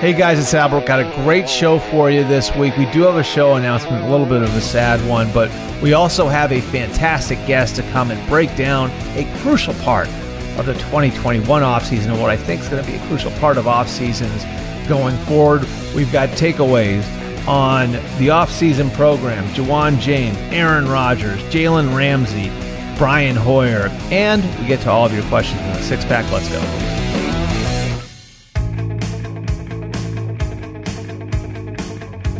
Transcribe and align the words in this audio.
Hey 0.00 0.14
guys, 0.14 0.38
it's 0.38 0.54
Albert. 0.54 0.86
Got 0.86 1.00
a 1.00 1.24
great 1.24 1.46
show 1.46 1.78
for 1.78 2.10
you 2.10 2.24
this 2.24 2.56
week. 2.56 2.74
We 2.78 2.86
do 2.86 3.02
have 3.02 3.16
a 3.16 3.22
show 3.22 3.56
announcement, 3.56 4.02
a 4.02 4.08
little 4.08 4.24
bit 4.24 4.40
of 4.40 4.56
a 4.56 4.60
sad 4.62 5.06
one, 5.06 5.30
but 5.30 5.50
we 5.82 5.92
also 5.92 6.26
have 6.26 6.52
a 6.52 6.62
fantastic 6.62 7.36
guest 7.46 7.76
to 7.76 7.82
come 7.90 8.10
and 8.10 8.26
break 8.26 8.56
down 8.56 8.90
a 9.14 9.30
crucial 9.42 9.74
part 9.74 10.08
of 10.56 10.64
the 10.64 10.72
2021 10.72 11.44
offseason 11.60 12.12
and 12.12 12.18
what 12.18 12.30
I 12.30 12.38
think 12.38 12.62
is 12.62 12.68
going 12.70 12.82
to 12.82 12.90
be 12.90 12.96
a 12.96 13.06
crucial 13.08 13.30
part 13.32 13.58
of 13.58 13.68
off 13.68 13.90
seasons 13.90 14.42
going 14.88 15.18
forward. 15.26 15.68
We've 15.94 16.10
got 16.10 16.30
takeaways 16.30 17.04
on 17.46 17.92
the 17.92 18.28
offseason 18.28 18.90
program 18.94 19.44
Ja'Wuan 19.48 20.00
James, 20.00 20.38
Aaron 20.50 20.88
Rodgers, 20.88 21.42
Jalen 21.52 21.94
Ramsey, 21.94 22.48
Brian 22.96 23.36
Hoyer, 23.36 23.88
and 24.10 24.42
we 24.60 24.66
get 24.66 24.80
to 24.80 24.90
all 24.90 25.04
of 25.04 25.12
your 25.12 25.24
questions 25.24 25.60
in 25.60 25.66
the 25.74 25.82
six 25.82 26.06
pack. 26.06 26.24
Let's 26.32 26.48
go. 26.48 27.09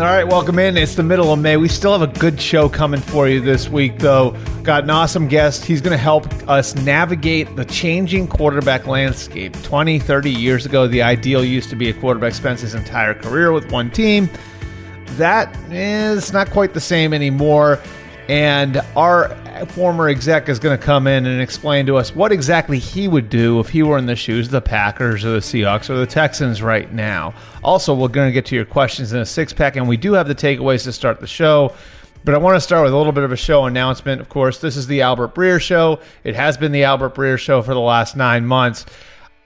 All 0.01 0.07
right, 0.07 0.27
welcome 0.27 0.59
in. 0.59 0.79
It's 0.79 0.95
the 0.95 1.03
middle 1.03 1.31
of 1.31 1.41
May. 1.41 1.59
We 1.59 1.69
still 1.69 1.93
have 1.93 2.01
a 2.01 2.19
good 2.19 2.41
show 2.41 2.71
coming 2.71 3.03
for 3.03 3.29
you 3.29 3.39
this 3.43 3.69
week, 3.69 3.99
though. 3.99 4.31
Got 4.63 4.85
an 4.85 4.91
awesome 4.91 5.29
guest. 5.29 5.63
He's 5.63 5.83
going 5.83 5.93
to 5.93 6.03
help 6.03 6.27
us 6.49 6.75
navigate 6.75 7.55
the 7.55 7.67
changing 7.67 8.27
quarterback 8.27 8.87
landscape. 8.87 9.53
20, 9.63 9.99
30 9.99 10.31
years 10.31 10.65
ago, 10.65 10.89
the 10.89 11.03
ideal 11.03 11.45
used 11.45 11.69
to 11.69 11.77
be 11.77 11.91
a 11.91 11.93
quarterback 11.93 12.33
spends 12.33 12.63
his 12.63 12.75
entire 12.75 13.13
career 13.13 13.53
with 13.53 13.71
one 13.71 13.91
team. 13.91 14.31
That 15.19 15.55
is 15.71 16.33
not 16.33 16.49
quite 16.49 16.73
the 16.73 16.81
same 16.81 17.13
anymore. 17.13 17.79
And 18.27 18.81
our 18.97 19.37
former 19.69 20.09
exec 20.09 20.49
is 20.49 20.59
going 20.59 20.79
to 20.79 20.85
come 20.85 21.07
in 21.07 21.27
and 21.27 21.41
explain 21.41 21.87
to 21.87 21.97
us 21.97 22.15
what 22.15 22.33
exactly 22.33 22.79
he 22.79 23.09
would 23.09 23.29
do 23.29 23.61
if 23.61 23.69
he 23.69 23.83
were 23.83 23.99
in 23.99 24.07
the 24.07 24.17
shoes 24.17 24.47
of 24.47 24.53
the 24.53 24.61
Packers 24.61 25.25
or 25.25 25.33
the 25.33 25.39
Seahawks 25.39 25.91
or 25.91 25.97
the 25.97 26.07
Texans 26.07 26.63
right 26.63 26.93
now. 26.93 27.35
Also, 27.63 27.95
we're 27.95 28.09
going 28.09 28.29
to 28.29 28.33
get 28.33 28.47
to 28.47 28.55
your 28.55 28.65
questions 28.65 29.13
in 29.13 29.21
a 29.21 29.27
six 29.27 29.53
pack, 29.53 29.77
and 29.77 29.89
we 29.89 29.97
do 29.97 30.13
have 30.15 30.29
the 30.29 30.35
takeaways 30.35 30.85
to 30.85 30.93
start 30.93 31.21
the 31.21 31.27
show. 31.27 31.75
But 32.23 32.35
I 32.35 32.39
want 32.39 32.57
to 32.57 32.61
start 32.61 32.85
with 32.85 32.93
a 32.93 32.97
little 32.97 33.13
bit 33.13 33.25
of 33.25 33.33
a 33.33 33.37
show 33.37 33.65
announcement. 33.65 34.21
Of 34.21 34.29
course, 34.29 34.61
this 34.61 34.77
is 34.77 34.87
the 34.87 35.01
Albert 35.01 35.35
Breer 35.35 35.61
Show. 35.61 36.01
It 36.23 36.35
has 36.35 36.59
been 36.59 36.71
the 36.71 36.85
Albert 36.85 37.15
Breer 37.15 37.39
Show 37.39 37.63
for 37.63 37.73
the 37.73 37.81
last 37.81 38.15
nine 38.15 38.45
months. 38.45 38.85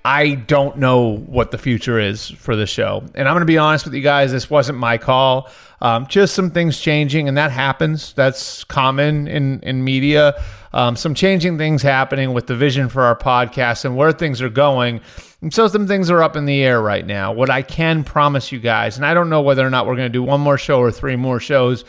I 0.07 0.35
don't 0.35 0.77
know 0.77 1.17
what 1.17 1.51
the 1.51 1.57
future 1.57 1.99
is 1.99 2.29
for 2.29 2.57
the 2.57 2.67
show. 2.67 3.05
And 3.15 3.27
I'm 3.27 3.33
going 3.33 3.41
to 3.41 3.47
be 3.47 3.57
honest 3.57 3.87
with 3.87 3.95
you 3.95 4.03
guys, 4.03 4.33
this 4.33 4.51
wasn't 4.51 4.79
my 4.79 4.99
call. 4.99 5.49
Um, 5.81 6.07
just 6.09 6.35
some 6.35 6.51
things 6.51 6.79
changing, 6.79 7.27
and 7.27 7.39
that 7.39 7.51
happens. 7.51 8.13
That's 8.13 8.65
common 8.65 9.27
in, 9.27 9.61
in 9.61 9.83
media. 9.83 10.43
Um, 10.75 10.97
some 10.97 11.15
changing 11.15 11.57
things 11.57 11.81
happening 11.81 12.35
with 12.35 12.49
the 12.49 12.55
vision 12.55 12.91
for 12.91 13.03
our 13.05 13.17
podcast 13.17 13.87
and 13.87 13.97
where 13.97 14.13
things 14.13 14.43
are 14.43 14.51
going. 14.51 15.01
And 15.41 15.55
so 15.55 15.69
some 15.69 15.87
things 15.87 16.11
are 16.11 16.23
up 16.23 16.37
in 16.37 16.45
the 16.45 16.63
air 16.63 16.83
right 16.83 17.07
now. 17.07 17.33
What 17.33 17.49
I 17.49 17.63
can 17.63 18.05
promise 18.05 18.53
you 18.53 18.61
guys, 18.61 18.97
and 18.97 19.07
I 19.07 19.15
don't 19.15 19.31
know 19.31 19.41
whether 19.41 19.67
or 19.67 19.71
not 19.71 19.87
we're 19.87 19.97
going 19.97 20.09
to 20.09 20.13
do 20.13 20.23
one 20.23 20.41
more 20.41 20.59
show 20.59 20.81
or 20.81 20.91
three 20.91 21.17
more 21.17 21.41
shows, 21.41 21.85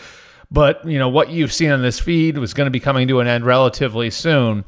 but 0.50 0.88
you 0.88 1.00
know 1.00 1.10
what 1.10 1.32
you've 1.32 1.52
seen 1.52 1.72
on 1.72 1.82
this 1.82 2.00
feed 2.00 2.38
was 2.38 2.54
going 2.54 2.68
to 2.68 2.72
be 2.72 2.80
coming 2.80 3.10
to 3.10 3.20
an 3.20 3.28
end 3.28 3.46
relatively 3.46 4.10
soon 4.10 4.64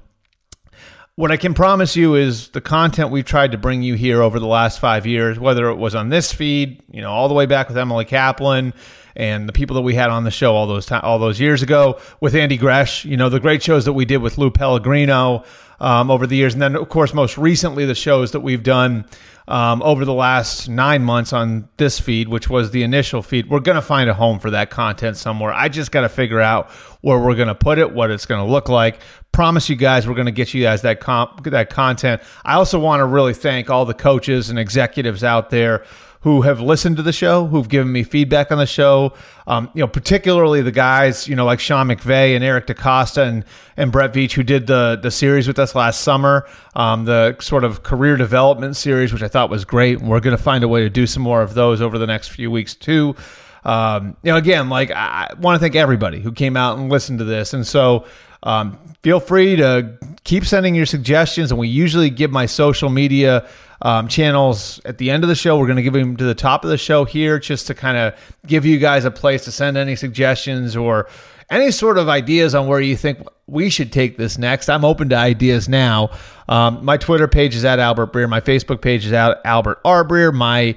what 1.17 1.31
I 1.31 1.37
can 1.37 1.55
promise 1.55 1.95
you 1.95 2.13
is 2.13 2.49
the 2.49 2.61
content 2.61 3.09
we've 3.09 3.25
tried 3.25 3.53
to 3.53 3.57
bring 3.57 3.81
you 3.81 3.95
here 3.95 4.21
over 4.21 4.39
the 4.39 4.45
last 4.45 4.79
five 4.79 5.07
years, 5.07 5.39
whether 5.39 5.67
it 5.69 5.75
was 5.75 5.95
on 5.95 6.09
this 6.09 6.31
feed, 6.31 6.83
you 6.91 7.01
know, 7.01 7.09
all 7.09 7.27
the 7.27 7.33
way 7.33 7.47
back 7.47 7.67
with 7.67 7.77
Emily 7.77 8.05
Kaplan 8.05 8.71
and 9.15 9.49
the 9.49 9.51
people 9.51 9.73
that 9.77 9.81
we 9.81 9.95
had 9.95 10.11
on 10.11 10.25
the 10.25 10.31
show 10.31 10.53
all 10.53 10.67
those 10.67 10.85
time, 10.85 11.01
all 11.03 11.17
those 11.17 11.39
years 11.39 11.63
ago 11.63 11.99
with 12.21 12.35
Andy 12.35 12.55
Gresh, 12.55 13.03
you 13.03 13.17
know, 13.17 13.29
the 13.29 13.39
great 13.39 13.63
shows 13.63 13.85
that 13.85 13.93
we 13.93 14.05
did 14.05 14.17
with 14.17 14.37
Lou 14.37 14.51
Pellegrino 14.51 15.43
um, 15.79 16.09
over 16.09 16.25
the 16.27 16.35
years, 16.35 16.53
and 16.53 16.61
then 16.61 16.75
of 16.75 16.89
course 16.89 17.13
most 17.13 17.37
recently 17.37 17.85
the 17.85 17.95
shows 17.95 18.31
that 18.31 18.41
we've 18.41 18.63
done 18.63 19.05
um, 19.47 19.81
over 19.81 20.03
the 20.03 20.13
last 20.13 20.67
nine 20.67 21.03
months 21.03 21.31
on 21.31 21.69
this 21.77 21.99
feed, 21.99 22.27
which 22.27 22.49
was 22.49 22.71
the 22.71 22.83
initial 22.83 23.21
feed. 23.21 23.49
We're 23.49 23.61
going 23.61 23.75
to 23.75 23.81
find 23.81 24.09
a 24.09 24.13
home 24.13 24.39
for 24.39 24.51
that 24.51 24.69
content 24.69 25.15
somewhere. 25.15 25.53
I 25.53 25.69
just 25.69 25.91
got 25.91 26.01
to 26.01 26.09
figure 26.09 26.41
out 26.41 26.69
where 27.01 27.17
we're 27.17 27.35
going 27.35 27.47
to 27.47 27.55
put 27.55 27.77
it, 27.77 27.93
what 27.93 28.11
it's 28.11 28.25
going 28.25 28.45
to 28.45 28.51
look 28.51 28.67
like. 28.67 28.99
Promise 29.31 29.69
you 29.69 29.77
guys, 29.77 30.07
we're 30.07 30.15
going 30.15 30.25
to 30.25 30.31
get 30.33 30.53
you 30.53 30.63
guys 30.63 30.81
that 30.81 30.99
comp, 30.99 31.45
that 31.45 31.69
content. 31.69 32.21
I 32.43 32.55
also 32.55 32.79
want 32.79 32.99
to 32.99 33.05
really 33.05 33.33
thank 33.33 33.69
all 33.69 33.85
the 33.85 33.93
coaches 33.93 34.49
and 34.49 34.59
executives 34.59 35.23
out 35.23 35.49
there 35.49 35.85
who 36.21 36.41
have 36.41 36.59
listened 36.59 36.97
to 36.97 37.03
the 37.03 37.13
show, 37.13 37.45
who've 37.47 37.69
given 37.69 37.91
me 37.91 38.03
feedback 38.03 38.51
on 38.51 38.57
the 38.57 38.65
show. 38.65 39.13
Um, 39.45 39.69
you 39.73 39.81
know, 39.81 39.87
particularly 39.87 40.61
the 40.61 40.71
guys, 40.71 41.27
you 41.27 41.35
know, 41.35 41.45
like 41.45 41.59
Sean 41.59 41.87
McVay 41.87 42.35
and 42.35 42.43
Eric 42.43 42.67
DeCosta 42.67 43.27
and, 43.27 43.45
and 43.75 43.91
Brett 43.91 44.13
Veach, 44.13 44.33
who 44.33 44.43
did 44.43 44.67
the 44.67 44.99
the 45.01 45.11
series 45.11 45.47
with 45.47 45.59
us 45.59 45.75
last 45.75 46.01
summer, 46.01 46.47
um, 46.75 47.05
the 47.05 47.37
sort 47.39 47.63
of 47.63 47.83
career 47.83 48.17
development 48.17 48.75
series, 48.75 49.13
which 49.13 49.23
I 49.23 49.27
thought 49.27 49.49
was 49.49 49.63
great. 49.63 49.99
And 49.99 50.09
we're 50.09 50.19
going 50.19 50.35
to 50.35 50.41
find 50.41 50.63
a 50.63 50.67
way 50.67 50.81
to 50.81 50.89
do 50.89 51.07
some 51.07 51.23
more 51.23 51.41
of 51.41 51.53
those 51.53 51.81
over 51.81 51.97
the 51.97 52.07
next 52.07 52.29
few 52.29 52.49
weeks 52.49 52.75
too. 52.75 53.15
Um, 53.63 54.17
you 54.23 54.31
know, 54.31 54.37
again, 54.37 54.69
like 54.69 54.91
I 54.91 55.29
want 55.39 55.55
to 55.55 55.59
thank 55.59 55.75
everybody 55.75 56.19
who 56.19 56.31
came 56.31 56.57
out 56.57 56.77
and 56.77 56.89
listened 56.89 57.19
to 57.19 57.25
this, 57.25 57.53
and 57.53 57.65
so. 57.65 58.05
Um, 58.43 58.77
feel 59.01 59.19
free 59.19 59.55
to 59.55 59.97
keep 60.23 60.45
sending 60.45 60.75
your 60.75 60.85
suggestions, 60.85 61.51
and 61.51 61.59
we 61.59 61.67
usually 61.67 62.11
give 62.11 62.29
my 62.29 62.45
social 62.45 62.87
media 62.87 63.47
um, 63.81 64.07
channels 64.07 64.81
at 64.85 64.97
the 64.97 65.11
end 65.11 65.23
of 65.23 65.27
the 65.27 65.35
show. 65.35 65.57
We're 65.57 65.67
going 65.67 65.77
to 65.77 65.83
give 65.83 65.93
them 65.93 66.17
to 66.17 66.23
the 66.23 66.35
top 66.35 66.63
of 66.63 66.69
the 66.69 66.77
show 66.77 67.05
here 67.05 67.39
just 67.39 67.67
to 67.67 67.73
kind 67.73 67.97
of 67.97 68.13
give 68.45 68.65
you 68.65 68.79
guys 68.79 69.05
a 69.05 69.11
place 69.11 69.43
to 69.45 69.51
send 69.51 69.77
any 69.77 69.95
suggestions 69.95 70.75
or 70.75 71.07
any 71.49 71.71
sort 71.71 71.97
of 71.97 72.09
ideas 72.09 72.53
on 72.55 72.67
where 72.67 72.81
you 72.81 72.97
think 72.97 73.19
we 73.47 73.69
should 73.69 73.91
take 73.91 74.17
this 74.17 74.37
next. 74.37 74.69
I'm 74.69 74.83
open 74.83 75.09
to 75.09 75.15
ideas 75.15 75.69
now. 75.69 76.09
Um, 76.49 76.83
my 76.83 76.97
Twitter 76.97 77.27
page 77.27 77.55
is 77.55 77.63
at 77.63 77.79
Albert 77.79 78.11
Breer. 78.11 78.27
My 78.29 78.41
Facebook 78.41 78.81
page 78.81 79.05
is 79.05 79.13
at 79.13 79.39
Albert 79.45 79.79
R. 79.85 80.03
Breer. 80.03 80.33
My 80.33 80.75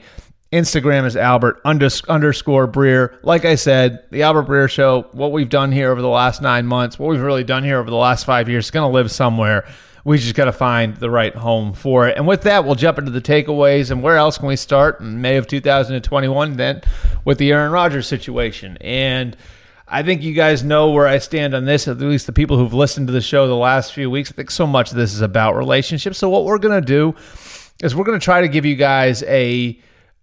Instagram 0.52 1.06
is 1.06 1.16
Albert 1.16 1.60
underscore 1.64 2.66
Breer. 2.66 3.16
Like 3.22 3.44
I 3.44 3.54
said, 3.54 4.04
the 4.10 4.22
Albert 4.22 4.46
Breer 4.46 4.68
Show, 4.68 5.02
what 5.12 5.32
we've 5.32 5.48
done 5.48 5.70
here 5.70 5.90
over 5.90 6.02
the 6.02 6.08
last 6.08 6.42
nine 6.42 6.66
months, 6.66 6.98
what 6.98 7.08
we've 7.08 7.20
really 7.20 7.44
done 7.44 7.62
here 7.62 7.78
over 7.78 7.90
the 7.90 7.96
last 7.96 8.24
five 8.24 8.48
years 8.48 8.66
is 8.66 8.70
going 8.70 8.88
to 8.88 8.92
live 8.92 9.10
somewhere. 9.10 9.68
We 10.04 10.18
just 10.18 10.34
got 10.34 10.46
to 10.46 10.52
find 10.52 10.96
the 10.96 11.10
right 11.10 11.34
home 11.34 11.74
for 11.74 12.08
it. 12.08 12.16
And 12.16 12.26
with 12.26 12.42
that, 12.42 12.64
we'll 12.64 12.74
jump 12.74 12.98
into 12.98 13.10
the 13.10 13.20
takeaways. 13.20 13.90
And 13.90 14.02
where 14.02 14.16
else 14.16 14.38
can 14.38 14.48
we 14.48 14.56
start 14.56 15.00
in 15.00 15.20
May 15.20 15.36
of 15.36 15.46
2021 15.46 16.56
then 16.56 16.82
with 17.24 17.38
the 17.38 17.52
Aaron 17.52 17.72
Rodgers 17.72 18.06
situation? 18.06 18.78
And 18.80 19.36
I 19.92 20.02
think 20.02 20.22
you 20.22 20.32
guys 20.32 20.62
know 20.62 20.90
where 20.90 21.08
I 21.08 21.18
stand 21.18 21.52
on 21.52 21.64
this, 21.64 21.88
at 21.88 21.98
least 21.98 22.26
the 22.26 22.32
people 22.32 22.56
who've 22.56 22.72
listened 22.72 23.08
to 23.08 23.12
the 23.12 23.20
show 23.20 23.48
the 23.48 23.56
last 23.56 23.92
few 23.92 24.08
weeks. 24.08 24.30
I 24.30 24.34
think 24.34 24.50
so 24.52 24.66
much 24.66 24.90
of 24.92 24.96
this 24.96 25.12
is 25.12 25.20
about 25.20 25.56
relationships. 25.56 26.16
So, 26.16 26.30
what 26.30 26.44
we're 26.44 26.58
going 26.58 26.80
to 26.80 26.86
do 26.86 27.16
is 27.82 27.94
we're 27.94 28.04
going 28.04 28.18
to 28.18 28.24
try 28.24 28.40
to 28.40 28.48
give 28.48 28.64
you 28.64 28.76
guys 28.76 29.24
a 29.24 29.80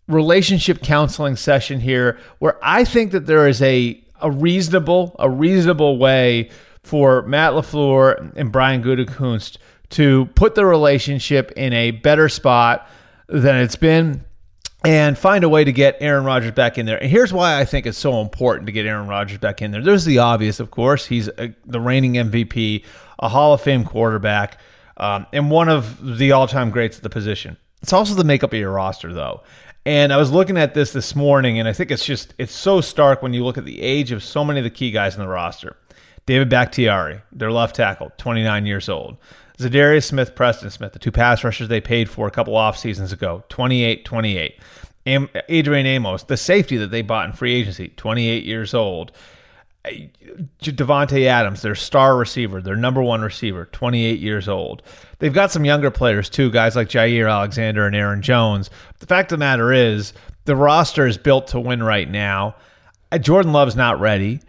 relationship 0.07 0.81
counseling 0.81 1.35
session 1.35 1.81
here 1.81 2.17
where 2.39 2.57
I 2.61 2.85
think 2.85 3.11
that 3.11 3.25
there 3.25 3.45
is 3.45 3.61
a, 3.61 4.01
a 4.21 4.31
reasonable, 4.31 5.15
a 5.19 5.29
reasonable 5.29 5.97
way 5.97 6.49
for 6.81 7.23
Matt 7.23 7.51
LaFleur 7.51 8.33
and 8.37 8.51
Brian 8.51 8.81
Gutekunst 8.81 9.57
to 9.91 10.25
put 10.35 10.55
the 10.55 10.65
relationship 10.65 11.51
in 11.55 11.73
a 11.73 11.91
better 11.91 12.29
spot 12.29 12.89
than 13.27 13.57
it's 13.57 13.75
been 13.75 14.23
and 14.83 15.17
find 15.17 15.43
a 15.43 15.49
way 15.49 15.63
to 15.63 15.71
get 15.71 15.97
Aaron 15.99 16.23
Rodgers 16.23 16.51
back 16.51 16.77
in 16.77 16.85
there. 16.85 16.97
And 16.97 17.09
here's 17.09 17.33
why 17.33 17.59
I 17.59 17.65
think 17.65 17.85
it's 17.85 17.97
so 17.97 18.21
important 18.21 18.67
to 18.67 18.71
get 18.71 18.85
Aaron 18.85 19.07
Rodgers 19.07 19.37
back 19.39 19.61
in 19.61 19.71
there. 19.71 19.81
There's 19.81 20.05
the 20.05 20.19
obvious, 20.19 20.59
of 20.59 20.71
course. 20.71 21.05
He's 21.07 21.27
a, 21.27 21.53
the 21.65 21.81
reigning 21.81 22.13
MVP, 22.13 22.83
a 23.19 23.29
Hall 23.29 23.53
of 23.53 23.61
Fame 23.61 23.83
quarterback, 23.83 24.59
um, 24.97 25.25
and 25.33 25.51
one 25.51 25.69
of 25.69 26.17
the 26.17 26.31
all 26.31 26.47
time 26.47 26.69
greats 26.69 26.97
at 26.97 27.03
the 27.03 27.09
position. 27.09 27.57
It's 27.81 27.93
also 27.93 28.13
the 28.13 28.23
makeup 28.23 28.53
of 28.53 28.59
your 28.59 28.71
roster, 28.71 29.13
though. 29.13 29.43
And 29.85 30.11
I 30.11 30.17
was 30.17 30.31
looking 30.31 30.57
at 30.57 30.73
this 30.73 30.91
this 30.91 31.15
morning, 31.15 31.59
and 31.59 31.67
I 31.67 31.73
think 31.73 31.91
it's 31.91 32.05
just 32.05 32.33
it's 32.37 32.53
so 32.53 32.81
stark 32.81 33.21
when 33.21 33.33
you 33.33 33.43
look 33.43 33.57
at 33.57 33.65
the 33.65 33.81
age 33.81 34.11
of 34.11 34.23
so 34.23 34.43
many 34.43 34.59
of 34.59 34.63
the 34.63 34.69
key 34.69 34.91
guys 34.91 35.15
in 35.15 35.21
the 35.21 35.27
roster. 35.27 35.77
David 36.25 36.49
Bakhtiari, 36.49 37.21
their 37.31 37.51
left 37.51 37.75
tackle, 37.75 38.11
29 38.17 38.65
years 38.65 38.89
old. 38.89 39.15
Za'Darius 39.59 40.05
Smith, 40.05 40.35
Preston 40.35 40.69
Smith, 40.69 40.93
the 40.93 40.99
two 40.99 41.11
pass 41.11 41.43
rushers 41.43 41.67
they 41.67 41.81
paid 41.81 42.09
for 42.09 42.27
a 42.27 42.31
couple 42.31 42.55
off 42.55 42.77
seasons 42.77 43.11
ago, 43.11 43.43
28 43.49 44.05
28. 44.05 44.59
Am- 45.07 45.29
Adrian 45.49 45.85
Amos, 45.85 46.23
the 46.23 46.37
safety 46.37 46.77
that 46.77 46.91
they 46.91 47.01
bought 47.01 47.25
in 47.25 47.33
free 47.33 47.55
agency, 47.55 47.89
28 47.89 48.43
years 48.43 48.73
old. 48.73 49.11
Davante 50.61 51.25
Adams, 51.27 51.61
their 51.61 51.75
star 51.75 52.17
receiver, 52.17 52.61
their 52.61 52.75
number 52.75 53.01
one 53.01 53.21
receiver, 53.21 53.65
28 53.65 54.19
years 54.19 54.49
old. 54.49 54.83
They've 55.19 55.33
got 55.33 55.51
some 55.51 55.63
younger 55.63 55.89
players 55.89 56.29
too, 56.29 56.51
guys 56.51 56.75
like 56.75 56.89
Jaire 56.89 57.31
Alexander 57.31 57.87
and 57.87 57.95
Aaron 57.95 58.21
Jones. 58.21 58.69
The 58.99 59.05
fact 59.05 59.31
of 59.31 59.39
the 59.39 59.45
matter 59.45 59.71
is, 59.71 60.13
the 60.43 60.57
roster 60.57 61.07
is 61.07 61.17
built 61.17 61.47
to 61.47 61.59
win 61.59 61.81
right 61.81 62.09
now. 62.09 62.55
Uh, 63.11 63.17
Jordan 63.17 63.53
Love's 63.53 63.75
not 63.77 63.99
ready 63.99 64.41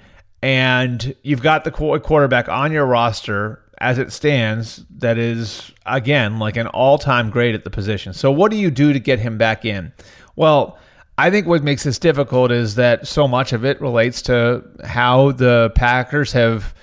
and 0.42 1.14
you've 1.22 1.42
got 1.42 1.64
the 1.64 1.70
quarterback 1.70 2.48
on 2.48 2.72
your 2.72 2.86
roster 2.86 3.62
as 3.80 3.98
it 3.98 4.12
stands 4.12 4.84
that 4.90 5.18
is 5.18 5.72
again 5.86 6.38
like 6.38 6.56
an 6.56 6.66
all-time 6.68 7.30
great 7.30 7.54
at 7.54 7.64
the 7.64 7.70
position. 7.70 8.12
So 8.12 8.30
what 8.30 8.50
do 8.50 8.56
you 8.56 8.70
do 8.70 8.92
to 8.92 9.00
get 9.00 9.20
him 9.20 9.38
back 9.38 9.64
in? 9.64 9.92
Well, 10.36 10.78
I 11.16 11.30
think 11.30 11.46
what 11.46 11.62
makes 11.62 11.82
this 11.82 11.98
difficult 11.98 12.52
is 12.52 12.76
that 12.76 13.06
so 13.06 13.26
much 13.26 13.52
of 13.52 13.64
it 13.64 13.80
relates 13.80 14.22
to 14.22 14.64
how 14.84 15.32
the 15.32 15.72
Packers 15.74 16.32
have 16.32 16.74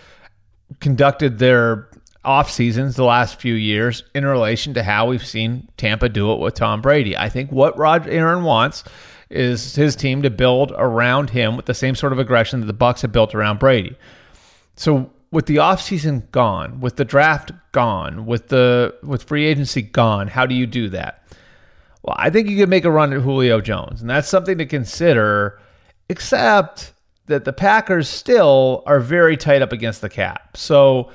conducted 0.80 1.40
their 1.40 1.90
off 2.24 2.50
seasons 2.50 2.96
the 2.96 3.04
last 3.04 3.40
few 3.40 3.54
years 3.54 4.04
in 4.14 4.26
relation 4.26 4.74
to 4.74 4.84
how 4.84 5.08
we've 5.08 5.26
seen 5.26 5.70
Tampa 5.78 6.10
do 6.10 6.34
it 6.34 6.40
with 6.40 6.56
Tom 6.56 6.82
Brady. 6.82 7.16
I 7.16 7.30
think 7.30 7.52
what 7.52 7.78
Roger 7.78 8.10
Aaron 8.10 8.44
wants 8.44 8.84
is 9.30 9.76
his 9.76 9.96
team 9.96 10.22
to 10.24 10.30
build 10.30 10.74
around 10.76 11.30
him 11.30 11.56
with 11.56 11.66
the 11.66 11.74
same 11.74 11.96
sort 11.96 12.14
of 12.14 12.20
aggression 12.20 12.60
that 12.62 12.68
the 12.68 12.74
Bucs 12.74 13.02
have 13.02 13.12
built 13.12 13.36
around 13.36 13.60
Brady. 13.60 13.96
So 14.76 15.12
with 15.36 15.48
the 15.48 15.58
offseason 15.58 16.32
gone, 16.32 16.80
with 16.80 16.96
the 16.96 17.04
draft 17.04 17.52
gone, 17.74 18.26
with 18.26 18.48
the 18.48 18.96
with 19.04 19.22
free 19.24 19.46
agency 19.46 19.82
gone, 19.82 20.30
how 20.30 20.46
do 20.46 20.56
you 20.56 20.66
do 20.66 20.88
that? 20.88 21.28
Well, 22.04 22.16
I 22.18 22.30
think 22.30 22.50
you 22.50 22.56
could 22.56 22.70
make 22.70 22.86
a 22.86 22.90
run 22.90 23.12
at 23.12 23.20
Julio 23.22 23.60
Jones, 23.60 24.00
and 24.00 24.10
that's 24.10 24.30
something 24.30 24.58
to 24.60 24.66
consider, 24.66 25.60
except 26.08 26.94
that 27.26 27.44
the 27.44 27.52
Packers 27.52 28.08
still 28.08 28.82
are 28.86 29.02
very 29.02 29.36
tight 29.36 29.62
up 29.62 29.74
against 29.74 30.00
the 30.00 30.08
cap. 30.08 30.56
So 30.56 31.12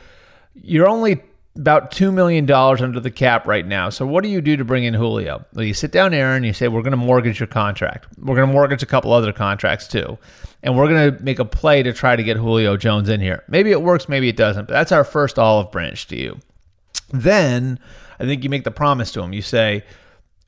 you're 0.55 0.89
only 0.89 1.23
about 1.57 1.91
$2 1.91 2.13
million 2.13 2.51
under 2.51 3.01
the 3.01 3.11
cap 3.11 3.47
right 3.47 3.67
now. 3.67 3.89
So 3.91 4.07
what 4.07 4.23
do 4.23 4.31
you 4.31 4.41
do 4.41 4.57
to 4.57 4.65
bring 4.65 4.85
in 4.85 4.95
Julio? 4.95 5.45
Well, 5.53 5.65
you 5.65 5.75
sit 5.75 5.91
down, 5.91 6.15
Aaron, 6.15 6.39
and 6.39 6.47
you 6.47 6.53
say, 6.53 6.69
we're 6.69 6.83
going 6.83 6.93
to 6.93 6.97
mortgage 6.97 7.41
your 7.41 7.49
contract. 7.49 8.07
We're 8.19 8.37
going 8.37 8.49
to 8.49 8.53
mortgage 8.53 8.83
a 8.83 8.87
couple 8.87 9.13
other 9.13 9.33
contracts 9.33 9.89
too. 9.89 10.17
And 10.63 10.77
we're 10.77 10.89
going 10.89 11.17
to 11.17 11.23
make 11.25 11.39
a 11.39 11.45
play 11.45 11.83
to 11.83 11.93
try 11.93 12.17
to 12.17 12.23
get 12.23 12.37
Julio 12.37 12.77
Jones 12.77 13.09
in 13.09 13.21
here. 13.21 13.43
Maybe 13.49 13.73
it 13.73 13.83
works, 13.83 14.09
maybe 14.09 14.29
it 14.29 14.37
doesn't, 14.37 14.69
but 14.69 14.75
that's 14.75 14.93
our 14.93 15.05
first 15.05 15.39
olive 15.39 15.73
branch 15.73 16.07
to 16.09 16.17
you. 16.17 16.39
Then 17.11 17.81
I 18.19 18.25
think 18.25 18.45
you 18.45 18.51
make 18.51 18.65
the 18.65 18.71
promise 18.71 19.11
to 19.13 19.23
him. 19.23 19.33
You 19.33 19.43
say, 19.43 19.85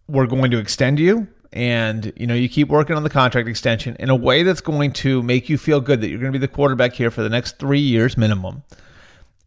we're 0.06 0.26
going 0.26 0.50
to 0.50 0.58
extend 0.58 1.00
you 1.00 1.26
and 1.52 2.12
you 2.16 2.26
know 2.26 2.34
you 2.34 2.48
keep 2.48 2.68
working 2.68 2.96
on 2.96 3.02
the 3.02 3.10
contract 3.10 3.46
extension 3.46 3.94
in 4.00 4.08
a 4.08 4.16
way 4.16 4.42
that's 4.42 4.60
going 4.60 4.90
to 4.90 5.22
make 5.22 5.48
you 5.48 5.58
feel 5.58 5.80
good 5.80 6.00
that 6.00 6.08
you're 6.08 6.18
going 6.18 6.32
to 6.32 6.38
be 6.38 6.44
the 6.44 6.52
quarterback 6.52 6.94
here 6.94 7.10
for 7.10 7.22
the 7.22 7.28
next 7.28 7.58
3 7.58 7.78
years 7.78 8.16
minimum 8.16 8.62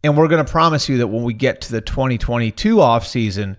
and 0.06 0.16
we're 0.16 0.28
going 0.28 0.44
to 0.44 0.50
promise 0.50 0.88
you 0.88 0.98
that 0.98 1.08
when 1.08 1.24
we 1.24 1.34
get 1.34 1.60
to 1.62 1.72
the 1.72 1.80
2022 1.80 2.76
offseason, 2.76 3.56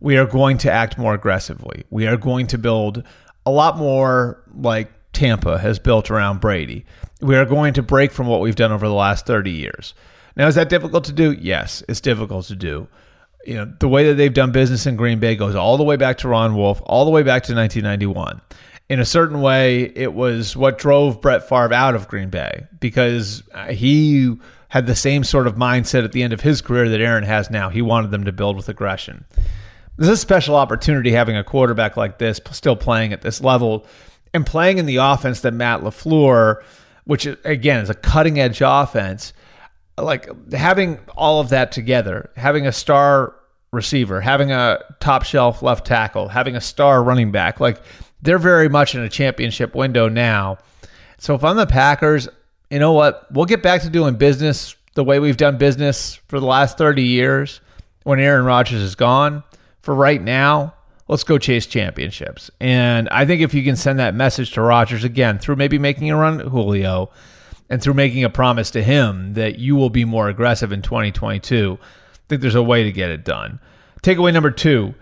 we 0.00 0.16
are 0.16 0.26
going 0.26 0.58
to 0.58 0.70
act 0.70 0.98
more 0.98 1.14
aggressively. 1.14 1.84
We 1.90 2.06
are 2.06 2.16
going 2.16 2.46
to 2.48 2.58
build 2.58 3.04
a 3.46 3.50
lot 3.50 3.76
more 3.76 4.42
like 4.54 4.90
Tampa 5.12 5.58
has 5.58 5.78
built 5.78 6.10
around 6.10 6.40
Brady. 6.40 6.86
We 7.20 7.36
are 7.36 7.44
going 7.44 7.74
to 7.74 7.82
break 7.82 8.12
from 8.12 8.26
what 8.26 8.40
we've 8.40 8.56
done 8.56 8.72
over 8.72 8.88
the 8.88 8.94
last 8.94 9.26
30 9.26 9.50
years. 9.50 9.94
Now, 10.36 10.46
is 10.46 10.54
that 10.54 10.68
difficult 10.68 11.04
to 11.04 11.12
do? 11.12 11.32
Yes, 11.32 11.82
it's 11.88 12.00
difficult 12.00 12.46
to 12.46 12.56
do. 12.56 12.88
You 13.44 13.54
know, 13.54 13.72
the 13.78 13.88
way 13.88 14.06
that 14.08 14.14
they've 14.14 14.32
done 14.32 14.52
business 14.52 14.86
in 14.86 14.96
Green 14.96 15.18
Bay 15.18 15.36
goes 15.36 15.54
all 15.54 15.76
the 15.76 15.84
way 15.84 15.96
back 15.96 16.18
to 16.18 16.28
Ron 16.28 16.54
Wolf, 16.56 16.80
all 16.84 17.04
the 17.04 17.10
way 17.10 17.22
back 17.22 17.42
to 17.44 17.54
1991. 17.54 18.40
In 18.88 19.00
a 19.00 19.04
certain 19.04 19.40
way, 19.40 19.92
it 19.94 20.14
was 20.14 20.56
what 20.56 20.78
drove 20.78 21.20
Brett 21.20 21.48
Favre 21.48 21.72
out 21.72 21.94
of 21.94 22.08
Green 22.08 22.28
Bay 22.28 22.66
because 22.80 23.42
he 23.70 24.36
had 24.70 24.86
the 24.86 24.94
same 24.94 25.22
sort 25.24 25.46
of 25.46 25.56
mindset 25.56 26.04
at 26.04 26.12
the 26.12 26.22
end 26.22 26.32
of 26.32 26.40
his 26.40 26.62
career 26.62 26.88
that 26.88 27.00
Aaron 27.00 27.24
has 27.24 27.50
now. 27.50 27.68
He 27.68 27.82
wanted 27.82 28.10
them 28.10 28.24
to 28.24 28.32
build 28.32 28.56
with 28.56 28.68
aggression. 28.68 29.24
This 29.96 30.08
is 30.08 30.14
a 30.14 30.16
special 30.16 30.56
opportunity 30.56 31.12
having 31.12 31.36
a 31.36 31.44
quarterback 31.44 31.96
like 31.96 32.18
this 32.18 32.40
still 32.52 32.76
playing 32.76 33.12
at 33.12 33.20
this 33.20 33.40
level 33.40 33.84
and 34.32 34.46
playing 34.46 34.78
in 34.78 34.86
the 34.86 34.96
offense 34.96 35.40
that 35.40 35.52
Matt 35.52 35.80
LaFleur, 35.80 36.62
which 37.04 37.26
again 37.44 37.80
is 37.80 37.90
a 37.90 37.94
cutting 37.94 38.38
edge 38.38 38.62
offense, 38.64 39.32
like 39.98 40.28
having 40.52 41.00
all 41.16 41.40
of 41.40 41.48
that 41.50 41.72
together, 41.72 42.30
having 42.36 42.66
a 42.66 42.72
star 42.72 43.34
receiver, 43.72 44.20
having 44.20 44.52
a 44.52 44.78
top 45.00 45.24
shelf 45.24 45.62
left 45.62 45.86
tackle, 45.86 46.28
having 46.28 46.54
a 46.54 46.60
star 46.60 47.02
running 47.02 47.32
back, 47.32 47.58
like 47.58 47.82
they're 48.22 48.38
very 48.38 48.68
much 48.68 48.94
in 48.94 49.00
a 49.00 49.08
championship 49.08 49.74
window 49.74 50.08
now. 50.08 50.58
So 51.18 51.34
if 51.34 51.42
I'm 51.44 51.56
the 51.56 51.66
Packers, 51.66 52.28
you 52.70 52.78
know 52.78 52.92
what? 52.92 53.30
We'll 53.32 53.46
get 53.46 53.62
back 53.62 53.82
to 53.82 53.90
doing 53.90 54.14
business 54.14 54.76
the 54.94 55.04
way 55.04 55.18
we've 55.18 55.36
done 55.36 55.58
business 55.58 56.14
for 56.28 56.40
the 56.40 56.46
last 56.46 56.78
30 56.78 57.02
years 57.02 57.60
when 58.04 58.20
Aaron 58.20 58.44
Rodgers 58.44 58.80
is 58.80 58.94
gone. 58.94 59.42
For 59.82 59.94
right 59.94 60.22
now, 60.22 60.74
let's 61.08 61.24
go 61.24 61.38
chase 61.38 61.66
championships. 61.66 62.50
And 62.60 63.08
I 63.08 63.26
think 63.26 63.42
if 63.42 63.54
you 63.54 63.64
can 63.64 63.76
send 63.76 63.98
that 63.98 64.14
message 64.14 64.52
to 64.52 64.60
Rodgers 64.60 65.04
again 65.04 65.38
through 65.38 65.56
maybe 65.56 65.78
making 65.78 66.10
a 66.10 66.16
run 66.16 66.40
at 66.40 66.46
Julio 66.46 67.10
and 67.68 67.82
through 67.82 67.94
making 67.94 68.24
a 68.24 68.30
promise 68.30 68.70
to 68.72 68.82
him 68.82 69.34
that 69.34 69.58
you 69.58 69.76
will 69.76 69.90
be 69.90 70.04
more 70.04 70.28
aggressive 70.28 70.72
in 70.72 70.82
2022, 70.82 71.78
I 71.80 72.16
think 72.28 72.40
there's 72.40 72.54
a 72.54 72.62
way 72.62 72.84
to 72.84 72.92
get 72.92 73.10
it 73.10 73.24
done. 73.24 73.60
Takeaway 74.02 74.32
number 74.32 74.50
two, 74.50 74.94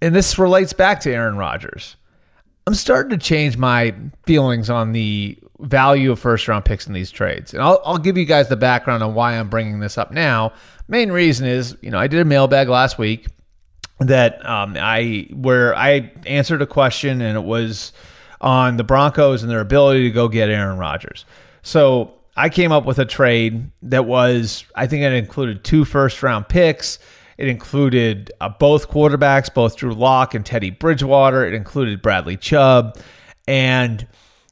and 0.00 0.14
this 0.14 0.38
relates 0.38 0.72
back 0.72 1.00
to 1.00 1.12
Aaron 1.12 1.36
Rodgers. 1.36 1.96
I'm 2.66 2.74
starting 2.74 3.10
to 3.10 3.18
change 3.18 3.56
my 3.56 3.94
feelings 4.26 4.70
on 4.70 4.92
the 4.92 5.38
value 5.60 6.12
of 6.12 6.18
first 6.18 6.48
round 6.48 6.64
picks 6.64 6.86
in 6.86 6.92
these 6.92 7.10
trades. 7.10 7.52
And 7.52 7.62
I'll, 7.62 7.80
I'll 7.84 7.98
give 7.98 8.16
you 8.16 8.24
guys 8.24 8.48
the 8.48 8.56
background 8.56 9.02
on 9.02 9.14
why 9.14 9.38
I'm 9.38 9.48
bringing 9.48 9.80
this 9.80 9.98
up 9.98 10.10
now. 10.10 10.52
Main 10.88 11.12
reason 11.12 11.46
is, 11.46 11.76
you 11.80 11.90
know, 11.90 11.98
I 11.98 12.06
did 12.06 12.20
a 12.20 12.24
mailbag 12.24 12.68
last 12.68 12.98
week 12.98 13.26
that 14.00 14.44
um, 14.44 14.76
I 14.78 15.28
where 15.32 15.74
I 15.74 16.12
answered 16.26 16.62
a 16.62 16.66
question 16.66 17.20
and 17.20 17.36
it 17.36 17.44
was 17.44 17.92
on 18.40 18.76
the 18.76 18.84
Broncos 18.84 19.42
and 19.42 19.50
their 19.50 19.60
ability 19.60 20.02
to 20.04 20.10
go 20.10 20.28
get 20.28 20.50
Aaron 20.50 20.78
Rodgers. 20.78 21.24
So 21.62 22.14
I 22.36 22.48
came 22.48 22.72
up 22.72 22.84
with 22.84 22.98
a 22.98 23.04
trade 23.04 23.70
that 23.82 24.04
was, 24.04 24.64
I 24.74 24.86
think 24.86 25.02
it 25.02 25.12
included 25.12 25.64
two 25.64 25.84
first 25.84 26.22
round 26.22 26.48
picks. 26.48 26.98
It 27.36 27.48
included 27.48 28.32
uh, 28.40 28.48
both 28.48 28.88
quarterbacks, 28.88 29.52
both 29.52 29.76
Drew 29.76 29.94
Lock 29.94 30.34
and 30.34 30.44
Teddy 30.44 30.70
Bridgewater. 30.70 31.44
It 31.44 31.54
included 31.54 32.02
Bradley 32.02 32.36
Chubb. 32.36 32.98
And 33.46 34.06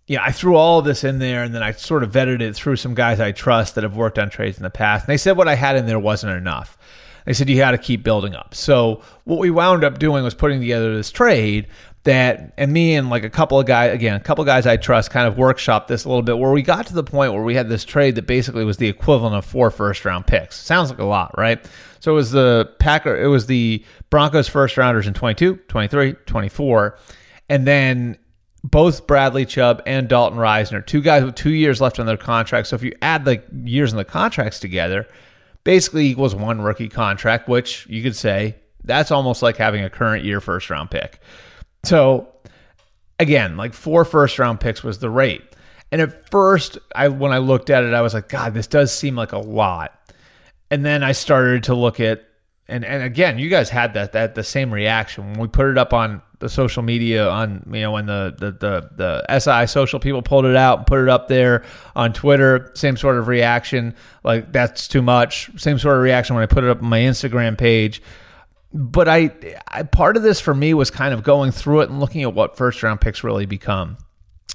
yeah, 0.07 0.23
I 0.23 0.33
threw 0.33 0.57
all 0.57 0.81
of 0.81 0.85
this 0.85 1.05
in 1.05 1.19
there 1.19 1.43
and 1.43 1.55
then 1.55 1.63
I 1.63 1.73
sort 1.73 2.03
of 2.03 2.13
vetted 2.13 2.41
it 2.41 2.55
through 2.55 2.77
some 2.77 2.95
guys 2.95 3.21
I 3.21 3.33
trust 3.33 3.77
that 3.77 3.85
have 3.85 3.97
worked 3.97 4.19
on 4.19 4.31
trades 4.31 4.57
in 4.57 4.63
the 4.63 4.71
past. 4.71 5.07
And 5.07 5.13
they 5.13 5.17
said 5.17 5.37
what 5.37 5.49
I 5.49 5.55
had 5.55 5.77
in 5.77 5.87
there 5.87 5.99
wasn't 5.99 6.37
enough. 6.37 6.77
They 7.25 7.33
said 7.33 7.49
you 7.49 7.63
had 7.63 7.71
to 7.71 7.79
keep 7.79 8.03
building 8.03 8.35
up. 8.35 8.55
So 8.55 9.03
what 9.25 9.39
we 9.39 9.51
wound 9.51 9.85
up 9.85 9.99
doing 9.99 10.25
was 10.25 10.35
putting 10.35 10.61
together 10.61 10.95
this 10.95 11.13
trade 11.13 11.69
that, 12.05 12.53
and 12.57 12.73
me 12.73 12.95
and 12.95 13.11
like 13.11 13.23
a 13.23 13.31
couple 13.31 13.61
of 13.61 13.67
guys, 13.67 13.95
again, 13.95 14.15
a 14.17 14.21
couple 14.21 14.43
of 14.43 14.47
guys 14.47 14.67
I 14.67 14.77
trust 14.77 15.11
kind 15.11 15.27
of 15.27 15.39
workshop 15.39 15.87
this 15.87 16.05
a 16.05 16.09
little 16.09 16.23
bit 16.23 16.39
where 16.39 16.51
we 16.51 16.63
got 16.63 16.87
to 16.89 16.95
the 16.95 17.05
point 17.05 17.33
where 17.33 17.43
we 17.43 17.55
had 17.55 17.69
this 17.69 17.85
trade 17.85 18.17
that 18.17 18.27
basically 18.27 18.65
was 18.65 18.79
the 18.79 18.89
equivalent 18.89 19.37
of 19.37 19.45
four 19.45 19.71
first 19.71 20.05
round 20.05 20.27
picks. 20.27 20.57
Sounds 20.57 20.91
like 20.91 20.99
a 20.99 21.05
lot, 21.05 21.37
right? 21.39 21.65
So 22.01 22.13
it 22.13 22.15
was 22.17 22.33
the 22.33 22.73
Packer, 22.81 23.17
it 23.17 23.29
was 23.29 23.47
the 23.47 23.85
Broncos 24.11 24.49
first 24.49 24.77
rounders 24.77 25.07
in 25.07 25.15
22, 25.15 25.57
23, 25.69 26.15
24. 26.27 26.99
And 27.49 27.67
then 27.67 28.19
both 28.65 29.07
Bradley 29.07 29.47
Chubb 29.47 29.83
and 29.87 30.09
Dalton 30.09 30.39
Risner, 30.39 30.85
two 30.85 31.01
guys 31.01 31.25
with 31.25 31.35
two 31.35 31.53
years 31.53 31.81
left 31.81 32.01
on 32.01 32.07
their 32.07 32.17
contract. 32.17 32.69
So 32.69 32.77
if 32.77 32.83
you 32.83 32.95
add 33.03 33.25
the 33.25 33.43
years 33.65 33.93
in 33.93 33.97
the 33.97 34.05
contracts 34.05 34.59
together, 34.59 35.07
basically 35.65 36.07
equals 36.07 36.35
one 36.35 36.61
rookie 36.61 36.89
contract, 36.89 37.49
which 37.49 37.87
you 37.89 38.03
could 38.03 38.17
say 38.17 38.57
that's 38.85 39.11
almost 39.11 39.43
like 39.43 39.57
having 39.57 39.85
a 39.85 39.91
current 39.91 40.25
year 40.25 40.41
first 40.41 40.71
round 40.71 40.91
pick. 40.91 41.21
So 41.85 42.29
again, 43.19 43.57
like 43.57 43.75
four 43.75 44.05
first 44.05 44.39
round 44.39 44.61
picks 44.61 44.83
was 44.83 44.99
the 44.99 45.11
rate. 45.11 45.43
And 45.91 46.01
at 46.01 46.31
first, 46.31 46.79
I 46.95 47.09
when 47.09 47.33
I 47.33 47.39
looked 47.39 47.71
at 47.71 47.85
it, 47.85 47.93
I 47.93 48.01
was 48.01 48.15
like, 48.15 48.29
God, 48.29 48.55
this 48.55 48.67
does 48.67 48.93
seem 48.93 49.15
like 49.15 49.33
a 49.33 49.39
lot. 49.39 49.93
And 50.71 50.85
then 50.85 51.03
I 51.03 51.13
started 51.13 51.65
to 51.65 51.75
look 51.75 52.01
at 52.01 52.25
and 52.69 52.85
and 52.85 53.03
again, 53.03 53.39
you 53.39 53.51
guys 53.51 53.69
had 53.69 53.95
that 53.95 54.13
that 54.13 54.35
the 54.35 54.45
same 54.45 54.73
reaction 54.73 55.31
when 55.31 55.41
we 55.41 55.49
put 55.49 55.67
it 55.67 55.77
up 55.77 55.93
on 55.93 56.23
the 56.39 56.49
social 56.49 56.83
media 56.83 57.29
on 57.29 57.63
you 57.73 57.81
know 57.81 57.93
when 57.93 58.07
the 58.07 58.35
the 58.39 58.53
the, 58.53 58.91
the 58.97 59.39
SI 59.39 59.67
social 59.67 60.01
people 60.01 60.23
pulled 60.23 60.45
it 60.45 60.57
out 60.57 60.79
and 60.79 60.87
put 60.87 61.01
it 61.01 61.09
up 61.09 61.29
there 61.29 61.65
on 61.95 62.13
Twitter. 62.13 62.71
Same 62.75 62.97
sort 62.97 63.19
of 63.19 63.29
reaction, 63.29 63.95
like 64.25 64.53
that's 64.53 64.89
too 64.89 65.03
much. 65.03 65.51
Same 65.61 65.79
sort 65.79 65.97
of 65.97 66.03
reaction 66.03 66.35
when 66.35 66.43
I 66.43 66.47
put 66.47 66.65
it 66.65 66.71
up 66.71 66.83
on 66.83 66.89
my 66.89 67.01
Instagram 67.01 67.59
page. 67.59 68.01
But 68.75 69.09
I, 69.09 69.31
I 69.69 69.83
part 69.83 70.17
of 70.17 70.23
this 70.23 70.41
for 70.41 70.55
me 70.55 70.73
was 70.75 70.91
kind 70.91 71.13
of 71.13 71.23
going 71.23 71.53
through 71.53 71.83
it 71.83 71.91
and 71.91 72.01
looking 72.01 72.23
at 72.23 72.35
what 72.35 72.57
first 72.57 72.83
round 72.83 73.01
picks 73.01 73.23
really 73.23 73.47
become. 73.47 73.99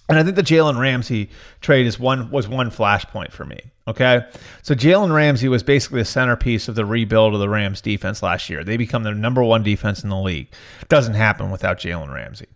And 0.09 0.17
I 0.17 0.23
think 0.23 0.35
the 0.35 0.41
Jalen 0.41 0.79
Ramsey 0.79 1.29
trade 1.59 1.85
is 1.85 1.99
one 1.99 2.31
was 2.31 2.47
one 2.47 2.71
flashpoint 2.71 3.31
for 3.31 3.45
me. 3.45 3.59
Okay. 3.87 4.25
So 4.61 4.73
Jalen 4.73 5.13
Ramsey 5.13 5.47
was 5.47 5.63
basically 5.63 6.01
the 6.01 6.05
centerpiece 6.05 6.67
of 6.67 6.75
the 6.75 6.85
rebuild 6.85 7.33
of 7.33 7.39
the 7.39 7.49
Rams 7.49 7.81
defense 7.81 8.23
last 8.23 8.49
year. 8.49 8.63
They 8.63 8.77
become 8.77 9.03
the 9.03 9.13
number 9.13 9.43
one 9.43 9.63
defense 9.63 10.03
in 10.03 10.09
the 10.09 10.19
league. 10.19 10.49
Doesn't 10.89 11.13
happen 11.13 11.51
without 11.51 11.79
Jalen 11.79 12.13
Ramsey. 12.13 12.47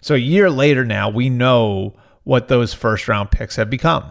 So 0.00 0.14
a 0.14 0.18
year 0.18 0.50
later 0.50 0.84
now, 0.84 1.08
we 1.08 1.28
know 1.28 1.96
what 2.24 2.48
those 2.48 2.74
first 2.74 3.08
round 3.08 3.30
picks 3.30 3.56
have 3.56 3.70
become. 3.70 4.10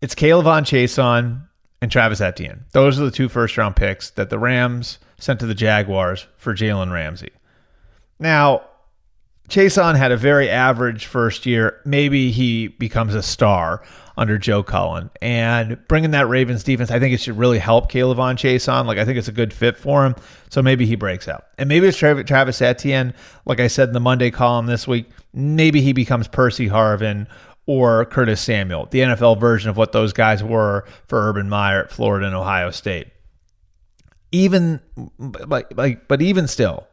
It's 0.00 0.14
K'Lavon 0.14 0.62
Chaisson 0.62 1.48
and 1.80 1.90
Travis 1.90 2.20
Etienne. 2.20 2.66
Those 2.72 3.00
are 3.00 3.04
the 3.04 3.10
two 3.10 3.28
first 3.28 3.56
round 3.56 3.76
picks 3.76 4.10
that 4.10 4.30
the 4.30 4.38
Rams 4.38 4.98
sent 5.18 5.40
to 5.40 5.46
the 5.46 5.54
Jaguars 5.54 6.26
for 6.36 6.54
Jalen 6.54 6.92
Ramsey. 6.92 7.30
Now, 8.18 8.62
Chaisson 9.48 9.96
had 9.96 10.12
a 10.12 10.16
very 10.16 10.50
average 10.50 11.06
first 11.06 11.46
year. 11.46 11.80
Maybe 11.84 12.30
he 12.30 12.68
becomes 12.68 13.14
a 13.14 13.22
star 13.22 13.82
under 14.16 14.36
Joe 14.36 14.62
Cullen. 14.62 15.10
And 15.22 15.78
bringing 15.88 16.10
that 16.10 16.28
Ravens 16.28 16.64
defense, 16.64 16.90
I 16.90 16.98
think 16.98 17.14
it 17.14 17.20
should 17.20 17.38
really 17.38 17.58
help 17.58 17.90
K'Lavon 17.90 18.34
Chaisson. 18.34 18.84
Like, 18.84 18.98
I 18.98 19.04
think 19.04 19.16
it's 19.16 19.28
a 19.28 19.32
good 19.32 19.52
fit 19.52 19.76
for 19.76 20.04
him. 20.04 20.16
So 20.50 20.60
maybe 20.60 20.86
he 20.86 20.96
breaks 20.96 21.28
out. 21.28 21.44
And 21.56 21.68
maybe 21.68 21.86
it's 21.86 21.96
Travis 21.96 22.60
Etienne. 22.60 23.14
Like 23.46 23.60
I 23.60 23.68
said 23.68 23.88
in 23.88 23.94
the 23.94 24.00
Monday 24.00 24.30
column 24.30 24.66
this 24.66 24.86
week, 24.86 25.06
maybe 25.32 25.80
he 25.80 25.92
becomes 25.92 26.28
Percy 26.28 26.68
Harvin 26.68 27.26
or 27.64 28.04
Curtis 28.06 28.40
Samuel, 28.40 28.86
the 28.90 29.00
NFL 29.00 29.38
version 29.38 29.70
of 29.70 29.76
what 29.76 29.92
those 29.92 30.12
guys 30.12 30.42
were 30.42 30.84
for 31.06 31.28
Urban 31.28 31.48
Meyer 31.48 31.84
at 31.84 31.90
Florida 31.90 32.26
and 32.26 32.34
Ohio 32.34 32.70
State. 32.70 33.08
Even 34.30 34.80
like 35.18 35.76
like 35.76 36.06
but 36.08 36.20
even 36.20 36.46
still, 36.46 36.86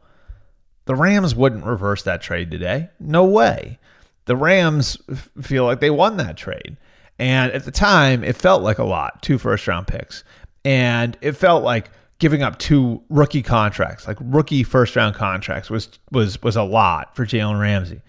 the 0.86 0.94
Rams 0.94 1.34
wouldn't 1.34 1.64
reverse 1.64 2.02
that 2.04 2.22
trade 2.22 2.50
today. 2.50 2.88
No 2.98 3.24
way. 3.24 3.78
The 4.24 4.36
Rams 4.36 4.98
feel 5.40 5.64
like 5.64 5.80
they 5.80 5.90
won 5.90 6.16
that 6.16 6.36
trade. 6.36 6.76
And 7.18 7.52
at 7.52 7.64
the 7.64 7.70
time, 7.70 8.24
it 8.24 8.36
felt 8.36 8.62
like 8.62 8.78
a 8.78 8.84
lot, 8.84 9.22
two 9.22 9.38
first 9.38 9.66
round 9.66 9.86
picks. 9.86 10.24
And 10.64 11.16
it 11.20 11.32
felt 11.32 11.62
like 11.62 11.90
giving 12.18 12.42
up 12.42 12.58
two 12.58 13.02
rookie 13.08 13.42
contracts, 13.42 14.06
like 14.06 14.16
rookie 14.20 14.62
first 14.62 14.96
round 14.96 15.14
contracts, 15.14 15.70
was 15.70 15.88
was 16.10 16.42
was 16.42 16.56
a 16.56 16.62
lot 16.62 17.14
for 17.14 17.24
Jalen 17.24 17.60
Ramsey. 17.60 18.02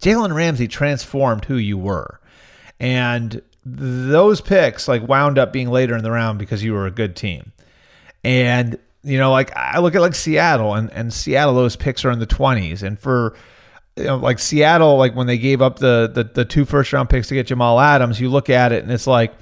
Jalen 0.00 0.34
Ramsey 0.34 0.68
transformed 0.68 1.46
who 1.46 1.56
you 1.56 1.78
were. 1.78 2.20
And 2.78 3.42
those 3.64 4.40
picks 4.40 4.86
like 4.86 5.06
wound 5.08 5.38
up 5.38 5.52
being 5.52 5.70
later 5.70 5.96
in 5.96 6.04
the 6.04 6.10
round 6.10 6.38
because 6.38 6.62
you 6.62 6.72
were 6.72 6.86
a 6.86 6.90
good 6.90 7.16
team. 7.16 7.52
And 8.26 8.76
you 9.04 9.18
know, 9.18 9.30
like 9.30 9.56
I 9.56 9.78
look 9.78 9.94
at 9.94 10.00
like 10.00 10.16
Seattle 10.16 10.74
and, 10.74 10.90
and 10.92 11.12
Seattle, 11.12 11.54
those 11.54 11.76
picks 11.76 12.04
are 12.04 12.10
in 12.10 12.18
the 12.18 12.26
twenties. 12.26 12.82
And 12.82 12.98
for 12.98 13.36
you 13.94 14.04
know, 14.04 14.16
like 14.16 14.40
Seattle, 14.40 14.96
like 14.96 15.14
when 15.14 15.28
they 15.28 15.38
gave 15.38 15.62
up 15.62 15.78
the, 15.78 16.10
the 16.12 16.24
the 16.24 16.44
two 16.44 16.64
first 16.64 16.92
round 16.92 17.08
picks 17.08 17.28
to 17.28 17.34
get 17.34 17.46
Jamal 17.46 17.78
Adams, 17.78 18.20
you 18.20 18.28
look 18.28 18.50
at 18.50 18.72
it 18.72 18.82
and 18.82 18.90
it's 18.92 19.06
like, 19.06 19.32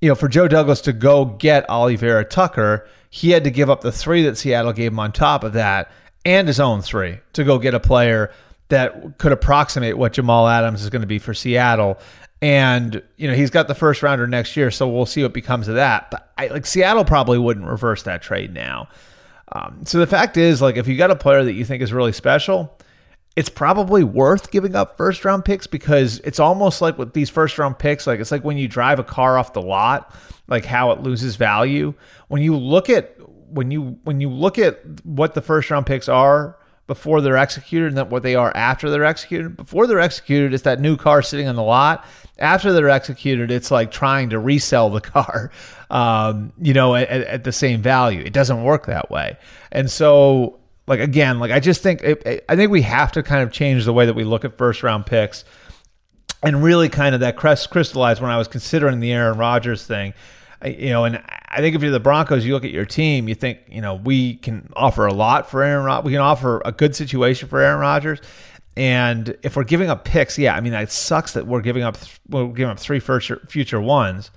you 0.00 0.08
know, 0.08 0.14
for 0.14 0.28
Joe 0.28 0.46
Douglas 0.46 0.80
to 0.82 0.92
go 0.92 1.24
get 1.24 1.66
Alijah 1.66 1.98
Vera-Tucker, 1.98 2.88
he 3.10 3.30
had 3.30 3.42
to 3.42 3.50
give 3.50 3.68
up 3.68 3.80
the 3.80 3.90
three 3.90 4.22
that 4.22 4.38
Seattle 4.38 4.72
gave 4.72 4.92
him 4.92 5.00
on 5.00 5.10
top 5.10 5.42
of 5.42 5.54
that 5.54 5.90
and 6.24 6.46
his 6.46 6.60
own 6.60 6.80
three 6.80 7.18
to 7.32 7.42
go 7.42 7.58
get 7.58 7.74
a 7.74 7.80
player 7.80 8.30
that 8.68 9.18
could 9.18 9.32
approximate 9.32 9.98
what 9.98 10.12
Jamal 10.12 10.46
Adams 10.46 10.84
is 10.84 10.90
going 10.90 11.02
to 11.02 11.08
be 11.08 11.18
for 11.18 11.34
Seattle. 11.34 11.98
And 12.42 13.00
you 13.16 13.28
know 13.28 13.34
he's 13.34 13.50
got 13.50 13.68
the 13.68 13.74
first 13.74 14.02
rounder 14.02 14.26
next 14.26 14.56
year, 14.56 14.72
so 14.72 14.88
we'll 14.88 15.06
see 15.06 15.22
what 15.22 15.32
becomes 15.32 15.68
of 15.68 15.76
that. 15.76 16.10
But 16.10 16.30
I, 16.36 16.48
like 16.48 16.66
Seattle 16.66 17.04
probably 17.04 17.38
wouldn't 17.38 17.66
reverse 17.66 18.02
that 18.02 18.20
trade 18.20 18.52
now. 18.52 18.88
Um, 19.52 19.82
so 19.84 19.98
the 19.98 20.08
fact 20.08 20.36
is, 20.36 20.60
like 20.60 20.76
if 20.76 20.88
you 20.88 20.96
got 20.96 21.12
a 21.12 21.16
player 21.16 21.44
that 21.44 21.52
you 21.52 21.64
think 21.64 21.82
is 21.82 21.92
really 21.92 22.12
special, 22.12 22.76
it's 23.36 23.48
probably 23.48 24.02
worth 24.02 24.50
giving 24.50 24.74
up 24.74 24.96
first 24.96 25.24
round 25.24 25.44
picks 25.44 25.68
because 25.68 26.18
it's 26.20 26.40
almost 26.40 26.82
like 26.82 26.98
with 26.98 27.12
these 27.12 27.30
first 27.30 27.58
round 27.58 27.78
picks, 27.78 28.08
like 28.08 28.18
it's 28.18 28.32
like 28.32 28.42
when 28.42 28.58
you 28.58 28.66
drive 28.66 28.98
a 28.98 29.04
car 29.04 29.38
off 29.38 29.52
the 29.52 29.62
lot, 29.62 30.12
like 30.48 30.64
how 30.64 30.90
it 30.90 31.00
loses 31.00 31.36
value. 31.36 31.94
When 32.26 32.42
you 32.42 32.56
look 32.56 32.90
at 32.90 33.16
when 33.50 33.70
you 33.70 33.98
when 34.02 34.20
you 34.20 34.28
look 34.30 34.58
at 34.58 34.80
what 35.04 35.34
the 35.34 35.42
first 35.42 35.70
round 35.70 35.86
picks 35.86 36.08
are 36.08 36.58
before 36.86 37.20
they're 37.20 37.36
executed 37.36 37.88
and 37.88 37.96
then 37.96 38.08
what 38.08 38.22
they 38.22 38.34
are 38.34 38.52
after 38.56 38.90
they're 38.90 39.04
executed. 39.04 39.56
Before 39.56 39.86
they're 39.86 40.00
executed, 40.00 40.52
it's 40.52 40.64
that 40.64 40.80
new 40.80 40.96
car 40.96 41.22
sitting 41.22 41.48
on 41.48 41.56
the 41.56 41.62
lot. 41.62 42.04
After 42.38 42.72
they're 42.72 42.90
executed, 42.90 43.50
it's 43.50 43.70
like 43.70 43.90
trying 43.90 44.30
to 44.30 44.38
resell 44.38 44.90
the 44.90 45.00
car, 45.00 45.50
um, 45.90 46.52
you 46.60 46.74
know, 46.74 46.94
at, 46.94 47.08
at, 47.08 47.44
the 47.44 47.52
same 47.52 47.82
value. 47.82 48.22
It 48.22 48.32
doesn't 48.32 48.62
work 48.64 48.86
that 48.86 49.10
way. 49.10 49.36
And 49.70 49.90
so, 49.90 50.58
like 50.86 51.00
again, 51.00 51.38
like 51.38 51.52
I 51.52 51.60
just 51.60 51.82
think 51.82 52.02
it, 52.02 52.44
I 52.48 52.56
think 52.56 52.72
we 52.72 52.82
have 52.82 53.12
to 53.12 53.22
kind 53.22 53.42
of 53.42 53.52
change 53.52 53.84
the 53.84 53.92
way 53.92 54.06
that 54.06 54.14
we 54.14 54.24
look 54.24 54.44
at 54.44 54.58
first 54.58 54.82
round 54.82 55.06
picks, 55.06 55.44
and 56.42 56.64
really 56.64 56.88
kind 56.88 57.14
of 57.14 57.20
that 57.20 57.36
crystallized 57.36 58.20
when 58.20 58.30
I 58.30 58.38
was 58.38 58.48
considering 58.48 58.98
the 58.98 59.12
Aaron 59.12 59.38
Rodgers 59.38 59.86
thing 59.86 60.14
you 60.64 60.90
know, 60.90 61.04
and 61.04 61.22
I 61.48 61.60
think 61.60 61.74
if 61.74 61.82
you're 61.82 61.90
the 61.90 62.00
Broncos, 62.00 62.44
you 62.44 62.52
look 62.54 62.64
at 62.64 62.70
your 62.70 62.84
team, 62.84 63.28
you 63.28 63.34
think, 63.34 63.60
you 63.68 63.80
know, 63.80 63.94
we 63.94 64.34
can 64.34 64.70
offer 64.74 65.06
a 65.06 65.12
lot 65.12 65.50
for 65.50 65.62
Aaron 65.62 65.84
Rodgers. 65.84 66.04
We 66.04 66.12
can 66.12 66.20
offer 66.20 66.62
a 66.64 66.72
good 66.72 66.96
situation 66.96 67.48
for 67.48 67.60
Aaron 67.60 67.80
Rodgers. 67.80 68.20
And 68.76 69.36
if 69.42 69.56
we're 69.56 69.64
giving 69.64 69.90
up 69.90 70.04
picks, 70.04 70.38
yeah, 70.38 70.54
I 70.54 70.60
mean, 70.60 70.72
it 70.72 70.90
sucks 70.90 71.32
that 71.34 71.46
we're 71.46 71.60
giving 71.60 71.82
up 71.82 71.98
we're 72.28 72.46
giving 72.48 72.70
up 72.70 72.78
three 72.78 73.00
future, 73.00 73.40
future 73.46 73.80
ones. 73.80 74.30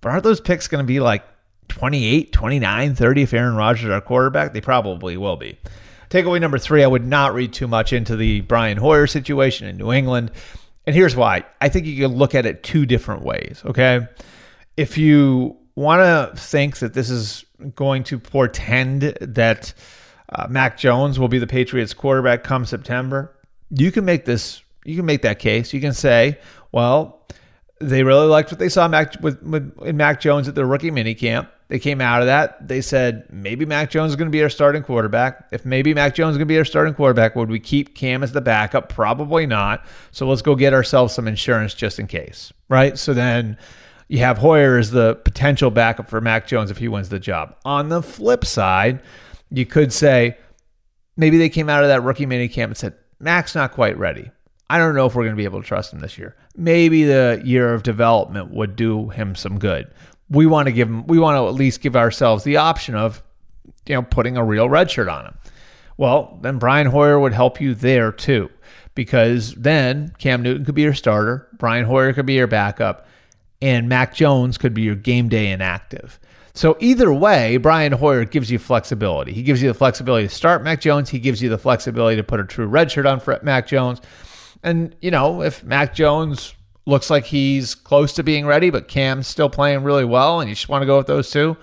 But 0.00 0.10
aren't 0.10 0.24
those 0.24 0.40
picks 0.40 0.68
going 0.68 0.82
to 0.82 0.86
be 0.86 1.00
like 1.00 1.24
28, 1.68 2.32
29, 2.32 2.94
30 2.94 3.22
if 3.22 3.32
Aaron 3.32 3.54
Rodgers 3.54 3.84
is 3.84 3.90
our 3.90 4.00
quarterback? 4.00 4.52
They 4.52 4.60
probably 4.60 5.16
will 5.16 5.36
be. 5.36 5.58
Takeaway 6.10 6.40
number 6.40 6.58
three, 6.58 6.82
I 6.82 6.86
would 6.86 7.06
not 7.06 7.34
read 7.34 7.52
too 7.52 7.68
much 7.68 7.92
into 7.92 8.16
the 8.16 8.40
Brian 8.42 8.78
Hoyer 8.78 9.06
situation 9.06 9.68
in 9.68 9.76
New 9.76 9.92
England. 9.92 10.30
And 10.86 10.96
here's 10.96 11.14
why. 11.14 11.44
I 11.60 11.68
think 11.68 11.84
you 11.86 12.08
can 12.08 12.16
look 12.16 12.34
at 12.34 12.46
it 12.46 12.62
two 12.62 12.86
different 12.86 13.22
ways, 13.22 13.62
okay? 13.66 14.08
If 14.78 14.96
you 14.96 15.56
want 15.74 16.02
to 16.02 16.40
think 16.40 16.78
that 16.78 16.94
this 16.94 17.10
is 17.10 17.44
going 17.74 18.04
to 18.04 18.18
portend 18.20 19.02
that 19.20 19.74
uh, 20.28 20.46
Mac 20.48 20.78
Jones 20.78 21.18
will 21.18 21.26
be 21.26 21.40
the 21.40 21.48
Patriots 21.48 21.92
quarterback 21.92 22.44
come 22.44 22.64
September, 22.64 23.34
you 23.70 23.90
can 23.90 24.04
make 24.04 24.24
this. 24.24 24.62
You 24.84 24.94
can 24.94 25.04
make 25.04 25.22
that 25.22 25.40
case. 25.40 25.74
You 25.74 25.80
can 25.80 25.94
say, 25.94 26.38
well, 26.70 27.26
they 27.80 28.04
really 28.04 28.28
liked 28.28 28.52
what 28.52 28.60
they 28.60 28.68
saw 28.68 28.86
Mac 28.86 29.20
with, 29.20 29.42
with 29.42 29.76
in 29.82 29.96
Mac 29.96 30.20
Jones 30.20 30.46
at 30.46 30.54
their 30.54 30.64
rookie 30.64 30.92
minicamp. 30.92 31.48
They 31.66 31.80
came 31.80 32.00
out 32.00 32.20
of 32.20 32.26
that. 32.26 32.68
They 32.68 32.80
said 32.80 33.26
maybe 33.32 33.66
Mac 33.66 33.90
Jones 33.90 34.12
is 34.12 34.16
going 34.16 34.28
to 34.28 34.32
be 34.32 34.44
our 34.44 34.48
starting 34.48 34.84
quarterback. 34.84 35.48
If 35.50 35.64
maybe 35.64 35.92
Mac 35.92 36.14
Jones 36.14 36.34
is 36.34 36.38
going 36.38 36.46
to 36.46 36.52
be 36.54 36.58
our 36.58 36.64
starting 36.64 36.94
quarterback, 36.94 37.34
would 37.34 37.50
we 37.50 37.58
keep 37.58 37.96
Cam 37.96 38.22
as 38.22 38.30
the 38.30 38.40
backup? 38.40 38.88
Probably 38.88 39.44
not. 39.44 39.84
So 40.12 40.28
let's 40.28 40.40
go 40.40 40.54
get 40.54 40.72
ourselves 40.72 41.14
some 41.14 41.26
insurance 41.26 41.74
just 41.74 41.98
in 41.98 42.06
case, 42.06 42.52
right? 42.68 42.96
So 42.96 43.12
then 43.12 43.58
you 44.08 44.18
have 44.18 44.38
Hoyer 44.38 44.78
as 44.78 44.90
the 44.90 45.16
potential 45.16 45.70
backup 45.70 46.08
for 46.08 46.20
Mac 46.20 46.46
Jones 46.46 46.70
if 46.70 46.78
he 46.78 46.88
wins 46.88 47.10
the 47.10 47.18
job. 47.18 47.54
On 47.64 47.88
the 47.88 48.02
flip 48.02 48.44
side, 48.44 49.02
you 49.50 49.66
could 49.66 49.92
say 49.92 50.36
maybe 51.16 51.38
they 51.38 51.48
came 51.48 51.68
out 51.68 51.82
of 51.82 51.88
that 51.88 52.02
rookie 52.02 52.26
mini 52.26 52.48
camp 52.48 52.70
and 52.70 52.76
said, 52.76 52.94
Mac's 53.20 53.54
not 53.54 53.72
quite 53.72 53.98
ready. 53.98 54.30
I 54.70 54.78
don't 54.78 54.94
know 54.94 55.06
if 55.06 55.14
we're 55.14 55.24
going 55.24 55.34
to 55.34 55.40
be 55.40 55.44
able 55.44 55.62
to 55.62 55.66
trust 55.66 55.92
him 55.92 56.00
this 56.00 56.18
year. 56.18 56.36
Maybe 56.56 57.04
the 57.04 57.40
year 57.44 57.72
of 57.72 57.82
development 57.82 58.50
would 58.50 58.76
do 58.76 59.08
him 59.08 59.34
some 59.34 59.58
good. 59.58 59.90
We 60.30 60.46
want 60.46 60.66
to 60.66 60.72
give 60.72 60.88
him, 60.88 61.06
we 61.06 61.18
want 61.18 61.36
to 61.36 61.46
at 61.46 61.54
least 61.54 61.80
give 61.80 61.96
ourselves 61.96 62.44
the 62.44 62.58
option 62.58 62.94
of, 62.94 63.22
you 63.86 63.94
know, 63.94 64.02
putting 64.02 64.36
a 64.36 64.44
real 64.44 64.68
red 64.68 64.90
shirt 64.90 65.08
on 65.08 65.24
him. 65.24 65.38
Well, 65.96 66.38
then 66.42 66.58
Brian 66.58 66.86
Hoyer 66.86 67.18
would 67.18 67.32
help 67.32 67.60
you 67.60 67.74
there 67.74 68.12
too, 68.12 68.50
because 68.94 69.54
then 69.54 70.14
Cam 70.18 70.42
Newton 70.42 70.64
could 70.64 70.74
be 70.74 70.82
your 70.82 70.94
starter, 70.94 71.48
Brian 71.58 71.86
Hoyer 71.86 72.12
could 72.12 72.26
be 72.26 72.34
your 72.34 72.46
backup, 72.46 73.07
and 73.60 73.88
Mac 73.88 74.14
Jones 74.14 74.58
could 74.58 74.74
be 74.74 74.82
your 74.82 74.94
game 74.94 75.28
day 75.28 75.50
inactive. 75.50 76.18
So 76.54 76.76
either 76.80 77.12
way, 77.12 77.56
Brian 77.56 77.92
Hoyer 77.92 78.24
gives 78.24 78.50
you 78.50 78.58
flexibility. 78.58 79.32
He 79.32 79.42
gives 79.42 79.62
you 79.62 79.68
the 79.68 79.74
flexibility 79.74 80.26
to 80.26 80.34
start 80.34 80.62
Mac 80.62 80.80
Jones. 80.80 81.10
He 81.10 81.20
gives 81.20 81.40
you 81.40 81.48
the 81.48 81.58
flexibility 81.58 82.16
to 82.16 82.24
put 82.24 82.40
a 82.40 82.44
true 82.44 82.66
red 82.66 82.90
shirt 82.90 83.06
on 83.06 83.20
for 83.20 83.38
Mac 83.42 83.68
Jones. 83.68 84.00
And, 84.62 84.96
you 85.00 85.12
know, 85.12 85.42
if 85.42 85.62
Mac 85.62 85.94
Jones 85.94 86.54
looks 86.84 87.10
like 87.10 87.26
he's 87.26 87.74
close 87.76 88.12
to 88.14 88.24
being 88.24 88.44
ready, 88.44 88.70
but 88.70 88.88
Cam's 88.88 89.28
still 89.28 89.48
playing 89.48 89.84
really 89.84 90.04
well, 90.04 90.40
and 90.40 90.48
you 90.48 90.56
just 90.56 90.68
want 90.68 90.82
to 90.82 90.86
go 90.86 90.96
with 90.96 91.06
those 91.06 91.30
two, 91.30 91.56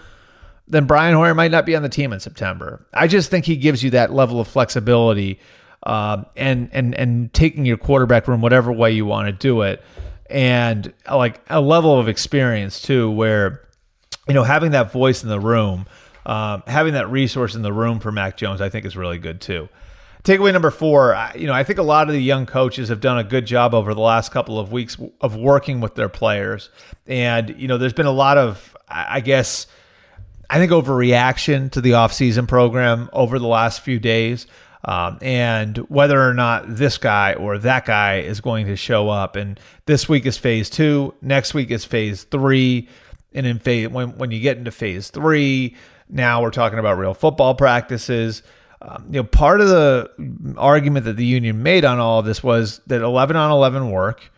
then 0.68 0.86
Brian 0.86 1.14
Hoyer 1.14 1.34
might 1.34 1.52
not 1.52 1.66
be 1.66 1.76
on 1.76 1.84
the 1.84 1.90
team 1.90 2.14
in 2.14 2.20
September. 2.20 2.86
I 2.94 3.08
just 3.08 3.30
think 3.30 3.46
he 3.46 3.58
gives 3.58 3.84
you 3.84 3.90
that 3.92 4.14
level 4.14 4.40
of 4.40 4.48
flexibility 4.48 5.40
uh, 5.84 6.24
and 6.36 6.70
and 6.72 6.96
and 6.96 7.34
taking 7.34 7.66
your 7.66 7.78
quarterback 7.78 8.28
room 8.28 8.42
whatever 8.42 8.72
way 8.72 8.92
you 8.92 9.06
want 9.06 9.28
to 9.28 9.32
do 9.32 9.62
it 9.62 9.84
and 10.30 10.94
like 11.10 11.42
a 11.50 11.62
level 11.62 12.00
of 12.00 12.08
experience 12.08 12.82
too, 12.82 13.10
where 13.12 13.62
you 14.28 14.34
know 14.34 14.44
having 14.44 14.72
that 14.72 14.92
voice 14.92 15.24
in 15.24 15.30
the 15.30 15.40
room, 15.40 15.86
um, 16.26 16.64
having 16.68 16.94
that 16.94 17.10
resource 17.10 17.56
in 17.56 17.62
the 17.62 17.74
room 17.74 18.00
for 18.00 18.12
Mac 18.12 18.38
Jones, 18.38 18.62
I 18.62 18.70
think 18.70 18.86
is 18.86 18.98
really 18.98 19.18
good 19.18 19.42
too. 19.42 19.70
Takeaway 20.24 20.52
number 20.52 20.72
four, 20.72 21.16
you 21.36 21.46
know, 21.46 21.54
I 21.54 21.64
think 21.64 21.78
a 21.78 21.84
lot 21.84 22.08
of 22.08 22.14
the 22.14 22.22
young 22.22 22.48
coaches 22.48 22.90
have 22.90 23.00
done 23.00 23.20
a 23.20 23.24
good 23.24 23.46
job 23.46 23.76
over 23.76 23.94
the 23.94 24.02
last 24.02 24.32
couple 24.32 24.60
of 24.60 24.72
weeks 24.72 24.98
of 25.22 25.36
working 25.36 25.82
with 25.82 25.94
their 25.94 26.10
players, 26.10 26.70
and 27.06 27.56
you 27.60 27.68
know, 27.68 27.78
there's 27.78 27.94
been 27.94 28.08
a 28.08 28.12
lot 28.12 28.38
of, 28.38 28.76
I 28.88 29.22
guess. 29.22 29.68
I 30.48 30.60
think 30.60 30.72
overreaction 30.72 31.72
to 31.72 31.82
the 31.82 31.92
offseason 31.92 32.48
program 32.48 33.10
over 33.12 33.40
the 33.40 33.48
last 33.48 33.82
few 33.82 34.00
days 34.00 34.46
um, 34.86 35.18
and 35.22 35.78
whether 35.90 36.22
or 36.22 36.34
not 36.34 36.64
this 36.68 37.00
guy 37.00 37.34
or 37.34 37.58
that 37.58 37.86
guy 37.86 38.20
is 38.20 38.40
going 38.40 38.68
to 38.68 38.76
show 38.76 39.10
up. 39.10 39.36
And 39.36 39.60
this 39.88 40.08
week 40.08 40.28
is 40.28 40.38
phase 40.38 40.70
two, 40.70 41.16
next 41.22 41.54
week 41.56 41.72
is 41.72 41.84
phase 41.84 42.24
three. 42.24 42.88
And 43.34 43.46
in 43.48 43.60
phase, 43.60 43.90
when, 43.90 44.18
when 44.18 44.32
you 44.32 44.40
get 44.40 44.58
into 44.58 44.72
phase 44.72 45.10
three, 45.10 45.76
now 46.08 46.42
we're 46.42 46.52
talking 46.52 46.78
about 46.78 47.00
real 47.00 47.16
football 47.16 47.56
practices. 47.56 48.44
Um, 48.80 49.08
you 49.08 49.22
know, 49.22 49.24
part 49.24 49.60
of 49.60 49.70
the 49.70 50.56
argument 50.56 51.06
that 51.06 51.18
the 51.18 51.26
union 51.26 51.64
made 51.64 51.84
on 51.84 52.00
all 52.00 52.20
of 52.20 52.26
this 52.26 52.44
was 52.44 52.80
that 52.86 53.02
11 53.02 53.36
on 53.36 53.52
11 53.52 53.90
work 53.90 54.32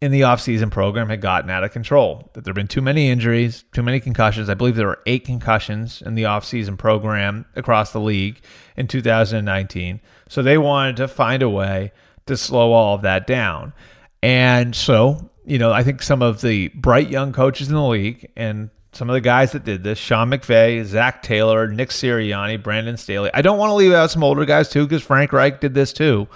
in 0.00 0.12
the 0.12 0.22
offseason 0.22 0.70
program 0.70 1.10
had 1.10 1.20
gotten 1.20 1.50
out 1.50 1.62
of 1.62 1.72
control, 1.72 2.30
that 2.32 2.44
there 2.44 2.52
have 2.52 2.56
been 2.56 2.66
too 2.66 2.80
many 2.80 3.10
injuries, 3.10 3.64
too 3.72 3.82
many 3.82 4.00
concussions. 4.00 4.48
I 4.48 4.54
believe 4.54 4.76
there 4.76 4.86
were 4.86 5.02
eight 5.04 5.26
concussions 5.26 6.00
in 6.00 6.14
the 6.14 6.22
offseason 6.22 6.78
program 6.78 7.44
across 7.54 7.92
the 7.92 8.00
league 8.00 8.40
in 8.76 8.86
2019. 8.86 10.00
So 10.28 10.42
they 10.42 10.56
wanted 10.56 10.96
to 10.96 11.08
find 11.08 11.42
a 11.42 11.50
way 11.50 11.92
to 12.24 12.36
slow 12.36 12.72
all 12.72 12.94
of 12.94 13.02
that 13.02 13.26
down. 13.26 13.74
And 14.22 14.74
so, 14.74 15.30
you 15.44 15.58
know, 15.58 15.70
I 15.70 15.82
think 15.82 16.02
some 16.02 16.22
of 16.22 16.40
the 16.40 16.68
bright 16.68 17.10
young 17.10 17.34
coaches 17.34 17.68
in 17.68 17.74
the 17.74 17.86
league 17.86 18.30
and 18.36 18.70
some 18.92 19.10
of 19.10 19.14
the 19.14 19.20
guys 19.20 19.52
that 19.52 19.64
did 19.64 19.84
this, 19.84 19.98
Sean 19.98 20.30
McVay, 20.30 20.82
Zac 20.84 21.22
Taylor, 21.22 21.68
Nick 21.68 21.90
Sirianni, 21.90 22.62
Brandon 22.62 22.96
Staley. 22.96 23.30
I 23.34 23.42
don't 23.42 23.58
want 23.58 23.70
to 23.70 23.74
leave 23.74 23.92
out 23.92 24.10
some 24.10 24.24
older 24.24 24.46
guys 24.46 24.70
too, 24.70 24.84
because 24.86 25.02
Frank 25.02 25.32
Reich 25.32 25.60
did 25.60 25.74
this 25.74 25.92
too 25.92 26.26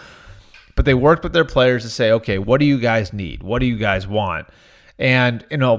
but 0.76 0.85
they 0.85 0.95
worked 0.95 1.23
with 1.23 1.33
their 1.33 1.45
players 1.45 1.83
to 1.85 1.90
say, 1.90 2.11
okay, 2.12 2.38
what 2.38 2.59
do 2.59 2.66
you 2.66 2.78
guys 2.78 3.12
need? 3.12 3.43
What 3.43 3.61
do 3.61 3.66
you 3.66 3.76
guys 3.76 4.07
want? 4.07 4.47
And 4.99 5.45
you 5.50 5.57
know, 5.57 5.78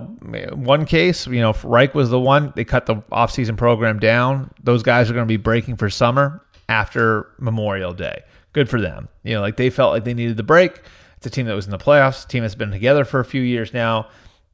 one 0.53 0.85
case, 0.85 1.25
you 1.27 1.39
know, 1.39 1.55
Reich 1.63 1.95
was 1.95 2.09
the 2.09 2.19
one. 2.19 2.51
They 2.55 2.65
cut 2.65 2.85
the 2.85 2.95
offseason 3.11 3.57
program 3.57 3.99
down. 3.99 4.51
Those 4.61 4.83
guys 4.83 5.09
are 5.09 5.13
going 5.13 5.25
to 5.25 5.31
be 5.31 5.37
breaking 5.37 5.77
for 5.77 5.89
summer 5.89 6.45
after 6.67 7.29
Memorial 7.39 7.93
Day. 7.93 8.23
Good 8.53 8.69
for 8.69 8.81
them. 8.81 9.07
You 9.23 9.35
know, 9.35 9.41
like 9.41 9.57
they 9.57 9.69
felt 9.69 9.93
like 9.93 10.03
they 10.03 10.13
needed 10.13 10.37
the 10.37 10.43
break, 10.43 10.81
It's 11.17 11.25
a 11.25 11.29
team 11.29 11.45
that 11.45 11.55
was 11.55 11.65
in 11.65 11.71
the 11.71 11.77
playoffs, 11.77 12.27
team 12.27 12.43
that's 12.43 12.55
been 12.55 12.71
together 12.71 13.05
for 13.05 13.19
a 13.19 13.25
few 13.25 13.41
years 13.41 13.73
now. 13.73 14.07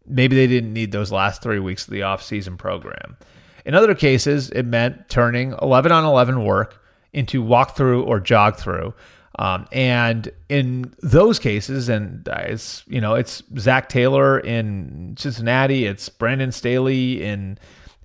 Maybe 0.08 0.36
they 0.36 0.48
didn't 0.48 0.74
need 0.74 0.92
those 0.92 1.12
last 1.12 1.42
three 1.42 1.60
weeks 1.60 1.86
of 1.88 1.94
the 1.94 2.02
offseason 2.02 2.58
program. 2.58 3.18
In 3.66 3.76
other 3.76 3.94
cases, 3.94 4.50
it 4.50 4.64
meant 4.64 5.08
turning 5.10 5.54
11 5.62 5.92
on 5.92 6.04
11 6.04 6.44
work 6.44 6.84
into 7.14 7.42
walk 7.42 7.76
through 7.76 8.04
or 8.04 8.20
jog 8.20 8.58
through. 8.58 8.94
Um, 9.40 9.66
and 9.72 10.30
in 10.50 10.94
those 11.02 11.40
cases, 11.40 11.90
and 11.90 12.28
it's 12.28 12.84
you 12.88 13.02
know 13.02 13.16
it's 13.16 13.44
Zac 13.58 13.90
Taylor 13.90 14.40
in 14.40 15.16
Cincinnati, 15.18 15.86
it's 15.86 16.10
Brandon 16.10 16.52
Staley 16.52 17.24
in 17.24 17.58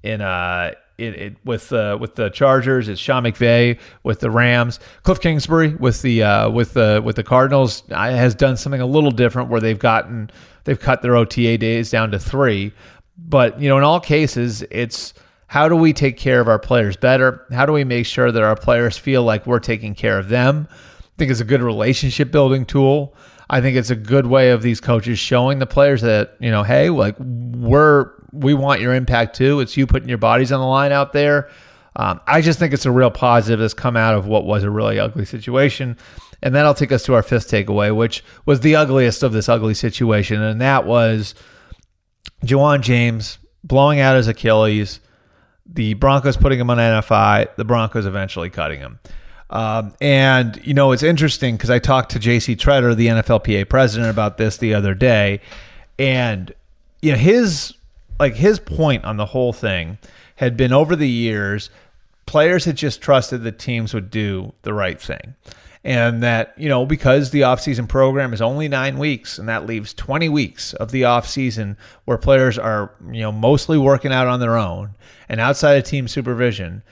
in 0.02 0.21
uh 0.21 0.73
it, 0.99 1.14
it, 1.14 1.37
with 1.45 1.73
uh, 1.73 1.99
with 2.00 2.14
the 2.14 2.30
Chargers, 2.30 2.88
it's 2.88 3.00
Sean 3.00 3.25
McVay 3.25 3.78
with 4.02 4.21
the 4.21 4.30
Rams. 4.30 4.80
Cliff 5.02 5.21
Kingsbury 5.21 5.75
with 5.75 6.02
the 6.02 6.23
uh, 6.23 6.50
with 6.50 6.73
the 6.73 7.02
with 7.04 7.16
the 7.16 7.23
Cardinals 7.23 7.83
has 7.90 8.35
done 8.35 8.56
something 8.56 8.80
a 8.80 8.87
little 8.87 9.11
different 9.11 9.50
where 9.50 9.61
they've 9.61 9.78
gotten 9.78 10.30
they've 10.64 10.80
cut 10.80 11.02
their 11.02 11.16
OTA 11.16 11.59
days 11.59 11.90
down 11.90 12.11
to 12.12 12.18
three. 12.18 12.73
But 13.18 13.61
you 13.61 13.68
know, 13.68 13.76
in 13.78 13.85
all 13.85 14.00
cases, 14.00 14.62
it's 14.71 15.12
how 15.49 15.68
do 15.68 15.76
we 15.76 15.92
take 15.92 16.16
care 16.16 16.40
of 16.40 16.49
our 16.49 16.59
players 16.59 16.97
better? 16.97 17.47
How 17.52 17.66
do 17.66 17.73
we 17.73 17.85
make 17.85 18.06
sure 18.06 18.33
that 18.33 18.42
our 18.42 18.56
players 18.56 18.97
feel 18.97 19.23
like 19.23 19.47
we're 19.47 19.59
taking 19.59 19.95
care 19.95 20.18
of 20.18 20.28
them? 20.28 20.68
I 21.17 21.19
think 21.19 21.31
it's 21.31 21.41
a 21.41 21.45
good 21.45 21.63
relationship 21.63 22.31
building 22.31 22.67
tool. 22.67 23.15
I 23.49 23.63
think 23.63 23.77
it's 23.77 23.89
a 23.89 23.97
good 23.97 24.27
way 24.27 24.51
of 24.51 24.61
these 24.61 24.81
coaches 24.81 25.19
showing 25.19 25.61
the 25.61 25.67
players 25.67 26.03
that, 26.03 26.37
you 26.41 26.51
know, 26.51 26.63
hey, 26.63 26.91
like 26.91 27.17
we're 27.19 28.11
we 28.33 28.53
want 28.53 28.83
your 28.83 28.95
impact 28.95 29.35
too. 29.35 29.61
It's 29.61 29.79
you 29.79 29.87
putting 29.87 30.11
your 30.11 30.19
bodies 30.19 30.53
on 30.53 30.61
the 30.61 30.67
line 30.67 30.93
out 30.93 31.15
there. 31.15 31.49
Um, 31.95 32.21
I 32.27 32.43
just 32.43 32.59
think 32.59 32.75
it's 32.75 32.85
a 32.85 32.91
real 32.91 33.11
positive 33.11 33.61
that's 33.61 33.73
come 33.73 33.97
out 33.97 34.15
of 34.15 34.27
what 34.27 34.45
was 34.45 34.63
a 34.63 34.71
really 34.71 34.99
ugly 34.99 35.25
situation. 35.25 35.97
And 36.43 36.55
that'll 36.55 36.75
take 36.75 36.93
us 36.93 37.03
to 37.05 37.15
our 37.15 37.23
fifth 37.23 37.51
takeaway, 37.51 37.97
which 37.97 38.23
was 38.45 38.61
the 38.61 38.77
ugliest 38.77 39.23
of 39.23 39.33
this 39.33 39.49
ugly 39.49 39.73
situation. 39.73 40.43
And 40.43 40.61
that 40.61 40.85
was 40.85 41.35
Ja'Wuan 42.45 42.83
James 42.83 43.39
blowing 43.65 44.01
out 44.01 44.17
his 44.17 44.29
Achilles, 44.29 45.01
the 45.65 45.95
Broncos 45.95 46.37
putting 46.37 46.61
him 46.61 46.69
on 46.69 46.77
NFI, 46.77 47.57
the 47.57 47.65
Broncos 47.65 48.05
eventually 48.05 48.51
cutting 48.51 48.81
him. 48.81 49.01
Um, 49.49 49.95
and, 50.00 50.61
you 50.65 50.75
know, 50.75 50.93
it's 50.93 51.03
interesting 51.03 51.57
because 51.57 51.71
I 51.71 51.79
talked 51.79 52.11
to 52.12 52.19
JC 52.19 52.57
Tretter, 52.57 52.97
the 52.97 53.07
NFLPA 53.07 53.69
president, 53.69 54.11
about 54.11 54.38
this 54.38 54.57
the 54.57 54.75
other 54.75 54.95
day. 54.95 55.41
And, 55.99 56.53
you 57.00 57.12
know, 57.12 57.19
his 57.19 57.75
like 58.19 58.35
his 58.35 58.59
point 58.59 59.05
on 59.05 59.17
the 59.17 59.26
whole 59.26 59.53
thing 59.53 59.99
had 60.37 60.57
been 60.57 60.73
over 60.73 60.97
the 60.97 61.09
years, 61.09 61.71
players 62.26 62.65
had 62.65 62.76
just 62.76 63.00
trusted 63.00 63.43
that 63.43 63.59
teams 63.59 63.95
would 63.95 64.11
do 64.11 64.53
the 64.62 64.75
right 64.75 65.00
thing. 65.00 65.35
And 65.85 66.21
that, 66.23 66.53
you 66.57 66.69
know, 66.69 66.85
because 66.85 67.31
the 67.31 67.43
offseason 67.43 67.88
program 67.88 68.33
is 68.33 68.43
only 68.43 68.67
nine 68.67 68.99
weeks, 68.99 69.38
and 69.38 69.49
that 69.49 69.67
leaves 69.67 69.95
20 69.95 70.29
weeks 70.29 70.75
of 70.75 70.91
the 70.91 71.03
offseason 71.03 71.76
where 72.05 72.19
players 72.19 72.59
are, 72.59 72.93
you 73.12 73.21
know, 73.21 73.31
mostly 73.31 73.79
working 73.79 74.12
out 74.12 74.26
on 74.26 74.41
their 74.41 74.57
own 74.57 74.97
and 75.29 75.41
outside 75.41 75.75
of 75.75 75.85
team 75.85 76.09
supervision, 76.09 76.83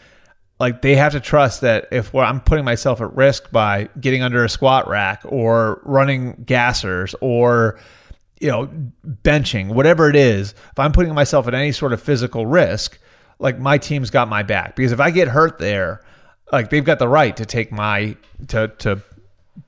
like 0.64 0.80
they 0.80 0.97
have 0.97 1.12
to 1.12 1.21
trust 1.21 1.61
that 1.61 1.88
if 1.90 2.14
I'm 2.14 2.40
putting 2.40 2.64
myself 2.64 3.02
at 3.02 3.14
risk 3.14 3.50
by 3.50 3.90
getting 4.00 4.23
under 4.23 4.42
a 4.44 4.49
squat 4.49 4.88
rack 4.88 5.21
or 5.26 5.83
running 5.85 6.37
gassers 6.47 7.14
or 7.21 7.78
you 8.40 8.49
know, 8.49 8.71
benching, 9.23 9.75
whatever 9.75 10.09
it 10.09 10.16
is, 10.16 10.52
if 10.73 10.78
I'm 10.78 10.92
putting 10.92 11.14
myself 11.14 11.47
at 11.49 11.52
any 11.52 11.71
sort 11.71 11.92
of 11.92 12.02
physical 12.02 12.47
risk, 12.47 12.99
like 13.38 13.59
my 13.59 13.76
team's 13.76 14.09
got 14.09 14.26
my 14.26 14.42
back. 14.42 14.75
Because 14.75 14.90
if 14.90 15.00
I 15.00 15.11
get 15.11 15.28
hurt 15.28 15.59
there, 15.59 16.02
like 16.50 16.71
they've 16.71 16.83
got 16.83 16.99
the 16.99 17.09
right 17.09 17.37
to 17.37 17.44
take 17.44 17.71
my 17.71 18.16
to 18.49 18.68
to 18.78 19.02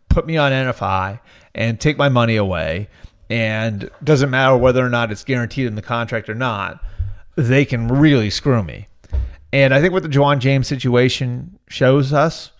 put 0.09 0.26
me 0.26 0.38
on 0.38 0.50
NFI 0.50 1.21
and 1.55 1.79
take 1.79 1.99
my 1.99 2.09
money 2.09 2.37
away. 2.37 2.88
And 3.29 3.91
doesn't 4.03 4.31
matter 4.31 4.57
whether 4.57 4.83
or 4.83 4.88
not 4.88 5.12
it's 5.12 5.25
guaranteed 5.25 5.66
in 5.66 5.75
the 5.75 5.83
contract 5.83 6.31
or 6.31 6.35
not, 6.35 6.83
they 7.35 7.66
can 7.66 7.88
really 7.88 8.31
screw 8.31 8.62
me. 8.62 8.88
And 9.57 9.73
I 9.73 9.81
think 9.81 9.95
what 9.95 10.03
the 10.03 10.11
Ja'Wuan 10.11 10.38
James 10.38 10.69
situation 10.69 11.59
shows 11.66 12.12
us 12.12 12.53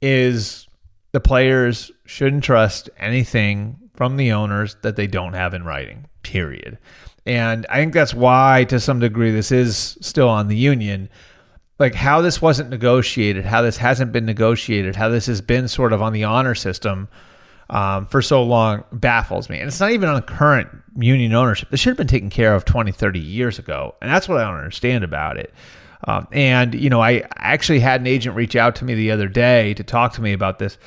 is 0.00 0.66
the 1.12 1.20
players 1.20 1.92
shouldn't 2.04 2.42
trust 2.42 2.90
anything 2.98 3.76
from 3.94 4.16
the 4.16 4.32
owners 4.32 4.74
that 4.82 4.96
they 4.96 5.06
don't 5.06 5.34
have 5.34 5.54
in 5.54 5.62
writing, 5.62 6.06
period. 6.24 6.78
And 7.24 7.64
I 7.70 7.76
think 7.76 7.92
that's 7.92 8.12
why, 8.12 8.64
to 8.70 8.80
some 8.80 8.98
degree, 8.98 9.30
this 9.30 9.52
is 9.52 9.96
still 10.00 10.28
on 10.28 10.48
the 10.48 10.56
union. 10.56 11.08
Like 11.78 11.94
how 11.94 12.20
this 12.22 12.42
wasn't 12.42 12.70
negotiated, 12.70 13.44
how 13.44 13.62
this 13.62 13.76
hasn't 13.76 14.10
been 14.10 14.26
negotiated, 14.26 14.96
how 14.96 15.10
this 15.10 15.26
has 15.26 15.40
been 15.40 15.68
sort 15.68 15.92
of 15.92 16.02
on 16.02 16.12
the 16.12 16.24
honor 16.24 16.56
system 16.56 17.06
um, 17.70 18.04
for 18.06 18.20
so 18.20 18.42
long 18.42 18.82
baffles 18.90 19.48
me. 19.48 19.60
And 19.60 19.68
it's 19.68 19.78
not 19.78 19.92
even 19.92 20.08
on 20.08 20.20
current 20.22 20.70
union 20.96 21.34
ownership. 21.34 21.70
This 21.70 21.78
should 21.78 21.90
have 21.90 21.98
been 21.98 22.08
taken 22.08 22.30
care 22.30 22.52
of 22.52 22.64
20, 22.64 22.90
30 22.90 23.20
years 23.20 23.60
ago. 23.60 23.94
And 24.02 24.10
that's 24.10 24.28
what 24.28 24.38
I 24.38 24.44
don't 24.44 24.58
understand 24.58 25.04
about 25.04 25.36
it. 25.36 25.54
Um, 26.04 26.26
and, 26.32 26.74
you 26.74 26.90
know, 26.90 27.00
I 27.00 27.24
actually 27.36 27.80
had 27.80 28.00
an 28.00 28.06
agent 28.06 28.36
reach 28.36 28.56
out 28.56 28.76
to 28.76 28.84
me 28.84 28.94
the 28.94 29.10
other 29.10 29.28
day 29.28 29.74
to 29.74 29.84
talk 29.84 30.14
to 30.14 30.22
me 30.22 30.32
about 30.32 30.58
this. 30.58 30.78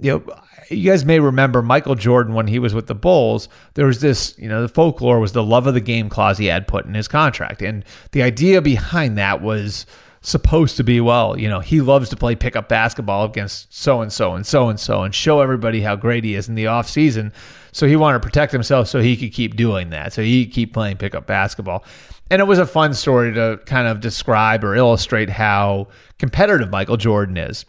You 0.00 0.12
know, 0.12 0.40
you 0.68 0.90
guys 0.90 1.04
may 1.04 1.20
remember 1.20 1.62
Michael 1.62 1.94
Jordan 1.94 2.34
when 2.34 2.46
he 2.46 2.58
was 2.58 2.74
with 2.74 2.86
the 2.86 2.94
Bulls. 2.94 3.48
There 3.74 3.86
was 3.86 4.00
this, 4.00 4.36
you 4.38 4.48
know, 4.48 4.62
the 4.62 4.68
folklore 4.68 5.20
was 5.20 5.32
the 5.32 5.42
love 5.42 5.66
of 5.66 5.74
the 5.74 5.80
game 5.80 6.08
clause 6.08 6.38
he 6.38 6.46
had 6.46 6.68
put 6.68 6.84
in 6.84 6.94
his 6.94 7.08
contract, 7.08 7.62
and 7.62 7.84
the 8.12 8.22
idea 8.22 8.60
behind 8.60 9.16
that 9.18 9.40
was 9.40 9.86
supposed 10.20 10.76
to 10.76 10.84
be, 10.84 11.00
well, 11.00 11.38
you 11.38 11.48
know, 11.48 11.60
he 11.60 11.80
loves 11.80 12.08
to 12.10 12.16
play 12.16 12.34
pickup 12.34 12.68
basketball 12.68 13.24
against 13.24 13.72
so 13.74 14.00
and 14.02 14.12
so 14.12 14.34
and 14.34 14.46
so 14.46 14.68
and 14.68 14.78
so 14.78 15.02
and 15.02 15.14
show 15.14 15.40
everybody 15.40 15.80
how 15.82 15.96
great 15.96 16.24
he 16.24 16.34
is 16.34 16.48
in 16.48 16.54
the 16.54 16.66
off 16.66 16.88
season. 16.88 17.32
So 17.72 17.86
he 17.86 17.96
wanted 17.96 18.20
to 18.20 18.26
protect 18.26 18.52
himself 18.52 18.88
so 18.88 19.00
he 19.00 19.16
could 19.16 19.32
keep 19.32 19.56
doing 19.56 19.90
that. 19.90 20.12
So 20.12 20.22
he 20.22 20.46
keep 20.46 20.72
playing 20.72 20.96
pickup 20.96 21.26
basketball. 21.26 21.84
And 22.30 22.40
it 22.40 22.46
was 22.46 22.58
a 22.58 22.66
fun 22.66 22.94
story 22.94 23.32
to 23.34 23.60
kind 23.64 23.88
of 23.88 24.00
describe 24.00 24.64
or 24.64 24.74
illustrate 24.74 25.30
how 25.30 25.88
competitive 26.18 26.70
Michael 26.70 26.96
Jordan 26.96 27.36
is. 27.36 27.64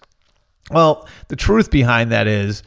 Well, 0.69 1.07
the 1.29 1.35
truth 1.35 1.71
behind 1.71 2.11
that 2.11 2.27
is 2.27 2.63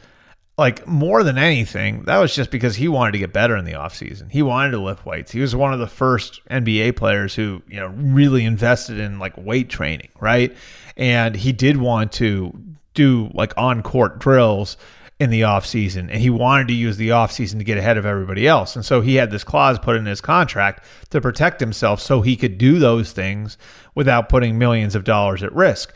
like 0.57 0.85
more 0.87 1.23
than 1.23 1.37
anything, 1.37 2.03
that 2.03 2.17
was 2.17 2.35
just 2.35 2.51
because 2.51 2.75
he 2.75 2.87
wanted 2.87 3.13
to 3.13 3.17
get 3.17 3.33
better 3.33 3.55
in 3.55 3.65
the 3.65 3.73
offseason. 3.73 4.31
He 4.31 4.43
wanted 4.43 4.71
to 4.71 4.79
lift 4.79 5.05
weights. 5.05 5.31
He 5.31 5.39
was 5.39 5.55
one 5.55 5.73
of 5.73 5.79
the 5.79 5.87
first 5.87 6.41
NBA 6.49 6.95
players 6.95 7.35
who, 7.35 7.63
you 7.67 7.77
know, 7.77 7.87
really 7.87 8.43
invested 8.45 8.99
in 8.99 9.19
like 9.19 9.35
weight 9.37 9.69
training, 9.69 10.09
right? 10.19 10.55
And 10.95 11.35
he 11.35 11.51
did 11.51 11.77
want 11.77 12.11
to 12.13 12.59
do 12.93 13.31
like 13.33 13.53
on-court 13.57 14.19
drills 14.19 14.77
in 15.19 15.29
the 15.29 15.41
offseason 15.41 16.09
and 16.09 16.19
he 16.19 16.29
wanted 16.29 16.67
to 16.67 16.73
use 16.73 16.97
the 16.97 17.09
offseason 17.09 17.57
to 17.57 17.63
get 17.63 17.77
ahead 17.77 17.97
of 17.97 18.05
everybody 18.05 18.47
else. 18.47 18.75
And 18.75 18.83
so 18.85 19.01
he 19.01 19.15
had 19.15 19.31
this 19.31 19.43
clause 19.43 19.79
put 19.79 19.95
in 19.95 20.05
his 20.05 20.21
contract 20.21 20.83
to 21.11 21.21
protect 21.21 21.59
himself 21.59 22.01
so 22.01 22.21
he 22.21 22.35
could 22.35 22.57
do 22.57 22.79
those 22.79 23.11
things 23.11 23.57
without 23.95 24.29
putting 24.29 24.57
millions 24.57 24.95
of 24.95 25.03
dollars 25.03 25.43
at 25.43 25.53
risk. 25.53 25.93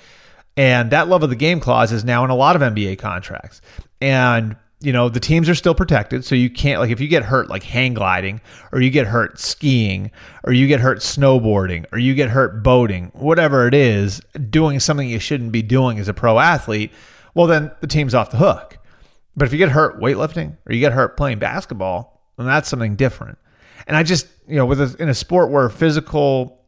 And 0.56 0.91
that 0.91 1.08
love 1.08 1.23
of 1.23 1.30
the 1.30 1.36
game 1.36 1.60
clause 1.60 1.91
is 1.91 2.03
now 2.03 2.23
in 2.23 2.30
a 2.30 2.36
lot 2.36 2.56
of 2.56 2.62
NBA 2.62 2.99
contracts. 2.99 3.62
And 4.01 4.56
you 4.80 4.93
know 4.93 5.10
the 5.10 5.19
teams 5.19 5.49
are 5.49 5.56
still 5.56 5.73
protected 5.73 6.23
so 6.23 6.36
you 6.36 6.49
can't 6.49 6.80
like 6.80 6.91
if 6.91 6.99
you 6.99 7.08
get 7.08 7.23
hurt 7.23 7.49
like 7.49 7.63
hang 7.63 7.95
gliding 7.95 8.39
or 8.71 8.80
you 8.80 8.91
get 8.91 9.08
hurt 9.08 9.39
skiing 9.39 10.12
or 10.43 10.53
you 10.53 10.67
get 10.67 10.80
hurt 10.80 10.99
snowboarding 10.99 11.86
or 11.91 11.97
you 11.97 12.13
get 12.13 12.30
hurt 12.30 12.62
boating 12.62 13.10
whatever 13.13 13.67
it 13.67 13.73
is 13.73 14.21
doing 14.49 14.80
something 14.80 15.10
you 15.10 15.17
shouldn't 15.17 15.51
be 15.51 15.63
doing 15.63 15.97
as 15.97 16.08
a 16.08 16.13
pro 16.13 16.38
athlete 16.38 16.91
well 17.34 17.47
then 17.47 17.71
the 17.82 17.88
team's 17.88 18.13
off 18.13 18.30
the 18.30 18.38
hook 18.38 18.77
but 19.38 19.45
if 19.45 19.54
you 19.54 19.58
get 19.58 19.69
hurt 19.69 20.00
weightlifting 20.02 20.58
or 20.65 20.73
you 20.73 20.82
get 20.82 20.91
hurt 20.91 21.15
playing 21.15 21.39
basketball 21.39 22.21
then 22.36 22.45
that's 22.45 22.67
something 22.67 22.97
different 22.97 23.38
and 23.88 23.95
i 23.95 24.04
just 24.04 24.28
you 24.47 24.58
know 24.58 24.65
with 24.65 24.82
a, 24.82 24.95
in 25.02 25.08
a 25.08 25.13
sport 25.13 25.50
where 25.50 25.69
physical 25.69 26.62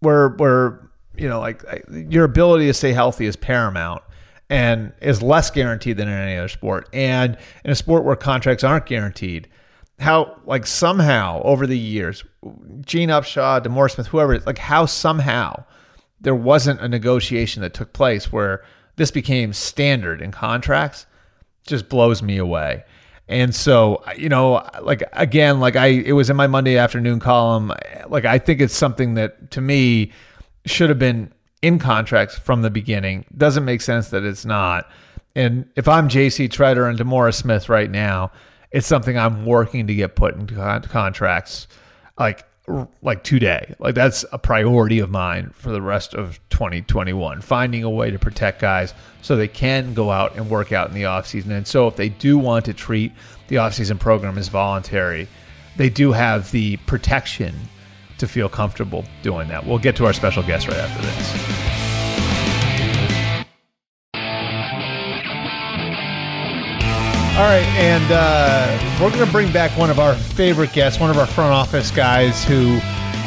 where 0.00 0.30
where 0.30 0.88
you 1.16 1.28
know 1.28 1.40
like 1.40 1.62
your 1.90 2.24
ability 2.24 2.66
to 2.66 2.74
stay 2.74 2.92
healthy 2.92 3.26
is 3.26 3.36
paramount 3.36 4.02
and 4.50 4.92
is 5.00 5.22
less 5.22 5.50
guaranteed 5.50 5.96
than 5.96 6.08
in 6.08 6.14
any 6.14 6.36
other 6.36 6.48
sport. 6.48 6.88
And 6.92 7.36
in 7.64 7.70
a 7.70 7.74
sport 7.74 8.04
where 8.04 8.16
contracts 8.16 8.64
aren't 8.64 8.86
guaranteed, 8.86 9.48
how 9.98 10.40
like 10.44 10.66
somehow 10.66 11.42
over 11.42 11.66
the 11.66 11.78
years, 11.78 12.24
Gene 12.82 13.08
Upshaw, 13.08 13.62
DeMaurice 13.64 13.92
Smith, 13.92 14.08
whoever, 14.08 14.38
like 14.40 14.58
how 14.58 14.86
somehow 14.86 15.64
there 16.20 16.34
wasn't 16.34 16.80
a 16.80 16.88
negotiation 16.88 17.62
that 17.62 17.74
took 17.74 17.92
place 17.92 18.32
where 18.32 18.64
this 18.96 19.10
became 19.10 19.52
standard 19.52 20.20
in 20.20 20.30
contracts 20.30 21.06
just 21.66 21.88
blows 21.88 22.22
me 22.22 22.36
away. 22.36 22.84
And 23.26 23.54
so, 23.54 24.02
you 24.16 24.28
know, 24.28 24.66
like 24.82 25.02
again, 25.12 25.58
like 25.60 25.76
I, 25.76 25.86
it 25.86 26.12
was 26.12 26.28
in 26.28 26.36
my 26.36 26.46
Monday 26.46 26.76
afternoon 26.76 27.20
column. 27.20 27.72
Like 28.08 28.24
I 28.26 28.38
think 28.38 28.60
it's 28.60 28.74
something 28.74 29.14
that 29.14 29.50
to 29.52 29.60
me 29.60 30.12
should 30.66 30.90
have 30.90 30.98
been 30.98 31.32
in 31.62 31.78
contracts 31.78 32.38
from 32.38 32.62
the 32.62 32.70
beginning. 32.70 33.24
Doesn't 33.36 33.64
make 33.64 33.80
sense 33.80 34.10
that 34.10 34.24
it's 34.24 34.44
not. 34.44 34.90
And 35.34 35.68
if 35.74 35.88
I'm 35.88 36.08
JC 36.08 36.48
Tretter 36.48 36.88
and 36.88 36.98
DeMaurice 36.98 37.34
Smith 37.34 37.68
right 37.68 37.90
now, 37.90 38.30
it's 38.70 38.86
something 38.86 39.16
I'm 39.16 39.46
working 39.46 39.86
to 39.86 39.94
get 39.94 40.16
put 40.16 40.34
into 40.34 40.54
contracts. 40.90 41.66
Like 42.18 42.46
like 43.02 43.22
today. 43.22 43.74
Like 43.78 43.94
that's 43.94 44.24
a 44.32 44.38
priority 44.38 44.98
of 44.98 45.10
mine 45.10 45.50
for 45.54 45.70
the 45.70 45.82
rest 45.82 46.14
of 46.14 46.40
2021. 46.50 47.40
Finding 47.42 47.84
a 47.84 47.90
way 47.90 48.10
to 48.10 48.18
protect 48.18 48.60
guys 48.60 48.94
so 49.22 49.36
they 49.36 49.48
can 49.48 49.94
go 49.94 50.10
out 50.10 50.36
and 50.36 50.48
work 50.48 50.72
out 50.72 50.88
in 50.88 50.94
the 50.94 51.02
offseason. 51.02 51.50
And 51.50 51.66
so 51.66 51.88
if 51.88 51.96
they 51.96 52.08
do 52.08 52.38
want 52.38 52.64
to 52.66 52.74
treat 52.74 53.12
the 53.48 53.56
offseason 53.56 53.98
program 54.00 54.38
as 54.38 54.48
voluntary, 54.48 55.28
they 55.76 55.90
do 55.90 56.12
have 56.12 56.50
the 56.52 56.76
protection 56.78 57.54
to 58.18 58.28
feel 58.28 58.48
comfortable 58.48 59.04
doing 59.22 59.48
that. 59.48 59.66
We'll 59.66 59.78
get 59.78 59.96
to 59.96 60.06
our 60.06 60.12
special 60.12 60.42
guest 60.42 60.68
right 60.68 60.78
after 60.78 61.02
this. 61.02 61.83
All 67.34 67.40
right, 67.40 67.66
and 67.74 68.12
uh, 68.12 69.00
we're 69.02 69.10
going 69.10 69.26
to 69.26 69.32
bring 69.32 69.52
back 69.52 69.76
one 69.76 69.90
of 69.90 69.98
our 69.98 70.14
favorite 70.14 70.72
guests, 70.72 71.00
one 71.00 71.10
of 71.10 71.18
our 71.18 71.26
front 71.26 71.52
office 71.52 71.90
guys 71.90 72.44
who 72.44 72.74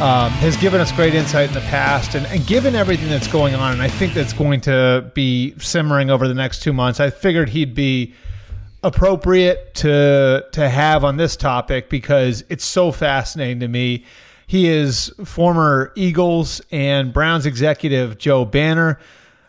um, 0.01 0.31
has 0.31 0.55
given 0.55 0.79
us 0.79 0.93
great 0.93 1.13
insight 1.13 1.49
in 1.49 1.53
the 1.53 1.59
past. 1.59 2.15
And, 2.15 2.25
and, 2.27 2.47
given 2.47 2.73
everything 2.73 3.09
that's 3.09 3.27
going 3.27 3.53
on, 3.53 3.73
and 3.73 3.81
I 3.81 3.89
think 3.89 4.13
that's 4.13 4.31
going 4.31 4.61
to 4.61 5.11
be 5.13 5.55
simmering 5.59 6.09
over 6.09 6.25
the 6.25 6.33
next 6.33 6.63
two 6.63 6.71
months, 6.71 7.01
I 7.01 7.09
figured 7.09 7.49
he'd 7.49 7.75
be 7.75 8.13
appropriate 8.81 9.75
to 9.75 10.45
to 10.53 10.69
have 10.69 11.03
on 11.03 11.17
this 11.17 11.35
topic 11.35 11.89
because 11.89 12.45
it's 12.47 12.63
so 12.63 12.93
fascinating 12.93 13.59
to 13.59 13.67
me. 13.67 14.05
He 14.47 14.69
is 14.69 15.11
former 15.25 15.91
Eagles 15.97 16.61
and 16.71 17.11
Browns 17.11 17.45
executive 17.45 18.17
Joe 18.17 18.45
Banner. 18.45 18.99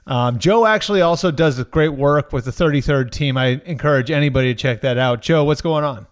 Um, 0.09 0.39
Joe 0.39 0.65
actually 0.65 1.03
also 1.03 1.31
does 1.31 1.63
great 1.65 1.91
work 1.91 2.33
with 2.33 2.47
the 2.47 2.51
33rd 2.51 3.11
team. 3.11 3.37
I 3.37 3.61
encourage 3.67 4.11
anybody 4.11 4.55
to 4.55 4.61
check 4.61 4.81
that 4.81 4.97
out. 4.97 5.21
Joe, 5.21 5.45
what's 5.45 5.61
going 5.61 5.85
on? 5.85 6.07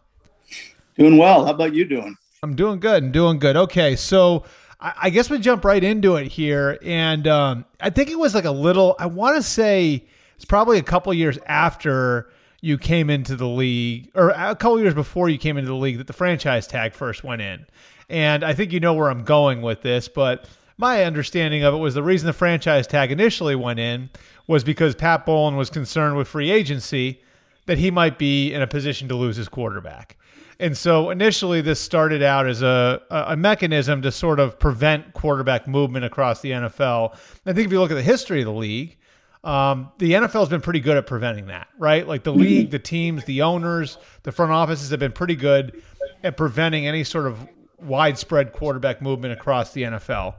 Doing 0.98 1.16
well. 1.16 1.46
How 1.46 1.52
about 1.52 1.74
you 1.74 1.86
doing? 1.86 2.14
I'm 2.42 2.54
doing 2.54 2.78
good. 2.78 3.04
I'm 3.04 3.12
doing 3.12 3.38
good. 3.38 3.56
Okay, 3.56 3.96
so 3.96 4.44
I, 4.78 4.92
I 5.04 5.10
guess 5.10 5.30
we 5.30 5.38
jump 5.38 5.64
right 5.64 5.82
into 5.82 6.16
it 6.16 6.28
here, 6.28 6.78
and 6.82 7.26
um, 7.26 7.64
I 7.80 7.88
think 7.88 8.10
it 8.10 8.18
was 8.18 8.34
like 8.34 8.44
a 8.44 8.50
little. 8.50 8.96
I 8.98 9.06
want 9.06 9.36
to 9.36 9.42
say 9.42 10.06
it's 10.36 10.44
probably 10.44 10.78
a 10.78 10.82
couple 10.82 11.12
years 11.14 11.38
after 11.46 12.30
you 12.60 12.76
came 12.76 13.08
into 13.08 13.34
the 13.34 13.48
league, 13.48 14.10
or 14.14 14.30
a 14.30 14.54
couple 14.54 14.78
years 14.78 14.94
before 14.94 15.30
you 15.30 15.38
came 15.38 15.56
into 15.56 15.68
the 15.68 15.76
league, 15.76 15.96
that 15.98 16.06
the 16.06 16.12
franchise 16.12 16.66
tag 16.66 16.92
first 16.92 17.24
went 17.24 17.40
in. 17.40 17.66
And 18.08 18.44
I 18.44 18.52
think 18.52 18.72
you 18.72 18.80
know 18.80 18.94
where 18.94 19.10
I'm 19.10 19.24
going 19.24 19.62
with 19.62 19.80
this, 19.80 20.08
but 20.08 20.46
my 20.78 21.04
understanding 21.04 21.64
of 21.64 21.74
it 21.74 21.78
was 21.78 21.94
the 21.94 22.02
reason 22.02 22.26
the 22.26 22.32
franchise 22.32 22.86
tag 22.86 23.10
initially 23.10 23.54
went 23.54 23.78
in 23.78 24.10
was 24.46 24.62
because 24.62 24.94
Pat 24.94 25.24
Bowlen 25.24 25.56
was 25.56 25.70
concerned 25.70 26.16
with 26.16 26.28
free 26.28 26.50
agency 26.50 27.22
that 27.66 27.78
he 27.78 27.90
might 27.90 28.18
be 28.18 28.52
in 28.52 28.62
a 28.62 28.66
position 28.66 29.08
to 29.08 29.14
lose 29.14 29.36
his 29.36 29.48
quarterback. 29.48 30.16
And 30.58 30.76
so 30.76 31.10
initially, 31.10 31.60
this 31.60 31.80
started 31.80 32.22
out 32.22 32.46
as 32.46 32.62
a, 32.62 33.02
a 33.10 33.36
mechanism 33.36 34.00
to 34.02 34.12
sort 34.12 34.40
of 34.40 34.58
prevent 34.58 35.12
quarterback 35.12 35.68
movement 35.68 36.04
across 36.04 36.40
the 36.40 36.52
NFL. 36.52 37.14
I 37.44 37.52
think 37.52 37.66
if 37.66 37.72
you 37.72 37.80
look 37.80 37.90
at 37.90 37.96
the 37.96 38.02
history 38.02 38.40
of 38.40 38.46
the 38.46 38.52
league, 38.52 38.96
um, 39.44 39.90
the 39.98 40.12
NFL 40.12 40.40
has 40.40 40.48
been 40.48 40.62
pretty 40.62 40.80
good 40.80 40.96
at 40.96 41.06
preventing 41.06 41.46
that, 41.46 41.68
right? 41.78 42.06
Like 42.06 42.24
the 42.24 42.32
mm-hmm. 42.32 42.40
league, 42.40 42.70
the 42.70 42.78
teams, 42.78 43.24
the 43.24 43.42
owners, 43.42 43.98
the 44.22 44.32
front 44.32 44.50
offices 44.50 44.90
have 44.90 45.00
been 45.00 45.12
pretty 45.12 45.36
good 45.36 45.82
at 46.24 46.36
preventing 46.36 46.86
any 46.86 47.04
sort 47.04 47.26
of 47.26 47.46
widespread 47.78 48.52
quarterback 48.52 49.02
movement 49.02 49.34
across 49.34 49.72
the 49.72 49.82
NFL. 49.82 50.34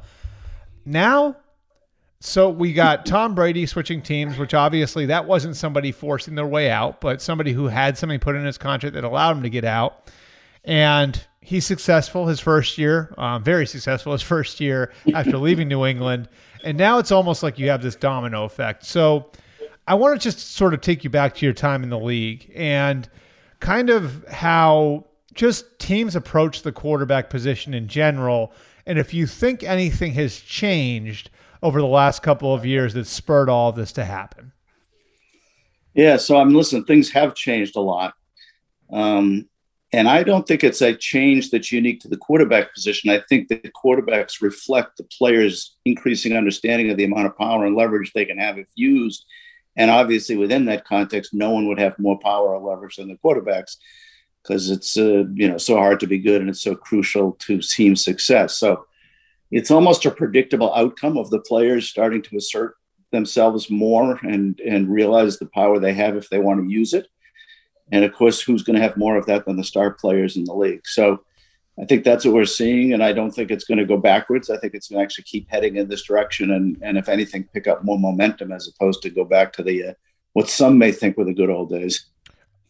Now, 0.88 1.36
so 2.22 2.50
we 2.50 2.72
got 2.72 3.06
Tom 3.06 3.36
Brady 3.36 3.66
switching 3.66 4.02
teams, 4.02 4.38
which 4.38 4.54
obviously 4.54 5.08
that 5.08 5.28
wasn't 5.28 5.58
somebody 5.58 5.92
forcing 5.92 6.36
their 6.36 6.48
way 6.48 6.72
out, 6.72 7.02
but 7.02 7.22
somebody 7.22 7.52
who 7.52 7.68
had 7.68 7.98
something 7.98 8.22
put 8.22 8.38
in 8.38 8.46
his 8.46 8.58
contract 8.58 8.96
that 8.96 9.04
allowed 9.04 9.36
him 9.36 9.44
to 9.44 9.50
get 9.50 9.66
out. 9.66 10.10
And 10.64 11.22
he's 11.42 11.66
successful 11.66 12.28
his 12.28 12.40
first 12.40 12.78
year, 12.78 13.14
um, 13.18 13.44
very 13.44 13.68
successful 13.68 14.14
his 14.14 14.22
first 14.34 14.62
year 14.62 14.94
after 15.14 15.38
leaving 15.38 15.68
New 15.68 15.86
England. 15.86 16.30
And 16.64 16.78
now 16.78 17.00
it's 17.00 17.12
almost 17.12 17.44
like 17.44 17.60
you 17.60 17.70
have 17.70 17.84
this 17.84 17.96
domino 17.96 18.46
effect. 18.46 18.86
So 18.86 19.30
I 19.86 19.96
want 19.96 20.20
to 20.20 20.24
just 20.24 20.54
sort 20.54 20.74
of 20.74 20.80
take 20.80 21.04
you 21.04 21.10
back 21.10 21.36
to 21.36 21.46
your 21.46 21.54
time 21.54 21.84
in 21.84 21.90
the 21.90 22.00
league 22.00 22.50
and 22.56 23.10
kind 23.60 23.90
of 23.90 24.26
how 24.30 25.04
just 25.34 25.80
teams 25.80 26.16
approach 26.16 26.62
the 26.62 26.72
quarterback 26.72 27.30
position 27.30 27.74
in 27.74 27.90
general 27.90 28.54
and 28.88 28.98
if 28.98 29.14
you 29.14 29.28
think 29.28 29.64
anything 29.64 30.14
has 30.14 30.40
changed 30.40 31.30
over 31.62 31.80
the 31.80 31.88
last 31.88 32.24
couple 32.24 32.54
of 32.54 32.66
years 32.66 32.94
that 32.94 33.06
spurred 33.06 33.50
all 33.50 33.72
this 33.72 33.92
to 33.92 34.06
happen. 34.06 34.54
Yeah, 35.94 36.18
so 36.18 36.38
I'm 36.38 36.54
listening. 36.54 36.86
Things 36.86 37.12
have 37.12 37.36
changed 37.36 37.76
a 37.76 37.82
lot. 37.82 38.14
Um, 38.92 39.50
and 39.92 40.08
I 40.08 40.24
don't 40.24 40.48
think 40.48 40.64
it's 40.64 40.82
a 40.82 40.96
change 40.96 41.50
that's 41.50 41.72
unique 41.72 42.00
to 42.02 42.08
the 42.08 42.18
quarterback 42.18 42.74
position. 42.74 43.10
I 43.10 43.22
think 43.28 43.48
that 43.50 43.72
quarterbacks 43.74 44.42
reflect 44.42 44.98
the 44.98 45.06
players' 45.06 45.76
increasing 45.86 46.34
understanding 46.34 46.90
of 46.90 46.98
the 46.98 47.06
amount 47.06 47.28
of 47.28 47.38
power 47.38 47.66
and 47.66 47.76
leverage 47.76 48.14
they 48.14 48.26
can 48.26 48.38
have 48.38 48.58
if 48.58 48.68
used. 48.76 49.26
And 49.76 49.90
obviously, 49.90 50.38
within 50.38 50.66
that 50.66 50.86
context, 50.86 51.34
no 51.34 51.52
one 51.52 51.68
would 51.68 51.80
have 51.80 51.98
more 52.00 52.20
power 52.20 52.56
or 52.56 52.70
leverage 52.70 52.98
than 52.98 53.08
the 53.08 53.16
quarterbacks 53.16 53.78
because 54.48 54.70
it's 54.70 54.98
uh, 54.98 55.26
you 55.34 55.48
know 55.48 55.58
so 55.58 55.76
hard 55.76 56.00
to 56.00 56.08
be 56.08 56.20
good 56.20 56.42
and 56.42 56.50
it's 56.50 56.62
so 56.62 56.76
crucial 56.76 57.34
to 57.34 57.60
team 57.60 57.96
success. 57.96 58.58
So 58.58 58.86
it's 59.52 59.72
almost 59.72 60.06
a 60.06 60.12
predictable 60.12 60.74
outcome 60.74 61.18
of 61.18 61.30
the 61.30 61.40
players 61.40 61.90
starting 61.90 62.22
to 62.24 62.38
assert 62.38 62.76
themselves 63.12 63.70
more 63.70 64.20
and 64.24 64.60
and 64.62 64.90
realize 64.90 65.38
the 65.38 65.48
power 65.48 65.80
they 65.80 65.94
have 65.94 66.16
if 66.16 66.30
they 66.30 66.40
want 66.40 66.64
to 66.64 66.72
use 66.72 66.94
it. 66.94 67.08
And 67.92 68.04
of 68.04 68.14
course, 68.14 68.42
who's 68.42 68.64
going 68.64 68.76
to 68.76 68.82
have 68.82 68.98
more 68.98 69.18
of 69.18 69.26
that 69.28 69.46
than 69.46 69.56
the 69.56 69.64
star 69.64 69.92
players 69.92 70.36
in 70.36 70.44
the 70.44 70.54
league? 70.54 70.86
So 70.86 71.24
I 71.80 71.86
think 71.86 72.04
that's 72.04 72.26
what 72.26 72.34
we're 72.34 72.46
seeing, 72.46 72.94
and 72.94 73.04
I 73.04 73.14
don't 73.14 73.32
think 73.32 73.52
it's 73.52 73.64
going 73.64 73.78
to 73.78 73.86
go 73.86 73.98
backwards. 73.98 74.50
I 74.50 74.58
think 74.58 74.74
it's 74.74 74.90
going 74.90 75.00
to 75.00 75.04
actually 75.04 75.26
keep 75.26 75.50
heading 75.50 75.76
in 75.76 75.88
this 75.88 76.04
direction, 76.04 76.52
and 76.52 76.78
and 76.82 76.98
if 76.98 77.10
anything, 77.10 77.50
pick 77.54 77.68
up 77.68 77.84
more 77.84 78.00
momentum 78.00 78.52
as 78.52 78.68
opposed 78.68 79.02
to 79.04 79.10
go 79.10 79.26
back 79.26 79.54
to 79.54 79.64
the 79.64 79.90
uh, 79.90 79.94
what 80.34 80.50
some 80.50 80.78
may 80.78 80.92
think 80.92 81.18
were 81.18 81.26
the 81.26 81.34
good 81.34 81.50
old 81.50 81.70
days. 81.70 82.08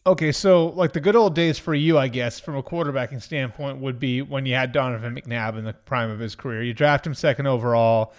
Okay, 0.08 0.32
so 0.32 0.68
like 0.68 0.94
the 0.94 1.00
good 1.00 1.16
old 1.16 1.34
days 1.34 1.58
for 1.58 1.74
you, 1.74 1.98
I 1.98 2.08
guess, 2.08 2.40
from 2.40 2.56
a 2.56 2.62
quarterbacking 2.62 3.20
standpoint, 3.20 3.76
would 3.82 4.00
be 4.00 4.22
when 4.22 4.46
you 4.46 4.54
had 4.54 4.72
Donovan 4.72 5.14
McNabb 5.14 5.58
in 5.58 5.64
the 5.64 5.74
prime 5.74 6.10
of 6.10 6.18
his 6.18 6.34
career. 6.34 6.62
You 6.62 6.72
draft 6.72 7.06
him 7.06 7.12
second 7.12 7.46
overall. 7.46 8.14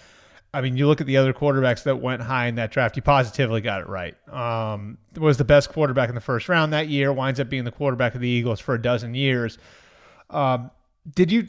I 0.54 0.60
mean, 0.60 0.76
you 0.76 0.86
look 0.86 1.00
at 1.00 1.08
the 1.08 1.16
other 1.16 1.32
quarterbacks 1.32 1.82
that 1.82 2.00
went 2.00 2.22
high 2.22 2.46
in 2.46 2.54
that 2.54 2.70
draft. 2.70 2.94
You 2.94 3.02
positively 3.02 3.60
got 3.60 3.80
it 3.80 3.88
right. 3.88 4.14
Um, 4.32 4.98
was 5.16 5.36
the 5.36 5.44
best 5.44 5.72
quarterback 5.72 6.08
in 6.08 6.14
the 6.14 6.20
first 6.20 6.48
round 6.48 6.72
that 6.72 6.86
year. 6.86 7.12
Winds 7.12 7.40
up 7.40 7.48
being 7.48 7.64
the 7.64 7.72
quarterback 7.72 8.14
of 8.14 8.20
the 8.20 8.28
Eagles 8.28 8.60
for 8.60 8.76
a 8.76 8.80
dozen 8.80 9.16
years. 9.16 9.58
Um, 10.28 10.70
did 11.12 11.32
you 11.32 11.48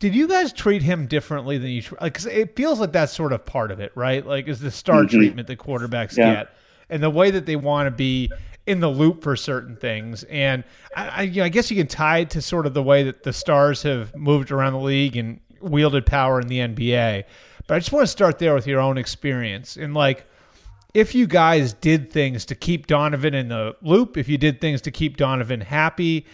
did 0.00 0.16
you 0.16 0.26
guys 0.26 0.52
treat 0.52 0.82
him 0.82 1.06
differently 1.06 1.58
than 1.58 1.70
you? 1.70 1.84
Like, 2.00 2.14
cause 2.14 2.26
it 2.26 2.56
feels 2.56 2.80
like 2.80 2.90
that's 2.90 3.12
sort 3.12 3.32
of 3.32 3.46
part 3.46 3.70
of 3.70 3.78
it, 3.78 3.92
right? 3.94 4.26
Like, 4.26 4.48
is 4.48 4.58
the 4.58 4.72
star 4.72 5.04
mm-hmm. 5.04 5.16
treatment 5.16 5.46
that 5.46 5.60
quarterbacks 5.60 6.16
yeah. 6.16 6.34
get, 6.34 6.48
and 6.88 7.00
the 7.00 7.10
way 7.10 7.30
that 7.30 7.46
they 7.46 7.54
want 7.54 7.86
to 7.86 7.92
be 7.92 8.32
in 8.66 8.80
the 8.80 8.88
loop 8.88 9.22
for 9.22 9.36
certain 9.36 9.76
things. 9.76 10.24
And 10.24 10.64
I, 10.94 11.08
I, 11.08 11.22
you 11.22 11.40
know, 11.40 11.44
I 11.44 11.48
guess 11.48 11.70
you 11.70 11.76
can 11.76 11.86
tie 11.86 12.18
it 12.18 12.30
to 12.30 12.42
sort 12.42 12.66
of 12.66 12.74
the 12.74 12.82
way 12.82 13.02
that 13.04 13.22
the 13.22 13.32
stars 13.32 13.82
have 13.82 14.14
moved 14.14 14.50
around 14.50 14.74
the 14.74 14.80
league 14.80 15.16
and 15.16 15.40
wielded 15.60 16.06
power 16.06 16.40
in 16.40 16.48
the 16.48 16.58
NBA. 16.58 17.24
But 17.66 17.74
I 17.74 17.78
just 17.78 17.92
want 17.92 18.04
to 18.04 18.10
start 18.10 18.38
there 18.38 18.54
with 18.54 18.66
your 18.66 18.80
own 18.80 18.98
experience. 18.98 19.76
And 19.76 19.94
like, 19.94 20.26
if 20.92 21.14
you 21.14 21.26
guys 21.26 21.72
did 21.72 22.10
things 22.10 22.44
to 22.46 22.54
keep 22.54 22.86
Donovan 22.86 23.34
in 23.34 23.48
the 23.48 23.76
loop, 23.80 24.16
if 24.16 24.28
you 24.28 24.38
did 24.38 24.60
things 24.60 24.80
to 24.82 24.90
keep 24.90 25.16
Donovan 25.16 25.60
happy, 25.60 26.26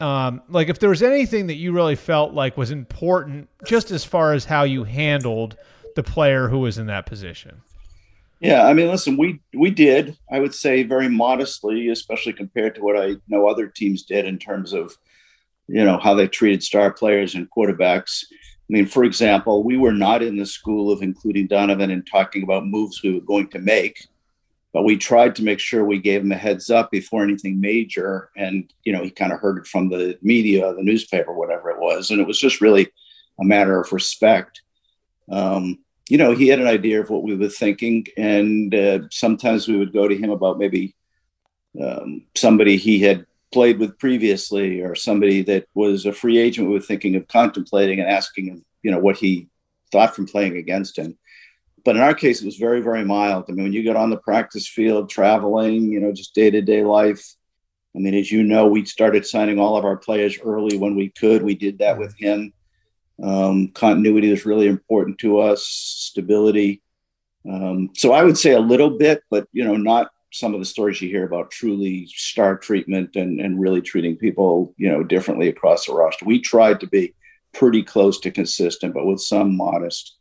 um, 0.00 0.42
like 0.48 0.68
if 0.68 0.78
there 0.78 0.90
was 0.90 1.02
anything 1.02 1.48
that 1.48 1.54
you 1.56 1.72
really 1.72 1.96
felt 1.96 2.32
like 2.32 2.56
was 2.56 2.70
important, 2.70 3.48
just 3.66 3.90
as 3.90 4.04
far 4.04 4.32
as 4.32 4.46
how 4.46 4.62
you 4.62 4.84
handled 4.84 5.56
the 5.96 6.02
player 6.02 6.48
who 6.48 6.60
was 6.60 6.78
in 6.78 6.86
that 6.86 7.06
position. 7.06 7.62
Yeah, 8.40 8.66
I 8.66 8.72
mean, 8.72 8.88
listen, 8.88 9.16
we 9.16 9.40
we 9.52 9.70
did. 9.70 10.16
I 10.30 10.38
would 10.38 10.54
say 10.54 10.84
very 10.84 11.08
modestly, 11.08 11.88
especially 11.88 12.32
compared 12.32 12.76
to 12.76 12.82
what 12.82 12.96
I 12.96 13.16
know 13.26 13.48
other 13.48 13.66
teams 13.66 14.04
did 14.04 14.26
in 14.26 14.38
terms 14.38 14.72
of, 14.72 14.96
you 15.66 15.84
know, 15.84 15.98
how 15.98 16.14
they 16.14 16.28
treated 16.28 16.62
star 16.62 16.92
players 16.92 17.34
and 17.34 17.50
quarterbacks. 17.50 18.24
I 18.30 18.70
mean, 18.70 18.86
for 18.86 19.02
example, 19.02 19.64
we 19.64 19.76
were 19.76 19.92
not 19.92 20.22
in 20.22 20.36
the 20.36 20.46
school 20.46 20.92
of 20.92 21.02
including 21.02 21.48
Donovan 21.48 21.90
and 21.90 22.06
talking 22.06 22.44
about 22.44 22.66
moves 22.66 23.02
we 23.02 23.14
were 23.14 23.20
going 23.26 23.48
to 23.48 23.58
make, 23.58 24.06
but 24.72 24.84
we 24.84 24.96
tried 24.96 25.34
to 25.36 25.42
make 25.44 25.58
sure 25.58 25.84
we 25.84 25.98
gave 25.98 26.20
him 26.20 26.32
a 26.32 26.36
heads 26.36 26.70
up 26.70 26.92
before 26.92 27.24
anything 27.24 27.60
major. 27.60 28.30
And 28.36 28.72
you 28.84 28.92
know, 28.92 29.02
he 29.02 29.10
kind 29.10 29.32
of 29.32 29.40
heard 29.40 29.58
it 29.58 29.66
from 29.66 29.88
the 29.88 30.16
media, 30.22 30.72
the 30.74 30.82
newspaper, 30.84 31.32
whatever 31.32 31.70
it 31.70 31.80
was, 31.80 32.10
and 32.12 32.20
it 32.20 32.26
was 32.26 32.38
just 32.38 32.60
really 32.60 32.88
a 33.40 33.44
matter 33.44 33.80
of 33.80 33.92
respect. 33.92 34.62
Um, 35.28 35.78
you 36.08 36.16
know, 36.16 36.32
he 36.32 36.48
had 36.48 36.58
an 36.58 36.66
idea 36.66 37.00
of 37.00 37.10
what 37.10 37.22
we 37.22 37.36
were 37.36 37.48
thinking, 37.48 38.06
and 38.16 38.74
uh, 38.74 39.00
sometimes 39.10 39.68
we 39.68 39.76
would 39.76 39.92
go 39.92 40.08
to 40.08 40.16
him 40.16 40.30
about 40.30 40.58
maybe 40.58 40.94
um, 41.80 42.22
somebody 42.34 42.76
he 42.78 43.00
had 43.00 43.26
played 43.52 43.78
with 43.78 43.98
previously, 43.98 44.80
or 44.80 44.94
somebody 44.94 45.42
that 45.42 45.66
was 45.74 46.06
a 46.06 46.12
free 46.12 46.38
agent 46.38 46.68
we 46.68 46.74
were 46.74 46.80
thinking 46.80 47.14
of 47.14 47.28
contemplating 47.28 48.00
and 48.00 48.08
asking 48.08 48.46
him, 48.46 48.64
you 48.82 48.90
know, 48.90 48.98
what 48.98 49.18
he 49.18 49.48
thought 49.92 50.16
from 50.16 50.26
playing 50.26 50.56
against 50.56 50.98
him. 50.98 51.16
But 51.84 51.96
in 51.96 52.02
our 52.02 52.14
case, 52.14 52.40
it 52.40 52.46
was 52.46 52.56
very, 52.56 52.80
very 52.80 53.04
mild. 53.04 53.44
I 53.48 53.52
mean, 53.52 53.64
when 53.64 53.72
you 53.72 53.82
get 53.82 53.96
on 53.96 54.10
the 54.10 54.16
practice 54.16 54.66
field, 54.66 55.10
traveling, 55.10 55.92
you 55.92 56.00
know, 56.00 56.12
just 56.12 56.34
day 56.34 56.50
to 56.50 56.62
day 56.62 56.84
life. 56.84 57.34
I 57.96 58.00
mean, 58.00 58.14
as 58.14 58.30
you 58.30 58.42
know, 58.42 58.66
we 58.66 58.84
started 58.84 59.26
signing 59.26 59.58
all 59.58 59.76
of 59.76 59.84
our 59.84 59.96
players 59.96 60.38
early 60.42 60.76
when 60.76 60.94
we 60.94 61.08
could. 61.10 61.42
We 61.42 61.54
did 61.54 61.78
that 61.78 61.98
with 61.98 62.14
him 62.16 62.52
Um, 63.22 63.68
continuity 63.68 64.30
is 64.30 64.46
really 64.46 64.68
important 64.68 65.18
to 65.18 65.40
us, 65.40 65.64
stability. 65.66 66.82
Um, 67.48 67.90
so 67.94 68.12
I 68.12 68.22
would 68.22 68.38
say 68.38 68.52
a 68.52 68.60
little 68.60 68.98
bit, 68.98 69.22
but 69.30 69.48
you 69.52 69.64
know, 69.64 69.76
not 69.76 70.10
some 70.32 70.54
of 70.54 70.60
the 70.60 70.66
stories 70.66 71.00
you 71.00 71.08
hear 71.08 71.24
about 71.24 71.50
truly 71.50 72.06
star 72.14 72.56
treatment 72.56 73.16
and, 73.16 73.40
and 73.40 73.60
really 73.60 73.80
treating 73.80 74.16
people, 74.16 74.74
you 74.76 74.90
know, 74.90 75.02
differently 75.02 75.48
across 75.48 75.86
the 75.86 75.94
roster. 75.94 76.26
We 76.26 76.40
tried 76.40 76.80
to 76.80 76.86
be 76.86 77.14
pretty 77.54 77.82
close 77.82 78.20
to 78.20 78.30
consistent, 78.30 78.94
but 78.94 79.06
with 79.06 79.20
some 79.20 79.56
modest 79.56 80.16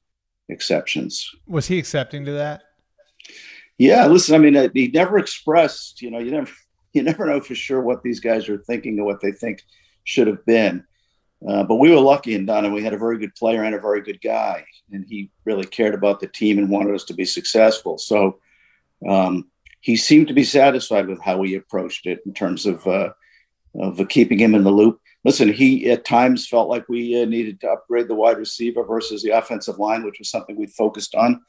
exceptions. 0.50 1.30
Was 1.46 1.68
he 1.68 1.78
accepting 1.78 2.26
to 2.26 2.32
that? 2.34 2.64
Yeah, 3.78 4.08
listen, 4.08 4.34
I 4.34 4.38
mean, 4.40 4.56
uh, 4.56 4.70
he 4.74 4.88
never 4.88 5.20
expressed, 5.20 6.02
you 6.02 6.10
know, 6.10 6.20
you 6.20 6.32
never, 6.32 6.52
you 6.94 7.04
never 7.04 7.26
know 7.26 7.42
for 7.42 7.56
sure 7.56 7.82
what 7.82 8.02
these 8.02 8.20
guys 8.20 8.50
are 8.50 8.58
thinking 8.58 9.00
or 9.00 9.06
what 9.06 9.22
they 9.22 9.32
think 9.32 9.62
should 10.04 10.28
have 10.28 10.46
been. 10.46 10.86
Uh, 11.48 11.64
but 11.64 11.76
we 11.76 11.92
were 11.92 12.00
lucky 12.00 12.34
in 12.34 12.46
Donovan. 12.46 12.74
We 12.74 12.84
had 12.84 12.94
a 12.94 12.98
very 12.98 13.20
good 13.20 13.36
player 13.36 13.64
and 13.64 13.76
a 13.76 13.80
very 13.80 14.02
good 14.02 14.22
guy, 14.22 14.66
and 14.92 15.06
he 15.08 15.30
really 15.46 15.66
cared 15.66 15.94
about 15.94 16.20
the 16.20 16.28
team 16.28 16.58
and 16.58 16.70
wanted 16.70 16.96
us 16.96 17.04
to 17.06 17.14
be 17.14 17.26
successful. 17.26 17.98
So 17.98 18.40
um, 19.08 19.50
he 19.82 19.96
seemed 19.96 20.28
to 20.30 20.34
be 20.34 20.44
satisfied 20.44 21.08
with 21.08 21.22
how 21.22 21.38
we 21.38 21.56
approached 21.56 22.08
it 22.08 22.22
in 22.26 22.34
terms 22.34 22.66
of 22.66 22.86
uh, 22.88 23.10
of 23.80 24.08
keeping 24.10 24.40
him 24.40 24.56
in 24.56 24.64
the 24.64 24.72
loop. 24.72 25.00
Listen, 25.24 25.52
he 25.52 25.92
at 25.92 26.06
times 26.06 26.48
felt 26.48 26.70
like 26.70 26.90
we 26.90 27.22
uh, 27.22 27.26
needed 27.26 27.62
to 27.62 27.70
upgrade 27.70 28.08
the 28.08 28.16
wide 28.16 28.38
receiver 28.38 28.84
versus 28.84 29.22
the 29.22 29.30
offensive 29.30 29.78
line, 29.78 30.04
which 30.04 30.18
was 30.20 30.32
something 30.32 30.56
we 30.56 30.66
focused 30.68 31.14
on, 31.14 31.42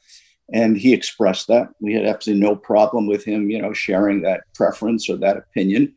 and 0.53 0.77
he 0.77 0.93
expressed 0.93 1.47
that. 1.47 1.69
We 1.81 1.93
had 1.93 2.05
absolutely 2.05 2.45
no 2.45 2.55
problem 2.55 3.07
with 3.07 3.23
him, 3.23 3.49
you 3.49 3.59
know, 3.59 3.73
sharing 3.73 4.21
that 4.21 4.41
preference 4.53 5.09
or 5.09 5.17
that 5.17 5.37
opinion, 5.37 5.95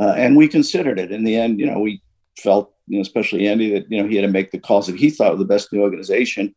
uh, 0.00 0.14
and 0.16 0.36
we 0.36 0.46
considered 0.46 1.00
it. 1.00 1.10
In 1.10 1.24
the 1.24 1.34
end, 1.34 1.58
you 1.58 1.66
know, 1.66 1.80
we 1.80 2.02
felt 2.38 2.71
you 2.86 2.98
know, 2.98 3.02
especially 3.02 3.48
Andy, 3.48 3.72
that 3.72 3.90
you 3.90 4.02
know 4.02 4.08
he 4.08 4.16
had 4.16 4.22
to 4.22 4.28
make 4.28 4.50
the 4.50 4.58
calls 4.58 4.86
that 4.86 4.98
he 4.98 5.10
thought 5.10 5.32
were 5.32 5.38
the 5.38 5.44
best 5.44 5.72
in 5.72 5.78
the 5.78 5.84
organization. 5.84 6.54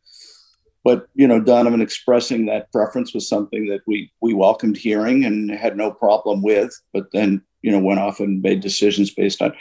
But 0.83 1.07
you 1.15 1.27
know, 1.27 1.39
Donovan 1.39 1.81
expressing 1.81 2.45
that 2.45 2.71
preference 2.71 3.13
was 3.13 3.27
something 3.27 3.67
that 3.67 3.81
we 3.87 4.11
we 4.21 4.33
welcomed 4.33 4.77
hearing 4.77 5.25
and 5.25 5.51
had 5.51 5.77
no 5.77 5.91
problem 5.91 6.41
with. 6.41 6.71
But 6.93 7.11
then 7.11 7.41
you 7.61 7.71
know 7.71 7.79
went 7.79 7.99
off 7.99 8.19
and 8.19 8.41
made 8.41 8.61
decisions 8.61 9.13
based 9.13 9.41
on 9.41 9.53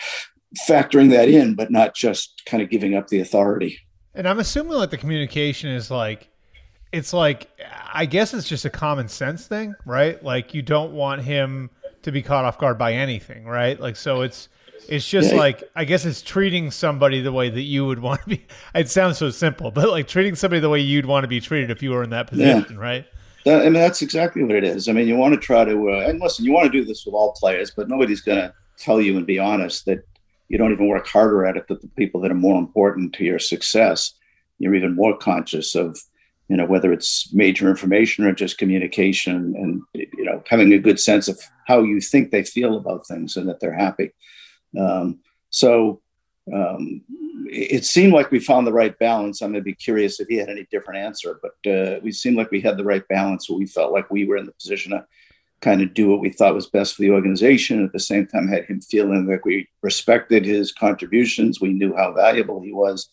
factoring 0.69 1.11
that 1.11 1.29
in, 1.29 1.55
but 1.55 1.71
not 1.71 1.95
just 1.95 2.43
kind 2.47 2.63
of 2.63 2.71
giving 2.71 2.95
up 2.95 3.09
the 3.09 3.21
authority. 3.21 3.79
And 4.15 4.29
I'm 4.29 4.39
assuming 4.39 4.73
like 4.73 4.91
the 4.91 4.99
communication 4.99 5.71
is 5.71 5.91
like 5.91 6.29
it's 6.93 7.13
like 7.13 7.49
I 7.93 8.07
guess 8.07 8.35
it's 8.35 8.49
just 8.49 8.65
a 8.65 8.71
common 8.71 9.09
sense 9.09 9.47
thing, 9.47 9.75
right? 9.85 10.23
Like 10.23 10.55
you 10.55 10.63
don't 10.63 10.93
want 10.93 11.23
him 11.23 11.71
to 12.03 12.13
be 12.13 12.23
caught 12.23 12.45
off 12.45 12.59
guard 12.59 12.79
by 12.79 12.93
anything, 12.93 13.47
right? 13.47 13.79
Like 13.81 13.97
so 13.97 14.23
it's 14.23 14.49
it's 14.89 15.09
just 15.09 15.33
yeah. 15.33 15.39
like 15.39 15.65
I 15.75 15.85
guess 15.85 16.05
it's 16.05 16.23
treating 16.23 16.71
somebody 16.71 17.21
the 17.21 17.33
way 17.33 17.51
that 17.51 17.63
you 17.63 17.87
would 17.87 18.01
want 18.01 18.23
to 18.23 18.29
be. 18.29 18.47
It 18.75 18.91
sounds 18.91 19.19
so 19.19 19.31
simple, 19.31 19.71
but 19.71 19.89
like 19.89 20.09
treating 20.09 20.35
somebody 20.35 20.61
the 20.61 20.69
way 20.69 20.81
you'd 20.81 21.07
want 21.07 21.25
to 21.25 21.29
be 21.29 21.41
treated 21.41 21.71
if 21.71 21.83
you 21.83 21.91
were 21.91 22.03
in 22.03 22.11
that 22.11 22.27
position, 22.27 22.67
yeah. 22.71 22.77
right? 22.77 23.07
That, 23.45 23.61
I 23.61 23.65
mean, 23.65 23.75
that's 23.75 24.03
exactly 24.03 24.43
what 24.43 24.57
it 24.57 24.65
is. 24.65 24.89
I 24.89 24.93
mean, 24.93 25.07
you 25.07 25.17
want 25.17 25.35
to 25.35 25.41
try 25.41 25.65
to, 25.65 25.91
uh, 25.91 26.09
and 26.09 26.19
listen, 26.19 26.45
you 26.45 26.53
want 26.53 26.71
to 26.71 26.79
do 26.79 26.85
this 26.85 27.05
with 27.05 27.15
all 27.15 27.33
players, 27.35 27.71
but 27.71 27.89
nobody's 27.89 28.23
going 28.23 28.39
to 28.39 28.55
tell 28.79 29.01
you 29.01 29.17
and 29.17 29.27
be 29.27 29.39
honest 29.39 29.85
that 29.87 30.07
you 30.49 30.59
don't 30.59 30.73
even 30.73 30.89
work 30.89 31.07
harder 31.07 31.45
at 31.45 31.57
it 31.57 31.69
than 31.69 31.79
the 31.81 31.89
people 31.89 32.21
that 32.23 32.31
are 32.31 32.35
more 32.35 32.59
important 32.59 33.13
to 33.15 33.25
your 33.25 33.39
success. 33.39 34.15
You're 34.59 34.75
even 34.75 34.97
more 34.97 35.17
conscious 35.17 35.75
of, 35.75 35.99
you 36.49 36.57
know, 36.57 36.67
whether 36.67 36.93
it's 36.93 37.33
major 37.35 37.69
information 37.69 38.25
or 38.25 38.33
just 38.33 38.59
communication 38.59 39.55
and, 39.57 39.83
you 39.95 40.25
know, 40.25 40.43
having 40.49 40.73
a 40.73 40.79
good 40.79 41.01
sense 41.01 41.29
of 41.29 41.39
how 41.67 41.83
you 41.83 42.01
think 42.01 42.31
they 42.31 42.45
feel 42.45 42.77
about 42.77 43.07
things 43.07 43.37
and 43.37 43.49
that 43.49 43.61
they're 43.61 43.75
happy. 43.75 44.13
Um, 44.79 45.21
so 45.51 46.01
um, 46.53 47.03
it 47.47 47.85
seemed 47.85 48.13
like 48.13 48.31
we 48.31 48.41
found 48.41 48.67
the 48.67 48.73
right 48.73 48.99
balance. 48.99 49.41
I'm 49.41 49.53
going 49.53 49.61
to 49.61 49.65
be 49.65 49.75
curious 49.75 50.21
if 50.21 50.29
he 50.29 50.37
had 50.37 50.49
any 50.49 50.67
different 50.71 51.01
answer, 51.01 51.41
but 51.41 51.71
uh, 51.71 52.01
we 52.03 52.13
seemed 52.13 52.37
like 52.37 52.51
we 52.51 52.61
had 52.61 52.77
the 52.77 52.85
right 52.85 53.07
balance 53.09 53.49
we 53.49 53.67
felt 53.67 53.93
like 53.93 54.11
we 54.11 54.27
were 54.27 54.37
in 54.37 54.47
the 54.47 54.53
position 54.53 54.93
to 54.93 55.07
kind 55.61 55.81
of 55.81 55.95
do 55.95 56.09
what 56.09 56.21
we 56.21 56.29
thought 56.29 56.55
was 56.55 56.67
best 56.67 56.95
for 56.95 57.03
the 57.03 57.11
organization. 57.11 57.85
At 57.85 57.93
the 57.93 58.01
same 58.01 58.27
time, 58.27 58.47
had 58.47 58.67
him 58.67 58.81
feeling 58.81 59.27
like 59.27 59.45
we 59.45 59.69
respected 59.83 60.45
his 60.45 60.73
contributions. 60.73 61.61
We 61.61 61.73
knew 61.73 61.95
how 61.97 62.13
valuable 62.13 62.61
he 62.61 62.73
was. 62.73 63.09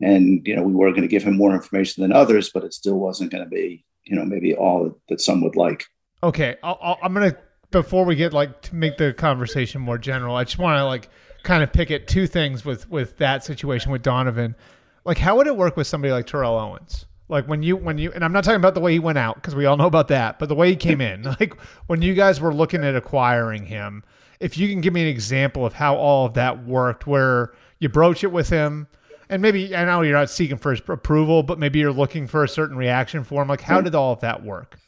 And, 0.00 0.44
you 0.46 0.56
know, 0.56 0.64
we 0.64 0.74
were 0.74 0.90
going 0.90 1.02
to 1.02 1.08
give 1.08 1.22
him 1.22 1.36
more 1.36 1.54
information 1.54 2.02
than 2.02 2.12
others, 2.12 2.50
but 2.52 2.64
it 2.64 2.74
still 2.74 2.98
wasn't 2.98 3.30
going 3.30 3.44
to 3.44 3.50
be, 3.50 3.84
you 4.04 4.16
know, 4.16 4.24
maybe 4.24 4.54
all 4.54 4.98
that 5.08 5.20
some 5.20 5.42
would 5.42 5.54
like. 5.54 5.84
Okay. 6.24 6.56
i 6.62 6.96
am 7.02 7.14
going 7.14 7.30
to 7.30 7.38
before 7.72 8.04
we 8.04 8.14
get 8.14 8.32
like 8.32 8.60
to 8.62 8.74
make 8.74 8.96
the 8.96 9.12
conversation 9.12 9.80
more 9.80 9.98
general, 9.98 10.36
I 10.36 10.44
just 10.44 10.58
want 10.58 10.78
to 10.78 10.84
like 10.84 11.08
kind 11.42 11.62
of 11.62 11.72
pick 11.72 11.90
at 11.90 12.06
two 12.06 12.26
things 12.26 12.64
with 12.64 12.88
with 12.88 13.18
that 13.18 13.44
situation 13.44 13.90
with 13.90 14.02
Donovan. 14.02 14.54
Like, 15.04 15.18
how 15.18 15.36
would 15.36 15.46
it 15.48 15.56
work 15.56 15.76
with 15.76 15.86
somebody 15.86 16.12
like 16.12 16.26
Terrell 16.26 16.56
Owens? 16.56 17.06
Like 17.28 17.48
when 17.48 17.62
you 17.62 17.76
when 17.76 17.98
you 17.98 18.12
and 18.12 18.24
I'm 18.24 18.32
not 18.32 18.44
talking 18.44 18.60
about 18.60 18.74
the 18.74 18.80
way 18.80 18.92
he 18.92 18.98
went 18.98 19.18
out 19.18 19.36
because 19.36 19.54
we 19.54 19.64
all 19.64 19.76
know 19.76 19.86
about 19.86 20.08
that, 20.08 20.38
but 20.38 20.48
the 20.48 20.54
way 20.54 20.68
he 20.68 20.76
came 20.76 21.00
in. 21.00 21.24
Like 21.40 21.58
when 21.86 22.02
you 22.02 22.14
guys 22.14 22.40
were 22.40 22.54
looking 22.54 22.84
at 22.84 22.94
acquiring 22.94 23.66
him, 23.66 24.04
if 24.38 24.58
you 24.58 24.68
can 24.68 24.80
give 24.80 24.92
me 24.92 25.02
an 25.02 25.08
example 25.08 25.64
of 25.64 25.72
how 25.72 25.96
all 25.96 26.26
of 26.26 26.34
that 26.34 26.64
worked, 26.64 27.06
where 27.06 27.52
you 27.78 27.88
broach 27.88 28.22
it 28.22 28.30
with 28.32 28.50
him, 28.50 28.86
and 29.30 29.40
maybe 29.40 29.74
I 29.74 29.84
know 29.86 30.02
you're 30.02 30.18
not 30.18 30.28
seeking 30.30 30.58
for 30.58 30.72
his 30.72 30.82
approval, 30.86 31.42
but 31.42 31.58
maybe 31.58 31.78
you're 31.78 31.90
looking 31.92 32.26
for 32.26 32.44
a 32.44 32.48
certain 32.48 32.76
reaction 32.76 33.24
for 33.24 33.40
him. 33.40 33.48
Like, 33.48 33.62
how 33.62 33.80
did 33.80 33.94
all 33.94 34.12
of 34.12 34.20
that 34.20 34.44
work? 34.44 34.78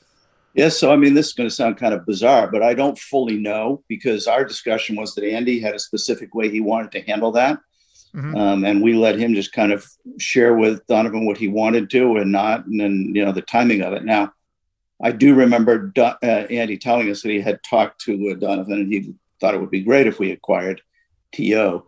Yes, 0.55 0.79
so 0.79 0.93
I 0.93 0.97
mean, 0.97 1.15
this 1.15 1.29
is 1.29 1.33
going 1.33 1.49
to 1.49 1.55
sound 1.55 1.79
kind 1.79 1.93
of 1.93 2.07
bizarre, 2.07 2.49
but 2.49 2.63
I 2.63 2.75
don't 2.75 2.99
fully 2.99 3.37
know 3.37 3.83
because 3.89 4.29
our 4.29 4.45
discussion 4.45 4.95
was 4.95 5.15
that 5.15 5.29
Andy 5.29 5.59
had 5.59 5.75
a 5.75 5.81
specific 5.81 6.33
way 6.33 6.49
he 6.49 6.61
wanted 6.61 6.93
to 6.93 7.03
handle 7.03 7.33
that. 7.33 7.59
Mm-hmm. 8.15 8.37
Um, 8.37 8.65
and 8.65 8.81
we 8.81 8.95
let 8.95 9.19
him 9.19 9.35
just 9.35 9.53
kind 9.53 9.73
of 9.73 9.85
share 10.19 10.55
with 10.55 10.87
Donovan 10.87 11.27
what 11.27 11.37
he 11.37 11.49
wanted 11.49 11.91
to 11.91 12.19
and 12.19 12.31
not, 12.31 12.67
and 12.67 12.79
then, 12.79 13.13
you 13.13 13.25
know, 13.25 13.33
the 13.33 13.43
timing 13.43 13.83
of 13.83 13.93
it. 13.95 14.05
Now, 14.05 14.33
I 15.03 15.11
do 15.11 15.35
remember 15.35 15.89
Do- 15.89 16.03
uh, 16.03 16.47
Andy 16.49 16.79
telling 16.79 17.11
us 17.11 17.23
that 17.23 17.31
he 17.31 17.41
had 17.41 17.59
talked 17.69 18.01
to 18.03 18.31
uh, 18.31 18.35
Donovan 18.35 18.75
and 18.75 18.93
he 18.93 19.15
thought 19.41 19.55
it 19.55 19.61
would 19.61 19.71
be 19.71 19.83
great 19.83 20.07
if 20.07 20.21
we 20.21 20.31
acquired 20.31 20.81
TO. 21.33 21.85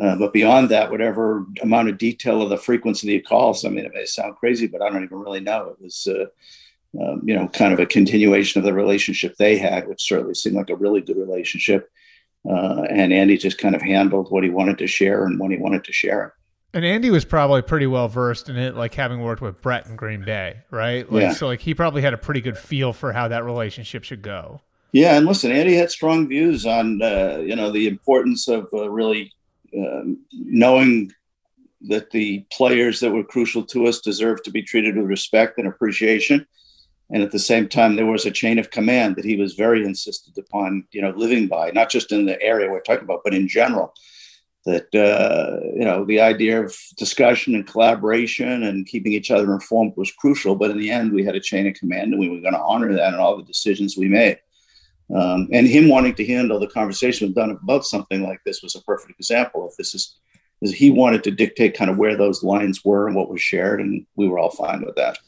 Uh, 0.00 0.16
but 0.16 0.34
beyond 0.34 0.68
that, 0.68 0.90
whatever 0.90 1.46
amount 1.62 1.88
of 1.88 1.96
detail 1.96 2.42
of 2.42 2.50
the 2.50 2.58
frequency 2.58 3.16
of 3.16 3.22
the 3.22 3.26
calls, 3.26 3.64
I 3.64 3.70
mean, 3.70 3.86
it 3.86 3.92
may 3.94 4.04
sound 4.04 4.36
crazy, 4.36 4.66
but 4.66 4.82
I 4.82 4.90
don't 4.90 5.04
even 5.04 5.18
really 5.18 5.40
know. 5.40 5.68
It 5.68 5.82
was, 5.82 6.06
uh, 6.06 6.26
um, 7.00 7.22
you 7.24 7.34
know, 7.34 7.48
kind 7.48 7.72
of 7.72 7.80
a 7.80 7.86
continuation 7.86 8.58
of 8.58 8.64
the 8.64 8.74
relationship 8.74 9.36
they 9.36 9.56
had, 9.56 9.88
which 9.88 10.02
certainly 10.02 10.34
seemed 10.34 10.56
like 10.56 10.70
a 10.70 10.76
really 10.76 11.00
good 11.00 11.16
relationship. 11.16 11.90
Uh, 12.48 12.82
and 12.90 13.12
Andy 13.12 13.38
just 13.38 13.58
kind 13.58 13.74
of 13.74 13.82
handled 13.82 14.30
what 14.30 14.44
he 14.44 14.50
wanted 14.50 14.78
to 14.78 14.86
share 14.86 15.24
and 15.24 15.38
when 15.38 15.50
he 15.50 15.56
wanted 15.56 15.84
to 15.84 15.92
share 15.92 16.26
it. 16.26 16.32
And 16.74 16.84
Andy 16.84 17.10
was 17.10 17.24
probably 17.24 17.62
pretty 17.62 17.86
well 17.86 18.08
versed 18.08 18.48
in 18.48 18.56
it, 18.56 18.74
like 18.74 18.94
having 18.94 19.20
worked 19.20 19.42
with 19.42 19.60
Brett 19.60 19.86
in 19.86 19.96
Green 19.96 20.24
Bay, 20.24 20.60
right? 20.70 21.10
Like, 21.10 21.22
yeah. 21.22 21.32
So, 21.32 21.46
like, 21.46 21.60
he 21.60 21.74
probably 21.74 22.02
had 22.02 22.14
a 22.14 22.18
pretty 22.18 22.40
good 22.40 22.56
feel 22.56 22.94
for 22.94 23.12
how 23.12 23.28
that 23.28 23.44
relationship 23.44 24.04
should 24.04 24.22
go. 24.22 24.62
Yeah, 24.92 25.16
and 25.16 25.26
listen, 25.26 25.52
Andy 25.52 25.74
had 25.74 25.90
strong 25.90 26.28
views 26.28 26.66
on, 26.66 27.00
uh, 27.00 27.42
you 27.44 27.56
know, 27.56 27.70
the 27.70 27.88
importance 27.88 28.48
of 28.48 28.68
uh, 28.72 28.90
really 28.90 29.32
um, 29.76 30.18
knowing 30.32 31.12
that 31.88 32.10
the 32.10 32.44
players 32.50 33.00
that 33.00 33.10
were 33.10 33.24
crucial 33.24 33.64
to 33.64 33.86
us 33.86 34.00
deserve 34.00 34.42
to 34.42 34.50
be 34.50 34.62
treated 34.62 34.96
with 34.96 35.06
respect 35.06 35.58
and 35.58 35.66
appreciation 35.66 36.46
and 37.12 37.22
at 37.22 37.30
the 37.30 37.38
same 37.38 37.68
time 37.68 37.94
there 37.94 38.06
was 38.06 38.24
a 38.24 38.30
chain 38.30 38.58
of 38.58 38.70
command 38.70 39.16
that 39.16 39.24
he 39.24 39.36
was 39.36 39.54
very 39.54 39.84
insistent 39.84 40.36
upon 40.38 40.84
you 40.90 41.00
know 41.00 41.10
living 41.10 41.46
by 41.46 41.70
not 41.70 41.90
just 41.90 42.10
in 42.10 42.26
the 42.26 42.40
area 42.42 42.70
we're 42.70 42.80
talking 42.80 43.04
about 43.04 43.22
but 43.24 43.34
in 43.34 43.46
general. 43.46 43.94
That 44.64 44.94
uh, 44.94 45.58
you 45.74 45.84
know 45.84 46.04
the 46.04 46.20
idea 46.20 46.62
of 46.62 46.76
discussion 46.96 47.56
and 47.56 47.66
collaboration 47.66 48.62
and 48.62 48.86
keeping 48.86 49.12
each 49.12 49.32
other 49.32 49.52
informed 49.52 49.94
was 49.96 50.12
crucial 50.12 50.54
but 50.54 50.70
in 50.70 50.78
the 50.78 50.90
end 50.90 51.12
we 51.12 51.24
had 51.24 51.34
a 51.34 51.40
chain 51.40 51.66
of 51.66 51.74
command 51.74 52.12
and 52.12 52.20
we 52.20 52.28
were 52.28 52.40
going 52.40 52.54
to 52.54 52.60
honor 52.60 52.92
that 52.92 53.12
in 53.12 53.18
all 53.18 53.36
the 53.36 53.42
decisions 53.42 53.96
we 53.96 54.08
made. 54.08 54.38
Um, 55.12 55.48
and 55.52 55.66
him 55.66 55.88
wanting 55.88 56.14
to 56.14 56.24
handle 56.24 56.60
the 56.60 56.68
conversation 56.68 57.26
with 57.26 57.34
Donovan 57.34 57.60
about 57.64 57.84
something 57.84 58.22
like 58.22 58.40
this 58.46 58.62
was 58.62 58.76
a 58.76 58.82
perfect 58.82 59.18
example 59.18 59.66
of 59.66 59.76
this 59.76 59.94
is, 59.94 60.16
is 60.62 60.72
he 60.72 60.92
wanted 60.92 61.24
to 61.24 61.32
dictate 61.32 61.76
kind 61.76 61.90
of 61.90 61.98
where 61.98 62.16
those 62.16 62.44
lines 62.44 62.84
were 62.84 63.08
and 63.08 63.16
what 63.16 63.28
was 63.28 63.42
shared 63.42 63.80
and 63.80 64.06
we 64.14 64.28
were 64.28 64.38
all 64.38 64.50
fine 64.50 64.82
with 64.86 64.94
that 64.94 65.18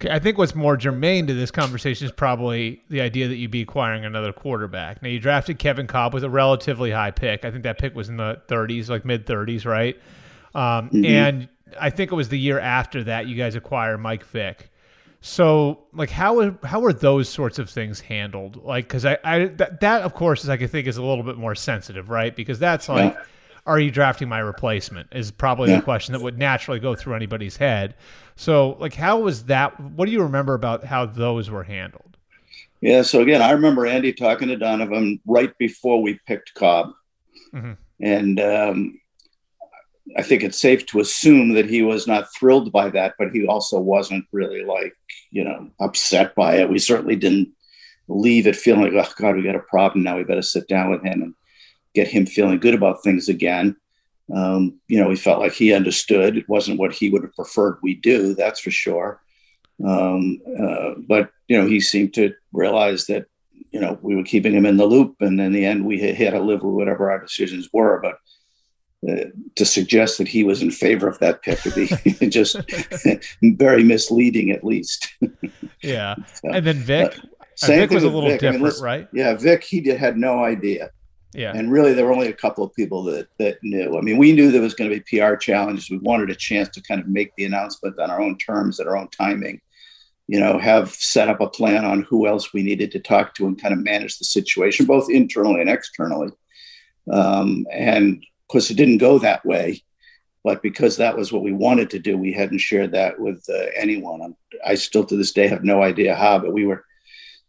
Okay, 0.00 0.14
I 0.14 0.20
think 0.20 0.38
what's 0.38 0.54
more 0.54 0.76
germane 0.76 1.26
to 1.26 1.34
this 1.34 1.50
conversation 1.50 2.06
is 2.06 2.12
probably 2.12 2.82
the 2.88 3.00
idea 3.00 3.26
that 3.26 3.34
you'd 3.34 3.50
be 3.50 3.62
acquiring 3.62 4.04
another 4.04 4.32
quarterback. 4.32 5.02
Now, 5.02 5.08
you 5.08 5.18
drafted 5.18 5.58
Kevin 5.58 5.88
Kolb 5.88 6.14
with 6.14 6.22
a 6.22 6.30
relatively 6.30 6.92
high 6.92 7.10
pick. 7.10 7.44
I 7.44 7.50
think 7.50 7.64
that 7.64 7.78
pick 7.78 7.96
was 7.96 8.08
in 8.08 8.16
the 8.16 8.40
30s, 8.46 8.88
like 8.88 9.04
mid 9.04 9.26
30s, 9.26 9.64
right? 9.64 9.96
Um, 10.54 10.90
mm-hmm. 10.90 11.04
And 11.04 11.48
I 11.80 11.90
think 11.90 12.12
it 12.12 12.14
was 12.14 12.28
the 12.28 12.38
year 12.38 12.60
after 12.60 13.02
that 13.04 13.26
you 13.26 13.34
guys 13.34 13.56
acquired 13.56 13.98
Mike 13.98 14.24
Vick. 14.24 14.70
So, 15.20 15.80
like, 15.92 16.10
how 16.10 16.56
how 16.62 16.84
are 16.84 16.92
those 16.92 17.28
sorts 17.28 17.58
of 17.58 17.68
things 17.68 17.98
handled? 17.98 18.62
Like, 18.62 18.84
because 18.84 19.04
I, 19.04 19.18
I 19.24 19.46
that, 19.46 19.80
that 19.80 20.02
of 20.02 20.14
course 20.14 20.44
is 20.44 20.48
I 20.48 20.56
think 20.58 20.86
is 20.86 20.96
a 20.96 21.02
little 21.02 21.24
bit 21.24 21.36
more 21.36 21.56
sensitive, 21.56 22.08
right? 22.08 22.34
Because 22.34 22.60
that's 22.60 22.88
like. 22.88 23.14
Yeah 23.14 23.22
are 23.68 23.78
you 23.78 23.90
drafting 23.90 24.28
my 24.28 24.38
replacement? 24.38 25.08
Is 25.12 25.30
probably 25.30 25.70
yeah. 25.70 25.76
the 25.76 25.82
question 25.82 26.12
that 26.12 26.22
would 26.22 26.38
naturally 26.38 26.80
go 26.80 26.94
through 26.94 27.14
anybody's 27.14 27.58
head. 27.58 27.94
So, 28.34 28.76
like, 28.80 28.94
how 28.94 29.20
was 29.20 29.44
that? 29.44 29.78
What 29.78 30.06
do 30.06 30.12
you 30.12 30.22
remember 30.22 30.54
about 30.54 30.84
how 30.84 31.06
those 31.06 31.50
were 31.50 31.64
handled? 31.64 32.16
Yeah. 32.80 33.02
So 33.02 33.20
again, 33.20 33.42
I 33.42 33.50
remember 33.50 33.86
Andy 33.86 34.12
talking 34.12 34.48
to 34.48 34.56
Donovan 34.56 35.20
right 35.26 35.56
before 35.58 36.00
we 36.00 36.20
picked 36.26 36.54
Kolb. 36.54 36.92
mm-hmm. 37.52 37.72
and 38.00 38.40
um, 38.40 39.00
I 40.16 40.22
think 40.22 40.42
it's 40.42 40.58
safe 40.58 40.86
to 40.86 41.00
assume 41.00 41.54
that 41.54 41.68
he 41.68 41.82
was 41.82 42.06
not 42.06 42.32
thrilled 42.32 42.72
by 42.72 42.88
that, 42.90 43.14
but 43.18 43.30
he 43.32 43.46
also 43.46 43.78
wasn't 43.80 44.24
really 44.32 44.64
like, 44.64 44.94
you 45.30 45.44
know, 45.44 45.70
upset 45.80 46.34
by 46.34 46.56
it. 46.56 46.70
We 46.70 46.78
certainly 46.78 47.16
didn't 47.16 47.48
leave 48.06 48.46
it 48.46 48.56
feeling 48.56 48.82
like, 48.82 49.06
oh 49.06 49.12
God, 49.16 49.36
we 49.36 49.42
got 49.42 49.54
a 49.54 49.60
problem 49.60 50.04
now. 50.04 50.16
We 50.16 50.24
better 50.24 50.42
sit 50.42 50.66
down 50.68 50.90
with 50.90 51.02
him 51.02 51.22
and 51.22 51.34
get 51.94 52.08
him 52.08 52.26
feeling 52.26 52.58
good 52.58 52.74
about 52.74 53.02
things 53.02 53.28
again. 53.28 53.76
Um, 54.34 54.78
you 54.88 55.00
know, 55.00 55.08
we 55.08 55.16
felt 55.16 55.40
like 55.40 55.52
he 55.52 55.72
understood. 55.72 56.36
It 56.36 56.48
wasn't 56.48 56.78
what 56.78 56.92
he 56.92 57.10
would 57.10 57.22
have 57.22 57.34
preferred 57.34 57.78
we 57.82 57.94
do, 57.94 58.34
that's 58.34 58.60
for 58.60 58.70
sure. 58.70 59.20
Um, 59.84 60.40
uh, 60.60 60.94
but 61.06 61.30
you 61.46 61.58
know, 61.58 61.66
he 61.66 61.80
seemed 61.80 62.14
to 62.14 62.34
realize 62.52 63.06
that 63.06 63.26
you 63.70 63.80
know 63.80 63.98
we 64.02 64.16
were 64.16 64.24
keeping 64.24 64.52
him 64.52 64.66
in 64.66 64.76
the 64.76 64.86
loop, 64.86 65.16
and 65.20 65.40
in 65.40 65.52
the 65.52 65.64
end, 65.64 65.86
we 65.86 65.98
had 65.98 66.32
to 66.32 66.40
live 66.40 66.62
with 66.62 66.74
whatever 66.74 67.10
our 67.10 67.20
decisions 67.20 67.68
were. 67.72 68.00
But 68.02 68.18
uh, 69.08 69.26
to 69.54 69.64
suggest 69.64 70.18
that 70.18 70.28
he 70.28 70.42
was 70.42 70.60
in 70.60 70.70
favor 70.70 71.08
of 71.08 71.18
that 71.20 71.42
pick 71.42 71.64
would 71.64 71.74
be 71.74 71.86
just 72.28 72.56
very 73.42 73.84
misleading, 73.84 74.50
at 74.50 74.64
least. 74.64 75.08
yeah, 75.82 76.16
so, 76.34 76.50
and 76.50 76.66
then 76.66 76.78
Vick. 76.78 77.16
Uh, 77.62 77.66
Vick 77.66 77.90
was 77.90 78.04
a 78.04 78.08
little 78.08 78.30
Vick. 78.30 78.40
different, 78.40 78.64
I 78.64 78.68
mean, 78.68 78.82
right? 78.82 79.08
Yeah, 79.12 79.34
Vick. 79.34 79.64
He 79.64 79.80
did, 79.80 79.98
had 79.98 80.16
no 80.16 80.44
idea. 80.44 80.90
Yeah, 81.34 81.52
and 81.54 81.70
really, 81.70 81.92
there 81.92 82.06
were 82.06 82.12
only 82.12 82.28
a 82.28 82.32
couple 82.34 82.64
of 82.64 82.74
people 82.74 83.02
that 83.04 83.28
that 83.38 83.58
knew. 83.62 83.98
I 83.98 84.00
mean, 84.00 84.16
we 84.16 84.32
knew 84.32 84.50
there 84.50 84.62
was 84.62 84.74
going 84.74 84.90
to 84.90 85.00
be 85.00 85.18
PR 85.18 85.36
challenges. 85.36 85.90
We 85.90 85.98
wanted 85.98 86.30
a 86.30 86.34
chance 86.34 86.68
to 86.70 86.82
kind 86.82 87.00
of 87.00 87.08
make 87.08 87.34
the 87.36 87.44
announcement 87.44 87.98
on 87.98 88.10
our 88.10 88.20
own 88.20 88.38
terms, 88.38 88.80
at 88.80 88.86
our 88.86 88.96
own 88.96 89.08
timing. 89.08 89.60
You 90.26 90.40
know, 90.40 90.58
have 90.58 90.90
set 90.90 91.28
up 91.28 91.40
a 91.40 91.48
plan 91.48 91.84
on 91.84 92.02
who 92.02 92.26
else 92.26 92.52
we 92.52 92.62
needed 92.62 92.92
to 92.92 93.00
talk 93.00 93.34
to 93.34 93.46
and 93.46 93.60
kind 93.60 93.74
of 93.74 93.80
manage 93.80 94.18
the 94.18 94.24
situation, 94.24 94.86
both 94.86 95.10
internally 95.10 95.60
and 95.60 95.70
externally. 95.70 96.30
Um, 97.10 97.66
and 97.72 98.16
of 98.16 98.48
course, 98.48 98.70
it 98.70 98.76
didn't 98.76 98.98
go 98.98 99.18
that 99.18 99.44
way, 99.44 99.82
but 100.44 100.62
because 100.62 100.96
that 100.96 101.16
was 101.16 101.32
what 101.32 101.42
we 101.42 101.52
wanted 101.52 101.90
to 101.90 101.98
do, 101.98 102.16
we 102.16 102.32
hadn't 102.32 102.58
shared 102.58 102.92
that 102.92 103.20
with 103.20 103.44
uh, 103.50 103.66
anyone. 103.76 104.34
I 104.64 104.76
still 104.76 105.04
to 105.04 105.16
this 105.16 105.32
day 105.32 105.46
have 105.48 105.64
no 105.64 105.82
idea 105.82 106.14
how, 106.14 106.38
but 106.38 106.52
we 106.52 106.64
were 106.64 106.84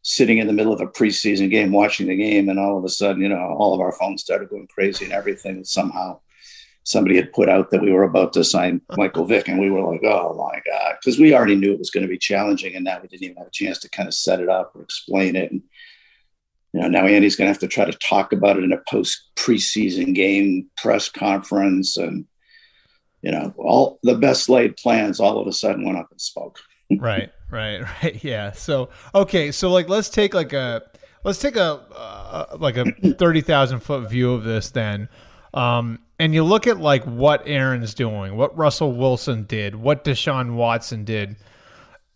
sitting 0.02 0.38
in 0.38 0.48
the 0.48 0.54
middle 0.54 0.74
of 0.74 0.82
a 0.82 0.88
preseason 0.88 1.50
game 1.50 1.72
watching 1.72 2.08
the 2.08 2.16
game, 2.16 2.50
and 2.50 2.60
all 2.60 2.78
of 2.78 2.84
a 2.84 2.90
sudden, 2.90 3.22
you 3.22 3.30
know, 3.30 3.56
all 3.58 3.74
of 3.74 3.82
our 3.82 3.92
phones 3.92 4.22
started 4.22 4.50
going 4.50 4.68
crazy 4.68 5.06
and 5.06 5.14
everything. 5.14 5.64
Somehow, 5.64 6.20
somebody 6.84 7.16
had 7.16 7.34
put 7.34 7.50
out 7.50 7.72
that 7.72 7.82
we 7.82 7.92
were 7.92 8.04
about 8.04 8.34
to 8.34 8.44
sign 8.44 8.82
Michael 8.98 9.26
Vick, 9.26 9.48
and 9.48 9.60
we 9.60 9.70
were 9.70 9.82
like, 9.82 10.04
"Oh 10.04 10.34
my 10.36 10.60
god!" 10.66 10.96
Because 11.00 11.20
we 11.20 11.34
already 11.34 11.56
knew 11.56 11.74
it 11.74 11.80
was 11.80 11.92
going 11.92 12.04
to 12.04 12.10
be 12.10 12.18
challenging, 12.18 12.76
and 12.76 12.86
now 12.86 13.00
we 13.02 13.08
didn't 13.08 13.24
even 13.24 13.38
have 13.38 13.48
a 13.48 13.52
chance 13.52 13.80
to 13.80 13.90
kind 13.90 14.08
of 14.08 14.14
set 14.14 14.40
it 14.40 14.50
up 14.50 14.72
or 14.76 14.82
explain 14.82 15.36
it. 15.36 15.52
And 15.52 15.62
you 16.74 16.82
know, 16.82 16.88
now 16.88 17.06
Andy's 17.06 17.36
going 17.36 17.48
to 17.48 17.54
have 17.54 17.60
to 17.60 17.68
try 17.68 17.86
to 17.86 17.98
talk 17.98 18.32
about 18.32 18.58
it 18.58 18.64
in 18.64 18.72
a 18.72 18.82
post 18.90 19.32
preseason 19.36 20.14
game 20.16 20.68
press 20.78 21.10
conference, 21.10 21.98
and 21.98 22.26
you 23.22 23.32
know, 23.32 23.54
all 23.58 24.00
the 24.04 24.16
best 24.16 24.48
laid 24.50 24.78
plans 24.78 25.20
all 25.20 25.40
of 25.40 25.48
a 25.48 25.54
sudden 25.54 25.86
went 25.86 25.98
up 25.98 26.10
in 26.12 26.20
smoke. 26.20 26.60
Right, 26.98 27.32
right, 27.52 27.82
right. 28.04 28.24
Yeah. 28.24 28.52
So 28.52 28.90
okay, 29.14 29.52
so 29.52 29.72
like 29.72 29.90
let's 29.90 30.10
take 30.10 30.34
like 30.34 30.54
a 30.54 30.84
let's 31.24 31.40
take 31.40 31.56
a 31.56 31.82
uh, 31.96 32.58
like 32.60 32.78
a 32.78 32.86
thirty 33.18 33.42
thousand 33.42 33.82
foot 33.82 34.10
view 34.10 34.34
of 34.34 34.44
this 34.44 34.72
then. 34.72 35.10
Um, 35.54 36.00
and 36.20 36.34
you 36.34 36.44
look 36.44 36.68
at 36.68 36.80
like 36.80 37.04
what 37.06 37.44
Aaron's 37.48 37.94
doing, 37.94 38.36
what 38.36 38.56
Russell 38.58 38.92
Wilson 38.94 39.44
did, 39.44 39.76
what 39.76 40.04
Deshaun 40.04 40.56
Watson 40.56 41.04
did 41.06 41.38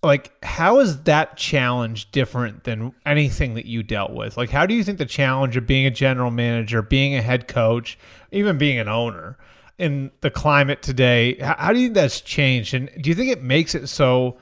like 0.03 0.31
how 0.43 0.79
is 0.79 1.03
that 1.03 1.37
challenge 1.37 2.11
different 2.11 2.65
than 2.65 2.93
anything 3.05 3.53
that 3.55 3.65
you 3.65 3.81
dealt 3.81 4.11
with 4.11 4.35
like 4.37 4.49
how 4.49 4.65
do 4.65 4.75
you 4.75 4.83
think 4.83 4.97
the 4.97 5.05
challenge 5.05 5.55
of 5.55 5.65
being 5.65 5.85
a 5.85 5.91
general 5.91 6.29
manager 6.29 6.81
being 6.81 7.15
a 7.15 7.21
head 7.21 7.47
coach 7.47 7.97
even 8.31 8.57
being 8.57 8.77
an 8.77 8.89
owner 8.89 9.37
in 9.79 10.11
the 10.21 10.29
climate 10.29 10.81
today 10.81 11.35
how, 11.39 11.55
how 11.57 11.73
do 11.73 11.79
you 11.79 11.87
think 11.87 11.95
that's 11.95 12.21
changed 12.21 12.73
and 12.73 12.89
do 13.01 13.09
you 13.09 13.15
think 13.15 13.31
it 13.31 13.41
makes 13.41 13.73
it 13.73 13.87
so 13.87 14.37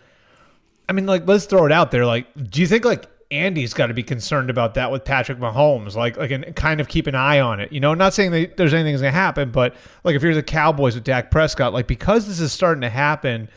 i 0.92 0.94
mean 0.94 1.06
like 1.06 1.28
let's 1.28 1.46
throw 1.46 1.66
it 1.66 1.72
out 1.72 1.90
there 1.92 2.06
like 2.06 2.28
do 2.50 2.62
you 2.62 2.68
think 2.68 2.86
like 2.86 3.08
Andy's 3.32 3.74
got 3.74 3.88
to 3.88 3.94
be 3.94 4.04
concerned 4.04 4.50
about 4.50 4.74
that 4.74 4.92
with 4.92 5.06
Patrick 5.06 5.40
Mahomes, 5.40 5.96
like 5.96 6.18
like 6.18 6.32
and 6.32 6.54
kind 6.54 6.82
of 6.82 6.90
keep 6.90 7.08
an 7.08 7.16
eye 7.16 7.40
on 7.40 7.62
it. 7.62 7.72
You 7.72 7.80
know, 7.80 7.94
not 7.94 8.14
saying 8.14 8.32
that 8.32 8.58
there's 8.58 8.74
anything 8.74 8.92
that's 8.94 9.02
gonna 9.02 9.12
happen, 9.12 9.52
but 9.52 9.74
like 10.04 10.16
if 10.16 10.22
you're 10.22 10.36
the 10.36 10.44
Cowboys 10.44 10.96
with 10.96 11.06
Dak 11.06 11.32
Prescott, 11.32 11.72
like 11.72 11.88
because 11.88 12.28
this 12.28 12.42
is 12.42 12.52
starting 12.52 12.82
to 12.82 12.90
happen, 12.90 13.48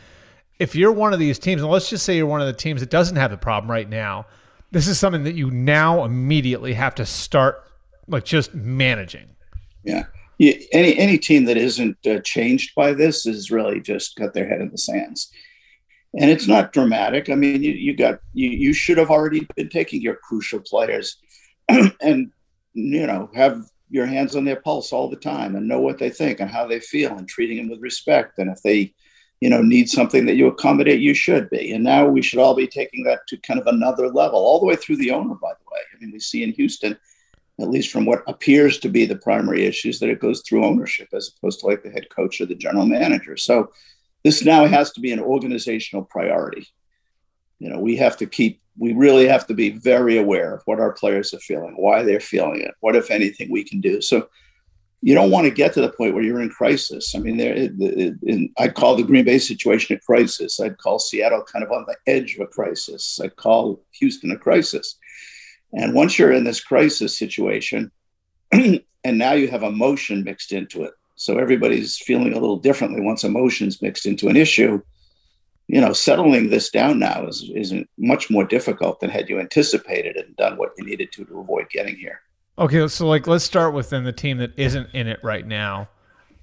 if 0.61 0.77
you're 0.77 0.93
one 0.93 1.13
of 1.13 1.19
these 1.19 1.41
teams, 1.41 1.61
and 1.61 1.71
let's 1.71 1.91
just 1.91 2.05
say 2.05 2.17
you're 2.17 2.27
one 2.27 2.41
of 2.41 2.47
the 2.47 2.53
teams 2.53 2.81
that 2.81 2.91
doesn't 2.91 3.17
have 3.17 3.33
the 3.33 3.37
problem 3.37 3.69
right 3.69 3.89
now, 3.89 4.27
this 4.71 4.87
is 4.87 4.99
something 4.99 5.25
that 5.25 5.35
you 5.35 5.51
now 5.51 6.05
immediately 6.05 6.75
have 6.75 6.95
to 6.95 7.05
start 7.05 7.69
like 8.07 8.25
just 8.25 8.55
managing. 8.55 9.35
Yeah. 9.83 10.05
yeah 10.39 10.55
any 10.71 10.97
any 10.97 11.19
team 11.19 11.47
that 11.47 11.57
isn't 11.57 11.97
uh, 12.07 12.21
changed 12.21 12.77
by 12.77 12.93
this 12.93 13.27
is 13.27 13.51
really 13.51 13.81
just 13.81 14.15
got 14.17 14.35
their 14.35 14.47
head 14.47 14.61
in 14.61 14.71
the 14.71 14.79
sands. 14.79 15.33
And 16.19 16.31
it's 16.31 16.47
not 16.47 16.73
dramatic. 16.73 17.29
I 17.29 17.35
mean, 17.35 17.63
you, 17.63 17.73
you 17.73 17.97
got 17.97 18.21
you 18.33 18.49
you 18.49 18.73
should 18.73 18.99
have 18.99 19.11
already 19.11 19.47
been 19.57 19.69
taking 19.69 20.01
your 20.01 20.17
crucial 20.17 20.61
players 20.61 21.17
and 21.69 22.31
you 22.73 23.07
know 23.07 23.31
have 23.35 23.65
your 23.91 24.07
hands 24.07 24.37
on 24.37 24.45
their 24.45 24.61
pulse 24.61 24.93
all 24.93 25.09
the 25.09 25.17
time 25.17 25.57
and 25.57 25.69
know 25.69 25.81
what 25.81 25.99
they 25.99 26.11
think 26.11 26.41
and 26.41 26.51
how 26.51 26.67
they 26.67 26.81
feel 26.81 27.17
and 27.17 27.29
treating 27.29 27.57
them 27.59 27.69
with 27.69 27.81
respect. 27.81 28.39
And 28.39 28.51
if 28.51 28.63
they 28.63 28.95
you 29.41 29.51
know 29.51 29.61
need 29.61 29.91
something 29.91 30.25
that 30.25 30.37
you 30.37 30.47
accommodate 30.47 31.01
you 31.01 31.13
should 31.13 31.51
be 31.51 31.73
and 31.73 31.85
now 31.85 32.07
we 32.07 32.23
should 32.23 32.39
all 32.39 32.55
be 32.55 32.67
taking 32.67 33.05
that 33.05 33.27
to 33.27 33.37
kind 33.39 33.61
of 33.61 33.67
another 33.67 34.09
level 34.09 34.39
all 34.39 34.59
the 34.59 34.65
way 34.65 34.75
through 34.75 34.97
the 34.97 35.11
owner 35.11 35.35
by 35.35 35.53
the 35.53 35.65
way 35.71 35.81
i 35.93 36.01
mean 36.01 36.11
we 36.11 36.19
see 36.19 36.43
in 36.43 36.53
houston 36.53 36.97
at 37.61 37.69
least 37.69 37.91
from 37.91 38.07
what 38.07 38.23
appears 38.27 38.79
to 38.79 38.89
be 38.89 39.05
the 39.05 39.17
primary 39.17 39.67
issues 39.67 39.99
that 40.01 40.09
it 40.09 40.19
goes 40.19 40.41
through 40.41 40.65
ownership 40.65 41.09
as 41.13 41.31
opposed 41.37 41.61
to 41.61 41.67
like 41.67 41.83
the 41.83 41.91
head 41.91 42.09
coach 42.09 42.41
or 42.41 42.47
the 42.47 42.55
general 42.55 42.87
manager 42.87 43.37
so 43.37 43.71
this 44.25 44.45
now 44.45 44.67
has 44.67 44.91
to 44.93 45.01
be 45.01 45.13
an 45.13 45.21
organizational 45.21 46.05
priority 46.05 46.67
you 47.59 47.69
know 47.69 47.79
we 47.79 47.97
have 47.97 48.17
to 48.17 48.27
keep 48.27 48.61
we 48.77 48.93
really 48.93 49.29
have 49.29 49.47
to 49.47 49.55
be 49.55 49.71
very 49.71 50.19
aware 50.19 50.55
of 50.55 50.63
what 50.65 50.81
our 50.81 50.93
players 50.93 51.33
are 51.33 51.39
feeling 51.39 51.75
why 51.77 52.03
they're 52.03 52.21
feeling 52.21 52.61
it 52.61 52.75
what 52.81 52.97
if 52.97 53.11
anything 53.11 53.51
we 53.51 53.65
can 53.65 53.81
do 53.81 54.01
so 54.01 54.29
you 55.05 55.15
don't 55.15 55.31
want 55.31 55.45
to 55.45 55.51
get 55.51 55.75
to 55.75 55.83
the 55.83 55.91
point 55.91 56.15
where 56.15 56.23
you're 56.23 56.41
in 56.41 56.49
crisis. 56.49 57.15
I 57.15 57.19
mean, 57.19 57.37
there, 57.37 57.53
in, 57.55 58.51
I'd 58.57 58.75
call 58.75 58.97
the 58.97 59.03
Green 59.03 59.27
Bay 59.27 59.39
situation 59.39 59.95
a 59.95 60.01
crisis. 60.01 60.59
I'd 60.59 60.79
call 60.79 60.99
Seattle 60.99 61.45
kind 61.45 61.63
of 61.63 61.71
on 61.71 61.85
the 61.87 61.97
edge 62.11 62.37
of 62.37 62.41
a 62.41 62.47
crisis. 62.47 63.21
I'd 63.23 63.37
call 63.37 63.85
Houston 64.01 64.31
a 64.31 64.39
crisis. 64.39 64.97
And 65.75 65.93
once 65.93 66.19
you're 66.19 66.33
in 66.33 66.45
this 66.45 66.63
crisis 66.63 67.19
situation, 67.19 67.93
and 68.53 68.83
now 69.05 69.33
you 69.33 69.49
have 69.49 69.63
emotion 69.63 70.25
mixed 70.25 70.53
into 70.53 70.85
it, 70.85 70.95
so 71.17 71.39
everybody's 71.39 71.99
feeling 71.99 72.33
a 72.33 72.39
little 72.39 72.59
differently 72.59 73.01
once 73.01 73.25
emotions 73.25 73.81
mixed 73.81 74.07
into 74.07 74.29
an 74.29 74.37
issue. 74.37 74.83
You 75.67 75.81
know, 75.81 75.93
settling 75.93 76.51
this 76.51 76.71
down 76.71 76.99
now 76.99 77.27
is 77.27 77.51
is 77.55 77.73
much 77.97 78.31
more 78.31 78.45
difficult 78.45 79.01
than 79.01 79.11
had 79.11 79.29
you 79.29 79.41
anticipated 79.41 80.17
and 80.17 80.37
done 80.37 80.59
what 80.59 80.73
you 80.77 80.85
needed 80.85 81.11
to 81.13 81.25
to 81.25 81.41
avoid 81.41 81.71
getting 81.71 81.97
here. 81.97 82.21
Okay, 82.59 82.87
so 82.89 83.07
like 83.07 83.27
let's 83.27 83.45
start 83.45 83.73
within 83.73 84.05
the 84.05 84.13
team 84.13 84.39
that 84.39 84.57
isn't 84.59 84.89
in 84.93 85.07
it 85.07 85.21
right 85.23 85.47
now. 85.47 85.89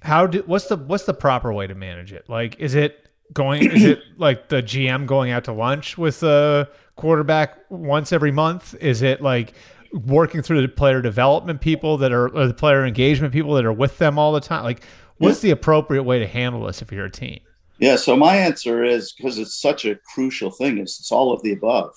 How 0.00 0.26
do 0.26 0.42
what's 0.46 0.66
the 0.66 0.76
what's 0.76 1.04
the 1.04 1.14
proper 1.14 1.52
way 1.52 1.66
to 1.66 1.74
manage 1.74 2.12
it? 2.12 2.28
Like 2.28 2.58
is 2.58 2.74
it 2.74 3.08
going 3.32 3.70
is 3.70 3.84
it 3.84 4.00
like 4.16 4.48
the 4.48 4.62
GM 4.62 5.06
going 5.06 5.30
out 5.30 5.44
to 5.44 5.52
lunch 5.52 5.96
with 5.96 6.20
the 6.20 6.68
quarterback 6.96 7.58
once 7.70 8.12
every 8.12 8.32
month? 8.32 8.74
Is 8.80 9.02
it 9.02 9.20
like 9.20 9.54
working 9.92 10.42
through 10.42 10.62
the 10.62 10.68
player 10.68 11.02
development 11.02 11.60
people 11.60 11.96
that 11.98 12.12
are 12.12 12.28
or 12.28 12.46
the 12.46 12.54
player 12.54 12.84
engagement 12.84 13.32
people 13.32 13.54
that 13.54 13.64
are 13.64 13.72
with 13.72 13.98
them 13.98 14.18
all 14.18 14.32
the 14.32 14.40
time? 14.40 14.64
Like 14.64 14.84
what's 15.18 15.40
the 15.40 15.50
appropriate 15.50 16.02
way 16.02 16.18
to 16.18 16.26
handle 16.26 16.66
this 16.66 16.82
if 16.82 16.90
you're 16.92 17.06
a 17.06 17.10
team? 17.10 17.40
Yeah, 17.78 17.96
so 17.96 18.16
my 18.16 18.36
answer 18.36 18.84
is 18.84 19.12
because 19.12 19.38
it's 19.38 19.60
such 19.60 19.84
a 19.84 19.98
crucial 20.14 20.50
thing 20.50 20.78
is 20.78 20.98
it's 21.00 21.10
all 21.10 21.32
of 21.32 21.42
the 21.42 21.52
above. 21.52 21.92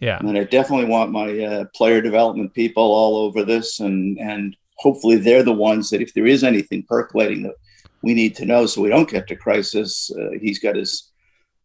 Yeah. 0.00 0.18
And 0.18 0.36
I 0.36 0.44
definitely 0.44 0.86
want 0.86 1.12
my 1.12 1.38
uh, 1.38 1.64
player 1.74 2.02
development 2.02 2.52
people 2.52 2.82
all 2.82 3.16
over 3.16 3.42
this, 3.42 3.80
and 3.80 4.18
and 4.18 4.56
hopefully 4.76 5.16
they're 5.16 5.42
the 5.42 5.52
ones 5.52 5.90
that 5.90 6.02
if 6.02 6.12
there 6.12 6.26
is 6.26 6.44
anything 6.44 6.82
percolating 6.82 7.44
that 7.44 7.54
we 8.02 8.12
need 8.12 8.36
to 8.36 8.44
know, 8.44 8.66
so 8.66 8.82
we 8.82 8.90
don't 8.90 9.08
get 9.08 9.26
to 9.28 9.36
crisis. 9.36 10.10
Uh, 10.10 10.30
he's 10.40 10.58
got 10.58 10.76
his, 10.76 11.10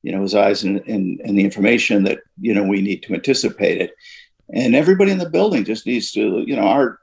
you 0.04 0.14
know, 0.14 0.22
his 0.22 0.36
eyes 0.36 0.64
in, 0.64 0.78
in, 0.84 1.20
in 1.26 1.36
the 1.36 1.44
information 1.44 2.04
that 2.06 2.20
you 2.40 2.54
know 2.54 2.64
we 2.64 2.82
need 2.82 3.04
to 3.04 3.13
anticipate 3.13 3.82
it, 3.82 3.92
and 4.54 4.75
everybody 4.75 5.12
in 5.12 5.17
the 5.17 5.29
building 5.29 5.63
just 5.63 5.85
needs 5.85 6.12
to, 6.13 6.43
you 6.45 6.56
know, 6.56 6.67
our 6.67 7.00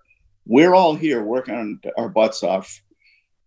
we're 0.46 0.74
all 0.74 0.94
here 0.94 1.22
working 1.22 1.80
our 1.96 2.08
butts 2.08 2.42
off 2.42 2.80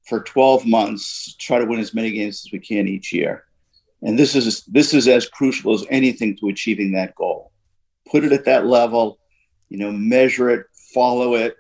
for 0.06 0.22
12 0.22 0.66
months, 0.66 1.36
try 1.40 1.60
to 1.60 1.66
win 1.66 1.80
as 1.80 1.94
many 1.94 2.12
games 2.12 2.44
as 2.46 2.52
we 2.52 2.60
can 2.60 2.88
each 2.88 3.14
year. 3.14 3.46
And 4.02 4.18
this 4.18 4.36
is 4.36 4.64
this 4.66 4.94
is 4.94 5.08
as 5.08 5.28
crucial 5.28 5.74
as 5.74 5.86
anything 5.90 6.38
to 6.38 6.50
achieving 6.50 6.92
that 6.94 7.16
goal 7.16 7.50
put 8.10 8.24
it 8.24 8.32
at 8.32 8.46
that 8.46 8.66
level, 8.66 9.20
you 9.70 9.78
know, 9.78 9.92
measure 9.92 10.50
it, 10.50 10.66
follow 10.94 11.36
it, 11.36 11.56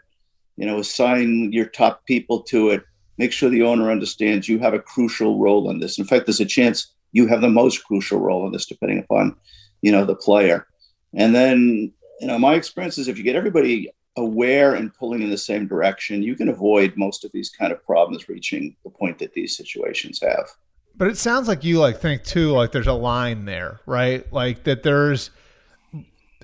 you 0.58 0.66
know, 0.66 0.80
assign 0.80 1.52
your 1.52 1.66
top 1.66 2.06
people 2.06 2.42
to 2.44 2.70
it. 2.70 2.84
Make 3.18 3.32
sure 3.32 3.50
the 3.50 3.64
owner 3.64 3.92
understands 3.92 4.48
you 4.48 4.60
have 4.60 4.74
a 4.74 4.80
crucial 4.80 5.40
role 5.40 5.70
in 5.70 5.80
this. 5.80 6.00
In 6.00 6.06
fact, 6.06 6.26
there's 6.26 6.40
a 6.40 6.46
chance 6.46 6.94
you 7.12 7.28
have 7.28 7.42
the 7.42 7.50
most 7.50 7.84
crucial 7.84 8.20
role 8.20 8.46
in 8.46 8.52
this, 8.52 8.66
depending 8.66 9.00
upon, 9.00 9.36
you 9.82 9.92
know, 9.92 10.06
the 10.06 10.16
player. 10.16 10.68
And 11.14 11.36
then, 11.36 11.92
you 12.20 12.28
know, 12.28 12.38
my 12.38 12.56
experience 12.56 12.98
is 12.98 13.08
if 13.08 13.18
you 13.18 13.24
get 13.24 13.36
everybody 13.36 13.92
aware 14.18 14.76
and 14.76 14.94
pulling 14.94 15.22
in 15.22 15.30
the 15.30 15.38
same 15.38 15.68
direction, 15.68 16.22
you 16.22 16.36
can 16.36 16.50
avoid 16.50 16.94
most 16.98 17.24
of 17.24 17.32
these 17.32 17.50
kind 17.50 17.72
of 17.72 17.84
problems 17.86 18.28
reaching 18.28 18.76
the 18.84 18.90
point 18.90 19.18
that 19.20 19.34
these 19.34 19.56
situations 19.56 20.20
have. 20.22 20.50
But 20.96 21.08
it 21.08 21.18
sounds 21.18 21.48
like 21.48 21.64
you 21.64 21.80
like 21.80 22.00
think 22.00 22.24
too 22.24 22.52
like 22.52 22.72
there's 22.72 22.88
a 22.88 22.94
line 22.94 23.46
there, 23.46 23.80
right? 23.86 24.32
Like 24.34 24.64
that 24.64 24.84
there's 24.84 25.32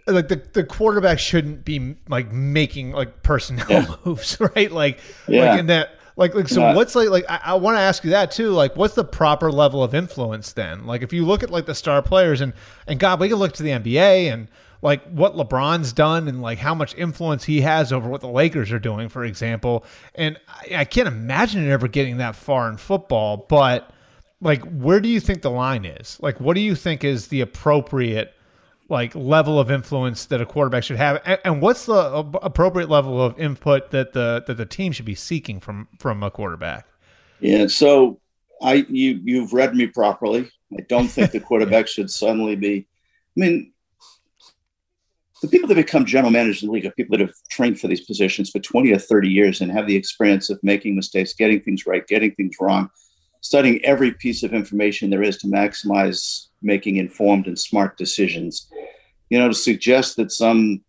like 0.07 0.28
the, 0.28 0.41
the 0.53 0.63
quarterback 0.63 1.19
shouldn't 1.19 1.65
be 1.65 1.95
like 2.07 2.32
making 2.32 2.91
like 2.91 3.21
personnel 3.23 3.65
yeah. 3.69 3.95
moves, 4.05 4.39
right? 4.39 4.71
Like 4.71 4.99
yeah. 5.28 5.45
like 5.45 5.59
in 5.59 5.65
that 5.67 5.99
like, 6.15 6.34
like 6.34 6.47
so 6.47 6.73
what's 6.73 6.95
like 6.95 7.09
like 7.09 7.26
I, 7.28 7.41
I 7.43 7.53
want 7.55 7.76
to 7.76 7.82
ask 7.82 8.05
you 8.05 8.11
that 8.11 8.32
too. 8.32 8.51
Like 8.51 8.78
what's 8.78 8.95
the 8.95 9.03
proper 9.03 9.51
level 9.51 9.84
of 9.84 9.93
influence 9.93 10.53
then? 10.53 10.86
Like 10.86 11.01
if 11.01 11.11
you 11.11 11.26
look 11.26 11.43
at 11.43 11.49
like 11.49 11.65
the 11.65 11.76
star 11.76 12.01
players 12.01 12.39
and 12.39 12.53
and 12.88 12.99
God, 12.99 13.19
we 13.19 13.28
can 13.28 13.38
look 13.38 13.51
to 13.53 13.63
the 13.63 13.71
NBA 13.71 14.32
and 14.32 14.47
like 14.82 15.03
what 15.09 15.36
LeBron's 15.36 15.93
done 15.93 16.28
and 16.28 16.41
like 16.41 16.59
how 16.59 16.76
much 16.76 16.95
influence 16.95 17.45
he 17.45 17.61
has 17.61 17.91
over 17.91 18.09
what 18.09 18.21
the 18.21 18.28
Lakers 18.28 18.71
are 18.71 18.80
doing, 18.80 19.09
for 19.09 19.23
example. 19.23 19.86
And 20.13 20.39
I, 20.47 20.78
I 20.78 20.86
can't 20.86 21.07
imagine 21.07 21.65
it 21.65 21.71
ever 21.71 21.88
getting 21.88 22.17
that 22.17 22.36
far 22.36 22.69
in 22.69 22.78
football, 22.78 23.45
but 23.49 23.91
like 24.41 24.63
where 24.63 24.99
do 24.99 25.09
you 25.09 25.19
think 25.19 25.41
the 25.41 25.51
line 25.51 25.86
is? 25.86 26.17
Like 26.21 26.39
what 26.39 26.55
do 26.55 26.61
you 26.61 26.76
think 26.76 27.03
is 27.03 27.28
the 27.28 27.41
appropriate 27.41 28.34
like 28.89 29.15
level 29.15 29.59
of 29.59 29.71
influence 29.71 30.26
that 30.26 30.41
a 30.41 30.45
quarterback 30.45 30.84
should 30.84 30.97
have, 30.97 31.21
and, 31.26 31.39
and, 31.43 31.61
what's 31.61 31.88
the 31.88 31.95
appropriate 32.43 32.89
level 32.89 33.21
of 33.21 33.38
input 33.39 33.91
that 33.91 34.13
the 34.13 34.43
that 34.45 34.57
the 34.57 34.65
team 34.65 34.91
should 34.91 35.05
be 35.05 35.15
seeking 35.15 35.59
from 35.59 35.88
from 35.99 36.21
a 36.21 36.30
quarterback? 36.30 36.86
Yeah, 37.39 37.67
so 37.67 38.19
I 38.61 38.86
you 38.88 39.19
you've 39.23 39.53
read 39.53 39.76
me 39.76 39.88
properly. 39.88 40.49
I 40.78 40.82
don't 40.88 41.07
think 41.07 41.32
the 41.32 41.39
quarterback 41.49 41.88
should 41.88 42.11
suddenly 42.11 42.55
be. 42.55 42.88
I 43.36 43.39
mean, 43.39 43.73
the 45.41 45.47
people 45.47 45.67
that 45.67 45.75
become 45.75 46.05
general 46.05 46.31
managers 46.31 46.63
in 46.63 46.67
the 46.67 46.73
league 46.73 46.86
are 46.86 46.91
people 46.91 47.17
that 47.17 47.27
have 47.27 47.36
trained 47.49 47.79
for 47.79 47.88
these 47.88 48.05
positions 48.05 48.49
for 48.49 48.59
20 48.59 48.91
or 48.91 48.99
30 48.99 49.29
years 49.29 49.61
and 49.61 49.71
have 49.71 49.86
the 49.86 49.95
experience 49.95 50.49
of 50.49 50.63
making 50.63 50.95
mistakes, 50.95 51.33
getting 51.33 51.61
things 51.61 51.86
right, 51.86 52.07
getting 52.07 52.33
things 52.36 52.55
wrong, 52.59 52.89
studying 53.41 53.83
every 53.83 54.11
piece 54.11 54.43
of 54.43 54.53
information 54.53 55.09
there 55.09 55.23
is 55.23 55.38
to 55.38 55.47
maximize 55.47 56.47
making 56.61 56.95
informed 56.95 57.47
and 57.47 57.59
smart 57.59 57.97
decisions. 57.97 58.69
You 59.29 59.39
know, 59.39 59.49
to 59.49 59.53
suggest 59.53 60.15
that 60.17 60.31
some 60.31 60.83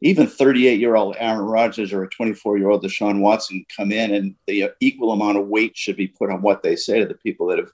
even 0.00 0.26
38 0.26 0.78
year 0.78 0.94
old 0.94 1.16
Aaron 1.18 1.46
Rodgers 1.46 1.92
or 1.92 2.04
a 2.04 2.10
24 2.10 2.58
year 2.58 2.68
old 2.68 2.84
Deshaun 2.84 3.20
Watson 3.20 3.64
come 3.74 3.90
in 3.90 4.14
and 4.14 4.34
the 4.46 4.70
equal 4.80 5.12
amount 5.12 5.38
of 5.38 5.48
weight 5.48 5.76
should 5.76 5.96
be 5.96 6.08
put 6.08 6.30
on 6.30 6.42
what 6.42 6.62
they 6.62 6.76
say 6.76 7.00
to 7.00 7.06
the 7.06 7.14
people 7.14 7.46
that 7.48 7.58
have 7.58 7.72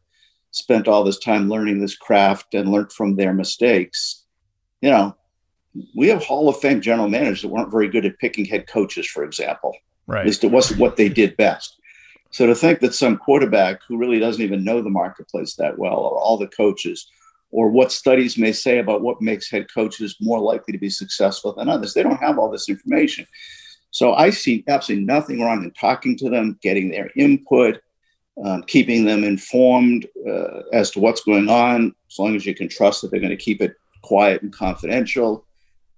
spent 0.53 0.87
all 0.87 1.03
this 1.03 1.19
time 1.19 1.49
learning 1.49 1.81
this 1.81 1.97
craft 1.97 2.55
and 2.55 2.71
learned 2.71 2.93
from 2.93 3.17
their 3.17 3.35
mistakes. 3.35 4.25
You 4.81 4.91
know, 4.91 5.17
we 5.95 6.09
have 6.09 6.23
Hall 6.23 6.49
of 6.49 6.61
Fame 6.61 6.81
general 6.81 7.09
managers 7.09 7.43
that 7.43 7.49
weren't 7.49 7.71
very 7.71 7.89
good 7.89 8.05
at 8.05 8.19
picking 8.19 8.45
head 8.45 8.67
coaches, 8.67 9.07
for 9.07 9.25
example. 9.25 9.77
Right. 10.07 10.21
At 10.21 10.27
least 10.27 10.45
it 10.45 10.51
wasn't 10.51 10.81
what 10.81 10.97
they 10.97 11.09
did 11.09 11.37
best. 11.37 11.81
So 12.31 12.47
to 12.47 12.55
think 12.55 12.81
that 12.81 12.95
some 12.95 13.17
quarterback 13.17 13.81
who 13.87 13.97
really 13.97 14.19
doesn't 14.19 14.43
even 14.43 14.65
know 14.65 14.83
the 14.83 14.91
marketplace 14.91 15.55
that 15.57 15.79
well, 15.79 15.99
or 15.99 16.19
all 16.19 16.37
the 16.37 16.49
coaches, 16.49 17.09
or 17.51 17.71
what 17.71 17.93
studies 17.93 18.37
may 18.37 18.51
say 18.51 18.79
about 18.79 19.03
what 19.03 19.23
makes 19.23 19.51
head 19.51 19.67
coaches 19.73 20.17
more 20.21 20.41
likely 20.41 20.73
to 20.73 20.79
be 20.79 20.91
successful 20.91 21.55
than 21.55 21.69
others, 21.69 21.95
they 21.95 22.03
don't 22.03 22.21
have 22.21 22.39
all 22.39 22.51
this 22.51 22.69
information. 22.69 23.27
So 23.93 24.15
I 24.15 24.31
see 24.31 24.65
absolutely 24.67 25.05
nothing 25.05 25.41
wrong 25.41 25.63
in 25.63 25.71
talking 25.71 26.17
to 26.19 26.29
them, 26.29 26.59
getting 26.61 26.91
their 26.91 27.11
input, 27.17 27.81
um, 28.45 28.65
keeping 28.65 29.05
them 29.05 29.23
informed 29.23 30.09
uh, 30.29 30.63
as 30.73 30.91
to 30.91 30.99
what's 30.99 31.23
going 31.23 31.49
on, 31.49 31.95
as 32.11 32.19
long 32.19 32.35
as 32.35 32.45
you 32.45 32.57
can 32.57 32.69
trust 32.69 33.03
that 33.03 33.13
they're 33.13 33.21
going 33.21 33.31
to 33.31 33.37
keep 33.37 33.63
it 33.63 33.77
quiet 34.03 34.43
and 34.43 34.53
confidential. 34.53 35.47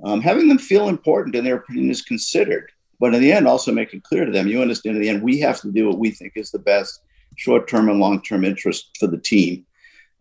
Um, 0.04 0.20
having 0.20 0.48
them 0.48 0.58
feel 0.58 0.88
important 0.88 1.34
and 1.36 1.46
their 1.46 1.56
opinion 1.56 1.90
is 1.90 2.02
considered. 2.02 2.70
But 2.98 3.14
in 3.14 3.20
the 3.20 3.32
end, 3.32 3.46
also 3.46 3.72
make 3.72 3.92
it 3.92 4.04
clear 4.04 4.24
to 4.24 4.32
them, 4.32 4.46
you 4.46 4.62
understand 4.62 4.96
in 4.96 5.02
the 5.02 5.08
end, 5.08 5.22
we 5.22 5.38
have 5.40 5.60
to 5.60 5.70
do 5.70 5.88
what 5.88 5.98
we 5.98 6.10
think 6.10 6.32
is 6.36 6.50
the 6.50 6.58
best 6.58 7.00
short 7.36 7.68
term 7.68 7.88
and 7.88 8.00
long 8.00 8.22
term 8.22 8.44
interest 8.44 8.96
for 8.98 9.06
the 9.06 9.18
team. 9.18 9.66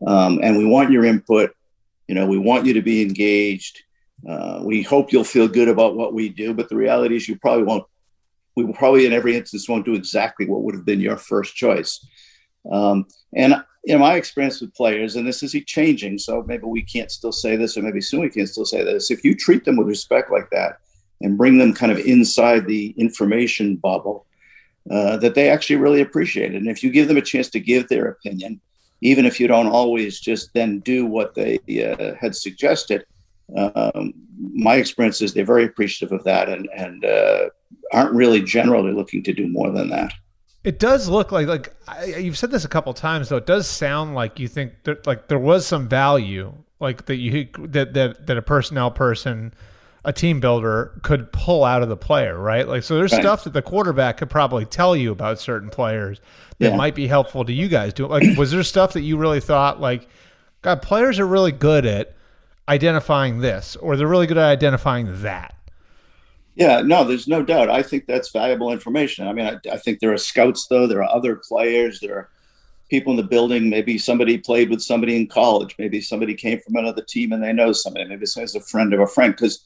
Um, 0.05 0.39
and 0.43 0.57
we 0.57 0.65
want 0.65 0.91
your 0.91 1.05
input. 1.05 1.55
You 2.07 2.15
know, 2.15 2.25
we 2.25 2.37
want 2.37 2.65
you 2.65 2.73
to 2.73 2.81
be 2.81 3.01
engaged. 3.01 3.81
Uh, 4.27 4.61
we 4.63 4.81
hope 4.81 5.11
you'll 5.11 5.23
feel 5.23 5.47
good 5.47 5.67
about 5.67 5.95
what 5.95 6.13
we 6.13 6.29
do. 6.29 6.53
But 6.53 6.69
the 6.69 6.75
reality 6.75 7.15
is, 7.15 7.27
you 7.27 7.37
probably 7.37 7.63
won't. 7.63 7.85
We 8.55 8.71
probably, 8.71 9.05
in 9.05 9.13
every 9.13 9.35
instance, 9.35 9.67
won't 9.67 9.85
do 9.85 9.95
exactly 9.95 10.45
what 10.45 10.61
would 10.63 10.75
have 10.75 10.85
been 10.85 11.01
your 11.01 11.17
first 11.17 11.55
choice. 11.55 12.05
Um, 12.71 13.05
and 13.35 13.55
in 13.85 13.99
my 13.99 14.15
experience 14.15 14.61
with 14.61 14.73
players, 14.73 15.15
and 15.15 15.27
this 15.27 15.43
is 15.43 15.55
changing, 15.65 16.17
so 16.17 16.43
maybe 16.47 16.65
we 16.65 16.81
can't 16.81 17.11
still 17.11 17.31
say 17.31 17.55
this, 17.55 17.77
or 17.77 17.81
maybe 17.83 18.01
soon 18.01 18.21
we 18.21 18.29
can 18.29 18.47
still 18.47 18.65
say 18.65 18.83
this. 18.83 19.11
If 19.11 19.23
you 19.23 19.35
treat 19.35 19.65
them 19.65 19.77
with 19.77 19.87
respect 19.87 20.31
like 20.31 20.49
that, 20.51 20.79
and 21.21 21.37
bring 21.37 21.57
them 21.57 21.73
kind 21.73 21.91
of 21.91 21.99
inside 21.99 22.67
the 22.67 22.93
information 22.97 23.75
bubble 23.77 24.25
uh, 24.91 25.17
that 25.17 25.35
they 25.35 25.49
actually 25.49 25.77
really 25.77 26.01
appreciate 26.01 26.53
it. 26.53 26.57
And 26.57 26.69
if 26.69 26.83
you 26.83 26.91
give 26.91 27.07
them 27.07 27.17
a 27.17 27.21
chance 27.21 27.49
to 27.49 27.59
give 27.59 27.87
their 27.87 28.07
opinion, 28.07 28.59
even 29.01 29.25
if 29.25 29.39
you 29.39 29.47
don't 29.47 29.67
always 29.67 30.19
just 30.19 30.53
then 30.53 30.79
do 30.79 31.05
what 31.05 31.33
they 31.35 31.57
uh, 31.83 32.15
had 32.19 32.35
suggested, 32.35 33.05
um, 33.55 34.13
my 34.53 34.75
experience 34.75 35.21
is 35.21 35.33
they're 35.33 35.45
very 35.45 35.65
appreciative 35.65 36.17
of 36.17 36.23
that 36.25 36.49
and, 36.49 36.67
and 36.75 37.05
uh, 37.05 37.49
aren't 37.93 38.13
really 38.13 38.41
generally 38.41 38.91
looking 38.91 39.23
to 39.23 39.33
do 39.33 39.47
more 39.47 39.71
than 39.71 39.89
that. 39.89 40.13
It 40.65 40.79
does 40.79 41.07
look 41.07 41.31
like 41.31 41.47
like 41.47 41.75
I, 41.87 42.05
you've 42.05 42.37
said 42.37 42.51
this 42.51 42.65
a 42.65 42.67
couple 42.67 42.93
times 42.93 43.29
though. 43.29 43.37
It 43.37 43.45
does 43.45 43.67
sound 43.67 44.15
like 44.15 44.39
you 44.39 44.47
think 44.47 44.83
that 44.83 45.05
like 45.05 45.27
there 45.27 45.39
was 45.39 45.65
some 45.67 45.87
value 45.87 46.53
like 46.79 47.05
that 47.05 47.17
you 47.17 47.47
that 47.59 47.93
that 47.93 48.25
that 48.25 48.37
a 48.37 48.41
personnel 48.41 48.89
person 48.91 49.53
a 50.05 50.13
team 50.13 50.39
builder 50.39 50.91
could 51.01 51.31
pull 51.33 51.63
out 51.63 51.81
of 51.81 51.89
the 51.89 51.97
player, 51.97 52.37
right? 52.37 52.67
Like, 52.67 52.83
so 52.83 52.95
there's 52.95 53.11
right. 53.11 53.21
stuff 53.21 53.43
that 53.43 53.53
the 53.53 53.63
quarterback 53.63 54.17
could 54.17 54.29
probably 54.29 54.63
tell 54.63 54.95
you 54.95 55.11
about 55.11 55.39
certain 55.39 55.69
players 55.69 56.21
that 56.59 56.69
yeah. 56.69 56.75
might 56.75 56.93
be 56.93 57.07
helpful 57.07 57.43
to 57.43 57.51
you 57.51 57.67
guys. 57.67 57.91
Do 57.91 58.05
like, 58.05 58.37
was 58.37 58.51
there 58.51 58.61
stuff 58.61 58.93
that 58.93 59.01
you 59.01 59.17
really 59.17 59.41
thought 59.41 59.81
like, 59.81 60.07
God, 60.61 60.83
players 60.83 61.19
are 61.19 61.25
really 61.25 61.51
good 61.51 61.87
at 61.87 62.15
identifying 62.69 63.39
this, 63.39 63.75
or 63.75 63.97
they're 63.97 64.07
really 64.07 64.27
good 64.27 64.37
at 64.37 64.49
identifying 64.49 65.23
that? 65.23 65.55
Yeah, 66.55 66.81
no, 66.81 67.03
there's 67.03 67.27
no 67.27 67.43
doubt. 67.43 67.69
I 67.69 67.83
think 67.83 68.05
that's 68.05 68.31
valuable 68.31 68.71
information. 68.71 69.27
I 69.27 69.33
mean, 69.33 69.45
I, 69.45 69.57
I 69.69 69.77
think 69.77 69.99
there 69.99 70.13
are 70.13 70.17
scouts, 70.17 70.67
though. 70.67 70.87
There 70.87 71.03
are 71.03 71.15
other 71.15 71.35
players. 71.35 71.99
There 71.99 72.15
are 72.15 72.29
people 72.89 73.11
in 73.11 73.17
the 73.17 73.23
building. 73.23 73.69
Maybe 73.69 73.97
somebody 73.97 74.37
played 74.37 74.69
with 74.69 74.81
somebody 74.81 75.17
in 75.17 75.27
college. 75.27 75.75
Maybe 75.77 75.99
somebody 75.99 76.33
came 76.33 76.59
from 76.59 76.77
another 76.77 77.01
team 77.01 77.33
and 77.33 77.43
they 77.43 77.51
know 77.51 77.73
somebody. 77.73 78.05
Maybe 78.05 78.25
somebody's 78.25 78.55
a 78.55 78.61
friend 78.61 78.93
of 78.93 79.01
a 79.01 79.07
friend. 79.07 79.33
Because 79.35 79.65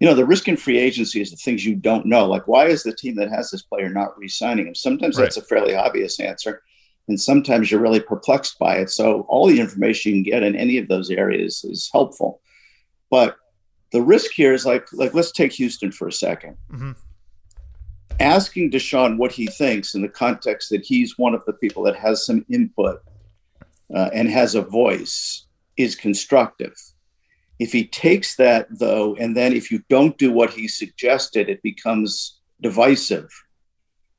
you 0.00 0.06
know, 0.06 0.14
the 0.14 0.26
risk 0.26 0.46
in 0.48 0.56
free 0.56 0.78
agency 0.78 1.20
is 1.20 1.30
the 1.30 1.36
things 1.36 1.64
you 1.64 1.74
don't 1.74 2.06
know. 2.06 2.26
Like, 2.26 2.46
why 2.46 2.66
is 2.66 2.82
the 2.82 2.94
team 2.94 3.16
that 3.16 3.30
has 3.30 3.50
this 3.50 3.62
player 3.62 3.88
not 3.88 4.16
re 4.18 4.28
signing 4.28 4.66
him? 4.66 4.74
Sometimes 4.74 5.16
right. 5.16 5.24
that's 5.24 5.36
a 5.36 5.42
fairly 5.42 5.74
obvious 5.74 6.20
answer. 6.20 6.62
And 7.08 7.20
sometimes 7.20 7.70
you're 7.70 7.80
really 7.80 8.00
perplexed 8.00 8.58
by 8.58 8.76
it. 8.76 8.90
So, 8.90 9.22
all 9.28 9.46
the 9.46 9.60
information 9.60 10.10
you 10.10 10.16
can 10.22 10.30
get 10.30 10.42
in 10.42 10.54
any 10.54 10.78
of 10.78 10.88
those 10.88 11.10
areas 11.10 11.64
is 11.64 11.90
helpful. 11.92 12.40
But 13.10 13.36
the 13.92 14.02
risk 14.02 14.32
here 14.32 14.52
is 14.52 14.66
like, 14.66 14.86
like 14.92 15.14
let's 15.14 15.32
take 15.32 15.52
Houston 15.52 15.92
for 15.92 16.08
a 16.08 16.12
2nd 16.12 16.56
mm-hmm. 16.72 16.92
Asking 18.20 18.70
Deshaun 18.72 19.16
what 19.16 19.30
he 19.30 19.46
thinks 19.46 19.94
in 19.94 20.02
the 20.02 20.08
context 20.08 20.70
that 20.70 20.84
he's 20.84 21.16
one 21.18 21.34
of 21.34 21.44
the 21.46 21.52
people 21.52 21.84
that 21.84 21.94
has 21.94 22.26
some 22.26 22.44
input 22.50 23.00
uh, 23.94 24.10
and 24.12 24.28
has 24.28 24.56
a 24.56 24.62
voice 24.62 25.46
is 25.76 25.94
constructive 25.94 26.74
if 27.58 27.72
he 27.72 27.86
takes 27.86 28.36
that, 28.36 28.66
though, 28.70 29.16
and 29.16 29.36
then 29.36 29.52
if 29.52 29.70
you 29.70 29.82
don't 29.88 30.16
do 30.16 30.32
what 30.32 30.50
he 30.50 30.68
suggested, 30.68 31.48
it 31.48 31.62
becomes 31.62 32.38
divisive. 32.60 33.28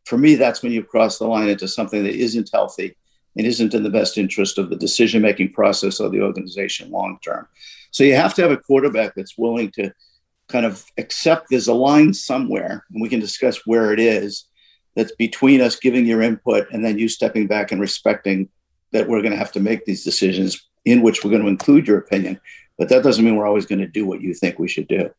For 0.05 0.17
me, 0.17 0.35
that's 0.35 0.61
when 0.61 0.71
you 0.71 0.83
cross 0.83 1.19
the 1.19 1.27
line 1.27 1.49
into 1.49 1.67
something 1.67 2.03
that 2.03 2.15
isn't 2.15 2.49
healthy 2.51 2.97
and 3.37 3.45
isn't 3.45 3.73
in 3.73 3.83
the 3.83 3.89
best 3.89 4.17
interest 4.17 4.57
of 4.57 4.69
the 4.69 4.75
decision 4.75 5.21
making 5.21 5.53
process 5.53 5.99
of 5.99 6.11
the 6.11 6.21
organization 6.21 6.91
long 6.91 7.19
term. 7.23 7.47
So 7.91 8.03
you 8.03 8.15
have 8.15 8.33
to 8.35 8.41
have 8.41 8.51
a 8.51 8.57
quarterback 8.57 9.15
that's 9.15 9.37
willing 9.37 9.71
to 9.71 9.91
kind 10.47 10.65
of 10.65 10.83
accept 10.97 11.47
there's 11.49 11.67
a 11.67 11.73
line 11.73 12.13
somewhere, 12.13 12.85
and 12.91 13.01
we 13.01 13.09
can 13.09 13.19
discuss 13.19 13.65
where 13.65 13.93
it 13.93 13.99
is 13.99 14.45
that's 14.95 15.13
between 15.15 15.61
us 15.61 15.75
giving 15.75 16.05
your 16.05 16.21
input 16.21 16.67
and 16.71 16.83
then 16.83 16.97
you 16.97 17.07
stepping 17.07 17.47
back 17.47 17.71
and 17.71 17.79
respecting 17.79 18.49
that 18.91 19.07
we're 19.07 19.21
going 19.21 19.31
to 19.31 19.37
have 19.37 19.51
to 19.51 19.59
make 19.59 19.85
these 19.85 20.03
decisions 20.03 20.67
in 20.85 21.01
which 21.03 21.23
we're 21.23 21.29
going 21.29 21.43
to 21.43 21.47
include 21.47 21.87
your 21.87 21.99
opinion 21.99 22.39
but 22.79 22.87
that 22.89 23.03
doesn't 23.03 23.23
mean 23.23 23.35
we're 23.35 23.45
always 23.45 23.67
going 23.67 23.79
to 23.79 23.87
do 23.87 24.07
what 24.07 24.21
you 24.21 24.33
think 24.33 24.57
we 24.57 24.69
should 24.69 24.87
do. 24.87 25.11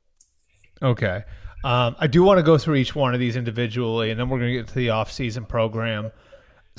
Okay. 0.83 1.23
Um, 1.63 1.95
I 2.01 2.07
do 2.07 2.23
want 2.23 2.39
to 2.39 2.43
go 2.43 2.57
through 2.57 2.77
each 2.77 2.95
one 2.95 3.13
of 3.13 3.21
these 3.21 3.37
individually, 3.37 4.11
and 4.11 4.19
then 4.19 4.31
we're 4.31 4.39
going 4.39 4.51
to 4.51 4.59
get 4.59 4.69
to 4.69 4.75
the 4.75 4.89
off-season 4.91 5.45
program. 5.45 6.11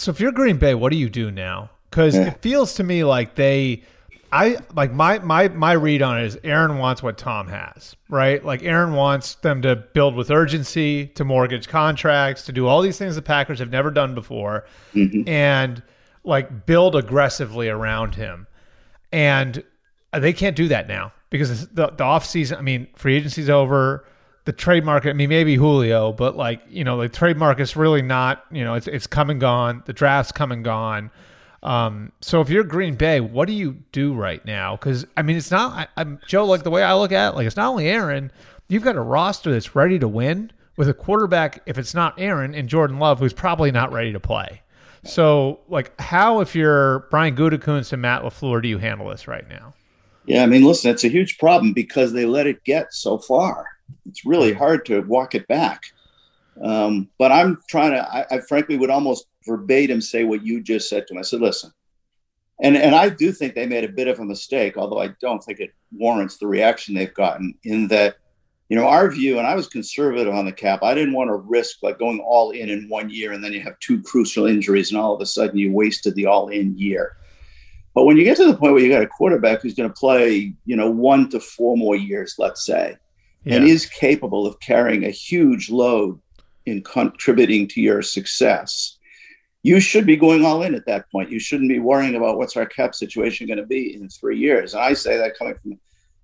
So, 0.02 0.10
if 0.10 0.20
you're 0.20 0.32
Green 0.32 0.58
Bay, 0.58 0.74
what 0.74 0.92
do 0.92 0.98
you 0.98 1.12
do 1.12 1.30
now? 1.30 1.70
Because 1.92 2.16
yeah. 2.16 2.30
it 2.30 2.42
feels 2.42 2.74
to 2.76 2.84
me 2.84 3.04
like 3.04 3.36
they, 3.36 3.84
I 4.32 4.58
like 4.74 4.92
my 4.92 5.20
my 5.20 5.50
my 5.50 5.74
read 5.74 6.02
on 6.02 6.20
it 6.20 6.26
is 6.26 6.40
Aaron 6.44 6.80
wants 6.80 7.04
what 7.04 7.20
Tom 7.20 7.50
has, 7.50 7.96
right? 8.10 8.44
Like 8.44 8.64
Aaron 8.64 8.94
wants 8.94 9.36
them 9.36 9.62
to 9.62 9.76
build 9.76 10.16
with 10.16 10.32
urgency, 10.32 11.06
to 11.10 11.24
mortgage 11.24 11.68
contracts, 11.68 12.46
to 12.46 12.52
do 12.52 12.66
all 12.66 12.82
these 12.82 12.98
things 12.98 13.16
the 13.16 13.22
Packers 13.22 13.60
have 13.60 13.70
never 13.70 13.92
done 13.92 14.16
before, 14.16 14.66
mm-hmm. 14.96 15.30
and 15.30 15.84
like 16.24 16.66
build 16.66 16.96
aggressively 16.96 17.70
around 17.70 18.16
him. 18.16 18.48
And 19.12 19.64
uh, 20.14 20.20
they 20.20 20.34
can't 20.34 20.56
do 20.56 20.68
that 20.70 20.88
now 20.88 21.14
because 21.30 21.68
the, 21.68 21.90
the 21.90 22.04
off 22.04 22.26
season. 22.26 22.58
I 22.58 22.62
mean, 22.62 22.88
free 22.96 23.18
agency's 23.18 23.52
over. 23.52 24.04
The 24.46 24.54
trade 24.54 24.84
market. 24.84 25.12
I 25.12 25.14
mean, 25.14 25.30
maybe 25.30 25.56
Julio, 25.56 26.12
but 26.12 26.36
like 26.36 26.62
you 26.70 26.84
know, 26.84 27.00
the 27.02 27.10
trade 27.10 27.38
market's 27.38 27.76
really 27.76 28.02
not. 28.02 28.46
You 28.52 28.64
know, 28.64 28.76
it's 28.76 28.88
it's 28.88 29.08
come 29.08 29.30
and 29.30 29.40
gone. 29.40 29.84
The 29.86 29.94
draft's 29.94 30.32
come 30.32 30.52
and 30.52 30.64
gone. 30.64 31.12
Um, 31.64 32.12
so 32.22 32.42
if 32.42 32.50
you're 32.50 32.64
Green 32.64 32.96
Bay, 32.96 33.20
what 33.20 33.48
do 33.48 33.54
you 33.54 33.78
do 33.92 34.14
right 34.14 34.44
now? 34.46 34.76
Because 34.76 35.06
I 35.16 35.22
mean, 35.22 35.38
it's 35.38 35.52
not. 35.52 35.90
I, 35.96 36.02
am 36.02 36.20
Joe. 36.28 36.46
Like 36.46 36.64
the 36.64 36.72
way 36.72 36.84
I 36.84 36.94
look 36.96 37.12
at, 37.12 37.34
it, 37.34 37.36
like 37.36 37.48
it's 37.48 37.58
not 37.58 37.70
only 37.70 37.88
Aaron. 37.88 38.32
You've 38.68 38.84
got 38.84 38.96
a 38.96 39.02
roster 39.02 39.52
that's 39.52 39.76
ready 39.76 40.00
to 40.00 40.08
win 40.08 40.52
with 40.78 40.88
a 40.88 40.94
quarterback. 40.94 41.62
If 41.66 41.78
it's 41.78 41.94
not 41.94 42.16
Aaron 42.18 42.56
and 42.56 42.70
Jordan 42.70 43.00
Love, 43.00 43.20
who's 43.20 43.34
probably 43.34 43.72
not 43.72 43.92
ready 43.92 44.14
to 44.14 44.20
play. 44.20 44.62
So, 45.04 45.60
like, 45.68 46.00
how 46.00 46.42
if 46.42 46.56
you're 46.56 47.00
Brian 47.10 47.36
Gutekunst 47.36 47.92
and 47.92 48.02
Matt 48.02 48.22
LaFleur, 48.22 48.62
do 48.62 48.68
you 48.68 48.78
handle 48.78 49.10
this 49.10 49.28
right 49.28 49.48
now? 49.50 49.74
Yeah, 50.26 50.44
I 50.44 50.46
mean, 50.46 50.64
listen, 50.64 50.92
it's 50.92 51.04
a 51.04 51.10
huge 51.10 51.40
problem 51.40 51.74
because 51.74 52.14
they 52.14 52.26
let 52.26 52.46
it 52.46 52.64
get 52.64 52.94
so 52.94 53.18
far. 53.18 53.66
It's 54.06 54.26
really 54.26 54.54
hard 54.54 54.86
to 54.88 55.02
walk 55.02 55.36
it 55.36 55.48
back. 55.48 55.84
Um, 56.62 57.10
but 57.18 57.32
I'm 57.32 57.60
trying 57.70 57.92
to. 57.92 58.02
I, 58.02 58.26
I 58.30 58.40
frankly 58.42 58.78
would 58.78 58.90
almost 58.90 59.26
verbatim 59.46 60.02
say 60.02 60.24
what 60.24 60.46
you 60.46 60.62
just 60.62 60.90
said 60.90 61.08
to 61.08 61.14
him. 61.14 61.20
I 61.20 61.24
said, 61.24 61.42
listen, 61.42 61.72
and 62.62 62.76
and 62.76 62.94
I 62.94 63.10
do 63.10 63.32
think 63.32 63.56
they 63.56 63.66
made 63.66 63.84
a 63.84 63.92
bit 63.92 64.08
of 64.08 64.20
a 64.20 64.26
mistake, 64.26 64.78
although 64.78 65.02
I 65.02 65.10
don't 65.20 65.44
think 65.44 65.60
it 65.60 65.74
warrants 65.92 66.38
the 66.38 66.48
reaction 66.48 66.94
they've 66.94 67.14
gotten. 67.14 67.56
In 67.64 67.88
that, 67.88 68.18
you 68.70 68.76
know, 68.76 68.88
our 68.88 69.10
view, 69.10 69.38
and 69.38 69.48
I 69.48 69.56
was 69.56 69.68
conservative 69.68 70.34
on 70.34 70.46
the 70.46 70.52
cap. 70.52 70.84
I 70.84 70.94
didn't 70.94 71.14
want 71.14 71.30
to 71.30 71.36
risk 71.36 71.78
like 71.82 72.00
going 72.00 72.20
all 72.20 72.52
in 72.52 72.70
in 72.70 72.90
one 72.90 73.10
year, 73.10 73.32
and 73.32 73.44
then 73.44 73.54
you 73.54 73.62
have 73.62 73.80
two 73.80 74.02
crucial 74.04 74.46
injuries, 74.46 74.92
and 74.92 75.00
all 75.00 75.16
of 75.16 75.22
a 75.22 75.26
sudden 75.26 75.58
you 75.58 75.72
wasted 75.72 76.16
the 76.16 76.28
all 76.28 76.50
in 76.50 76.78
year. 76.78 77.16
But 77.94 78.06
when 78.06 78.16
you 78.16 78.24
get 78.24 78.38
to 78.38 78.46
the 78.46 78.56
point 78.56 78.74
where 78.74 78.82
you 78.82 78.92
got 78.92 79.04
a 79.04 79.08
quarterback 79.08 79.62
who's 79.62 79.74
going 79.74 79.90
to 79.90 79.94
play, 79.94 80.54
you 80.66 80.76
know, 80.78 80.90
one 80.90 81.30
to 81.30 81.40
four 81.40 81.76
more 81.76 81.96
years, 81.96 82.36
let's 82.38 82.66
say, 82.66 82.98
yeah. 83.44 83.56
and 83.56 83.68
is 83.68 83.86
capable 83.86 84.46
of 84.46 84.60
carrying 84.60 85.06
a 85.06 85.10
huge 85.10 85.70
load 85.70 86.20
in 86.66 86.84
contributing 86.84 87.68
to 87.68 87.82
your 87.82 88.02
success, 88.02 88.98
you 89.64 89.80
should 89.80 90.06
be 90.06 90.16
going 90.16 90.44
all 90.46 90.64
in 90.64 90.76
at 90.76 90.86
that 90.86 91.12
point. 91.12 91.32
You 91.32 91.40
shouldn't 91.40 91.70
be 91.70 91.80
worrying 91.80 92.16
about 92.16 92.38
what's 92.38 92.58
our 92.58 92.66
cap 92.66 92.96
situation 92.96 93.48
going 93.48 93.60
to 93.60 93.66
be 93.66 93.96
in 93.96 94.10
three 94.10 94.38
years. 94.38 94.74
And 94.74 94.84
I 94.84 94.94
say 94.94 95.18
that 95.18 95.38
coming 95.38 95.56
from 95.62 95.74
a 95.74 95.78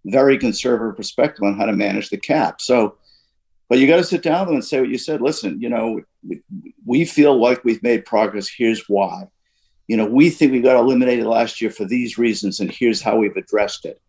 very 0.05 0.37
conservative 0.37 0.95
perspective 0.95 1.43
on 1.43 1.57
how 1.57 1.65
to 1.65 1.73
manage 1.73 2.09
the 2.09 2.17
cap. 2.17 2.61
So, 2.61 2.97
but 3.69 3.79
you 3.79 3.87
got 3.87 3.97
to 3.97 4.03
sit 4.03 4.23
down 4.23 4.41
with 4.41 4.47
them 4.47 4.55
and 4.55 4.65
say 4.65 4.79
what 4.79 4.89
you 4.89 4.97
said. 4.97 5.21
Listen, 5.21 5.61
you 5.61 5.69
know, 5.69 6.01
we, 6.27 6.41
we 6.85 7.05
feel 7.05 7.39
like 7.39 7.63
we've 7.63 7.83
made 7.83 8.05
progress. 8.05 8.47
Here's 8.47 8.87
why. 8.87 9.27
You 9.87 9.97
know, 9.97 10.05
we 10.05 10.29
think 10.29 10.51
we 10.51 10.61
got 10.61 10.79
eliminated 10.79 11.25
last 11.25 11.61
year 11.61 11.71
for 11.71 11.85
these 11.85 12.17
reasons, 12.17 12.59
and 12.59 12.71
here's 12.71 13.01
how 13.01 13.17
we've 13.17 13.35
addressed 13.35 13.85
it. 13.85 14.01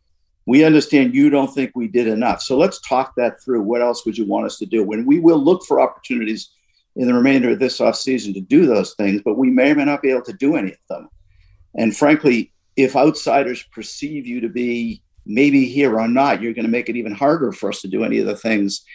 We 0.48 0.64
understand 0.64 1.14
you 1.14 1.28
don't 1.28 1.52
think 1.52 1.72
we 1.74 1.88
did 1.88 2.06
enough. 2.06 2.40
So 2.40 2.56
let's 2.56 2.80
talk 2.80 3.12
that 3.16 3.34
through. 3.44 3.60
What 3.60 3.82
else 3.82 4.06
would 4.06 4.16
you 4.16 4.24
want 4.24 4.46
us 4.46 4.56
to 4.56 4.64
do? 4.64 4.82
When 4.82 5.04
we 5.04 5.20
will 5.20 5.36
look 5.36 5.62
for 5.66 5.78
opportunities 5.78 6.52
in 6.96 7.06
the 7.06 7.12
remainder 7.12 7.50
of 7.50 7.58
this 7.58 7.80
offseason 7.80 8.32
to 8.32 8.40
do 8.40 8.64
those 8.64 8.94
things, 8.94 9.20
but 9.22 9.36
we 9.36 9.50
may 9.50 9.72
or 9.72 9.74
may 9.74 9.84
not 9.84 10.00
be 10.00 10.10
able 10.10 10.22
to 10.22 10.32
do 10.32 10.56
any 10.56 10.72
of 10.72 10.78
them. 10.88 11.10
And 11.74 11.94
frankly, 11.94 12.50
if 12.76 12.96
outsiders 12.96 13.62
perceive 13.74 14.26
you 14.26 14.40
to 14.40 14.48
be 14.48 15.02
maybe 15.26 15.66
here 15.66 16.00
or 16.00 16.08
not, 16.08 16.40
you're 16.40 16.54
going 16.54 16.64
to 16.64 16.70
make 16.70 16.88
it 16.88 16.96
even 16.96 17.12
harder 17.12 17.52
for 17.52 17.68
us 17.68 17.82
to 17.82 17.88
do 17.88 18.02
any 18.02 18.18
of 18.18 18.24
the 18.26 18.34
things, 18.34 18.86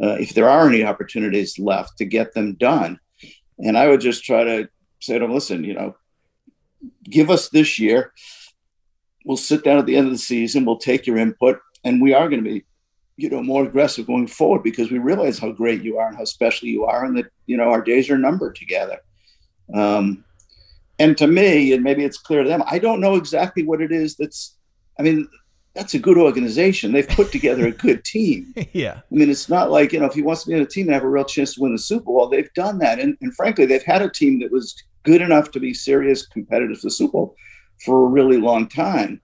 uh, 0.00 0.14
if 0.20 0.32
there 0.32 0.48
are 0.48 0.68
any 0.68 0.84
opportunities 0.84 1.58
left 1.58 1.98
to 1.98 2.04
get 2.04 2.34
them 2.34 2.54
done. 2.54 3.00
And 3.58 3.76
I 3.76 3.88
would 3.88 4.00
just 4.00 4.22
try 4.22 4.44
to 4.44 4.68
say 5.00 5.14
to 5.14 5.24
them, 5.24 5.34
listen, 5.34 5.64
you 5.64 5.74
know, 5.74 5.96
give 7.02 7.30
us 7.30 7.48
this 7.48 7.80
year. 7.80 8.12
We'll 9.24 9.36
sit 9.36 9.64
down 9.64 9.78
at 9.78 9.86
the 9.86 9.96
end 9.96 10.06
of 10.06 10.12
the 10.12 10.18
season. 10.18 10.64
We'll 10.64 10.78
take 10.78 11.06
your 11.06 11.18
input, 11.18 11.58
and 11.82 12.00
we 12.00 12.14
are 12.14 12.28
going 12.28 12.42
to 12.44 12.50
be 12.50 12.64
you 13.16 13.30
know 13.30 13.42
more 13.42 13.64
aggressive 13.64 14.06
going 14.06 14.26
forward 14.26 14.62
because 14.62 14.90
we 14.90 14.98
realize 14.98 15.38
how 15.38 15.52
great 15.52 15.82
you 15.82 15.98
are 15.98 16.08
and 16.08 16.16
how 16.16 16.24
special 16.24 16.68
you 16.68 16.84
are 16.84 17.04
and 17.04 17.16
that 17.16 17.26
you 17.46 17.56
know 17.56 17.70
our 17.70 17.82
days 17.82 18.10
are 18.10 18.18
numbered 18.18 18.56
together. 18.56 18.98
Um, 19.72 20.24
and 20.98 21.16
to 21.18 21.26
me 21.26 21.72
and 21.72 21.82
maybe 21.82 22.04
it's 22.04 22.18
clear 22.18 22.42
to 22.42 22.48
them 22.48 22.62
i 22.66 22.78
don't 22.78 23.00
know 23.00 23.16
exactly 23.16 23.64
what 23.64 23.80
it 23.80 23.90
is 23.90 24.14
that's 24.14 24.56
i 24.98 25.02
mean 25.02 25.28
that's 25.74 25.94
a 25.94 25.98
good 25.98 26.16
organization. 26.16 26.92
They've 26.92 27.08
put 27.08 27.32
together 27.32 27.66
a 27.66 27.72
good 27.72 28.04
team. 28.04 28.54
Yeah. 28.72 29.00
I 29.10 29.14
mean 29.14 29.30
it's 29.30 29.48
not 29.48 29.70
like 29.70 29.92
you 29.92 30.00
know 30.00 30.06
if 30.06 30.14
he 30.14 30.22
wants 30.22 30.44
to 30.44 30.50
be 30.50 30.56
in 30.56 30.62
a 30.62 30.66
team 30.66 30.86
and 30.86 30.94
have 30.94 31.04
a 31.04 31.08
real 31.08 31.24
chance 31.24 31.54
to 31.54 31.60
win 31.60 31.72
the 31.72 31.78
super 31.78 32.04
bowl 32.04 32.28
they've 32.28 32.52
done 32.54 32.78
that. 32.78 32.98
And, 32.98 33.16
and 33.20 33.34
frankly 33.34 33.66
they've 33.66 33.82
had 33.82 34.02
a 34.02 34.10
team 34.10 34.40
that 34.40 34.50
was 34.50 34.74
good 35.02 35.20
enough 35.20 35.50
to 35.52 35.60
be 35.60 35.74
serious 35.74 36.26
competitive 36.26 36.78
for 36.78 36.86
the 36.86 36.90
super 36.90 37.12
bowl 37.12 37.36
for 37.84 38.04
a 38.04 38.08
really 38.08 38.38
long 38.38 38.68
time 38.68 39.20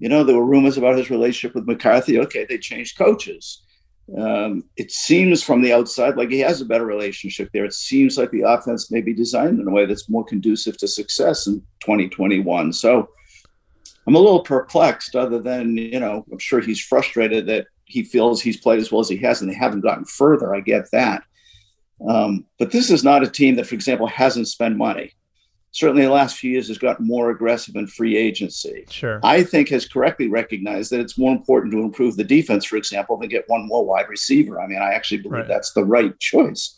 you 0.00 0.08
know, 0.08 0.24
there 0.24 0.34
were 0.34 0.44
rumors 0.44 0.78
about 0.78 0.96
his 0.96 1.10
relationship 1.10 1.54
with 1.54 1.68
McCarthy. 1.68 2.18
Okay, 2.18 2.46
they 2.48 2.58
changed 2.58 2.98
coaches. 2.98 3.62
Um, 4.18 4.64
it 4.76 4.90
seems 4.90 5.40
from 5.40 5.62
the 5.62 5.72
outside 5.72 6.16
like 6.16 6.30
he 6.30 6.40
has 6.40 6.60
a 6.60 6.64
better 6.64 6.86
relationship 6.86 7.50
there. 7.52 7.66
It 7.66 7.74
seems 7.74 8.18
like 8.18 8.32
the 8.32 8.42
offense 8.42 8.90
may 8.90 9.02
be 9.02 9.14
designed 9.14 9.60
in 9.60 9.68
a 9.68 9.70
way 9.70 9.86
that's 9.86 10.08
more 10.08 10.24
conducive 10.24 10.78
to 10.78 10.88
success 10.88 11.46
in 11.46 11.60
2021. 11.80 12.72
So 12.72 13.10
I'm 14.06 14.16
a 14.16 14.18
little 14.18 14.42
perplexed, 14.42 15.14
other 15.14 15.38
than, 15.38 15.76
you 15.76 16.00
know, 16.00 16.24
I'm 16.32 16.38
sure 16.38 16.60
he's 16.60 16.80
frustrated 16.80 17.46
that 17.46 17.66
he 17.84 18.02
feels 18.02 18.40
he's 18.40 18.56
played 18.56 18.80
as 18.80 18.90
well 18.90 19.02
as 19.02 19.08
he 19.08 19.18
has 19.18 19.42
and 19.42 19.50
they 19.50 19.54
haven't 19.54 19.82
gotten 19.82 20.06
further. 20.06 20.54
I 20.54 20.60
get 20.60 20.90
that. 20.92 21.22
Um, 22.08 22.46
but 22.58 22.72
this 22.72 22.90
is 22.90 23.04
not 23.04 23.22
a 23.22 23.30
team 23.30 23.56
that, 23.56 23.66
for 23.66 23.74
example, 23.74 24.06
hasn't 24.06 24.48
spent 24.48 24.78
money 24.78 25.12
certainly 25.72 26.02
the 26.02 26.10
last 26.10 26.36
few 26.36 26.50
years 26.50 26.68
has 26.68 26.78
gotten 26.78 27.06
more 27.06 27.30
aggressive 27.30 27.76
in 27.76 27.86
free 27.86 28.16
agency. 28.16 28.84
Sure. 28.90 29.20
I 29.22 29.42
think 29.42 29.68
has 29.68 29.86
correctly 29.86 30.28
recognized 30.28 30.90
that 30.90 31.00
it's 31.00 31.18
more 31.18 31.32
important 31.32 31.72
to 31.72 31.80
improve 31.80 32.16
the 32.16 32.24
defense, 32.24 32.64
for 32.64 32.76
example, 32.76 33.16
than 33.16 33.28
get 33.28 33.48
one 33.48 33.66
more 33.66 33.84
wide 33.84 34.08
receiver. 34.08 34.60
I 34.60 34.66
mean, 34.66 34.82
I 34.82 34.92
actually 34.92 35.18
believe 35.18 35.40
right. 35.40 35.48
that's 35.48 35.72
the 35.72 35.84
right 35.84 36.18
choice. 36.18 36.76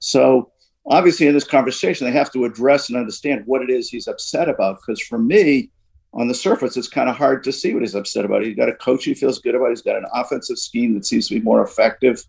So 0.00 0.52
obviously 0.86 1.26
in 1.26 1.34
this 1.34 1.44
conversation, 1.44 2.06
they 2.06 2.12
have 2.12 2.32
to 2.32 2.44
address 2.44 2.88
and 2.88 2.98
understand 2.98 3.42
what 3.46 3.62
it 3.62 3.70
is 3.70 3.88
he's 3.88 4.08
upset 4.08 4.48
about. 4.48 4.78
Because 4.80 5.00
for 5.00 5.18
me, 5.18 5.70
on 6.12 6.28
the 6.28 6.34
surface, 6.34 6.76
it's 6.76 6.88
kind 6.88 7.10
of 7.10 7.16
hard 7.16 7.42
to 7.44 7.52
see 7.52 7.72
what 7.72 7.82
he's 7.82 7.94
upset 7.94 8.24
about. 8.24 8.42
He's 8.42 8.56
got 8.56 8.68
a 8.68 8.74
coach 8.74 9.04
he 9.04 9.14
feels 9.14 9.38
good 9.38 9.54
about. 9.54 9.70
He's 9.70 9.82
got 9.82 9.96
an 9.96 10.06
offensive 10.14 10.58
scheme 10.58 10.94
that 10.94 11.04
seems 11.04 11.28
to 11.28 11.34
be 11.34 11.40
more 11.40 11.62
effective. 11.62 12.22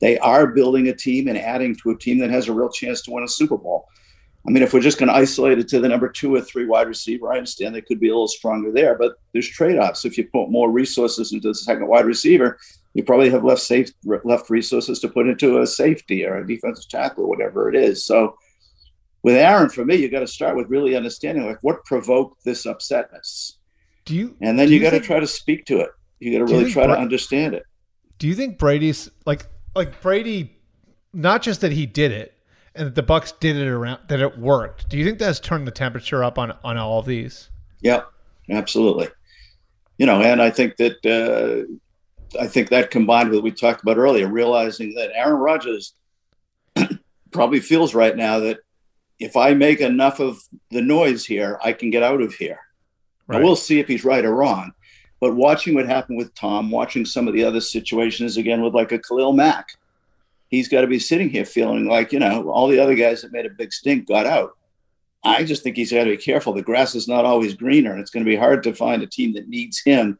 They 0.00 0.18
are 0.18 0.46
building 0.46 0.88
a 0.88 0.94
team 0.94 1.28
and 1.28 1.36
adding 1.36 1.74
to 1.82 1.90
a 1.90 1.98
team 1.98 2.18
that 2.18 2.30
has 2.30 2.48
a 2.48 2.52
real 2.52 2.70
chance 2.70 3.02
to 3.02 3.10
win 3.10 3.24
a 3.24 3.28
Super 3.28 3.58
Bowl. 3.58 3.86
I 4.48 4.50
mean, 4.50 4.62
if 4.62 4.72
we're 4.72 4.80
just 4.80 4.98
going 4.98 5.10
to 5.10 5.14
isolate 5.14 5.58
it 5.58 5.68
to 5.68 5.78
the 5.78 5.90
number 5.90 6.08
two 6.08 6.34
or 6.34 6.40
three 6.40 6.64
wide 6.64 6.88
receiver, 6.88 7.30
I 7.30 7.36
understand 7.36 7.74
they 7.74 7.82
could 7.82 8.00
be 8.00 8.08
a 8.08 8.12
little 8.12 8.26
stronger 8.26 8.72
there, 8.72 8.96
but 8.96 9.16
there's 9.34 9.46
trade 9.46 9.76
offs. 9.76 10.06
If 10.06 10.16
you 10.16 10.26
put 10.26 10.50
more 10.50 10.70
resources 10.70 11.34
into 11.34 11.48
the 11.48 11.54
second 11.54 11.86
wide 11.86 12.06
receiver, 12.06 12.58
you 12.94 13.02
probably 13.02 13.28
have 13.28 13.44
left 13.44 13.60
safe 13.60 13.92
left 14.04 14.48
resources 14.48 15.00
to 15.00 15.08
put 15.08 15.28
into 15.28 15.60
a 15.60 15.66
safety 15.66 16.24
or 16.24 16.38
a 16.38 16.46
defensive 16.46 16.88
tackle 16.88 17.24
or 17.24 17.28
whatever 17.28 17.68
it 17.68 17.76
is. 17.76 18.06
So 18.06 18.38
with 19.22 19.36
Aaron, 19.36 19.68
for 19.68 19.84
me, 19.84 19.96
you 19.96 20.10
got 20.10 20.20
to 20.20 20.26
start 20.26 20.56
with 20.56 20.70
really 20.70 20.96
understanding 20.96 21.44
like 21.44 21.58
what 21.60 21.84
provoked 21.84 22.42
this 22.42 22.64
upsetness. 22.64 23.56
Do 24.06 24.14
you? 24.14 24.34
And 24.40 24.58
then 24.58 24.68
you, 24.68 24.76
you 24.76 24.82
got 24.82 24.92
to 24.92 25.00
try 25.00 25.20
to 25.20 25.26
speak 25.26 25.66
to 25.66 25.80
it. 25.80 25.90
You 26.20 26.32
got 26.32 26.46
to 26.46 26.50
really 26.50 26.72
try 26.72 26.86
Bra- 26.86 26.94
to 26.94 27.00
understand 27.02 27.52
it. 27.52 27.64
Do 28.16 28.26
you 28.26 28.34
think 28.34 28.58
Brady's 28.58 29.10
like 29.26 29.44
like 29.76 30.00
Brady? 30.00 30.54
Not 31.12 31.42
just 31.42 31.60
that 31.60 31.72
he 31.72 31.84
did 31.84 32.12
it, 32.12 32.37
and 32.78 32.86
that 32.86 32.94
the 32.94 33.02
Bucs 33.02 33.38
did 33.38 33.56
it 33.56 33.68
around 33.68 34.00
that 34.08 34.20
it 34.20 34.38
worked. 34.38 34.88
Do 34.88 34.96
you 34.96 35.04
think 35.04 35.18
that's 35.18 35.40
turned 35.40 35.66
the 35.66 35.72
temperature 35.72 36.22
up 36.22 36.38
on 36.38 36.56
on 36.64 36.76
all 36.76 37.00
of 37.00 37.06
these? 37.06 37.50
Yeah, 37.80 38.02
absolutely. 38.50 39.08
You 39.98 40.06
know, 40.06 40.20
and 40.22 40.40
I 40.40 40.50
think 40.50 40.76
that 40.76 41.04
uh, 41.04 42.40
I 42.40 42.46
think 42.46 42.70
that 42.70 42.90
combined 42.90 43.30
with 43.30 43.38
what 43.38 43.44
we 43.44 43.52
talked 43.52 43.82
about 43.82 43.98
earlier, 43.98 44.28
realizing 44.28 44.94
that 44.94 45.10
Aaron 45.14 45.40
Rodgers 45.40 45.94
probably 47.30 47.60
feels 47.60 47.94
right 47.94 48.16
now 48.16 48.40
that 48.40 48.58
if 49.18 49.36
I 49.36 49.54
make 49.54 49.80
enough 49.80 50.20
of 50.20 50.38
the 50.70 50.82
noise 50.82 51.24
here, 51.24 51.58
I 51.62 51.72
can 51.72 51.90
get 51.90 52.02
out 52.02 52.20
of 52.20 52.34
here. 52.34 52.60
Right. 53.26 53.38
Now, 53.38 53.44
we'll 53.44 53.56
see 53.56 53.80
if 53.80 53.88
he's 53.88 54.04
right 54.04 54.24
or 54.24 54.34
wrong. 54.34 54.72
But 55.20 55.34
watching 55.34 55.74
what 55.74 55.86
happened 55.86 56.18
with 56.18 56.34
Tom, 56.34 56.70
watching 56.70 57.04
some 57.04 57.26
of 57.26 57.34
the 57.34 57.42
other 57.42 57.60
situations 57.60 58.36
again 58.36 58.62
with 58.62 58.74
like 58.74 58.92
a 58.92 58.98
Khalil 58.98 59.32
Mack, 59.32 59.66
he's 60.48 60.68
got 60.68 60.82
to 60.82 60.86
be 60.86 60.98
sitting 60.98 61.30
here 61.30 61.44
feeling 61.44 61.86
like, 61.86 62.12
you 62.12 62.18
know, 62.18 62.50
all 62.50 62.68
the 62.68 62.80
other 62.80 62.94
guys 62.94 63.22
that 63.22 63.32
made 63.32 63.46
a 63.46 63.50
big 63.50 63.72
stink 63.72 64.06
got 64.06 64.26
out. 64.26 64.56
I 65.24 65.44
just 65.44 65.62
think 65.62 65.76
he's 65.76 65.92
got 65.92 66.04
to 66.04 66.10
be 66.10 66.16
careful. 66.16 66.52
The 66.52 66.62
grass 66.62 66.94
is 66.94 67.08
not 67.08 67.24
always 67.24 67.54
greener, 67.54 67.92
and 67.92 68.00
it's 68.00 68.10
going 68.10 68.24
to 68.24 68.30
be 68.30 68.36
hard 68.36 68.62
to 68.62 68.74
find 68.74 69.02
a 69.02 69.06
team 69.06 69.34
that 69.34 69.48
needs 69.48 69.80
him 69.80 70.18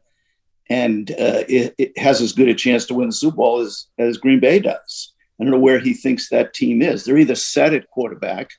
and 0.69 1.11
uh, 1.11 1.43
it, 1.49 1.73
it, 1.77 1.97
has 1.97 2.21
as 2.21 2.33
good 2.33 2.47
a 2.47 2.53
chance 2.53 2.85
to 2.85 2.93
win 2.93 3.09
the 3.09 3.13
Super 3.13 3.37
Bowl 3.37 3.59
as, 3.59 3.87
as 3.97 4.17
Green 4.17 4.39
Bay 4.39 4.59
does. 4.59 5.13
I 5.39 5.43
don't 5.43 5.51
know 5.51 5.59
where 5.59 5.79
he 5.79 5.93
thinks 5.93 6.29
that 6.29 6.53
team 6.53 6.81
is. 6.81 7.03
They're 7.03 7.17
either 7.17 7.35
set 7.35 7.73
at 7.73 7.89
quarterback 7.89 8.51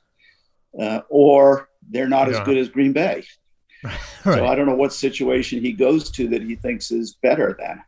uh, 0.79 1.01
or 1.09 1.69
they're 1.89 2.09
not 2.09 2.29
yeah. 2.29 2.39
as 2.39 2.45
good 2.45 2.57
as 2.57 2.69
Green 2.69 2.91
Bay. 2.91 3.23
right. 3.83 3.99
So 4.23 4.45
I 4.45 4.55
don't 4.55 4.65
know 4.65 4.75
what 4.75 4.93
situation 4.93 5.61
he 5.61 5.71
goes 5.71 6.11
to 6.11 6.27
that 6.29 6.41
he 6.41 6.55
thinks 6.55 6.91
is 6.91 7.13
better 7.13 7.55
than. 7.59 7.81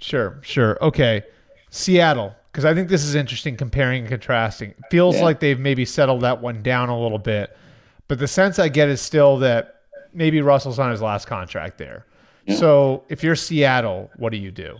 Sure, 0.00 0.38
sure. 0.42 0.78
Okay. 0.80 1.22
Seattle, 1.70 2.36
because 2.54 2.64
I 2.64 2.72
think 2.72 2.88
this 2.88 3.02
is 3.02 3.16
interesting 3.16 3.56
comparing 3.56 4.02
and 4.02 4.08
contrasting. 4.08 4.70
It 4.70 4.84
feels 4.88 5.16
yeah. 5.16 5.24
like 5.24 5.40
they've 5.40 5.58
maybe 5.58 5.84
settled 5.84 6.20
that 6.20 6.40
one 6.40 6.62
down 6.62 6.88
a 6.88 6.96
little 6.96 7.18
bit, 7.18 7.56
but 8.06 8.20
the 8.20 8.28
sense 8.28 8.60
I 8.60 8.68
get 8.68 8.88
is 8.88 9.00
still 9.00 9.38
that 9.38 9.80
maybe 10.12 10.40
Russell's 10.40 10.78
on 10.78 10.92
his 10.92 11.02
last 11.02 11.26
contract 11.26 11.78
there. 11.78 12.06
Yeah. 12.46 12.54
So 12.54 13.04
if 13.08 13.24
you're 13.24 13.34
Seattle, 13.34 14.08
what 14.18 14.30
do 14.30 14.38
you 14.38 14.52
do? 14.52 14.76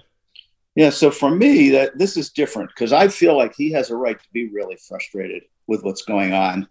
Yeah, 0.77 0.91
so 0.91 1.11
for 1.11 1.33
me, 1.33 1.71
that 1.71 1.99
this 1.99 2.17
is 2.17 2.31
different 2.31 2.71
because 2.71 2.93
I 2.93 3.09
feel 3.09 3.37
like 3.37 3.55
he 3.57 3.73
has 3.73 3.91
a 3.91 3.97
right 3.97 4.21
to 4.21 4.29
be 4.33 4.49
really 4.51 4.77
frustrated 4.77 5.43
with 5.67 5.83
what's 5.83 6.03
going 6.03 6.33
on, 6.33 6.69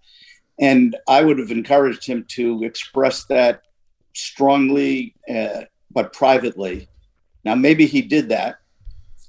and 0.58 0.96
I 1.10 1.22
would 1.26 1.38
have 1.38 1.52
encouraged 1.52 2.06
him 2.06 2.24
to 2.30 2.64
express 2.64 3.26
that 3.26 3.64
strongly, 4.14 5.16
uh, 5.30 5.64
but 5.92 6.14
privately. 6.14 6.88
Now, 7.44 7.56
maybe 7.56 7.88
he 7.88 8.02
did 8.02 8.30
that, 8.30 8.60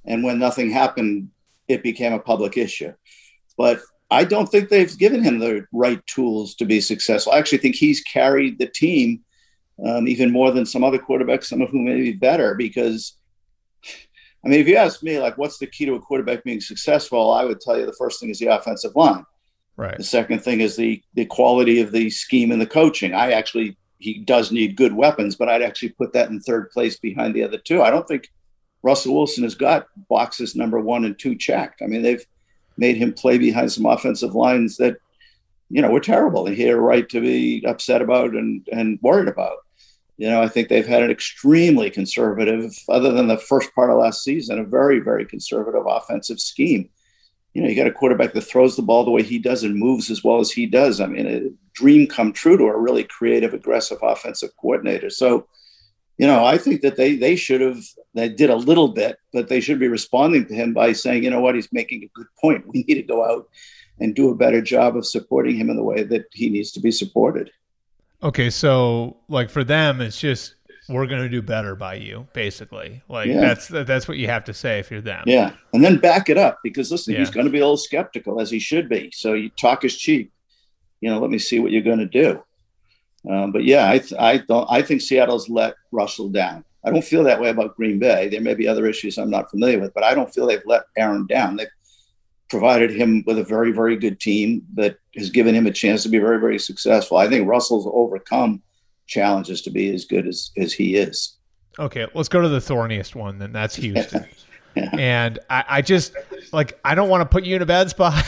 and 0.04 0.22
when 0.22 0.38
nothing 0.38 0.70
happened, 0.70 1.30
it 1.68 1.82
became 1.82 2.12
a 2.12 2.18
public 2.18 2.56
issue. 2.56 2.92
But 3.56 3.80
I 4.10 4.24
don't 4.24 4.46
think 4.46 4.68
they've 4.68 4.98
given 4.98 5.22
him 5.22 5.38
the 5.38 5.66
right 5.72 6.04
tools 6.06 6.54
to 6.56 6.64
be 6.64 6.80
successful. 6.80 7.32
I 7.32 7.38
actually 7.38 7.58
think 7.58 7.76
he's 7.76 8.02
carried 8.02 8.58
the 8.58 8.66
team 8.66 9.24
um, 9.84 10.06
even 10.06 10.30
more 10.30 10.52
than 10.52 10.66
some 10.66 10.84
other 10.84 10.98
quarterbacks, 10.98 11.44
some 11.44 11.60
of 11.60 11.70
whom 11.70 11.84
may 11.84 11.96
be 11.96 12.12
better 12.12 12.54
because 12.54 13.16
I 14.44 14.48
mean, 14.48 14.60
if 14.60 14.68
you 14.68 14.76
ask 14.76 15.02
me, 15.02 15.18
like, 15.18 15.38
what's 15.38 15.58
the 15.58 15.66
key 15.66 15.86
to 15.86 15.94
a 15.94 16.00
quarterback 16.00 16.44
being 16.44 16.60
successful? 16.60 17.32
I 17.32 17.44
would 17.44 17.60
tell 17.60 17.78
you 17.78 17.86
the 17.86 17.94
first 17.94 18.20
thing 18.20 18.28
is 18.28 18.38
the 18.38 18.48
offensive 18.48 18.94
line. 18.94 19.24
Right. 19.76 19.96
The 19.96 20.04
second 20.04 20.40
thing 20.40 20.60
is 20.60 20.76
the 20.76 21.02
the 21.14 21.24
quality 21.24 21.80
of 21.80 21.90
the 21.92 22.10
scheme 22.10 22.52
and 22.52 22.60
the 22.60 22.66
coaching. 22.66 23.14
I 23.14 23.32
actually 23.32 23.76
he 23.98 24.18
does 24.18 24.52
need 24.52 24.76
good 24.76 24.92
weapons, 24.92 25.34
but 25.34 25.48
I'd 25.48 25.62
actually 25.62 25.90
put 25.90 26.12
that 26.12 26.28
in 26.28 26.40
third 26.40 26.70
place 26.70 26.98
behind 26.98 27.34
the 27.34 27.42
other 27.42 27.58
two. 27.58 27.82
I 27.82 27.90
don't 27.90 28.06
think 28.06 28.28
Russell 28.84 29.14
Wilson 29.14 29.44
has 29.44 29.54
got 29.54 29.88
boxes 30.10 30.54
number 30.54 30.78
one 30.78 31.06
and 31.06 31.18
two 31.18 31.34
checked. 31.34 31.80
I 31.80 31.86
mean, 31.86 32.02
they've 32.02 32.24
made 32.76 32.98
him 32.98 33.14
play 33.14 33.38
behind 33.38 33.72
some 33.72 33.86
offensive 33.86 34.34
lines 34.34 34.76
that, 34.76 34.98
you 35.70 35.80
know, 35.80 35.90
were 35.90 36.00
terrible. 36.00 36.44
He 36.44 36.62
had 36.62 36.74
a 36.74 36.80
right 36.80 37.08
to 37.08 37.20
be 37.20 37.64
upset 37.66 38.02
about 38.02 38.34
and 38.34 38.68
and 38.70 38.98
worried 39.00 39.28
about. 39.28 39.56
You 40.18 40.28
know, 40.28 40.42
I 40.42 40.48
think 40.48 40.68
they've 40.68 40.86
had 40.86 41.02
an 41.02 41.10
extremely 41.10 41.90
conservative, 41.90 42.72
other 42.88 43.10
than 43.10 43.26
the 43.26 43.38
first 43.38 43.74
part 43.74 43.90
of 43.90 43.98
last 43.98 44.22
season, 44.22 44.58
a 44.58 44.64
very, 44.64 45.00
very 45.00 45.24
conservative 45.24 45.84
offensive 45.88 46.38
scheme. 46.38 46.90
You 47.54 47.62
know, 47.62 47.68
you 47.68 47.74
got 47.74 47.86
a 47.86 47.92
quarterback 47.92 48.34
that 48.34 48.42
throws 48.42 48.76
the 48.76 48.82
ball 48.82 49.04
the 49.04 49.10
way 49.10 49.22
he 49.22 49.38
does 49.38 49.64
and 49.64 49.76
moves 49.76 50.10
as 50.10 50.22
well 50.22 50.40
as 50.40 50.50
he 50.50 50.66
does. 50.66 51.00
I 51.00 51.06
mean, 51.06 51.26
a 51.26 51.50
dream 51.72 52.06
come 52.06 52.32
true 52.32 52.58
to 52.58 52.64
a 52.64 52.78
really 52.78 53.04
creative, 53.04 53.54
aggressive 53.54 53.98
offensive 54.02 54.50
coordinator. 54.60 55.08
So, 55.08 55.46
you 56.18 56.26
know, 56.26 56.44
I 56.44 56.58
think 56.58 56.82
that 56.82 56.96
they 56.96 57.16
they 57.16 57.36
should 57.36 57.60
have 57.60 57.82
they 58.14 58.28
did 58.28 58.50
a 58.50 58.56
little 58.56 58.88
bit, 58.88 59.18
but 59.32 59.48
they 59.48 59.60
should 59.60 59.78
be 59.78 59.88
responding 59.88 60.46
to 60.46 60.54
him 60.54 60.72
by 60.72 60.92
saying, 60.92 61.24
you 61.24 61.30
know 61.30 61.40
what, 61.40 61.54
he's 61.54 61.72
making 61.72 62.04
a 62.04 62.10
good 62.14 62.28
point. 62.40 62.66
We 62.68 62.84
need 62.86 62.94
to 62.94 63.02
go 63.02 63.24
out 63.24 63.48
and 64.00 64.14
do 64.14 64.30
a 64.30 64.34
better 64.34 64.60
job 64.60 64.96
of 64.96 65.06
supporting 65.06 65.56
him 65.56 65.70
in 65.70 65.76
the 65.76 65.82
way 65.82 66.02
that 66.02 66.26
he 66.32 66.48
needs 66.48 66.72
to 66.72 66.80
be 66.80 66.90
supported. 66.90 67.50
Okay, 68.22 68.50
so 68.50 69.16
like 69.28 69.50
for 69.50 69.64
them, 69.64 70.00
it's 70.00 70.18
just 70.18 70.54
we're 70.88 71.06
going 71.06 71.22
to 71.22 71.28
do 71.28 71.42
better 71.42 71.74
by 71.74 71.94
you, 71.94 72.26
basically. 72.32 73.02
Like 73.08 73.28
yeah. 73.28 73.40
that's 73.40 73.68
that's 73.68 74.06
what 74.06 74.16
you 74.16 74.28
have 74.28 74.44
to 74.44 74.54
say 74.54 74.78
if 74.78 74.90
you're 74.90 75.00
them. 75.00 75.24
Yeah, 75.26 75.52
and 75.72 75.82
then 75.82 75.98
back 75.98 76.28
it 76.28 76.38
up 76.38 76.60
because 76.62 76.90
listen, 76.90 77.14
yeah. 77.14 77.20
he's 77.20 77.30
going 77.30 77.46
to 77.46 77.52
be 77.52 77.58
a 77.58 77.62
little 77.62 77.76
skeptical 77.76 78.40
as 78.40 78.50
he 78.50 78.58
should 78.58 78.88
be. 78.88 79.10
So 79.12 79.34
you 79.34 79.50
talk 79.50 79.84
is 79.84 79.96
cheap. 79.96 80.32
You 81.00 81.10
know, 81.10 81.18
let 81.18 81.30
me 81.30 81.38
see 81.38 81.58
what 81.58 81.72
you're 81.72 81.82
going 81.82 81.98
to 81.98 82.06
do. 82.06 82.42
Um, 83.28 83.52
but 83.52 83.64
yeah, 83.64 83.90
I 83.90 83.98
th- 83.98 84.20
I 84.20 84.38
don't 84.38 84.66
I 84.70 84.82
think 84.82 85.00
Seattle's 85.00 85.48
let 85.48 85.74
Russell 85.92 86.28
down. 86.28 86.64
I 86.84 86.90
don't 86.90 87.04
feel 87.04 87.24
that 87.24 87.40
way 87.40 87.48
about 87.48 87.76
Green 87.76 87.98
Bay. 87.98 88.28
There 88.28 88.40
may 88.40 88.54
be 88.54 88.68
other 88.68 88.86
issues 88.86 89.16
I'm 89.16 89.30
not 89.30 89.50
familiar 89.50 89.80
with, 89.80 89.94
but 89.94 90.04
I 90.04 90.14
don't 90.14 90.32
feel 90.32 90.46
they've 90.46 90.60
let 90.66 90.82
Aaron 90.96 91.26
down. 91.26 91.56
They've 91.56 91.68
provided 92.50 92.90
him 92.90 93.24
with 93.26 93.38
a 93.38 93.44
very, 93.44 93.72
very 93.72 93.96
good 93.96 94.20
team 94.20 94.62
that 94.74 94.98
has 95.16 95.30
given 95.30 95.54
him 95.54 95.66
a 95.66 95.72
chance 95.72 96.02
to 96.02 96.08
be 96.08 96.18
very, 96.18 96.38
very 96.38 96.58
successful. 96.58 97.16
I 97.16 97.28
think 97.28 97.48
Russell's 97.48 97.88
overcome 97.90 98.62
challenges 99.06 99.62
to 99.62 99.70
be 99.70 99.94
as 99.94 100.04
good 100.04 100.26
as, 100.26 100.50
as 100.56 100.72
he 100.72 100.96
is. 100.96 101.36
Okay, 101.78 102.06
let's 102.14 102.28
go 102.28 102.40
to 102.40 102.48
the 102.48 102.60
thorniest 102.60 103.14
one, 103.14 103.38
then 103.38 103.52
that's 103.52 103.76
Houston. 103.76 104.26
yeah. 104.76 104.90
And 104.96 105.38
I, 105.50 105.64
I, 105.68 105.82
just 105.82 106.14
like 106.52 106.78
I 106.84 106.94
don't 106.94 107.08
want 107.08 107.22
to 107.22 107.26
put 107.26 107.44
you 107.44 107.56
in 107.56 107.62
a 107.62 107.66
bad 107.66 107.90
spot, 107.90 108.24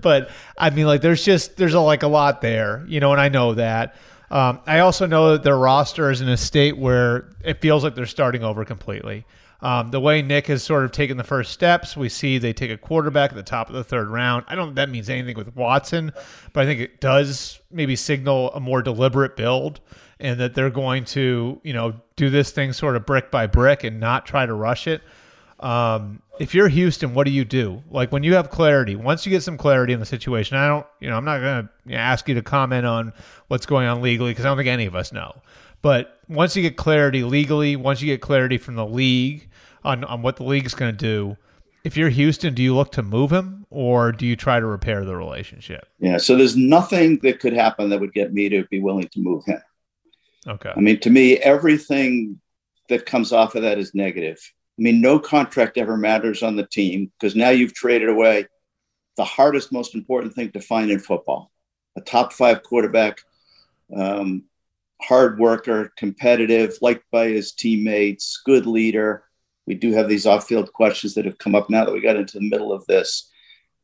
but 0.00 0.30
I 0.58 0.70
mean 0.70 0.86
like 0.86 1.00
there's 1.00 1.24
just 1.24 1.56
there's 1.56 1.74
a, 1.74 1.80
like 1.80 2.02
a 2.02 2.08
lot 2.08 2.40
there, 2.40 2.84
you 2.86 3.00
know, 3.00 3.12
and 3.12 3.20
I 3.20 3.28
know 3.28 3.54
that. 3.54 3.96
Um, 4.32 4.60
I 4.66 4.78
also 4.78 5.06
know 5.06 5.32
that 5.32 5.42
their 5.42 5.58
roster 5.58 6.10
is 6.10 6.22
in 6.22 6.28
a 6.30 6.38
state 6.38 6.78
where 6.78 7.28
it 7.44 7.60
feels 7.60 7.84
like 7.84 7.94
they're 7.94 8.06
starting 8.06 8.42
over 8.42 8.64
completely. 8.64 9.26
Um, 9.60 9.90
the 9.90 10.00
way 10.00 10.22
Nick 10.22 10.46
has 10.46 10.62
sort 10.62 10.84
of 10.84 10.90
taken 10.90 11.18
the 11.18 11.22
first 11.22 11.52
steps, 11.52 11.96
we 11.98 12.08
see 12.08 12.38
they 12.38 12.54
take 12.54 12.70
a 12.70 12.78
quarterback 12.78 13.30
at 13.30 13.36
the 13.36 13.42
top 13.42 13.68
of 13.68 13.74
the 13.74 13.84
third 13.84 14.08
round. 14.08 14.44
I 14.48 14.54
don't 14.54 14.68
think 14.68 14.76
that 14.76 14.88
means 14.88 15.10
anything 15.10 15.36
with 15.36 15.54
Watson, 15.54 16.12
but 16.54 16.62
I 16.62 16.66
think 16.66 16.80
it 16.80 16.98
does 16.98 17.60
maybe 17.70 17.94
signal 17.94 18.50
a 18.54 18.58
more 18.58 18.82
deliberate 18.82 19.36
build 19.36 19.80
and 20.18 20.40
that 20.40 20.54
they're 20.54 20.70
going 20.70 21.04
to, 21.04 21.60
you 21.62 21.74
know, 21.74 22.00
do 22.16 22.30
this 22.30 22.52
thing 22.52 22.72
sort 22.72 22.96
of 22.96 23.04
brick 23.04 23.30
by 23.30 23.46
brick 23.46 23.84
and 23.84 24.00
not 24.00 24.24
try 24.24 24.46
to 24.46 24.54
rush 24.54 24.86
it. 24.86 25.02
Um, 25.60 26.22
if 26.42 26.56
you're 26.56 26.66
Houston, 26.66 27.14
what 27.14 27.24
do 27.24 27.30
you 27.30 27.44
do? 27.44 27.84
Like 27.88 28.10
when 28.10 28.24
you 28.24 28.34
have 28.34 28.50
clarity, 28.50 28.96
once 28.96 29.24
you 29.24 29.30
get 29.30 29.44
some 29.44 29.56
clarity 29.56 29.92
in 29.92 30.00
the 30.00 30.06
situation, 30.06 30.56
I 30.56 30.66
don't, 30.66 30.84
you 30.98 31.08
know, 31.08 31.16
I'm 31.16 31.24
not 31.24 31.38
going 31.38 31.68
to 31.86 31.94
ask 31.94 32.28
you 32.28 32.34
to 32.34 32.42
comment 32.42 32.84
on 32.84 33.12
what's 33.46 33.64
going 33.64 33.86
on 33.86 34.02
legally 34.02 34.32
because 34.32 34.44
I 34.44 34.48
don't 34.48 34.56
think 34.56 34.68
any 34.68 34.86
of 34.86 34.96
us 34.96 35.12
know. 35.12 35.40
But 35.82 36.18
once 36.28 36.56
you 36.56 36.62
get 36.62 36.76
clarity 36.76 37.22
legally, 37.22 37.76
once 37.76 38.02
you 38.02 38.08
get 38.08 38.20
clarity 38.20 38.58
from 38.58 38.74
the 38.74 38.84
league, 38.84 39.48
on, 39.84 40.02
on 40.02 40.22
what 40.22 40.36
the 40.36 40.42
league's 40.42 40.74
going 40.74 40.92
to 40.92 40.98
do. 40.98 41.36
If 41.84 41.96
you're 41.96 42.08
Houston, 42.08 42.54
do 42.54 42.62
you 42.62 42.74
look 42.74 42.90
to 42.92 43.04
move 43.04 43.32
him 43.32 43.64
or 43.70 44.10
do 44.10 44.26
you 44.26 44.34
try 44.34 44.58
to 44.58 44.66
repair 44.66 45.04
the 45.04 45.16
relationship? 45.16 45.86
Yeah, 46.00 46.18
so 46.18 46.36
there's 46.36 46.56
nothing 46.56 47.18
that 47.22 47.38
could 47.38 47.52
happen 47.52 47.88
that 47.90 48.00
would 48.00 48.14
get 48.14 48.32
me 48.32 48.48
to 48.48 48.64
be 48.64 48.80
willing 48.80 49.08
to 49.08 49.20
move 49.20 49.44
him. 49.44 49.60
Okay. 50.46 50.72
I 50.74 50.80
mean, 50.80 50.98
to 51.00 51.10
me, 51.10 51.38
everything 51.38 52.40
that 52.88 53.06
comes 53.06 53.32
off 53.32 53.54
of 53.54 53.62
that 53.62 53.78
is 53.78 53.94
negative. 53.94 54.40
I 54.78 54.82
mean, 54.82 55.00
no 55.00 55.18
contract 55.18 55.76
ever 55.76 55.96
matters 55.96 56.42
on 56.42 56.56
the 56.56 56.66
team 56.66 57.12
because 57.18 57.36
now 57.36 57.50
you've 57.50 57.74
traded 57.74 58.08
away 58.08 58.46
the 59.16 59.24
hardest, 59.24 59.72
most 59.72 59.94
important 59.94 60.34
thing 60.34 60.50
to 60.52 60.60
find 60.60 60.90
in 60.90 60.98
football 60.98 61.50
a 61.94 62.00
top 62.00 62.32
five 62.32 62.62
quarterback, 62.62 63.18
um, 63.94 64.44
hard 65.02 65.38
worker, 65.38 65.92
competitive, 65.98 66.78
liked 66.80 67.04
by 67.10 67.28
his 67.28 67.52
teammates, 67.52 68.40
good 68.46 68.64
leader 68.64 69.24
we 69.66 69.74
do 69.74 69.92
have 69.92 70.08
these 70.08 70.26
off-field 70.26 70.72
questions 70.72 71.14
that 71.14 71.24
have 71.24 71.38
come 71.38 71.54
up 71.54 71.70
now 71.70 71.84
that 71.84 71.92
we 71.92 72.00
got 72.00 72.16
into 72.16 72.38
the 72.38 72.48
middle 72.48 72.72
of 72.72 72.84
this. 72.86 73.30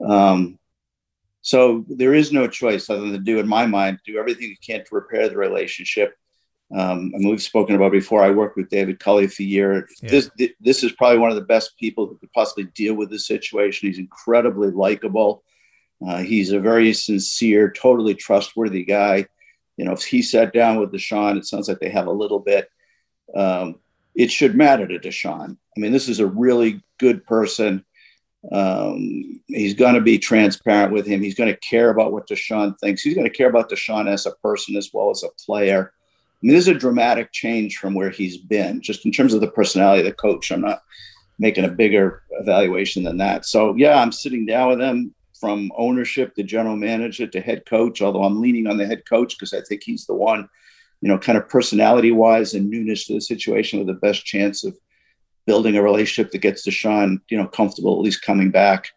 Um, 0.04 0.58
so 1.40 1.84
there 1.88 2.14
is 2.14 2.32
no 2.32 2.48
choice 2.48 2.90
other 2.90 3.02
than 3.02 3.12
to 3.12 3.18
do, 3.18 3.38
in 3.38 3.48
my 3.48 3.66
mind, 3.66 4.00
do 4.04 4.18
everything 4.18 4.48
you 4.48 4.56
can 4.64 4.84
to 4.84 4.94
repair 4.94 5.28
the 5.28 5.36
relationship. 5.36 6.16
Um, 6.74 7.12
and 7.14 7.28
we've 7.28 7.42
spoken 7.42 7.76
about 7.76 7.92
before. 7.92 8.22
I 8.22 8.30
worked 8.30 8.56
with 8.56 8.68
David 8.68 9.00
Culley 9.00 9.26
for 9.26 9.42
a 9.42 9.46
year. 9.46 9.88
Yeah. 10.02 10.10
This 10.10 10.30
this 10.60 10.84
is 10.84 10.92
probably 10.92 11.18
one 11.18 11.30
of 11.30 11.36
the 11.36 11.42
best 11.42 11.76
people 11.78 12.06
who 12.06 12.16
could 12.18 12.32
possibly 12.32 12.64
deal 12.74 12.94
with 12.94 13.10
this 13.10 13.26
situation. 13.26 13.88
He's 13.88 13.98
incredibly 13.98 14.70
likable. 14.70 15.42
Uh, 16.06 16.18
he's 16.18 16.52
a 16.52 16.60
very 16.60 16.92
sincere, 16.92 17.70
totally 17.70 18.14
trustworthy 18.14 18.84
guy. 18.84 19.26
You 19.76 19.84
know, 19.84 19.92
if 19.92 20.02
he 20.02 20.22
sat 20.22 20.52
down 20.52 20.78
with 20.78 20.92
Deshaun, 20.92 21.38
it 21.38 21.46
sounds 21.46 21.68
like 21.68 21.80
they 21.80 21.88
have 21.88 22.06
a 22.06 22.12
little 22.12 22.38
bit. 22.38 22.70
Um, 23.34 23.76
it 24.14 24.30
should 24.30 24.54
matter 24.54 24.86
to 24.86 24.98
Deshaun. 24.98 25.56
I 25.76 25.80
mean, 25.80 25.92
this 25.92 26.08
is 26.08 26.20
a 26.20 26.26
really 26.26 26.82
good 26.98 27.24
person. 27.24 27.84
Um, 28.52 29.40
he's 29.46 29.74
going 29.74 29.94
to 29.94 30.00
be 30.00 30.18
transparent 30.18 30.92
with 30.92 31.06
him. 31.06 31.22
He's 31.22 31.34
going 31.34 31.52
to 31.52 31.60
care 31.60 31.90
about 31.90 32.12
what 32.12 32.28
Deshaun 32.28 32.78
thinks. 32.78 33.02
He's 33.02 33.14
going 33.14 33.26
to 33.26 33.36
care 33.36 33.48
about 33.48 33.70
Deshaun 33.70 34.08
as 34.08 34.26
a 34.26 34.32
person 34.42 34.76
as 34.76 34.90
well 34.92 35.10
as 35.10 35.22
a 35.22 35.28
player. 35.44 35.92
I 36.40 36.46
mean, 36.46 36.54
this 36.54 36.68
is 36.68 36.74
a 36.76 36.78
dramatic 36.78 37.32
change 37.32 37.78
from 37.78 37.94
where 37.94 38.10
he's 38.10 38.38
been, 38.38 38.80
just 38.80 39.04
in 39.04 39.12
terms 39.12 39.34
of 39.34 39.40
the 39.40 39.50
personality 39.50 40.00
of 40.00 40.06
the 40.06 40.12
coach. 40.12 40.52
I'm 40.52 40.60
not 40.60 40.82
making 41.38 41.64
a 41.64 41.68
bigger 41.68 42.22
evaluation 42.32 43.02
than 43.02 43.18
that. 43.18 43.44
So, 43.44 43.74
yeah, 43.76 44.00
I'm 44.00 44.12
sitting 44.12 44.46
down 44.46 44.68
with 44.70 44.80
him 44.80 45.14
from 45.38 45.70
ownership 45.76 46.34
to 46.34 46.42
general 46.42 46.76
manager 46.76 47.26
to 47.26 47.40
head 47.40 47.64
coach, 47.66 48.02
although 48.02 48.24
I'm 48.24 48.40
leaning 48.40 48.66
on 48.66 48.76
the 48.76 48.86
head 48.86 49.04
coach 49.08 49.36
because 49.36 49.52
I 49.52 49.60
think 49.62 49.82
he's 49.84 50.06
the 50.06 50.14
one 50.14 50.48
you 51.00 51.08
know, 51.08 51.18
kind 51.18 51.38
of 51.38 51.48
personality 51.48 52.10
wise 52.10 52.54
and 52.54 52.68
newness 52.68 53.06
to 53.06 53.14
the 53.14 53.20
situation 53.20 53.78
with 53.78 53.88
the 53.88 53.94
best 53.94 54.24
chance 54.24 54.64
of 54.64 54.76
building 55.46 55.76
a 55.76 55.82
relationship 55.82 56.32
that 56.32 56.38
gets 56.38 56.66
Deshaun, 56.66 57.20
you 57.28 57.38
know, 57.38 57.46
comfortable 57.46 57.94
at 57.94 58.02
least 58.02 58.22
coming 58.22 58.50
back. 58.50 58.88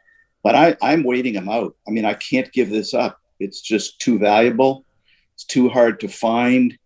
But 0.44 0.56
I, 0.56 0.76
I'm 0.82 1.04
waiting 1.04 1.36
him 1.36 1.48
out. 1.48 1.76
I 1.88 1.92
mean, 1.92 2.06
I 2.06 2.16
can't 2.16 2.52
give 2.52 2.70
this 2.70 2.94
up. 2.94 3.20
It's 3.40 3.62
just 3.62 4.00
too 4.00 4.18
valuable. 4.18 4.86
It's 5.36 5.46
too 5.46 5.70
hard 5.70 6.00
to 6.00 6.08
find. 6.08 6.78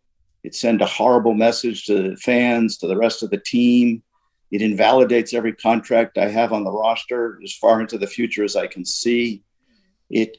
It 0.46 0.54
sends 0.54 0.82
a 0.82 0.86
horrible 0.86 1.34
message 1.34 1.86
to 1.86 2.12
the 2.12 2.16
fans, 2.18 2.78
to 2.78 2.88
the 2.88 2.98
rest 2.98 3.24
of 3.24 3.32
the 3.32 3.38
team. 3.40 4.04
It 4.52 4.62
invalidates 4.62 5.34
every 5.34 5.54
contract 5.54 6.20
I 6.20 6.30
have 6.30 6.54
on 6.54 6.64
the 6.64 6.72
roster 6.72 7.40
as 7.44 7.54
far 7.54 7.82
into 7.82 7.98
the 7.98 8.08
future 8.08 8.44
as 8.44 8.56
I 8.56 8.68
can 8.68 8.86
see. 8.86 9.44
It 10.10 10.38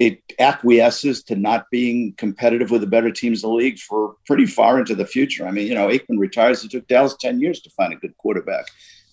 it 0.00 0.22
acquiesces 0.38 1.24
to 1.24 1.34
not 1.34 1.66
being 1.70 2.14
competitive 2.16 2.70
with 2.70 2.82
the 2.82 2.86
better 2.86 3.10
teams 3.10 3.42
in 3.42 3.50
the 3.50 3.54
league 3.54 3.78
for 3.78 4.14
pretty 4.26 4.46
far 4.46 4.78
into 4.78 4.94
the 4.94 5.06
future. 5.06 5.46
I 5.46 5.50
mean, 5.50 5.66
you 5.66 5.74
know, 5.74 5.88
Aikman 5.88 6.18
retires. 6.18 6.64
It 6.64 6.70
took 6.70 6.86
Dallas 6.86 7.16
10 7.20 7.40
years 7.40 7.60
to 7.62 7.70
find 7.70 7.92
a 7.92 7.96
good 7.96 8.16
quarterback. 8.16 8.66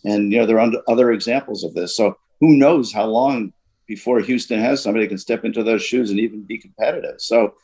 And, 0.03 0.31
you 0.31 0.37
know, 0.37 0.45
there 0.45 0.59
are 0.59 0.71
other 0.87 1.11
examples 1.11 1.63
of 1.63 1.73
this. 1.73 1.97
So 1.97 2.17
who 2.39 2.55
knows 2.55 2.93
how 2.93 3.05
long 3.05 3.51
before 3.87 4.19
Houston 4.19 4.59
has 4.59 4.83
somebody 4.83 5.07
can 5.07 5.17
step 5.17 5.43
into 5.43 5.63
those 5.63 5.83
shoes 5.83 6.11
and 6.11 6.19
even 6.19 6.43
be 6.43 6.59
competitive. 6.59 7.19
So 7.19 7.55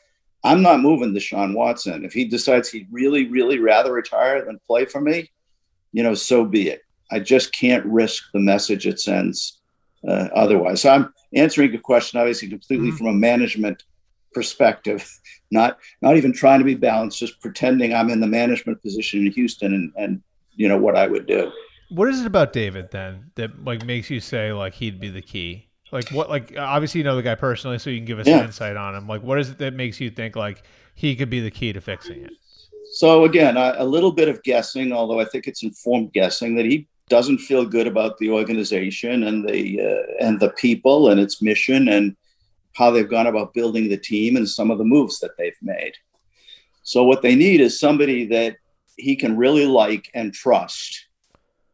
I'm 0.43 0.61
not 0.61 0.79
moving 0.79 1.13
Deshaun 1.13 1.55
Watson. 1.55 2.03
If 2.03 2.13
he 2.13 2.25
decides 2.25 2.69
he'd 2.69 2.87
really, 2.91 3.27
really 3.27 3.59
rather 3.59 3.93
retire 3.93 4.43
than 4.43 4.59
play 4.67 4.85
for 4.85 4.99
me, 4.99 5.29
you 5.91 6.03
know, 6.03 6.13
so 6.13 6.45
be 6.45 6.69
it. 6.69 6.81
I 7.11 7.19
just 7.19 7.51
can't 7.51 7.85
risk 7.85 8.23
the 8.33 8.39
message 8.39 8.87
it 8.87 8.99
sends 8.99 9.59
uh, 10.07 10.29
otherwise. 10.33 10.81
So 10.81 10.89
I'm 10.89 11.13
answering 11.33 11.73
a 11.75 11.79
question, 11.79 12.19
obviously, 12.19 12.49
completely 12.49 12.87
mm-hmm. 12.87 12.97
from 12.97 13.07
a 13.07 13.13
management 13.13 13.83
perspective, 14.33 15.07
not 15.51 15.77
not 16.01 16.17
even 16.17 16.33
trying 16.33 16.59
to 16.59 16.65
be 16.65 16.75
balanced, 16.75 17.19
just 17.19 17.39
pretending 17.41 17.93
I'm 17.93 18.09
in 18.09 18.21
the 18.21 18.27
management 18.27 18.81
position 18.81 19.25
in 19.25 19.31
Houston 19.33 19.73
and, 19.73 19.91
and 19.97 20.23
you 20.55 20.67
know 20.67 20.77
what 20.77 20.95
I 20.95 21.07
would 21.07 21.27
do. 21.27 21.51
What 21.89 22.07
is 22.07 22.21
it 22.21 22.25
about 22.25 22.53
David 22.53 22.91
then 22.91 23.31
that 23.35 23.63
like 23.63 23.85
makes 23.85 24.09
you 24.09 24.21
say 24.21 24.53
like 24.53 24.75
he'd 24.75 24.99
be 24.99 25.09
the 25.09 25.21
key? 25.21 25.67
Like 25.91 26.09
what? 26.09 26.29
Like 26.29 26.57
obviously 26.57 26.99
you 26.99 27.03
know 27.03 27.15
the 27.15 27.23
guy 27.23 27.35
personally, 27.35 27.79
so 27.79 27.89
you 27.89 27.97
can 27.97 28.05
give 28.05 28.19
us 28.19 28.27
yeah. 28.27 28.43
insight 28.43 28.77
on 28.77 28.95
him. 28.95 29.07
Like 29.07 29.23
what 29.23 29.39
is 29.39 29.49
it 29.49 29.57
that 29.59 29.73
makes 29.73 29.99
you 29.99 30.09
think 30.09 30.35
like 30.35 30.63
he 30.95 31.15
could 31.15 31.29
be 31.29 31.39
the 31.39 31.51
key 31.51 31.73
to 31.73 31.81
fixing 31.81 32.23
it? 32.23 32.33
So 32.93 33.25
again, 33.25 33.57
a, 33.57 33.75
a 33.77 33.85
little 33.85 34.11
bit 34.11 34.27
of 34.27 34.43
guessing, 34.43 34.91
although 34.91 35.19
I 35.19 35.25
think 35.25 35.47
it's 35.47 35.63
informed 35.63 36.13
guessing 36.13 36.55
that 36.55 36.65
he 36.65 36.87
doesn't 37.09 37.39
feel 37.39 37.65
good 37.65 37.87
about 37.87 38.17
the 38.17 38.29
organization 38.29 39.23
and 39.23 39.47
the 39.47 39.81
uh, 39.81 40.25
and 40.25 40.39
the 40.39 40.49
people 40.51 41.09
and 41.09 41.19
its 41.19 41.41
mission 41.41 41.89
and 41.89 42.15
how 42.73 42.89
they've 42.89 43.09
gone 43.09 43.27
about 43.27 43.53
building 43.53 43.89
the 43.89 43.97
team 43.97 44.37
and 44.37 44.47
some 44.47 44.71
of 44.71 44.77
the 44.77 44.85
moves 44.85 45.19
that 45.19 45.37
they've 45.37 45.61
made. 45.61 45.93
So 46.83 47.03
what 47.03 47.21
they 47.21 47.35
need 47.35 47.59
is 47.59 47.79
somebody 47.79 48.25
that 48.27 48.55
he 48.97 49.15
can 49.15 49.37
really 49.37 49.65
like 49.65 50.09
and 50.13 50.33
trust 50.33 51.07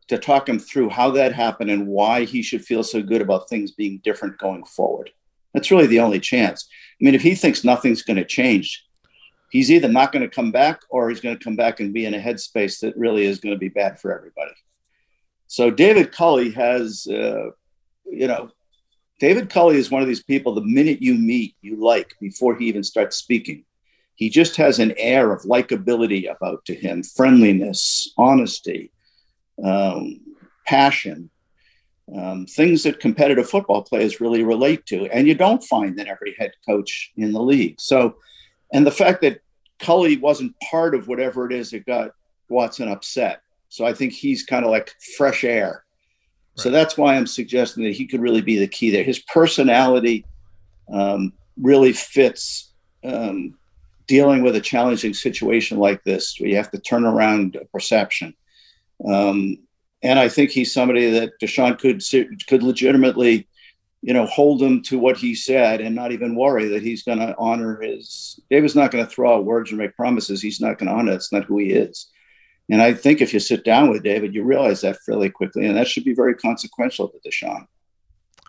to 0.07 0.17
talk 0.17 0.47
him 0.47 0.59
through 0.59 0.89
how 0.89 1.11
that 1.11 1.33
happened 1.33 1.69
and 1.69 1.87
why 1.87 2.23
he 2.23 2.41
should 2.41 2.63
feel 2.63 2.83
so 2.83 3.01
good 3.01 3.21
about 3.21 3.49
things 3.49 3.71
being 3.71 3.99
different 4.03 4.37
going 4.37 4.63
forward. 4.63 5.11
That's 5.53 5.71
really 5.71 5.87
the 5.87 5.99
only 5.99 6.19
chance. 6.19 6.67
I 6.99 7.03
mean, 7.03 7.15
if 7.15 7.21
he 7.21 7.35
thinks 7.35 7.63
nothing's 7.63 8.03
going 8.03 8.17
to 8.17 8.25
change, 8.25 8.85
he's 9.51 9.71
either 9.71 9.87
not 9.87 10.11
going 10.11 10.23
to 10.23 10.33
come 10.33 10.51
back 10.51 10.81
or 10.89 11.09
he's 11.09 11.19
going 11.19 11.37
to 11.37 11.43
come 11.43 11.55
back 11.55 11.79
and 11.79 11.93
be 11.93 12.05
in 12.05 12.13
a 12.13 12.19
headspace 12.19 12.79
that 12.81 12.97
really 12.97 13.25
is 13.25 13.39
going 13.39 13.55
to 13.55 13.59
be 13.59 13.69
bad 13.69 13.99
for 13.99 14.15
everybody. 14.15 14.53
So 15.47 15.71
David 15.71 16.11
Culley 16.11 16.51
has, 16.51 17.07
uh, 17.09 17.51
you 18.05 18.27
know, 18.27 18.51
David 19.19 19.49
Culley 19.49 19.77
is 19.77 19.89
one 19.89 20.01
of 20.01 20.07
these 20.07 20.23
people. 20.23 20.53
The 20.53 20.61
minute 20.61 21.01
you 21.01 21.15
meet, 21.15 21.55
you 21.61 21.83
like 21.83 22.13
before 22.19 22.55
he 22.55 22.67
even 22.67 22.83
starts 22.83 23.17
speaking. 23.17 23.63
He 24.15 24.29
just 24.29 24.55
has 24.57 24.79
an 24.79 24.93
air 24.97 25.31
of 25.31 25.43
likability 25.43 26.29
about 26.29 26.65
to 26.65 26.75
him, 26.75 27.03
friendliness, 27.03 28.13
honesty, 28.17 28.91
um, 29.63 30.19
passion, 30.65 31.29
um, 32.15 32.45
things 32.45 32.83
that 32.83 32.99
competitive 32.99 33.49
football 33.49 33.83
players 33.83 34.21
really 34.21 34.43
relate 34.43 34.85
to, 34.87 35.07
and 35.07 35.27
you 35.27 35.35
don't 35.35 35.63
find 35.63 35.99
in 35.99 36.07
every 36.07 36.35
head 36.37 36.51
coach 36.65 37.11
in 37.17 37.31
the 37.33 37.41
league. 37.41 37.79
So, 37.79 38.17
and 38.71 38.85
the 38.85 38.91
fact 38.91 39.21
that 39.21 39.41
Culley 39.79 40.17
wasn't 40.17 40.55
part 40.69 40.95
of 40.95 41.07
whatever 41.07 41.45
it 41.45 41.53
is 41.53 41.71
that 41.71 41.85
got 41.85 42.11
Watson 42.49 42.87
upset. 42.87 43.41
So 43.69 43.85
I 43.85 43.93
think 43.93 44.13
he's 44.13 44.43
kind 44.43 44.65
of 44.65 44.71
like 44.71 44.93
fresh 45.17 45.43
air. 45.43 45.83
Right. 46.57 46.63
So 46.63 46.69
that's 46.69 46.97
why 46.97 47.15
I'm 47.15 47.27
suggesting 47.27 47.83
that 47.83 47.95
he 47.95 48.07
could 48.07 48.21
really 48.21 48.41
be 48.41 48.57
the 48.57 48.67
key 48.67 48.89
there. 48.89 49.03
His 49.03 49.19
personality 49.19 50.25
um, 50.91 51.33
really 51.61 51.93
fits 51.93 52.71
um, 53.03 53.57
dealing 54.07 54.41
with 54.41 54.55
a 54.55 54.61
challenging 54.61 55.13
situation 55.13 55.77
like 55.77 56.03
this, 56.03 56.37
where 56.39 56.49
you 56.49 56.55
have 56.55 56.71
to 56.71 56.79
turn 56.79 57.05
around 57.05 57.57
a 57.57 57.65
perception. 57.65 58.33
Um, 59.05 59.57
and 60.03 60.19
I 60.19 60.29
think 60.29 60.51
he's 60.51 60.73
somebody 60.73 61.09
that 61.11 61.39
Deshaun 61.41 61.77
could 61.77 62.01
could 62.47 62.63
legitimately, 62.63 63.47
you 64.01 64.13
know, 64.13 64.25
hold 64.25 64.61
him 64.61 64.81
to 64.83 64.99
what 64.99 65.17
he 65.17 65.35
said 65.35 65.81
and 65.81 65.95
not 65.95 66.11
even 66.11 66.35
worry 66.35 66.67
that 66.69 66.83
he's 66.83 67.03
going 67.03 67.19
to 67.19 67.35
honor 67.37 67.81
his. 67.81 68.39
David's 68.49 68.75
not 68.75 68.91
going 68.91 69.03
to 69.03 69.09
throw 69.09 69.35
out 69.35 69.45
words 69.45 69.71
or 69.71 69.75
make 69.75 69.95
promises. 69.95 70.41
He's 70.41 70.61
not 70.61 70.77
going 70.77 70.87
to 70.87 70.93
honor. 70.93 71.13
It's 71.13 71.33
not 71.33 71.45
who 71.45 71.57
he 71.57 71.71
is. 71.71 72.07
And 72.69 72.81
I 72.81 72.93
think 72.93 73.21
if 73.21 73.33
you 73.33 73.39
sit 73.39 73.63
down 73.63 73.89
with 73.89 74.03
David, 74.03 74.35
you 74.35 74.43
realize 74.43 74.81
that 74.81 74.97
fairly 75.05 75.29
quickly, 75.29 75.65
and 75.65 75.77
that 75.77 75.87
should 75.87 76.03
be 76.03 76.13
very 76.13 76.35
consequential 76.35 77.07
to 77.07 77.17
Deshaun. 77.27 77.65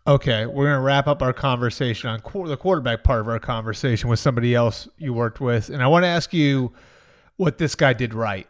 Okay, 0.07 0.47
we're 0.47 0.65
going 0.65 0.77
to 0.77 0.81
wrap 0.81 1.07
up 1.07 1.23
our 1.23 1.33
conversation 1.33 2.09
on 2.09 2.21
qu- 2.21 2.49
the 2.49 2.57
quarterback 2.57 3.05
part 3.05 3.21
of 3.21 3.29
our 3.29 3.39
conversation 3.39 4.09
with 4.09 4.19
somebody 4.19 4.55
else 4.55 4.89
you 4.97 5.13
worked 5.13 5.41
with, 5.41 5.69
and 5.69 5.83
I 5.83 5.87
want 5.87 6.05
to 6.05 6.09
ask 6.09 6.33
you 6.33 6.73
what 7.37 7.59
this 7.59 7.75
guy 7.75 7.93
did 7.93 8.15
right, 8.15 8.49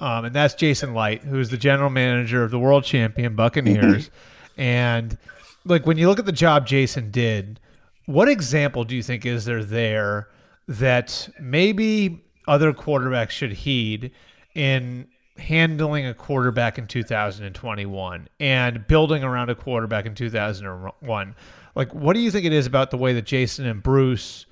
um, 0.00 0.24
and 0.24 0.34
that's 0.34 0.54
Jason 0.54 0.94
Licht, 0.94 1.24
who's 1.24 1.50
the 1.50 1.56
general 1.56 1.90
manager 1.90 2.42
of 2.42 2.50
the 2.50 2.58
world 2.58 2.84
champion 2.84 3.36
Buccaneers, 3.36 4.10
and 4.56 5.18
like 5.64 5.86
when 5.86 5.98
you 5.98 6.08
look 6.08 6.18
at 6.18 6.26
the 6.26 6.32
job 6.32 6.66
Jason 6.66 7.10
did, 7.10 7.60
what 8.06 8.28
example 8.28 8.84
do 8.84 8.96
you 8.96 9.02
think 9.02 9.24
is 9.24 9.44
there 9.44 9.62
there 9.62 10.28
that 10.66 11.28
maybe 11.38 12.24
other 12.48 12.72
quarterbacks 12.72 13.30
should 13.30 13.52
heed? 13.52 14.10
in 14.54 15.06
handling 15.38 16.06
a 16.06 16.14
quarterback 16.14 16.78
in 16.78 16.86
2021 16.86 18.28
and 18.38 18.86
building 18.86 19.24
around 19.24 19.48
a 19.48 19.54
quarterback 19.54 20.06
in 20.06 20.14
2001. 20.14 21.34
Like, 21.74 21.94
what 21.94 22.14
do 22.14 22.20
you 22.20 22.30
think 22.30 22.44
it 22.44 22.52
is 22.52 22.66
about 22.66 22.90
the 22.90 22.98
way 22.98 23.12
that 23.14 23.24
Jason 23.24 23.66
and 23.66 23.82
Bruce 23.82 24.46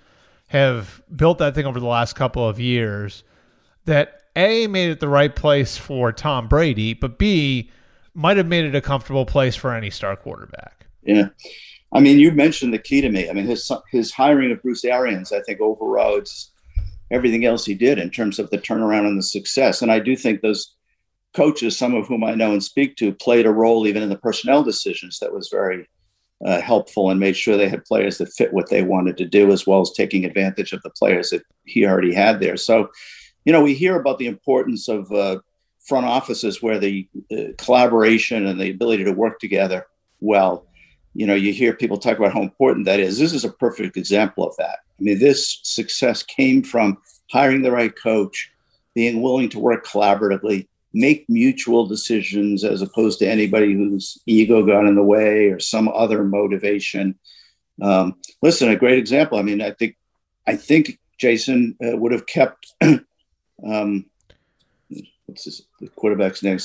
have 0.49 1.03
built 1.15 1.39
that 1.39 1.55
thing 1.55 1.67
over 1.67 1.79
the 1.79 1.87
last 1.87 2.15
couple 2.15 2.49
of 2.49 2.59
years 2.59 3.23
that 3.85 4.18
A, 4.39 4.67
made 4.67 4.91
it 4.91 5.01
the 5.01 5.09
right 5.09 5.35
place 5.35 5.77
for 5.77 6.13
Tom 6.13 6.49
Brady, 6.49 6.95
but 6.95 7.19
B, 7.19 7.71
might 8.15 8.37
have 8.37 8.47
made 8.47 8.65
it 8.65 8.75
a 8.75 8.81
comfortable 8.81 9.27
place 9.27 9.57
for 9.57 9.75
any 9.75 9.91
star 9.91 10.17
quarterback? 10.17 10.87
Yeah. 11.03 11.29
I 11.93 12.01
mean, 12.01 12.19
you 12.19 12.33
mentioned 12.33 12.73
the 12.73 12.79
key 12.79 13.01
to 13.01 13.09
me. 13.09 13.29
I 13.29 13.33
mean, 13.33 13.47
his 13.47 13.71
his 13.91 14.13
hiring 14.13 14.53
of 14.53 14.63
Bruce 14.63 14.85
Arians, 14.85 15.33
I 15.33 15.41
think, 15.43 15.61
overrides 15.61 16.53
everything 17.11 17.45
else 17.45 17.65
he 17.65 17.75
did 17.75 17.99
in 17.99 18.11
terms 18.11 18.39
of 18.39 18.51
the 18.51 18.59
turnaround 18.59 19.07
and 19.07 19.19
the 19.19 19.23
success. 19.23 19.81
And 19.81 19.91
I 19.91 19.99
do 19.99 20.15
think 20.15 20.41
those 20.41 20.75
coaches, 21.35 21.79
some 21.79 21.95
of 21.95 22.07
whom 22.07 22.25
I 22.25 22.35
know 22.35 22.53
and 22.53 22.63
speak 22.63 22.97
to, 22.97 23.13
played 23.13 23.47
a 23.47 23.51
role 23.51 23.87
even 23.87 24.03
in 24.03 24.09
the 24.09 24.19
personnel 24.19 24.63
decisions 24.63 25.19
that 25.19 25.33
was 25.33 25.49
very 25.49 25.89
uh, 26.45 26.61
helpful 26.61 27.11
and 27.11 27.19
made 27.19 27.37
sure 27.37 27.57
they 27.57 27.69
had 27.69 27.85
players 27.85 28.19
that 28.19 28.33
fit 28.37 28.53
what 28.53 28.69
they 28.71 28.83
wanted 28.83 29.17
to 29.19 29.25
do, 29.25 29.51
as 29.51 29.67
well 29.67 29.81
as 29.81 29.91
taking 29.93 30.25
advantage 30.25 30.73
of 30.73 30.83
the 30.83 30.91
players 30.91 31.31
that 31.31 31.43
he 31.65 31.87
already 31.87 32.15
had 32.15 32.41
there. 32.41 32.57
So, 32.57 32.89
you 33.45 33.53
know, 33.53 33.63
we 33.63 33.75
hear 33.75 33.99
about 33.99 34.19
the 34.19 34.27
importance 34.27 34.89
of 34.89 35.11
uh, 35.13 35.39
front 35.89 36.07
offices 36.07 36.63
where 36.63 36.79
the 36.79 37.09
uh, 37.33 37.53
collaboration 37.57 38.47
and 38.47 38.61
the 38.61 38.71
ability 38.71 39.05
to 39.05 39.13
work 39.13 39.41
together 39.41 39.87
well. 40.21 40.67
You 41.15 41.27
know, 41.27 41.35
you 41.35 41.53
hear 41.53 41.73
people 41.73 41.99
talk 41.99 42.19
about 42.19 42.35
how 42.35 42.43
important 42.43 42.87
that 42.87 43.01
is. 43.01 43.19
This 43.19 43.33
is 43.33 43.45
a 43.45 43.51
perfect 43.51 43.97
example 43.97 44.47
of 44.47 44.55
that. 44.59 44.81
I 44.99 45.03
mean, 45.03 45.19
this 45.19 45.61
success 45.63 46.23
came 46.23 46.63
from 46.63 46.99
hiring 47.31 47.63
the 47.63 47.73
right 47.73 47.95
coach, 47.95 48.51
being 48.95 49.23
willing 49.23 49.49
to 49.51 49.59
work 49.59 49.87
collaboratively, 49.87 50.69
make 50.93 51.29
mutual 51.29 51.87
decisions 51.87 52.65
as 52.65 52.83
opposed 52.83 53.19
to 53.21 53.29
anybody 53.29 53.73
whose 53.73 54.19
ego 54.27 54.65
got 54.65 54.87
in 54.87 54.95
the 54.95 55.03
way 55.03 55.47
or 55.47 55.61
some 55.61 55.89
other 55.89 56.25
motivation. 56.25 57.19
Um, 57.81 58.17
listen, 58.43 58.69
a 58.69 58.77
great 58.77 58.99
example. 58.99 59.39
I 59.39 59.43
mean, 59.43 59.63
I 59.63 59.73
think, 59.73 59.97
I 60.47 60.57
think 60.57 60.99
Jason 61.19 61.77
uh, 61.83 61.97
would 61.97 62.13
have 62.13 62.27
kept. 62.27 62.75
um, 63.67 64.07
what's 65.27 65.45
this, 65.45 65.63
the 65.81 65.89
quarterback's 65.89 66.43
name? 66.43 66.59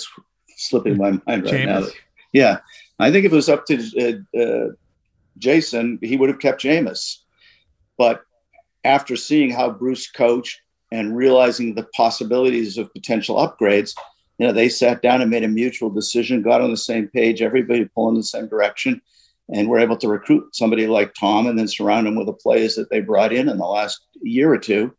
Slipping 0.56 0.98
my 0.98 1.12
mind 1.26 1.46
right 1.46 1.66
now. 1.66 1.84
Yeah, 2.32 2.60
I 3.00 3.12
think 3.12 3.26
if 3.26 3.32
it 3.32 3.36
was 3.36 3.50
up 3.50 3.66
to 3.68 4.24
uh, 4.36 4.40
uh, 4.40 4.70
Jason, 5.38 6.00
he 6.02 6.18
would 6.18 6.30
have 6.30 6.40
kept 6.40 6.64
Jameis. 6.64 7.18
But 7.98 8.24
after 8.84 9.16
seeing 9.16 9.52
how 9.52 9.70
Bruce 9.70 10.10
coached 10.10 10.60
and 10.92 11.16
realizing 11.16 11.74
the 11.74 11.88
possibilities 11.96 12.78
of 12.78 12.94
potential 12.94 13.36
upgrades, 13.36 13.96
you 14.38 14.48
know, 14.48 14.54
they 14.54 14.70
sat 14.70 15.02
down 15.02 15.22
and 15.22 15.30
made 15.30 15.44
a 15.44 15.48
mutual 15.48 15.90
decision, 15.90 16.42
got 16.42 16.62
on 16.62 16.72
the 16.72 16.78
same 16.78 17.08
page, 17.08 17.42
everybody 17.42 17.86
pulling 17.86 18.16
the 18.16 18.24
same 18.24 18.48
direction, 18.48 19.02
and 19.54 19.68
were 19.68 19.80
able 19.80 19.98
to 19.98 20.08
recruit 20.08 20.56
somebody 20.56 20.88
like 20.88 21.14
Tom 21.14 21.48
and 21.48 21.58
then 21.58 21.68
surround 21.68 22.08
him 22.08 22.16
with 22.16 22.28
the 22.28 22.34
players 22.34 22.76
that 22.76 22.90
they 22.90 23.02
brought 23.02 23.34
in 23.34 23.50
in 23.50 23.58
the 23.58 23.66
last 23.66 24.06
year 24.22 24.52
or 24.52 24.58
two. 24.58 24.94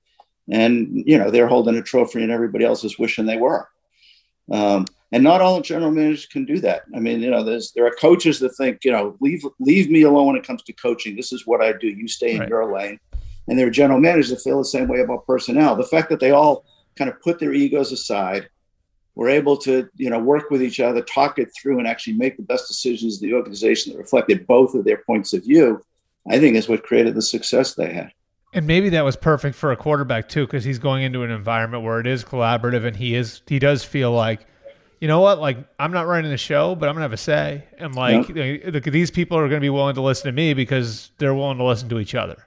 And, 0.51 1.05
you 1.07 1.19
know, 1.19 1.31
they're 1.31 1.49
holding 1.49 1.77
a 1.77 1.83
trophy 1.83 2.23
and 2.23 2.31
everybody 2.31 2.65
else 2.65 2.85
is 2.85 2.99
wishing 2.99 3.27
they 3.27 3.39
were. 3.39 3.69
Um, 4.51 4.87
and 5.11 5.23
not 5.23 5.41
all 5.41 5.61
general 5.61 5.91
managers 5.91 6.27
can 6.27 6.45
do 6.45 6.59
that. 6.61 6.83
I 6.95 6.99
mean, 6.99 7.21
you 7.21 7.31
know, 7.31 7.45
there's 7.45 7.73
there 7.73 7.87
are 7.87 7.93
coaches 7.93 8.41
that 8.41 8.57
think, 8.57 8.85
you 8.85 8.93
know, 8.93 9.17
leave 9.21 9.45
leave 9.61 9.89
me 9.91 10.03
alone 10.03 10.27
when 10.27 10.37
it 10.37 10.47
comes 10.47 10.63
to 10.65 10.73
coaching. 10.73 11.15
This 11.15 11.33
is 11.33 11.47
what 11.47 11.63
I 11.63 11.73
do. 11.73 11.87
You 11.87 12.09
stay 12.09 12.33
in 12.33 12.41
right. 12.41 12.49
your 12.49 12.73
lane. 12.73 12.99
And 13.47 13.59
there 13.59 13.67
are 13.67 13.71
general 13.71 14.01
managers 14.01 14.31
that 14.31 14.41
feel 14.41 14.59
the 14.59 14.65
same 14.65 14.89
way 14.89 15.01
about 15.01 15.27
personnel. 15.27 15.77
The 15.77 15.85
fact 15.85 16.09
that 16.11 16.21
they 16.21 16.33
all 16.33 16.65
kind 16.97 17.11
of 17.11 17.21
put 17.23 17.39
their 17.39 17.53
egos 17.53 17.93
aside, 17.93 18.49
were 19.15 19.29
able 19.29 19.57
to, 19.57 19.89
you 19.97 20.11
know, 20.11 20.19
work 20.19 20.51
with 20.51 20.63
each 20.63 20.81
other, 20.81 21.01
talk 21.03 21.39
it 21.39 21.51
through, 21.55 21.79
and 21.79 21.87
actually 21.87 22.15
make 22.15 22.37
the 22.37 22.43
best 22.43 22.67
decisions 22.67 23.23
in 23.23 23.29
the 23.29 23.35
organization 23.35 23.93
that 23.93 23.99
reflected 23.99 24.47
both 24.47 24.75
of 24.75 24.85
their 24.85 24.99
points 24.99 25.33
of 25.33 25.45
view, 25.45 25.85
I 26.29 26.39
think 26.39 26.57
is 26.57 26.69
what 26.69 26.83
created 26.83 27.15
the 27.15 27.23
success 27.23 27.75
they 27.75 27.93
had. 27.93 28.13
And 28.55 28.67
maybe 28.67 28.89
that 28.91 29.05
was 29.05 29.17
perfect 29.17 29.57
for 29.57 29.73
a 29.73 29.77
quarterback 29.77 30.29
too, 30.29 30.47
because 30.47 30.65
he's 30.65 30.79
going 30.79 31.03
into 31.03 31.23
an 31.23 31.31
environment 31.31 31.83
where 31.83 32.01
it 32.01 32.07
is 32.07 32.25
collaborative, 32.25 32.87
and 32.87 32.97
he 32.97 33.15
is 33.15 33.43
he 33.47 33.59
does 33.59 33.85
feel 33.85 34.13
like 34.13 34.47
you 35.01 35.09
know 35.09 35.21
what? 35.21 35.39
Like, 35.39 35.59
I'm 35.79 35.93
not 35.93 36.07
running 36.07 36.31
the 36.31 36.39
show, 36.39 36.75
but 36.75 36.89
I'm 36.89 36.95
gonna 36.95 37.03
have 37.03 37.13
a 37.13 37.19
say, 37.19 37.65
and 37.77 37.95
like, 37.95 38.27
yeah. 38.31 38.71
these 38.71 39.11
people 39.11 39.37
are 39.37 39.49
gonna 39.49 39.61
be 39.61 39.69
willing 39.69 39.95
to 39.97 40.01
listen 40.01 40.27
to 40.27 40.33
me 40.33 40.55
because 40.55 41.11
they're 41.19 41.35
willing 41.35 41.59
to 41.59 41.65
listen 41.65 41.91
to 41.91 41.99
each 41.99 42.15
other. 42.15 42.47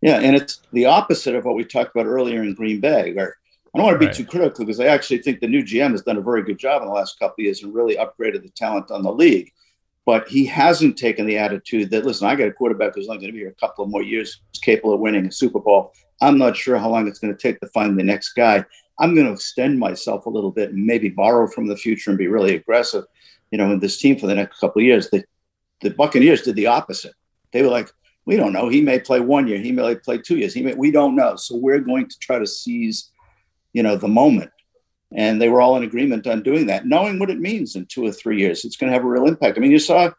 Yeah, 0.00 0.18
and 0.18 0.34
it's 0.34 0.62
the 0.72 0.86
opposite 0.86 1.34
of 1.34 1.44
what 1.44 1.56
we 1.56 1.64
talked 1.64 1.94
about 1.94 2.06
earlier 2.06 2.42
in 2.42 2.54
Green 2.54 2.80
Bay, 2.80 3.12
where 3.12 3.36
I 3.74 3.78
don't 3.78 3.84
want 3.84 3.96
to 3.96 3.98
be 3.98 4.06
right. 4.06 4.14
too 4.14 4.24
critical 4.24 4.64
because 4.64 4.80
I 4.80 4.86
actually 4.86 5.18
think 5.18 5.40
the 5.40 5.46
new 5.46 5.62
GM 5.62 5.90
has 5.90 6.00
done 6.00 6.16
a 6.16 6.22
very 6.22 6.42
good 6.42 6.58
job 6.58 6.80
in 6.80 6.88
the 6.88 6.94
last 6.94 7.18
couple 7.18 7.34
of 7.38 7.44
years 7.44 7.62
and 7.62 7.74
really 7.74 7.96
upgraded 7.96 8.42
the 8.42 8.50
talent 8.50 8.90
on 8.90 9.02
the 9.02 9.12
league. 9.12 9.52
But 10.06 10.28
he 10.28 10.46
hasn't 10.46 10.96
taken 10.96 11.26
the 11.26 11.38
attitude 11.38 11.90
that, 11.90 12.04
listen, 12.04 12.26
I 12.26 12.34
got 12.34 12.48
a 12.48 12.52
quarterback 12.52 12.94
who's 12.94 13.08
only 13.08 13.18
going 13.18 13.28
to 13.28 13.32
be 13.32 13.40
here 13.40 13.50
a 13.50 13.60
couple 13.60 13.84
of 13.84 13.90
more 13.90 14.02
years, 14.02 14.40
who's 14.48 14.60
capable 14.60 14.94
of 14.94 15.00
winning 15.00 15.26
a 15.26 15.32
Super 15.32 15.60
Bowl. 15.60 15.92
I'm 16.20 16.38
not 16.38 16.56
sure 16.56 16.78
how 16.78 16.90
long 16.90 17.06
it's 17.06 17.18
going 17.18 17.34
to 17.34 17.40
take 17.40 17.60
to 17.60 17.66
find 17.68 17.98
the 17.98 18.02
next 18.04 18.32
guy. 18.32 18.64
I'm 18.98 19.14
going 19.14 19.26
to 19.26 19.32
extend 19.32 19.78
myself 19.78 20.26
a 20.26 20.30
little 20.30 20.50
bit 20.50 20.70
and 20.70 20.84
maybe 20.84 21.08
borrow 21.08 21.46
from 21.46 21.66
the 21.66 21.76
future 21.76 22.10
and 22.10 22.18
be 22.18 22.28
really 22.28 22.54
aggressive, 22.54 23.04
you 23.50 23.58
know, 23.58 23.72
in 23.72 23.80
this 23.80 23.98
team 23.98 24.18
for 24.18 24.26
the 24.26 24.34
next 24.34 24.58
couple 24.58 24.80
of 24.80 24.86
years. 24.86 25.08
The, 25.10 25.24
the 25.80 25.90
Buccaneers 25.90 26.42
did 26.42 26.56
the 26.56 26.66
opposite. 26.66 27.14
They 27.52 27.62
were 27.62 27.68
like, 27.68 27.90
we 28.26 28.36
don't 28.36 28.52
know. 28.52 28.68
He 28.68 28.82
may 28.82 29.00
play 29.00 29.20
one 29.20 29.48
year. 29.48 29.58
He 29.58 29.72
may 29.72 29.94
play 29.96 30.18
two 30.18 30.36
years. 30.36 30.52
He 30.52 30.62
may, 30.62 30.74
we 30.74 30.90
don't 30.90 31.16
know. 31.16 31.36
So 31.36 31.56
we're 31.56 31.80
going 31.80 32.08
to 32.08 32.18
try 32.18 32.38
to 32.38 32.46
seize, 32.46 33.10
you 33.72 33.82
know, 33.82 33.96
the 33.96 34.08
moment. 34.08 34.50
And 35.12 35.40
they 35.40 35.48
were 35.48 35.60
all 35.60 35.76
in 35.76 35.82
agreement 35.82 36.26
on 36.26 36.42
doing 36.42 36.66
that, 36.66 36.86
knowing 36.86 37.18
what 37.18 37.30
it 37.30 37.40
means 37.40 37.74
in 37.74 37.86
two 37.86 38.04
or 38.04 38.12
three 38.12 38.38
years. 38.38 38.64
It's 38.64 38.76
going 38.76 38.90
to 38.90 38.94
have 38.94 39.04
a 39.04 39.08
real 39.08 39.26
impact. 39.26 39.58
I 39.58 39.60
mean, 39.60 39.72
you 39.72 39.80
saw 39.80 40.10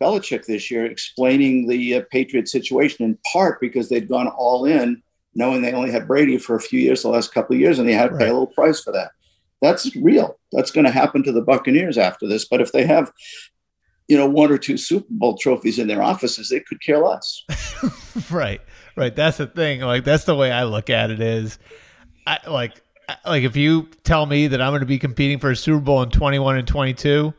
Belichick 0.00 0.46
this 0.46 0.70
year 0.70 0.86
explaining 0.86 1.68
the 1.68 1.96
uh, 1.96 2.02
Patriot 2.10 2.48
situation 2.48 3.04
in 3.04 3.18
part 3.32 3.60
because 3.60 3.88
they'd 3.88 4.08
gone 4.08 4.28
all 4.28 4.64
in, 4.64 5.02
knowing 5.34 5.62
they 5.62 5.72
only 5.72 5.90
had 5.90 6.08
Brady 6.08 6.38
for 6.38 6.56
a 6.56 6.60
few 6.60 6.80
years, 6.80 7.02
the 7.02 7.08
last 7.08 7.32
couple 7.32 7.54
of 7.54 7.60
years, 7.60 7.78
and 7.78 7.88
they 7.88 7.92
had 7.92 8.08
to 8.08 8.14
right. 8.14 8.20
pay 8.20 8.28
a 8.28 8.32
little 8.32 8.46
price 8.46 8.80
for 8.82 8.92
that. 8.92 9.12
That's 9.62 9.94
real. 9.96 10.38
That's 10.52 10.70
going 10.70 10.86
to 10.86 10.90
happen 10.90 11.22
to 11.24 11.32
the 11.32 11.42
Buccaneers 11.42 11.98
after 11.98 12.26
this. 12.26 12.46
But 12.46 12.60
if 12.60 12.72
they 12.72 12.86
have, 12.86 13.12
you 14.08 14.16
know, 14.16 14.26
one 14.26 14.50
or 14.50 14.58
two 14.58 14.78
Super 14.78 15.06
Bowl 15.10 15.36
trophies 15.36 15.78
in 15.78 15.86
their 15.86 16.02
offices, 16.02 16.48
they 16.48 16.60
could 16.60 16.82
care 16.82 16.98
less. 16.98 17.44
right, 18.30 18.62
right. 18.96 19.14
That's 19.14 19.36
the 19.36 19.46
thing. 19.46 19.80
Like 19.80 20.04
that's 20.04 20.24
the 20.24 20.34
way 20.34 20.50
I 20.50 20.64
look 20.64 20.88
at 20.88 21.10
it. 21.10 21.20
Is 21.20 21.58
I 22.26 22.38
like 22.48 22.82
like 23.24 23.44
if 23.44 23.56
you 23.56 23.88
tell 24.04 24.26
me 24.26 24.48
that 24.48 24.60
I'm 24.60 24.70
going 24.70 24.80
to 24.80 24.86
be 24.86 24.98
competing 24.98 25.38
for 25.38 25.50
a 25.50 25.56
Super 25.56 25.80
Bowl 25.80 26.02
in 26.02 26.10
21 26.10 26.58
and 26.58 26.68
22 26.68 27.34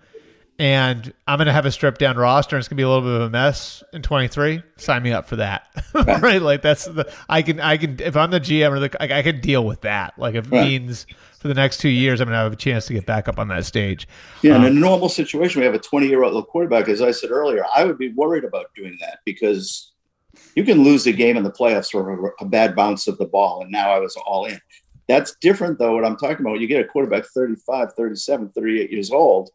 and 0.62 1.12
I'm 1.28 1.38
going 1.38 1.48
to 1.48 1.54
have 1.54 1.66
a 1.66 1.72
stripped 1.72 2.00
down 2.00 2.18
roster 2.18 2.56
and 2.56 2.62
it's 2.62 2.68
going 2.68 2.78
to 2.78 2.82
be 2.82 2.84
a 2.84 2.88
little 2.88 3.02
bit 3.02 3.20
of 3.20 3.22
a 3.22 3.30
mess 3.32 3.84
in 3.94 4.04
23, 4.04 4.62
sign 4.78 5.02
me 5.02 5.12
up 5.12 5.28
for 5.28 5.38
that. 5.38 5.68
right? 6.22 6.40
Like 6.40 6.62
that's 6.62 6.86
the 6.86 7.12
I 7.28 7.42
can 7.42 7.60
I 7.60 7.78
can 7.78 8.00
if 8.00 8.16
I'm 8.16 8.30
the 8.30 8.40
GM 8.40 8.70
or 8.70 8.80
the 8.80 9.02
I, 9.02 9.20
I 9.20 9.22
can 9.24 9.42
deal 9.42 9.66
with 9.66 9.82
that. 9.82 10.20
Like 10.20 10.36
if 10.36 10.46
it 10.46 10.52
right. 10.52 10.68
means 10.68 11.08
for 11.40 11.48
the 11.48 11.56
next 11.56 11.80
2 11.80 11.90
years 11.90 12.22
I'm 12.22 12.28
going 12.28 12.38
to 12.38 12.44
have 12.44 12.54
a 12.54 12.56
chance 12.56 12.86
to 12.86 12.94
get 12.94 13.08
back 13.08 13.28
up 13.28 13.40
on 13.40 13.48
that 13.48 13.66
stage. 13.66 14.08
Yeah, 14.44 14.56
um, 14.56 14.66
in 14.66 14.68
a 14.68 14.70
um, 14.70 14.80
normal 14.80 15.10
situation 15.10 15.62
we 15.62 15.66
have 15.66 15.74
a 15.74 15.80
20-year-old 15.80 16.48
quarterback 16.48 16.88
as 16.90 17.02
I 17.02 17.10
said 17.10 17.32
earlier, 17.32 17.66
I 17.76 17.84
would 17.84 17.98
be 17.98 18.10
worried 18.14 18.44
about 18.44 18.68
doing 18.76 18.98
that 19.02 19.22
because 19.26 19.94
you 20.56 20.64
can 20.64 20.84
lose 20.84 21.08
a 21.08 21.12
game 21.12 21.38
in 21.38 21.44
the 21.44 21.52
playoffs 21.52 21.90
for 21.90 22.36
a 22.40 22.46
bad 22.46 22.76
bounce 22.76 23.08
of 23.08 23.18
the 23.18 23.26
ball 23.26 23.64
and 23.64 23.72
now 23.72 23.92
I 23.92 23.98
was 23.98 24.16
all 24.28 24.46
in. 24.46 24.60
That's 25.12 25.36
different, 25.42 25.78
though, 25.78 25.94
what 25.94 26.06
I'm 26.06 26.16
talking 26.16 26.46
about. 26.46 26.62
You 26.62 26.68
get 26.68 26.80
a 26.80 26.88
quarterback 26.88 27.26
35, 27.26 27.94
37, 27.96 28.50
38 28.52 28.92
years 28.92 29.12
old. 29.12 29.50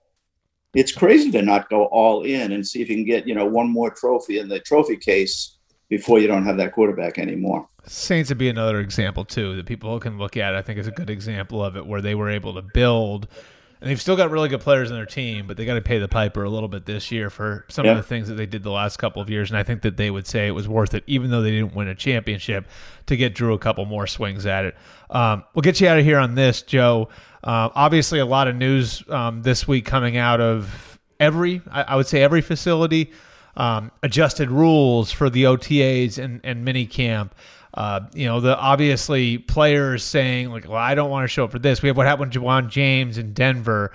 It's 0.74 0.92
crazy 0.92 1.30
to 1.30 1.40
not 1.40 1.70
go 1.70 1.86
all 1.86 2.24
in 2.24 2.52
and 2.52 2.66
see 2.66 2.82
if 2.82 2.90
you 2.90 2.96
can 2.96 3.06
get, 3.06 3.26
you 3.26 3.34
know, 3.34 3.46
one 3.46 3.70
more 3.70 3.90
trophy 3.90 4.38
in 4.38 4.48
the 4.48 4.60
trophy 4.60 4.98
case 4.98 5.56
before 5.88 6.18
you 6.18 6.28
don't 6.28 6.44
have 6.44 6.58
that 6.58 6.74
quarterback 6.74 7.18
anymore. 7.18 7.66
Saints 7.86 8.28
would 8.28 8.36
be 8.36 8.50
another 8.50 8.80
example, 8.80 9.24
too, 9.24 9.56
that 9.56 9.64
people 9.64 9.98
can 9.98 10.18
look 10.18 10.36
at. 10.36 10.54
I 10.54 10.60
think 10.60 10.78
is 10.78 10.86
a 10.86 10.90
good 10.90 11.08
example 11.08 11.64
of 11.64 11.74
it 11.74 11.86
where 11.86 12.02
they 12.02 12.14
were 12.14 12.28
able 12.28 12.52
to 12.52 12.62
build– 12.62 13.26
and 13.86 13.92
they've 13.92 14.00
still 14.00 14.16
got 14.16 14.32
really 14.32 14.48
good 14.48 14.62
players 14.62 14.90
in 14.90 14.96
their 14.96 15.06
team, 15.06 15.46
but 15.46 15.56
they 15.56 15.64
got 15.64 15.74
to 15.74 15.80
pay 15.80 16.00
the 16.00 16.08
piper 16.08 16.42
a 16.42 16.50
little 16.50 16.68
bit 16.68 16.86
this 16.86 17.12
year 17.12 17.30
for 17.30 17.64
some 17.68 17.86
of 17.86 17.96
the 17.96 18.02
things 18.02 18.26
that 18.26 18.34
they 18.34 18.44
did 18.44 18.64
the 18.64 18.70
last 18.72 18.96
couple 18.96 19.22
of 19.22 19.30
years. 19.30 19.48
And 19.48 19.56
I 19.56 19.62
think 19.62 19.82
that 19.82 19.96
they 19.96 20.10
would 20.10 20.26
say 20.26 20.48
it 20.48 20.50
was 20.50 20.66
worth 20.66 20.92
it, 20.92 21.04
even 21.06 21.30
though 21.30 21.40
they 21.40 21.52
didn't 21.52 21.72
win 21.72 21.86
a 21.86 21.94
championship, 21.94 22.66
to 23.06 23.16
get 23.16 23.32
Drew 23.32 23.54
a 23.54 23.60
couple 23.60 23.84
more 23.84 24.08
swings 24.08 24.44
at 24.44 24.64
it. 24.64 24.76
Um, 25.08 25.44
we'll 25.54 25.62
get 25.62 25.80
you 25.80 25.86
out 25.86 26.00
of 26.00 26.04
here 26.04 26.18
on 26.18 26.34
this, 26.34 26.62
Joe. 26.62 27.10
Uh, 27.44 27.70
obviously, 27.76 28.18
a 28.18 28.26
lot 28.26 28.48
of 28.48 28.56
news 28.56 29.08
um, 29.08 29.42
this 29.42 29.68
week 29.68 29.84
coming 29.84 30.16
out 30.16 30.40
of 30.40 30.98
every, 31.20 31.62
I, 31.70 31.82
I 31.82 31.94
would 31.94 32.08
say, 32.08 32.24
every 32.24 32.40
facility. 32.40 33.12
Um, 33.56 33.92
adjusted 34.02 34.50
rules 34.50 35.12
for 35.12 35.30
the 35.30 35.44
OTAs 35.44 36.18
and, 36.18 36.40
and 36.42 36.64
mini 36.64 36.86
camp. 36.86 37.36
Uh, 37.76 38.00
you 38.14 38.24
know, 38.24 38.40
the 38.40 38.56
obviously 38.56 39.36
players 39.38 40.02
saying 40.02 40.50
like, 40.50 40.66
"Well, 40.66 40.78
I 40.78 40.94
don't 40.94 41.10
want 41.10 41.24
to 41.24 41.28
show 41.28 41.44
up 41.44 41.52
for 41.52 41.58
this." 41.58 41.82
We 41.82 41.88
have 41.88 41.96
what 41.96 42.06
happened 42.06 42.32
to 42.32 42.40
Ja'Wuan 42.40 42.68
James 42.68 43.18
in 43.18 43.34
Denver. 43.34 43.92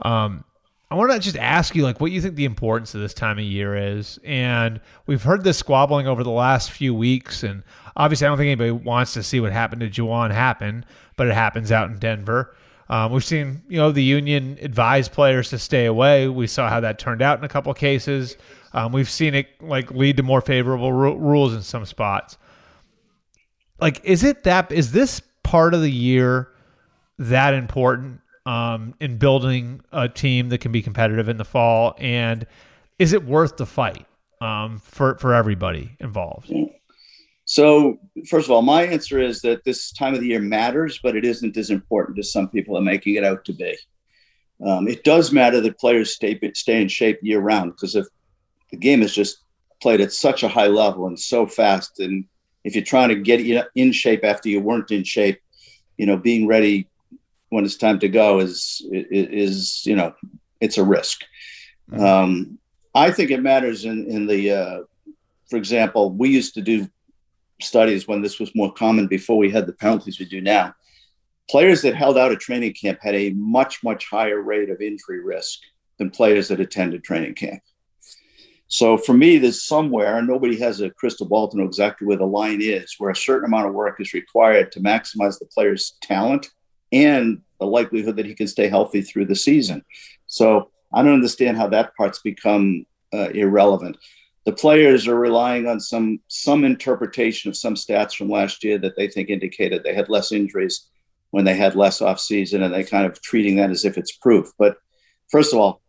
Um, 0.00 0.44
I 0.90 0.96
want 0.96 1.10
to 1.10 1.18
just 1.18 1.36
ask 1.36 1.74
you 1.74 1.82
like 1.82 2.00
what 2.00 2.12
you 2.12 2.20
think 2.20 2.36
the 2.36 2.44
importance 2.44 2.94
of 2.94 3.00
this 3.00 3.14
time 3.14 3.38
of 3.38 3.44
year 3.44 3.74
is, 3.74 4.18
and 4.22 4.80
we've 5.06 5.22
heard 5.22 5.42
this 5.42 5.56
squabbling 5.58 6.06
over 6.06 6.22
the 6.22 6.30
last 6.30 6.70
few 6.70 6.94
weeks, 6.94 7.42
and 7.42 7.62
obviously 7.96 8.26
I 8.26 8.28
don't 8.28 8.36
think 8.36 8.48
anybody 8.48 8.70
wants 8.70 9.14
to 9.14 9.22
see 9.22 9.40
what 9.40 9.52
happened 9.52 9.80
to 9.80 9.88
Ja'Wuan 9.88 10.30
happen, 10.30 10.84
but 11.16 11.26
it 11.26 11.34
happens 11.34 11.72
out 11.72 11.90
in 11.90 11.98
Denver. 11.98 12.54
Um, 12.90 13.10
we've 13.12 13.24
seen, 13.24 13.62
you 13.66 13.78
know, 13.78 13.90
the 13.90 14.02
union 14.02 14.58
advise 14.60 15.08
players 15.08 15.48
to 15.48 15.58
stay 15.58 15.86
away. 15.86 16.28
We 16.28 16.46
saw 16.46 16.68
how 16.68 16.80
that 16.80 16.98
turned 16.98 17.22
out 17.22 17.38
in 17.38 17.44
a 17.44 17.48
couple 17.48 17.72
cases. 17.72 18.36
Um, 18.74 18.92
we've 18.92 19.08
seen 19.08 19.34
it 19.34 19.48
like 19.62 19.90
lead 19.90 20.18
to 20.18 20.22
more 20.22 20.42
favorable 20.42 20.92
ru- 20.92 21.16
rules 21.16 21.54
in 21.54 21.62
some 21.62 21.86
spots 21.86 22.36
like 23.80 24.00
is 24.04 24.24
it 24.24 24.44
that 24.44 24.70
is 24.72 24.92
this 24.92 25.20
part 25.42 25.74
of 25.74 25.80
the 25.80 25.90
year 25.90 26.48
that 27.18 27.54
important 27.54 28.20
um, 28.46 28.94
in 29.00 29.16
building 29.18 29.80
a 29.92 30.08
team 30.08 30.48
that 30.50 30.58
can 30.58 30.72
be 30.72 30.82
competitive 30.82 31.28
in 31.28 31.36
the 31.36 31.44
fall? 31.44 31.94
And 31.98 32.46
is 32.98 33.12
it 33.12 33.24
worth 33.24 33.56
the 33.56 33.66
fight 33.66 34.06
um, 34.40 34.78
for 34.78 35.18
for 35.18 35.34
everybody 35.34 35.96
involved? 36.00 36.52
So 37.46 37.98
first 38.28 38.46
of 38.46 38.52
all 38.52 38.62
my 38.62 38.82
answer 38.82 39.20
is 39.20 39.42
that 39.42 39.64
this 39.64 39.92
time 39.92 40.14
of 40.14 40.20
the 40.20 40.28
year 40.28 40.40
matters 40.40 40.98
but 41.02 41.16
it 41.16 41.24
isn't 41.24 41.56
as 41.56 41.70
important 41.70 42.18
as 42.18 42.32
some 42.32 42.48
people 42.48 42.76
are 42.76 42.82
making 42.82 43.14
it 43.14 43.24
out 43.24 43.44
to 43.46 43.52
be. 43.52 43.76
Um, 44.64 44.86
it 44.88 45.04
does 45.04 45.32
matter 45.32 45.60
that 45.60 45.78
players 45.78 46.14
stay 46.14 46.38
stay 46.54 46.80
in 46.80 46.88
shape 46.88 47.18
year 47.22 47.40
round 47.40 47.72
because 47.72 47.96
if 47.96 48.06
the 48.70 48.76
game 48.76 49.02
is 49.02 49.14
just 49.14 49.38
played 49.82 50.00
at 50.00 50.12
such 50.12 50.42
a 50.42 50.48
high 50.48 50.68
level 50.68 51.06
and 51.06 51.18
so 51.18 51.46
fast 51.46 52.00
and 52.00 52.24
if 52.64 52.74
you're 52.74 52.84
trying 52.84 53.10
to 53.10 53.14
get 53.14 53.68
in 53.74 53.92
shape 53.92 54.24
after 54.24 54.48
you 54.48 54.60
weren't 54.60 54.90
in 54.90 55.04
shape, 55.04 55.40
you 55.96 56.06
know, 56.06 56.16
being 56.16 56.46
ready 56.46 56.88
when 57.50 57.64
it's 57.64 57.76
time 57.76 57.98
to 58.00 58.08
go 58.08 58.40
is 58.40 58.84
is 58.90 59.84
you 59.86 59.94
know 59.94 60.12
it's 60.60 60.78
a 60.78 60.84
risk. 60.84 61.24
Mm-hmm. 61.90 62.02
Um, 62.02 62.58
I 62.94 63.10
think 63.10 63.30
it 63.30 63.42
matters 63.42 63.84
in 63.84 64.06
in 64.08 64.26
the, 64.26 64.50
uh, 64.50 64.78
for 65.50 65.56
example, 65.56 66.10
we 66.10 66.30
used 66.30 66.54
to 66.54 66.62
do 66.62 66.88
studies 67.60 68.08
when 68.08 68.22
this 68.22 68.40
was 68.40 68.54
more 68.54 68.72
common 68.72 69.06
before 69.06 69.36
we 69.36 69.50
had 69.50 69.66
the 69.66 69.72
penalties 69.72 70.18
we 70.18 70.26
do 70.26 70.40
now. 70.40 70.74
Players 71.50 71.82
that 71.82 71.94
held 71.94 72.16
out 72.16 72.32
at 72.32 72.40
training 72.40 72.72
camp 72.72 72.98
had 73.02 73.14
a 73.14 73.30
much 73.32 73.82
much 73.84 74.08
higher 74.08 74.40
rate 74.40 74.70
of 74.70 74.80
injury 74.80 75.20
risk 75.20 75.60
than 75.98 76.10
players 76.10 76.48
that 76.48 76.60
attended 76.60 77.04
training 77.04 77.34
camp. 77.34 77.62
So 78.74 78.98
for 78.98 79.12
me, 79.12 79.38
there's 79.38 79.62
somewhere, 79.62 80.20
nobody 80.20 80.58
has 80.58 80.80
a 80.80 80.90
crystal 80.90 81.28
ball 81.28 81.46
to 81.46 81.56
know 81.56 81.62
exactly 81.62 82.08
where 82.08 82.16
the 82.16 82.26
line 82.26 82.60
is, 82.60 82.96
where 82.98 83.12
a 83.12 83.14
certain 83.14 83.44
amount 83.44 83.68
of 83.68 83.72
work 83.72 84.00
is 84.00 84.12
required 84.12 84.72
to 84.72 84.80
maximize 84.80 85.38
the 85.38 85.46
player's 85.46 85.96
talent 86.00 86.50
and 86.90 87.40
the 87.60 87.66
likelihood 87.66 88.16
that 88.16 88.26
he 88.26 88.34
can 88.34 88.48
stay 88.48 88.66
healthy 88.66 89.00
through 89.00 89.26
the 89.26 89.36
season. 89.36 89.84
So 90.26 90.72
I 90.92 91.04
don't 91.04 91.14
understand 91.14 91.56
how 91.56 91.68
that 91.68 91.94
part's 91.94 92.18
become 92.18 92.84
uh, 93.12 93.28
irrelevant. 93.28 93.96
The 94.44 94.52
players 94.52 95.06
are 95.06 95.20
relying 95.20 95.68
on 95.68 95.78
some 95.78 96.18
some 96.26 96.64
interpretation 96.64 97.48
of 97.48 97.56
some 97.56 97.76
stats 97.76 98.16
from 98.16 98.28
last 98.28 98.64
year 98.64 98.78
that 98.78 98.96
they 98.96 99.06
think 99.06 99.30
indicated 99.30 99.84
they 99.84 99.94
had 99.94 100.08
less 100.08 100.32
injuries 100.32 100.88
when 101.30 101.44
they 101.44 101.54
had 101.54 101.76
less 101.76 102.02
off 102.02 102.18
season, 102.18 102.64
and 102.64 102.74
they 102.74 102.82
kind 102.82 103.06
of 103.06 103.22
treating 103.22 103.54
that 103.56 103.70
as 103.70 103.84
if 103.84 103.96
it's 103.96 104.16
proof. 104.16 104.50
But 104.58 104.78
first 105.30 105.52
of 105.52 105.60
all, 105.60 105.80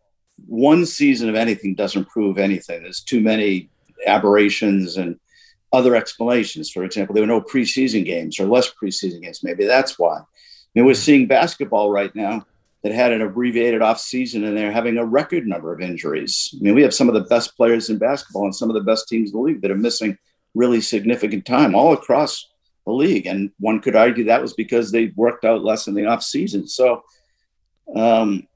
one 0.48 0.86
season 0.86 1.30
of 1.30 1.36
anything 1.36 1.76
doesn't 1.76 2.10
prove 2.10 2.38
anything. 2.38 2.84
There's 2.84 3.02
too 3.02 3.22
many 3.22 3.70
aberrations 4.06 4.98
and 4.98 5.20
other 5.72 5.96
explanations. 5.96 6.70
For 6.70 6.84
example, 6.84 7.14
there 7.14 7.24
were 7.24 7.28
no 7.28 7.42
preseason 7.42 8.06
games 8.06 8.40
or 8.40 8.46
less 8.46 8.72
preseason 8.72 9.22
games. 9.22 9.44
Maybe 9.44 9.66
that's 9.66 9.98
why. 9.98 10.18
I 10.18 10.24
mean, 10.74 10.86
we're 10.86 10.94
seeing 10.94 11.28
basketball 11.28 11.92
right 11.92 12.14
now 12.16 12.46
that 12.84 12.92
had 12.92 13.12
an 13.12 13.22
abbreviated 13.22 13.82
off 13.82 14.00
season 14.00 14.44
and 14.44 14.56
they're 14.56 14.72
having 14.72 14.98
a 14.98 15.06
record 15.06 15.48
number 15.48 15.74
of 15.74 15.82
injuries. 15.82 16.54
I 16.56 16.62
mean, 16.62 16.76
we 16.76 16.84
have 16.84 16.94
some 16.94 17.08
of 17.08 17.16
the 17.16 17.22
best 17.22 17.56
players 17.58 17.90
in 17.90 17.98
basketball 17.98 18.44
and 18.44 18.56
some 18.56 18.70
of 18.70 18.76
the 18.76 18.82
best 18.82 19.08
teams 19.08 19.32
in 19.32 19.38
the 19.38 19.42
league 19.42 19.62
that 19.62 19.72
are 19.72 19.76
missing 19.76 20.18
really 20.54 20.82
significant 20.82 21.46
time 21.46 21.76
all 21.76 21.94
across 21.94 22.48
the 22.86 22.94
league. 22.94 23.26
And 23.26 23.52
one 23.60 23.82
could 23.82 23.96
argue 23.96 24.26
that 24.26 24.42
was 24.42 24.54
because 24.54 24.92
they 24.92 25.12
worked 25.16 25.46
out 25.46 25.64
less 25.64 25.88
in 25.88 25.96
the 25.96 26.06
off 26.06 26.24
season. 26.24 26.68
So, 26.68 27.04
um, 27.96 28.48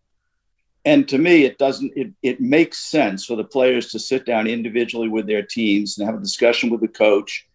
and 0.85 1.07
to 1.07 1.17
me 1.17 1.43
it 1.43 1.57
doesn't 1.57 1.91
it, 1.95 2.11
it 2.21 2.41
makes 2.41 2.79
sense 2.79 3.25
for 3.25 3.35
the 3.35 3.43
players 3.43 3.91
to 3.91 3.99
sit 3.99 4.25
down 4.25 4.47
individually 4.47 5.07
with 5.09 5.27
their 5.27 5.43
teams 5.43 5.97
and 5.97 6.05
have 6.05 6.17
a 6.17 6.21
discussion 6.21 6.69
with 6.69 6.81
the 6.81 6.87
coach 6.87 7.47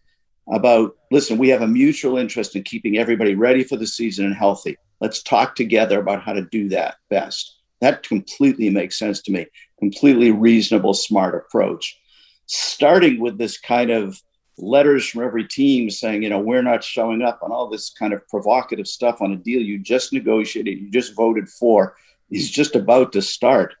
about 0.51 0.95
listen 1.11 1.37
we 1.37 1.49
have 1.49 1.61
a 1.61 1.67
mutual 1.67 2.17
interest 2.17 2.55
in 2.55 2.63
keeping 2.63 2.97
everybody 2.97 3.35
ready 3.35 3.63
for 3.63 3.77
the 3.77 3.87
season 3.87 4.25
and 4.25 4.35
healthy. 4.35 4.77
Let's 5.01 5.23
talk 5.23 5.55
together 5.55 5.99
about 5.99 6.23
how 6.23 6.33
to 6.33 6.45
do 6.45 6.69
that 6.69 6.95
best. 7.09 7.59
That 7.81 8.03
completely 8.03 8.69
makes 8.69 8.97
sense 8.97 9.21
to 9.23 9.31
me. 9.31 9.47
Completely 9.79 10.31
reasonable 10.31 10.93
smart 10.93 11.35
approach. 11.35 11.99
Starting 12.47 13.19
with 13.19 13.37
this 13.37 13.57
kind 13.57 13.91
of 13.91 14.21
letters 14.57 15.07
from 15.07 15.23
every 15.23 15.45
team 15.45 15.89
saying, 15.89 16.23
you 16.23 16.29
know, 16.29 16.39
we're 16.39 16.61
not 16.61 16.83
showing 16.83 17.21
up 17.21 17.39
on 17.41 17.51
all 17.51 17.67
this 17.67 17.89
kind 17.89 18.13
of 18.13 18.25
provocative 18.29 18.87
stuff 18.87 19.21
on 19.21 19.33
a 19.33 19.35
deal 19.35 19.61
you 19.61 19.77
just 19.77 20.13
negotiated, 20.13 20.79
you 20.79 20.89
just 20.89 21.15
voted 21.15 21.49
for, 21.49 21.95
is 22.29 22.49
just 22.49 22.75
about 22.75 23.13
to 23.13 23.21
start. 23.21 23.75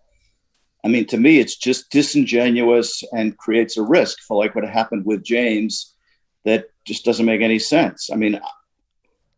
I 0.83 0.87
mean, 0.87 1.07
to 1.07 1.17
me, 1.17 1.39
it's 1.39 1.55
just 1.55 1.89
disingenuous 1.89 3.03
and 3.11 3.37
creates 3.37 3.77
a 3.77 3.81
risk 3.81 4.19
for 4.27 4.37
like 4.37 4.53
what 4.53 4.67
happened 4.67 5.05
with 5.05 5.23
James 5.23 5.95
that 6.43 6.65
just 6.85 7.05
doesn't 7.05 7.25
make 7.25 7.41
any 7.41 7.57
sense. 7.57 8.09
I 8.11 8.15
mean, 8.15 8.39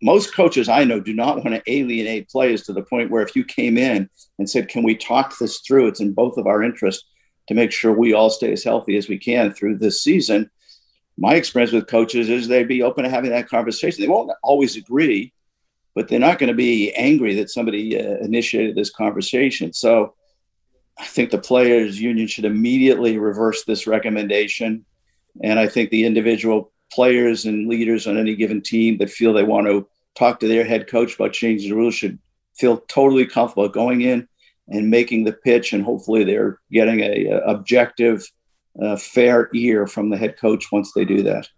most 0.02 0.36
coaches 0.36 0.68
I 0.68 0.84
know 0.84 1.00
do 1.00 1.14
not 1.14 1.44
want 1.44 1.56
to 1.56 1.72
alienate 1.72 2.30
players 2.30 2.64
to 2.64 2.74
the 2.74 2.84
point 2.84 3.10
where 3.10 3.24
if 3.24 3.36
you 3.36 3.46
came 3.46 3.78
in 3.78 4.10
and 4.38 4.50
said, 4.50 4.68
Can 4.68 4.84
we 4.84 4.96
talk 4.96 5.38
this 5.38 5.62
through? 5.62 5.88
It's 5.88 6.02
in 6.02 6.14
both 6.14 6.38
of 6.38 6.48
our 6.48 6.62
interests 6.62 7.06
to 7.48 7.54
make 7.54 7.72
sure 7.72 7.94
we 7.94 8.14
all 8.14 8.30
stay 8.30 8.52
as 8.52 8.64
healthy 8.64 8.98
as 8.98 9.08
we 9.08 9.18
can 9.18 9.54
through 9.54 9.78
this 9.78 10.04
season 10.04 10.52
my 11.18 11.36
experience 11.36 11.74
with 11.74 11.88
coaches 11.88 12.30
is 12.30 12.48
they'd 12.48 12.68
be 12.68 12.84
open 12.84 13.04
to 13.04 13.10
having 13.10 13.32
that 13.32 13.50
conversation. 13.50 14.02
They 14.02 14.08
won't 14.08 14.32
always 14.44 14.76
agree, 14.76 15.34
but 15.98 16.08
they're 16.08 16.20
not 16.20 16.38
going 16.38 16.50
to 16.50 16.54
be 16.54 16.94
angry 16.94 17.34
that 17.34 17.50
somebody 17.50 18.00
uh, 18.00 18.18
initiated 18.18 18.76
this 18.76 18.92
conversation. 18.92 19.74
So 19.74 20.14
I 21.00 21.06
think 21.06 21.32
the 21.32 21.40
players 21.40 22.00
union 22.00 22.28
should 22.28 22.46
immediately 22.46 23.18
reverse 23.18 23.64
this 23.64 23.88
recommendation. 23.88 24.86
And 25.42 25.58
I 25.58 25.68
think 25.68 25.90
the 25.90 26.06
individual 26.06 26.72
players 26.94 27.46
and 27.46 27.68
leaders 27.68 28.06
on 28.06 28.16
any 28.16 28.36
given 28.36 28.62
team 28.62 29.00
that 29.00 29.10
feel 29.10 29.34
they 29.34 29.42
want 29.42 29.66
to 29.66 29.90
talk 30.14 30.40
to 30.42 30.48
their 30.48 30.64
head 30.64 30.88
coach 30.88 31.16
about 31.16 31.34
changing 31.34 31.72
the 31.72 31.76
rules 31.76 31.96
should 31.96 32.20
feel 32.56 32.78
totally 32.82 33.26
comfortable 33.26 33.68
going 33.68 34.02
in 34.02 34.28
and 34.68 34.92
making 34.92 35.24
the 35.24 35.34
pitch. 35.34 35.74
And 35.74 35.84
hopefully 35.84 36.24
they're 36.24 36.60
getting 36.72 37.00
a, 37.00 37.26
a 37.26 37.38
objective 37.40 38.24
a 38.80 38.98
fair 38.98 39.50
ear 39.56 39.88
from 39.88 40.12
the 40.12 40.18
head 40.18 40.38
coach 40.38 40.72
once 40.72 40.92
they 40.94 41.06
do 41.06 41.24
that. 41.24 41.50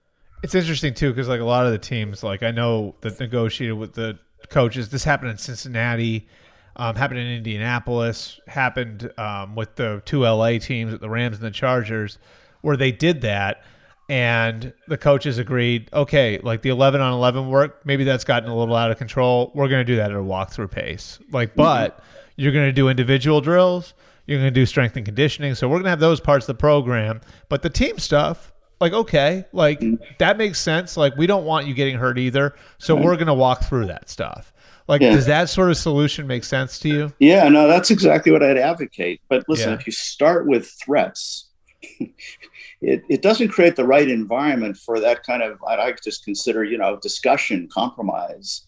It's 0.43 0.55
interesting 0.55 0.93
too 0.93 1.09
because 1.09 1.27
like 1.27 1.41
a 1.41 1.45
lot 1.45 1.65
of 1.65 1.73
the 1.73 1.77
teams, 1.77 2.23
like 2.23 2.41
I 2.41 2.51
know 2.51 2.95
that 3.01 3.19
negotiated 3.19 3.77
with 3.77 3.95
the 3.95 4.17
coaches. 4.49 4.89
This 4.89 5.03
happened 5.03 5.31
in 5.31 5.37
Cincinnati, 5.37 6.27
um, 6.75 6.95
happened 6.95 7.19
in 7.19 7.27
Indianapolis, 7.27 8.39
happened 8.47 9.11
um, 9.17 9.55
with 9.55 9.75
the 9.75 10.01
two 10.05 10.21
LA 10.21 10.57
teams, 10.59 10.97
the 10.99 11.09
Rams 11.09 11.37
and 11.37 11.45
the 11.45 11.51
Chargers, 11.51 12.17
where 12.61 12.77
they 12.77 12.91
did 12.91 13.21
that, 13.21 13.63
and 14.07 14.73
the 14.87 14.97
coaches 14.97 15.37
agreed. 15.37 15.89
Okay, 15.93 16.39
like 16.39 16.61
the 16.61 16.69
eleven 16.69 17.01
on 17.01 17.13
eleven 17.13 17.49
work, 17.49 17.85
maybe 17.85 18.03
that's 18.03 18.23
gotten 18.23 18.49
a 18.49 18.55
little 18.57 18.75
out 18.75 18.91
of 18.91 18.97
control. 18.97 19.51
We're 19.53 19.67
going 19.67 19.85
to 19.85 19.91
do 19.91 19.97
that 19.97 20.11
at 20.11 20.17
a 20.17 20.21
walkthrough 20.21 20.71
pace. 20.71 21.19
Like, 21.31 21.55
but 21.55 21.97
mm-hmm. 21.97 22.41
you're 22.41 22.53
going 22.53 22.67
to 22.67 22.73
do 22.73 22.87
individual 22.89 23.41
drills 23.41 23.93
you're 24.29 24.37
going 24.37 24.53
to 24.53 24.59
do 24.59 24.67
strength 24.67 24.95
and 24.95 25.03
conditioning. 25.03 25.55
So 25.55 25.67
we're 25.67 25.77
going 25.77 25.85
to 25.85 25.89
have 25.89 25.99
those 25.99 26.19
parts 26.19 26.43
of 26.43 26.55
the 26.55 26.59
program. 26.59 27.19
But 27.49 27.63
the 27.63 27.69
team 27.71 27.97
stuff, 27.97 28.53
like, 28.80 28.93
okay, 28.93 29.45
like 29.51 29.80
mm-hmm. 29.80 30.03
that 30.19 30.38
makes 30.38 30.59
sense. 30.59 30.95
Like, 30.97 31.15
we 31.17 31.27
don't 31.27 31.45
want 31.45 31.67
you 31.67 31.73
getting 31.73 31.97
hurt 31.97 32.17
either. 32.17 32.55
So 32.77 32.95
we're 32.95 33.01
mm-hmm. 33.01 33.15
going 33.15 33.27
to 33.27 33.34
walk 33.34 33.63
through 33.63 33.88
that 33.88 34.09
stuff. 34.09 34.53
Like, 34.88 35.01
yeah. 35.01 35.11
does 35.11 35.27
that 35.27 35.49
sort 35.49 35.69
of 35.69 35.77
solution 35.77 36.25
make 36.25 36.43
sense 36.43 36.80
to 36.80 36.89
you? 36.89 37.13
Yeah, 37.19 37.47
no, 37.49 37.67
that's 37.67 37.91
exactly 37.91 38.32
what 38.32 38.41
I'd 38.41 38.57
advocate. 38.57 39.21
But 39.30 39.43
listen, 39.47 39.69
yeah. 39.69 39.75
if 39.75 39.86
you 39.86 39.91
start 39.91 40.47
with 40.47 40.67
threats, 40.84 41.49
it, 41.82 43.03
it 43.07 43.21
doesn't 43.21 43.49
create 43.49 43.75
the 43.75 43.86
right 43.86 44.09
environment 44.09 44.77
for 44.77 44.99
that 44.99 45.23
kind 45.23 45.43
of, 45.43 45.61
I 45.63 45.93
just 46.03 46.25
consider, 46.25 46.63
you 46.63 46.77
know, 46.77 46.97
discussion, 47.01 47.69
compromise. 47.71 48.65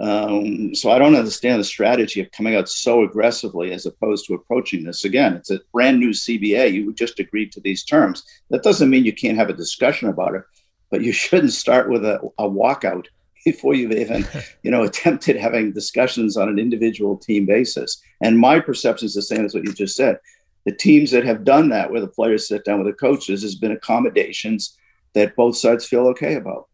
Um, 0.00 0.74
so 0.74 0.90
I 0.90 0.98
don't 0.98 1.16
understand 1.16 1.60
the 1.60 1.64
strategy 1.64 2.20
of 2.20 2.30
coming 2.30 2.54
out 2.54 2.68
so 2.68 3.02
aggressively 3.02 3.72
as 3.72 3.86
opposed 3.86 4.26
to 4.26 4.34
approaching 4.34 4.84
this. 4.84 5.04
Again, 5.04 5.34
it's 5.34 5.50
a 5.50 5.60
brand 5.72 5.98
new 5.98 6.10
CBA. 6.10 6.72
You 6.72 6.92
just 6.92 7.18
agreed 7.18 7.52
to 7.52 7.60
these 7.60 7.84
terms. 7.84 8.22
That 8.50 8.62
doesn't 8.62 8.90
mean 8.90 9.04
you 9.04 9.14
can't 9.14 9.38
have 9.38 9.48
a 9.48 9.54
discussion 9.54 10.08
about 10.08 10.34
it, 10.34 10.42
but 10.90 11.02
you 11.02 11.12
shouldn't 11.24 11.52
start 11.52 11.90
with 11.90 12.04
a, 12.04 12.20
a 12.38 12.48
walkout 12.48 13.06
before 13.44 13.74
you've 13.74 13.92
even, 13.92 14.26
you 14.62 14.70
know, 14.70 14.82
attempted 14.82 15.36
having 15.36 15.72
discussions 15.72 16.36
on 16.36 16.48
an 16.48 16.58
individual 16.58 17.16
team 17.16 17.46
basis. 17.46 18.00
And 18.20 18.38
my 18.38 18.60
perception 18.60 19.06
is 19.06 19.14
the 19.14 19.22
same 19.22 19.44
as 19.44 19.54
what 19.54 19.64
you 19.64 19.72
just 19.72 19.96
said. 19.96 20.18
The 20.64 20.72
teams 20.72 21.10
that 21.12 21.24
have 21.24 21.44
done 21.44 21.70
that, 21.70 21.90
where 21.90 22.00
the 22.00 22.08
players 22.08 22.46
sit 22.46 22.64
down 22.64 22.78
with 22.78 22.88
the 22.88 22.98
coaches, 22.98 23.42
has 23.42 23.54
been 23.54 23.72
accommodations 23.72 24.76
that 25.14 25.34
both 25.34 25.56
sides 25.56 25.86
feel 25.86 26.06
okay 26.08 26.34
about. 26.34 26.67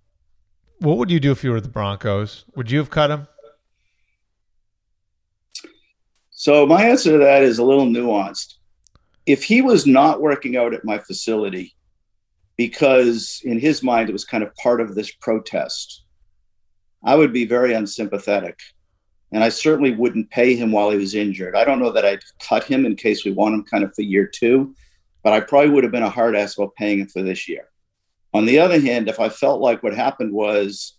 What 0.81 0.99
would 0.99 1.11
you 1.11 1.21
do 1.21 1.33
if 1.33 1.45
you 1.45 1.51
were 1.51 1.61
the 1.61 1.69
Broncos? 1.69 2.45
Would 2.55 2.71
you 2.71 2.79
have 2.79 2.91
cut 2.91 3.11
him? 3.11 3.29
So 6.31 6.67
my 6.67 6.85
answer 6.85 7.13
to 7.13 7.19
that 7.19 7.43
is 7.43 7.59
a 7.59 7.65
little 7.65 7.87
nuanced. 7.87 8.55
If 9.25 9.45
he 9.45 9.63
was 9.63 9.87
not 9.87 10.21
working 10.21 10.57
out 10.57 10.75
at 10.75 10.85
my 10.85 10.99
facility 10.99 11.75
because 12.57 13.41
in 13.45 13.59
his 13.59 13.83
mind 13.83 14.09
it 14.09 14.13
was 14.13 14.25
kind 14.25 14.45
of 14.45 14.55
part 14.57 14.81
of 14.81 14.95
this 14.95 15.11
protest, 15.11 16.05
I 17.03 17.15
would 17.15 17.33
be 17.33 17.47
very 17.47 17.73
unsympathetic. 17.73 18.59
And 19.33 19.43
I 19.43 19.49
certainly 19.49 19.93
wouldn't 19.93 20.31
pay 20.31 20.55
him 20.55 20.71
while 20.71 20.91
he 20.91 20.97
was 20.97 21.15
injured. 21.15 21.57
I 21.57 21.65
don't 21.65 21.81
know 21.81 21.91
that 21.91 22.05
I'd 22.05 22.23
cut 22.41 22.65
him 22.65 22.87
in 22.87 22.95
case 22.95 23.25
we 23.25 23.33
want 23.33 23.55
him 23.55 23.65
kind 23.65 23.83
of 23.83 23.95
for 23.95 24.03
year 24.03 24.27
two, 24.27 24.75
but 25.23 25.33
I 25.33 25.41
probably 25.41 25.71
would 25.71 25.83
have 25.83 25.93
been 25.93 26.03
a 26.03 26.11
hard 26.11 26.37
ass 26.37 26.57
about 26.57 26.75
paying 26.77 27.01
him 27.01 27.09
for 27.09 27.23
this 27.23 27.49
year. 27.49 27.69
On 28.35 28.45
the 28.45 28.59
other 28.59 28.81
hand, 28.81 29.09
if 29.09 29.21
I 29.21 29.29
felt 29.29 29.61
like 29.61 29.83
what 29.83 29.95
happened 29.95 30.33
was, 30.33 30.95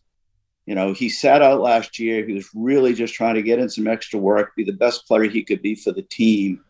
you 0.66 0.74
know, 0.74 0.94
he 0.94 1.10
sat 1.10 1.42
out 1.42 1.60
last 1.60 2.00
year, 2.00 2.26
he 2.26 2.34
was 2.34 2.50
really 2.56 2.94
just 2.94 3.14
trying 3.14 3.36
to 3.36 3.44
get 3.44 3.60
in 3.60 3.70
some 3.70 3.88
extra 3.88 4.18
work, 4.18 4.56
be 4.56 4.64
the 4.64 4.72
best 4.72 5.06
player 5.06 5.26
he 5.26 5.44
could 5.44 5.62
be 5.62 5.76
for 5.76 5.92
the 5.92 6.02
team. 6.02 6.62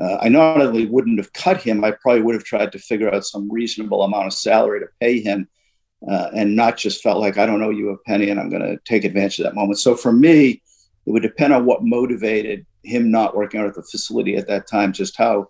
Uh, 0.00 0.18
I 0.20 0.28
not 0.28 0.60
only 0.60 0.86
wouldn't 0.86 1.18
have 1.18 1.32
cut 1.32 1.60
him, 1.60 1.82
I 1.82 1.90
probably 1.90 2.22
would 2.22 2.36
have 2.36 2.44
tried 2.44 2.70
to 2.72 2.78
figure 2.78 3.12
out 3.12 3.24
some 3.24 3.50
reasonable 3.50 4.04
amount 4.04 4.28
of 4.28 4.32
salary 4.32 4.80
to 4.80 4.86
pay 5.00 5.20
him 5.20 5.48
uh, 6.08 6.28
and 6.32 6.54
not 6.54 6.76
just 6.76 7.02
felt 7.02 7.18
like 7.18 7.36
I 7.36 7.44
don't 7.44 7.62
owe 7.62 7.70
you 7.70 7.90
a 7.90 7.98
penny 7.98 8.30
and 8.30 8.38
I'm 8.38 8.50
going 8.50 8.62
to 8.62 8.78
take 8.84 9.04
advantage 9.04 9.40
of 9.40 9.44
that 9.44 9.56
moment. 9.56 9.80
So 9.80 9.96
for 9.96 10.12
me, 10.12 10.62
it 11.06 11.10
would 11.10 11.22
depend 11.22 11.52
on 11.52 11.66
what 11.66 11.82
motivated 11.82 12.64
him 12.84 13.10
not 13.10 13.36
working 13.36 13.60
out 13.60 13.66
at 13.66 13.74
the 13.74 13.82
facility 13.82 14.36
at 14.36 14.46
that 14.46 14.68
time, 14.68 14.92
just 14.92 15.16
how, 15.16 15.48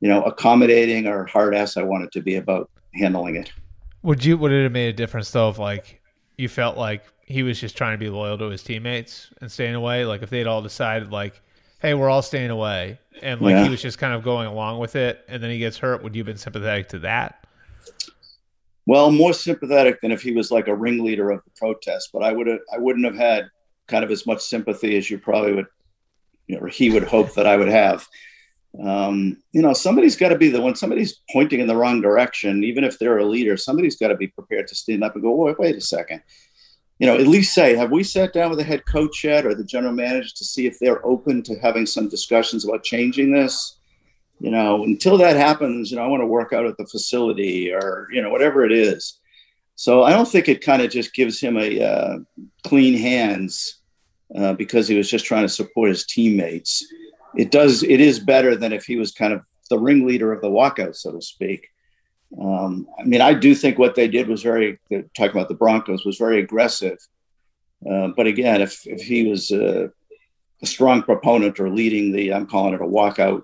you 0.00 0.08
know, 0.08 0.22
accommodating 0.22 1.06
or 1.06 1.26
hard 1.26 1.54
ass 1.54 1.76
I 1.76 1.82
wanted 1.82 2.10
to 2.12 2.20
be 2.20 2.34
about 2.34 2.70
handling 2.94 3.36
it. 3.36 3.52
Would 4.04 4.22
you 4.22 4.36
would 4.36 4.52
it 4.52 4.64
have 4.64 4.72
made 4.72 4.88
a 4.88 4.92
difference 4.92 5.30
though 5.30 5.48
if 5.48 5.58
like 5.58 6.02
you 6.36 6.46
felt 6.46 6.76
like 6.76 7.04
he 7.24 7.42
was 7.42 7.58
just 7.58 7.74
trying 7.74 7.94
to 7.94 7.98
be 7.98 8.10
loyal 8.10 8.36
to 8.36 8.50
his 8.50 8.62
teammates 8.62 9.30
and 9.40 9.50
staying 9.50 9.74
away? 9.74 10.04
Like 10.04 10.22
if 10.22 10.28
they'd 10.28 10.46
all 10.46 10.60
decided 10.60 11.10
like, 11.10 11.40
hey, 11.80 11.94
we're 11.94 12.10
all 12.10 12.20
staying 12.20 12.50
away, 12.50 12.98
and 13.22 13.40
like 13.40 13.52
yeah. 13.52 13.64
he 13.64 13.70
was 13.70 13.80
just 13.80 13.98
kind 13.98 14.12
of 14.12 14.22
going 14.22 14.46
along 14.46 14.78
with 14.78 14.94
it, 14.94 15.24
and 15.26 15.42
then 15.42 15.50
he 15.50 15.58
gets 15.58 15.78
hurt, 15.78 16.02
would 16.02 16.14
you 16.14 16.20
have 16.20 16.26
been 16.26 16.36
sympathetic 16.36 16.90
to 16.90 16.98
that? 16.98 17.46
Well, 18.84 19.10
more 19.10 19.32
sympathetic 19.32 20.02
than 20.02 20.12
if 20.12 20.20
he 20.20 20.32
was 20.32 20.50
like 20.50 20.68
a 20.68 20.74
ringleader 20.74 21.30
of 21.30 21.42
the 21.42 21.50
protest, 21.56 22.10
but 22.12 22.22
I 22.22 22.30
would 22.30 22.46
have 22.46 22.60
I 22.74 22.76
wouldn't 22.76 23.06
have 23.06 23.16
had 23.16 23.48
kind 23.86 24.04
of 24.04 24.10
as 24.10 24.26
much 24.26 24.42
sympathy 24.42 24.98
as 24.98 25.10
you 25.10 25.18
probably 25.18 25.54
would, 25.54 25.66
you 26.46 26.56
know, 26.56 26.62
or 26.62 26.68
he 26.68 26.90
would 26.90 27.04
hope 27.04 27.32
that 27.34 27.46
I 27.46 27.56
would 27.56 27.68
have 27.68 28.06
um, 28.82 29.36
you 29.52 29.62
know, 29.62 29.72
somebody's 29.72 30.16
got 30.16 30.30
to 30.30 30.38
be 30.38 30.48
the 30.48 30.60
when 30.60 30.74
somebody's 30.74 31.20
pointing 31.30 31.60
in 31.60 31.66
the 31.66 31.76
wrong 31.76 32.00
direction, 32.00 32.64
even 32.64 32.82
if 32.82 32.98
they're 32.98 33.18
a 33.18 33.24
leader, 33.24 33.56
somebody's 33.56 33.96
got 33.96 34.08
to 34.08 34.16
be 34.16 34.28
prepared 34.28 34.66
to 34.68 34.74
stand 34.74 35.04
up 35.04 35.14
and 35.14 35.22
go, 35.22 35.32
wait, 35.32 35.58
wait 35.58 35.76
a 35.76 35.80
second. 35.80 36.22
You 36.98 37.06
know, 37.06 37.14
at 37.14 37.26
least 37.26 37.54
say, 37.54 37.74
have 37.76 37.90
we 37.90 38.02
sat 38.02 38.32
down 38.32 38.50
with 38.50 38.58
the 38.58 38.64
head 38.64 38.86
coach 38.86 39.24
yet 39.24 39.46
or 39.46 39.54
the 39.54 39.64
general 39.64 39.92
manager 39.92 40.30
to 40.34 40.44
see 40.44 40.66
if 40.66 40.78
they're 40.78 41.04
open 41.06 41.42
to 41.44 41.58
having 41.58 41.86
some 41.86 42.08
discussions 42.08 42.64
about 42.64 42.84
changing 42.84 43.32
this? 43.32 43.78
You 44.40 44.50
know, 44.50 44.84
until 44.84 45.16
that 45.18 45.36
happens, 45.36 45.90
you 45.90 45.96
know, 45.96 46.04
I 46.04 46.08
want 46.08 46.22
to 46.22 46.26
work 46.26 46.52
out 46.52 46.66
at 46.66 46.76
the 46.76 46.86
facility 46.86 47.72
or, 47.72 48.08
you 48.10 48.22
know, 48.22 48.30
whatever 48.30 48.64
it 48.64 48.72
is. 48.72 49.20
So 49.76 50.02
I 50.02 50.10
don't 50.10 50.28
think 50.28 50.48
it 50.48 50.64
kind 50.64 50.82
of 50.82 50.90
just 50.90 51.14
gives 51.14 51.40
him 51.40 51.56
a 51.56 51.80
uh, 51.80 52.18
clean 52.64 52.96
hands 52.96 53.78
uh, 54.36 54.54
because 54.54 54.88
he 54.88 54.96
was 54.96 55.08
just 55.08 55.24
trying 55.24 55.42
to 55.42 55.48
support 55.48 55.88
his 55.88 56.06
teammates 56.06 56.84
it 57.36 57.50
does 57.50 57.82
it 57.82 58.00
is 58.00 58.18
better 58.18 58.56
than 58.56 58.72
if 58.72 58.84
he 58.84 58.96
was 58.96 59.12
kind 59.12 59.32
of 59.32 59.44
the 59.70 59.78
ringleader 59.78 60.32
of 60.32 60.40
the 60.40 60.50
walkout, 60.50 60.96
so 60.96 61.12
to 61.12 61.22
speak. 61.22 61.68
Um, 62.40 62.86
I 62.98 63.04
mean, 63.04 63.20
I 63.20 63.34
do 63.34 63.54
think 63.54 63.78
what 63.78 63.94
they 63.94 64.08
did 64.08 64.28
was 64.28 64.42
very 64.42 64.78
talking 65.16 65.30
about 65.30 65.48
the 65.48 65.54
Broncos 65.54 66.04
was 66.04 66.18
very 66.18 66.40
aggressive. 66.40 66.98
Uh, 67.88 68.08
but 68.16 68.26
again, 68.26 68.60
if 68.60 68.86
if 68.86 69.02
he 69.02 69.28
was 69.28 69.50
uh, 69.50 69.88
a 70.62 70.66
strong 70.66 71.02
proponent 71.02 71.60
or 71.60 71.70
leading 71.70 72.12
the, 72.12 72.32
I'm 72.32 72.46
calling 72.46 72.74
it 72.74 72.80
a 72.80 72.84
walkout, 72.84 73.42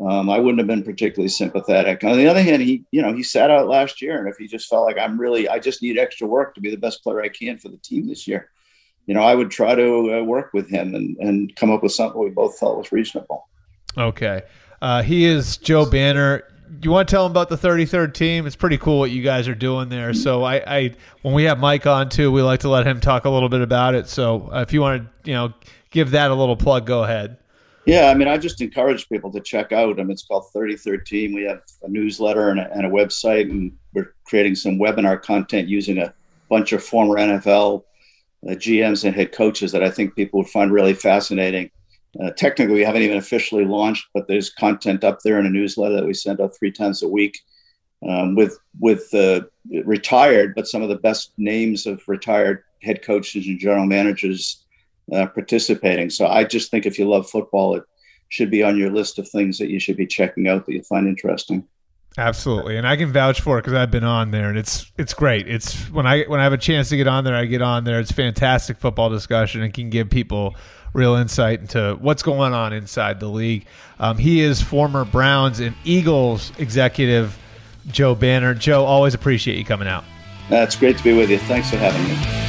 um, 0.00 0.30
I 0.30 0.38
wouldn't 0.38 0.58
have 0.58 0.66
been 0.66 0.84
particularly 0.84 1.28
sympathetic. 1.28 2.04
On 2.04 2.16
the 2.16 2.28
other 2.28 2.42
hand, 2.42 2.62
he 2.62 2.84
you 2.90 3.02
know 3.02 3.12
he 3.12 3.22
sat 3.22 3.50
out 3.50 3.68
last 3.68 4.00
year, 4.00 4.18
and 4.18 4.28
if 4.28 4.36
he 4.36 4.46
just 4.46 4.68
felt 4.68 4.86
like 4.86 4.98
I'm 4.98 5.18
really 5.18 5.48
I 5.48 5.58
just 5.58 5.82
need 5.82 5.98
extra 5.98 6.26
work 6.26 6.54
to 6.54 6.60
be 6.60 6.70
the 6.70 6.76
best 6.76 7.02
player 7.02 7.22
I 7.22 7.28
can 7.28 7.58
for 7.58 7.68
the 7.68 7.78
team 7.78 8.06
this 8.06 8.28
year, 8.28 8.50
you 9.06 9.14
know, 9.14 9.22
I 9.22 9.34
would 9.34 9.50
try 9.50 9.74
to 9.74 10.18
uh, 10.18 10.22
work 10.22 10.52
with 10.52 10.68
him 10.68 10.94
and, 10.94 11.16
and 11.18 11.54
come 11.56 11.70
up 11.70 11.82
with 11.82 11.92
something 11.92 12.20
we 12.20 12.30
both 12.30 12.58
felt 12.58 12.78
was 12.78 12.92
reasonable. 12.92 13.48
Okay. 13.96 14.42
Uh, 14.80 15.02
he 15.02 15.24
is 15.24 15.56
Joe 15.56 15.84
Banner. 15.84 16.44
You 16.82 16.90
want 16.92 17.08
to 17.08 17.12
tell 17.12 17.26
him 17.26 17.32
about 17.32 17.48
the 17.48 17.56
33rd 17.56 18.14
team? 18.14 18.46
It's 18.46 18.56
pretty 18.56 18.78
cool 18.78 19.00
what 19.00 19.10
you 19.10 19.22
guys 19.22 19.48
are 19.48 19.54
doing 19.54 19.88
there. 19.88 20.14
So 20.14 20.44
I, 20.44 20.62
I 20.66 20.94
when 21.22 21.34
we 21.34 21.44
have 21.44 21.58
Mike 21.58 21.86
on 21.86 22.08
too, 22.08 22.30
we 22.30 22.42
like 22.42 22.60
to 22.60 22.68
let 22.68 22.86
him 22.86 23.00
talk 23.00 23.24
a 23.24 23.30
little 23.30 23.48
bit 23.48 23.60
about 23.60 23.94
it. 23.94 24.08
So 24.08 24.48
uh, 24.52 24.60
if 24.60 24.72
you 24.72 24.80
want 24.80 25.02
to, 25.02 25.30
you 25.30 25.34
know, 25.34 25.52
give 25.90 26.12
that 26.12 26.30
a 26.30 26.34
little 26.34 26.56
plug, 26.56 26.86
go 26.86 27.02
ahead. 27.02 27.36
Yeah, 27.86 28.10
I 28.10 28.14
mean, 28.14 28.28
I 28.28 28.36
just 28.36 28.60
encourage 28.60 29.08
people 29.08 29.32
to 29.32 29.40
check 29.40 29.72
out. 29.72 29.98
I 29.98 30.02
mean, 30.02 30.12
it's 30.12 30.22
called 30.22 30.52
3013. 30.52 31.34
We 31.34 31.44
have 31.44 31.62
a 31.82 31.88
newsletter 31.88 32.50
and 32.50 32.60
a, 32.60 32.70
and 32.72 32.86
a 32.86 32.90
website, 32.90 33.50
and 33.50 33.72
we're 33.94 34.14
creating 34.24 34.54
some 34.54 34.78
webinar 34.78 35.20
content 35.20 35.66
using 35.66 35.98
a 35.98 36.14
bunch 36.48 36.72
of 36.72 36.84
former 36.84 37.16
NFL 37.16 37.82
uh, 38.48 38.52
GMs 38.52 39.04
and 39.04 39.14
head 39.14 39.32
coaches 39.32 39.72
that 39.72 39.82
I 39.82 39.90
think 39.90 40.16
people 40.16 40.40
would 40.40 40.48
find 40.48 40.72
really 40.72 40.94
fascinating. 40.94 41.70
Uh, 42.22 42.30
technically, 42.30 42.74
we 42.74 42.84
haven't 42.84 43.02
even 43.02 43.18
officially 43.18 43.64
launched, 43.64 44.06
but 44.14 44.26
there's 44.26 44.50
content 44.50 45.04
up 45.04 45.20
there 45.24 45.38
in 45.38 45.46
a 45.46 45.50
newsletter 45.50 45.96
that 45.96 46.06
we 46.06 46.14
send 46.14 46.40
out 46.40 46.56
three 46.58 46.72
times 46.72 47.02
a 47.02 47.08
week 47.08 47.38
um, 48.08 48.34
with 48.34 48.58
with 48.78 49.12
uh, 49.14 49.42
retired, 49.84 50.54
but 50.54 50.66
some 50.66 50.82
of 50.82 50.88
the 50.88 50.96
best 50.96 51.32
names 51.36 51.86
of 51.86 52.02
retired 52.08 52.64
head 52.82 53.02
coaches 53.02 53.46
and 53.46 53.58
general 53.58 53.86
managers 53.86 54.64
uh, 55.12 55.26
participating. 55.26 56.10
So 56.10 56.26
I 56.26 56.44
just 56.44 56.70
think 56.70 56.86
if 56.86 56.98
you 56.98 57.08
love 57.08 57.28
football, 57.28 57.76
it 57.76 57.84
should 58.28 58.50
be 58.50 58.62
on 58.62 58.78
your 58.78 58.90
list 58.90 59.18
of 59.18 59.28
things 59.28 59.58
that 59.58 59.70
you 59.70 59.78
should 59.78 59.96
be 59.96 60.06
checking 60.06 60.48
out 60.48 60.64
that 60.66 60.72
you 60.72 60.82
find 60.82 61.06
interesting. 61.06 61.66
Absolutely, 62.18 62.76
and 62.76 62.86
I 62.86 62.96
can 62.96 63.12
vouch 63.12 63.40
for 63.40 63.58
it 63.58 63.62
because 63.62 63.74
I've 63.74 63.90
been 63.90 64.04
on 64.04 64.32
there, 64.32 64.48
and 64.48 64.58
it's 64.58 64.90
it's 64.98 65.14
great. 65.14 65.46
It's 65.46 65.88
when 65.90 66.06
I 66.06 66.24
when 66.24 66.40
I 66.40 66.42
have 66.42 66.52
a 66.52 66.58
chance 66.58 66.88
to 66.88 66.96
get 66.96 67.06
on 67.06 67.22
there, 67.24 67.36
I 67.36 67.44
get 67.44 67.62
on 67.62 67.84
there. 67.84 68.00
It's 68.00 68.10
fantastic 68.10 68.78
football 68.78 69.10
discussion 69.10 69.62
and 69.62 69.72
can 69.72 69.90
give 69.90 70.10
people 70.10 70.56
real 70.92 71.14
insight 71.14 71.60
into 71.60 71.96
what's 72.00 72.22
going 72.22 72.52
on 72.52 72.72
inside 72.72 73.20
the 73.20 73.28
league. 73.28 73.64
Um, 74.00 74.18
he 74.18 74.40
is 74.40 74.60
former 74.60 75.04
Browns 75.04 75.60
and 75.60 75.76
Eagles 75.84 76.52
executive 76.58 77.38
Joe 77.86 78.16
Banner. 78.16 78.54
Joe, 78.54 78.84
always 78.84 79.14
appreciate 79.14 79.56
you 79.56 79.64
coming 79.64 79.88
out. 79.88 80.04
That's 80.48 80.74
great 80.74 80.98
to 80.98 81.04
be 81.04 81.16
with 81.16 81.30
you. 81.30 81.38
Thanks 81.38 81.70
for 81.70 81.76
having 81.76 82.02
me. 82.08 82.39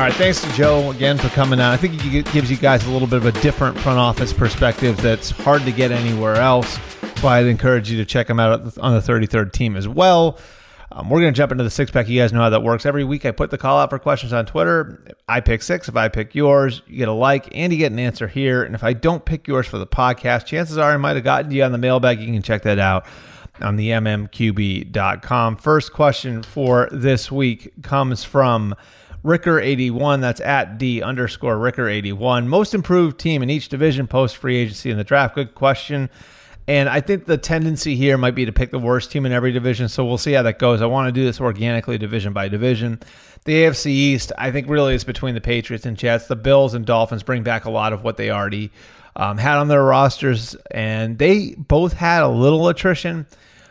All 0.00 0.06
right, 0.06 0.14
thanks 0.14 0.40
to 0.40 0.50
Joe 0.54 0.90
again 0.92 1.18
for 1.18 1.28
coming 1.28 1.60
out. 1.60 1.74
I 1.74 1.76
think 1.76 2.02
it 2.06 2.24
gives 2.32 2.50
you 2.50 2.56
guys 2.56 2.86
a 2.86 2.90
little 2.90 3.06
bit 3.06 3.18
of 3.18 3.26
a 3.26 3.32
different 3.42 3.78
front 3.78 3.98
office 3.98 4.32
perspective 4.32 4.96
that's 4.96 5.28
hard 5.28 5.60
to 5.66 5.72
get 5.72 5.92
anywhere 5.92 6.36
else. 6.36 6.78
Why 7.22 7.36
I'd 7.36 7.44
encourage 7.44 7.90
you 7.90 7.98
to 7.98 8.06
check 8.06 8.30
him 8.30 8.40
out 8.40 8.78
on 8.78 8.94
the 8.94 9.00
33rd 9.00 9.52
team 9.52 9.76
as 9.76 9.86
well. 9.86 10.38
Um, 10.90 11.10
we're 11.10 11.20
going 11.20 11.34
to 11.34 11.36
jump 11.36 11.52
into 11.52 11.64
the 11.64 11.70
six 11.70 11.90
pack. 11.90 12.08
You 12.08 12.18
guys 12.18 12.32
know 12.32 12.40
how 12.40 12.48
that 12.48 12.62
works. 12.62 12.86
Every 12.86 13.04
week 13.04 13.26
I 13.26 13.30
put 13.30 13.50
the 13.50 13.58
call 13.58 13.78
out 13.78 13.90
for 13.90 13.98
questions 13.98 14.32
on 14.32 14.46
Twitter. 14.46 15.06
I 15.28 15.40
pick 15.40 15.60
six. 15.60 15.86
If 15.86 15.96
I 15.96 16.08
pick 16.08 16.34
yours, 16.34 16.80
you 16.86 16.96
get 16.96 17.08
a 17.08 17.12
like 17.12 17.54
and 17.54 17.70
you 17.70 17.78
get 17.78 17.92
an 17.92 17.98
answer 17.98 18.26
here. 18.26 18.62
And 18.62 18.74
if 18.74 18.82
I 18.82 18.94
don't 18.94 19.26
pick 19.26 19.46
yours 19.46 19.66
for 19.66 19.76
the 19.76 19.86
podcast, 19.86 20.46
chances 20.46 20.78
are 20.78 20.94
I 20.94 20.96
might 20.96 21.16
have 21.16 21.24
gotten 21.24 21.50
you 21.50 21.62
on 21.62 21.72
the 21.72 21.78
mailbag. 21.78 22.20
You 22.20 22.32
can 22.32 22.40
check 22.40 22.62
that 22.62 22.78
out 22.78 23.04
on 23.60 23.76
the 23.76 23.90
mmqb.com. 23.90 25.56
First 25.56 25.92
question 25.92 26.42
for 26.42 26.88
this 26.90 27.30
week 27.30 27.82
comes 27.82 28.24
from 28.24 28.74
Ricker81. 29.24 30.20
That's 30.20 30.40
at 30.40 30.78
D 30.78 31.02
underscore 31.02 31.56
Ricker81. 31.56 32.46
Most 32.46 32.74
improved 32.74 33.18
team 33.18 33.42
in 33.42 33.50
each 33.50 33.68
division 33.68 34.06
post 34.06 34.36
free 34.36 34.56
agency 34.56 34.90
in 34.90 34.96
the 34.96 35.04
draft. 35.04 35.34
Good 35.34 35.54
question. 35.54 36.10
And 36.68 36.88
I 36.88 37.00
think 37.00 37.24
the 37.24 37.36
tendency 37.36 37.96
here 37.96 38.16
might 38.16 38.34
be 38.34 38.44
to 38.44 38.52
pick 38.52 38.70
the 38.70 38.78
worst 38.78 39.10
team 39.10 39.26
in 39.26 39.32
every 39.32 39.50
division. 39.50 39.88
So 39.88 40.04
we'll 40.04 40.18
see 40.18 40.32
how 40.32 40.42
that 40.42 40.58
goes. 40.58 40.80
I 40.80 40.86
want 40.86 41.08
to 41.08 41.12
do 41.12 41.24
this 41.24 41.40
organically, 41.40 41.98
division 41.98 42.32
by 42.32 42.48
division. 42.48 43.00
The 43.44 43.64
AFC 43.64 43.86
East, 43.86 44.32
I 44.38 44.52
think, 44.52 44.68
really 44.68 44.94
is 44.94 45.02
between 45.02 45.34
the 45.34 45.40
Patriots 45.40 45.86
and 45.86 45.96
Jets. 45.96 46.26
The 46.26 46.36
Bills 46.36 46.74
and 46.74 46.86
Dolphins 46.86 47.22
bring 47.22 47.42
back 47.42 47.64
a 47.64 47.70
lot 47.70 47.92
of 47.92 48.04
what 48.04 48.18
they 48.18 48.30
already 48.30 48.70
um, 49.16 49.38
had 49.38 49.56
on 49.56 49.68
their 49.68 49.82
rosters, 49.82 50.54
and 50.70 51.18
they 51.18 51.54
both 51.56 51.94
had 51.94 52.22
a 52.22 52.28
little 52.28 52.68
attrition. 52.68 53.26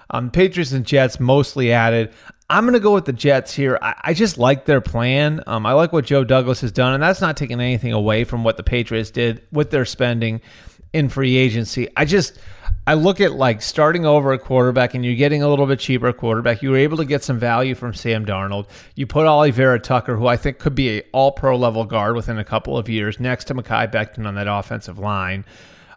Um, 0.09 0.31
Patriots 0.31 0.71
and 0.71 0.85
Jets 0.85 1.19
mostly 1.19 1.71
added. 1.71 2.11
I'm 2.49 2.63
going 2.63 2.73
to 2.73 2.79
go 2.79 2.93
with 2.93 3.05
the 3.05 3.13
Jets 3.13 3.53
here. 3.53 3.77
I, 3.81 3.95
I 4.01 4.13
just 4.13 4.37
like 4.37 4.65
their 4.65 4.81
plan. 4.81 5.43
Um, 5.45 5.65
I 5.65 5.73
like 5.73 5.93
what 5.93 6.05
Joe 6.05 6.23
Douglas 6.23 6.61
has 6.61 6.71
done, 6.71 6.93
and 6.93 7.03
that's 7.03 7.21
not 7.21 7.37
taking 7.37 7.61
anything 7.61 7.93
away 7.93 8.23
from 8.23 8.43
what 8.43 8.57
the 8.57 8.63
Patriots 8.63 9.11
did 9.11 9.43
with 9.51 9.69
their 9.69 9.85
spending 9.85 10.41
in 10.91 11.09
free 11.09 11.37
agency. 11.37 11.87
I 11.95 12.05
just. 12.05 12.39
I 12.87 12.95
look 12.95 13.21
at 13.21 13.33
like 13.33 13.61
starting 13.61 14.07
over 14.07 14.33
a 14.33 14.39
quarterback 14.39 14.95
and 14.95 15.05
you're 15.05 15.13
getting 15.13 15.43
a 15.43 15.47
little 15.47 15.67
bit 15.67 15.79
cheaper 15.79 16.11
quarterback. 16.11 16.63
You 16.63 16.71
were 16.71 16.77
able 16.77 16.97
to 16.97 17.05
get 17.05 17.23
some 17.23 17.37
value 17.37 17.75
from 17.75 17.93
Sam 17.93 18.25
Darnold. 18.25 18.67
You 18.95 19.05
put 19.05 19.27
Alijah 19.27 19.51
Vera-Tucker, 19.51 20.15
who 20.15 20.25
I 20.25 20.37
think 20.37 20.57
could 20.57 20.73
be 20.73 20.97
a 20.97 21.03
all 21.11 21.31
pro 21.31 21.55
level 21.55 21.85
guard 21.85 22.15
within 22.15 22.39
a 22.39 22.43
couple 22.43 22.79
of 22.79 22.89
years, 22.89 23.19
next 23.19 23.45
to 23.45 23.53
Mekhi 23.53 23.91
Becton 23.91 24.25
on 24.25 24.33
that 24.35 24.47
offensive 24.47 24.97
line. 24.97 25.45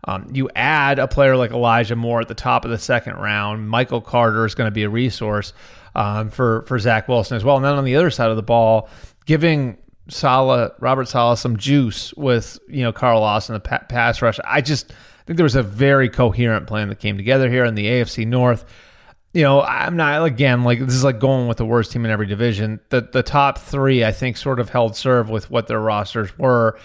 Um, 0.05 0.28
you 0.34 0.50
add 0.55 0.98
a 0.98 1.09
player 1.09 1.34
like 1.34 1.53
Elijah 1.53 1.96
Moore 1.96 2.20
at 2.20 2.28
the 2.28 2.34
top 2.34 2.66
of 2.66 2.70
the 2.70 2.78
second 2.78 3.14
round. 3.14 3.70
Michael 3.70 4.03
Carter 4.03 4.44
is 4.44 4.55
going 4.55 4.66
to 4.66 4.74
be 4.74 4.82
a 4.82 4.90
resource 4.90 5.55
um, 5.95 6.30
for 6.30 6.62
for 6.62 6.78
Zach 6.78 7.09
Wilson 7.09 7.36
as 7.36 7.45
well. 7.45 7.57
And 7.57 7.64
then 7.64 7.74
on 7.74 7.84
the 7.84 7.97
other 7.97 8.11
side 8.11 8.30
of 8.30 8.36
the 8.36 8.43
ball, 8.43 8.88
giving 9.26 9.78
Saleh, 10.09 10.72
Robert 10.80 11.09
Saleh, 11.09 11.38
some 11.38 11.57
juice 11.57 12.12
with 12.14 12.59
you 12.68 12.82
know 12.82 12.93
Carl 12.93 13.20
Lawson, 13.20 13.55
the 13.55 13.61
pa- 13.61 13.84
pass 13.88 14.22
rush. 14.22 14.38
I 14.45 14.61
just 14.61 14.93
think 15.26 15.36
there 15.36 15.45
was 15.45 15.55
a 15.55 15.62
very 15.62 16.09
coherent 16.09 16.66
plan 16.66 16.88
that 16.88 16.99
came 16.99 17.16
together 17.16 17.49
here 17.49 17.64
in 17.64 17.74
the 17.74 17.86
AFC 17.86 18.26
North. 18.26 18.64
You 19.32 19.43
know, 19.43 19.62
I'm 19.62 19.97
not 19.97 20.24
again 20.24 20.64
like 20.64 20.80
this 20.80 20.95
is 20.95 21.05
like 21.05 21.18
going 21.18 21.49
with 21.49 21.57
the 21.57 21.64
worst 21.64 21.93
team 21.93 22.05
in 22.05 22.11
every 22.11 22.26
division. 22.26 22.80
The 22.90 23.01
the 23.01 23.22
top 23.22 23.59
three, 23.59 24.05
I 24.05 24.12
think, 24.12 24.36
sort 24.36 24.61
of 24.61 24.70
held 24.70 24.97
serve 24.97 25.30
with 25.30 25.51
what 25.51 25.68
their 25.68 25.80
rosters 25.80 26.36
were. 26.38 26.78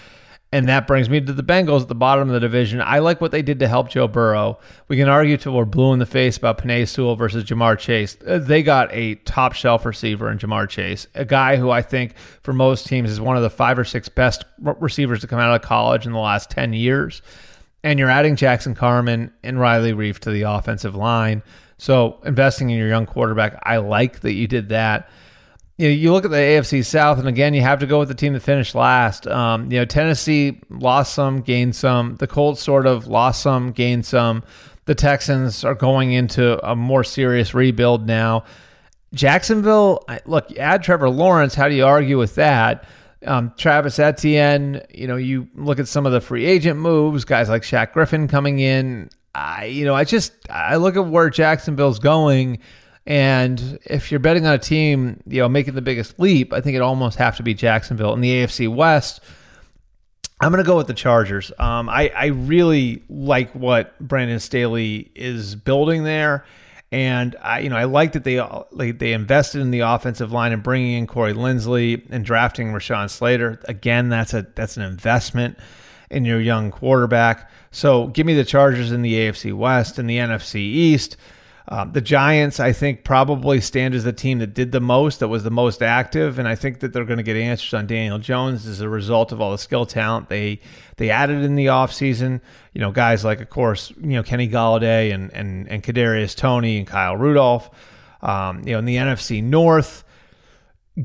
And 0.51 0.69
that 0.69 0.87
brings 0.87 1.09
me 1.09 1.19
to 1.19 1.33
the 1.33 1.43
Bengals 1.43 1.81
at 1.81 1.87
the 1.89 1.95
bottom 1.95 2.29
of 2.29 2.33
the 2.33 2.39
division. 2.39 2.81
I 2.81 2.99
like 2.99 3.19
what 3.19 3.31
they 3.31 3.41
did 3.41 3.59
to 3.59 3.67
help 3.67 3.89
Joe 3.89 4.07
Burrow. 4.07 4.59
We 4.87 4.95
can 4.95 5.09
argue 5.09 5.35
till 5.35 5.53
we're 5.53 5.65
blue 5.65 5.91
in 5.91 5.99
the 5.99 6.05
face 6.05 6.37
about 6.37 6.59
Penei 6.59 6.87
Sewell 6.87 7.17
versus 7.17 7.43
Ja'Marr 7.43 7.77
Chase. 7.77 8.17
Uh, 8.25 8.37
they 8.37 8.63
got 8.63 8.89
a 8.93 9.15
top 9.15 9.51
shelf 9.51 9.85
receiver 9.85 10.31
in 10.31 10.37
Ja'Marr 10.37 10.69
Chase, 10.69 11.07
a 11.15 11.25
guy 11.25 11.57
who 11.57 11.69
I 11.69 11.81
think 11.81 12.17
for 12.17 12.53
most 12.53 12.87
teams 12.87 13.11
is 13.11 13.19
one 13.19 13.35
of 13.35 13.43
the 13.43 13.49
five 13.49 13.77
or 13.77 13.83
six 13.83 14.07
best 14.07 14.45
receivers 14.59 15.19
to 15.21 15.27
come 15.27 15.39
out 15.39 15.53
of 15.53 15.61
college 15.61 16.05
in 16.05 16.13
the 16.13 16.19
last 16.19 16.49
10 16.49 16.71
years. 16.71 17.21
And 17.83 17.99
you're 17.99 18.09
adding 18.09 18.37
Jackson 18.37 18.73
Carman 18.73 19.33
and 19.43 19.59
Riley 19.59 19.91
Reiff 19.91 20.19
to 20.19 20.31
the 20.31 20.43
offensive 20.43 20.95
line. 20.95 21.43
So 21.77 22.19
investing 22.25 22.69
in 22.69 22.77
your 22.77 22.87
young 22.87 23.05
quarterback, 23.05 23.59
I 23.63 23.77
like 23.77 24.21
that 24.21 24.33
you 24.33 24.47
did 24.47 24.69
that 24.69 25.09
you 25.77 25.87
know, 25.87 25.93
you 25.93 26.11
look 26.11 26.25
at 26.25 26.31
the 26.31 26.37
AFC 26.37 26.83
South, 26.83 27.19
and 27.19 27.27
again, 27.27 27.53
you 27.53 27.61
have 27.61 27.79
to 27.79 27.85
go 27.85 27.99
with 27.99 28.07
the 28.07 28.15
team 28.15 28.33
that 28.33 28.39
finished 28.39 28.73
last. 28.73 29.27
Um, 29.27 29.71
you 29.71 29.77
know, 29.77 29.85
Tennessee 29.85 30.59
lost 30.69 31.13
some, 31.13 31.41
gained 31.41 31.75
some. 31.75 32.15
The 32.15 32.25
Colts 32.25 32.63
sort 32.63 32.87
of 32.87 33.05
lost 33.05 33.43
some, 33.43 33.71
gained 33.71 34.05
some. 34.05 34.43
The 34.85 34.95
Texans 34.95 35.63
are 35.63 35.75
going 35.75 36.13
into 36.13 36.65
a 36.67 36.75
more 36.75 37.03
serious 37.03 37.53
rebuild 37.53 38.07
now. 38.07 38.43
Jacksonville, 39.13 40.03
look, 40.25 40.57
add 40.57 40.81
Trevor 40.81 41.09
Lawrence. 41.09 41.53
How 41.53 41.69
do 41.69 41.75
you 41.75 41.85
argue 41.85 42.17
with 42.17 42.35
that? 42.35 42.85
Um, 43.25 43.53
Travis 43.57 43.99
Etienne, 43.99 44.81
you 44.93 45.07
know, 45.07 45.15
you 45.15 45.47
look 45.55 45.79
at 45.79 45.87
some 45.87 46.05
of 46.05 46.11
the 46.11 46.21
free 46.21 46.45
agent 46.45 46.79
moves, 46.79 47.23
guys 47.23 47.49
like 47.49 47.61
Shaq 47.61 47.93
Griffin 47.93 48.27
coming 48.27 48.59
in. 48.59 49.09
I, 49.35 49.65
you 49.65 49.85
know, 49.85 49.93
I 49.93 50.05
just 50.05 50.33
I 50.49 50.77
look 50.77 50.95
at 50.95 51.05
where 51.05 51.29
Jacksonville's 51.29 51.99
going 51.99 52.59
and 53.07 53.79
if 53.85 54.11
you're 54.11 54.19
betting 54.19 54.45
on 54.45 54.53
a 54.53 54.57
team, 54.57 55.23
you 55.25 55.39
know, 55.39 55.47
making 55.47 55.75
the 55.75 55.81
biggest 55.81 56.19
leap, 56.19 56.51
I 56.51 56.59
think 56.59 56.75
it 56.75 56.81
almost 56.81 57.17
have 57.19 57.37
to 57.37 57.43
be 57.43 57.53
Jacksonville 57.53 58.13
in 58.13 58.19
the 58.19 58.29
AFC 58.29 58.67
West. 58.67 59.21
I'm 60.41 60.51
going 60.51 60.61
to 60.61 60.67
go 60.67 60.75
with 60.75 60.87
the 60.87 60.93
Chargers. 60.93 61.49
Um, 61.57 61.87
I, 61.87 62.09
I 62.09 62.25
really 62.27 63.03
like 63.07 63.51
what 63.53 63.97
Brandon 63.99 64.41
Staley 64.41 65.09
is 65.15 65.55
building 65.55 66.03
there. 66.03 66.43
And 66.91 67.37
I, 67.41 67.59
you 67.59 67.69
know, 67.69 67.77
I 67.77 67.85
like 67.85 68.11
that 68.11 68.25
they 68.25 68.41
like 68.71 68.99
they 68.99 69.13
invested 69.13 69.61
in 69.61 69.71
the 69.71 69.79
offensive 69.79 70.33
line 70.33 70.51
and 70.51 70.61
bringing 70.61 70.97
in 70.97 71.07
Corey 71.07 71.33
Linsley 71.33 72.05
and 72.09 72.25
drafting 72.25 72.73
Rashawn 72.73 73.09
Slater. 73.09 73.59
Again, 73.69 74.09
that's 74.09 74.33
a 74.33 74.47
that's 74.53 74.75
an 74.75 74.83
investment 74.83 75.57
in 76.09 76.25
your 76.25 76.41
young 76.41 76.71
quarterback. 76.71 77.49
So 77.71 78.07
give 78.07 78.25
me 78.25 78.33
the 78.33 78.45
Chargers 78.45 78.91
in 78.91 79.01
the 79.01 79.13
AFC 79.13 79.53
West 79.53 79.97
and 79.97 80.09
the 80.09 80.17
NFC 80.17 80.55
East. 80.55 81.15
Um, 81.69 81.91
the 81.91 81.99
Giants, 81.99 82.61
I 82.61 82.71
think, 82.71 83.03
probably 83.03 83.59
stand 83.59 83.93
as 83.93 84.05
the 84.05 84.13
team 84.13 84.39
that 84.39 84.53
did 84.53 84.71
the 84.71 84.79
most, 84.79 85.19
that 85.19 85.27
was 85.27 85.43
the 85.43 85.51
most 85.51 85.83
active, 85.83 86.39
and 86.39 86.47
I 86.47 86.55
think 86.55 86.79
that 86.79 86.93
they're 86.93 87.03
going 87.03 87.17
to 87.17 87.23
get 87.23 87.35
answers 87.35 87.73
on 87.73 87.87
Daniel 87.87 88.19
Jones 88.19 88.65
as 88.65 88.79
a 88.79 88.87
result 88.87 89.33
of 89.33 89.41
all 89.41 89.51
the 89.51 89.57
skill 89.57 89.85
talent 89.85 90.29
they 90.29 90.61
they 90.95 91.09
added 91.09 91.43
in 91.43 91.55
the 91.55 91.65
offseason. 91.65 92.39
You 92.71 92.79
know, 92.79 92.91
guys 92.91 93.25
like, 93.25 93.41
of 93.41 93.49
course, 93.49 93.91
you 93.99 94.11
know 94.11 94.23
Kenny 94.23 94.47
Golladay 94.47 95.13
and 95.13 95.31
and 95.33 95.67
and 95.67 95.83
Kadarius 95.83 96.35
Toney 96.35 96.77
and 96.77 96.87
Kyle 96.87 97.17
Rudolph. 97.17 97.69
Um, 98.21 98.59
you 98.65 98.71
know, 98.71 98.79
in 98.79 98.85
the 98.85 98.95
NFC 98.95 99.43
North, 99.43 100.05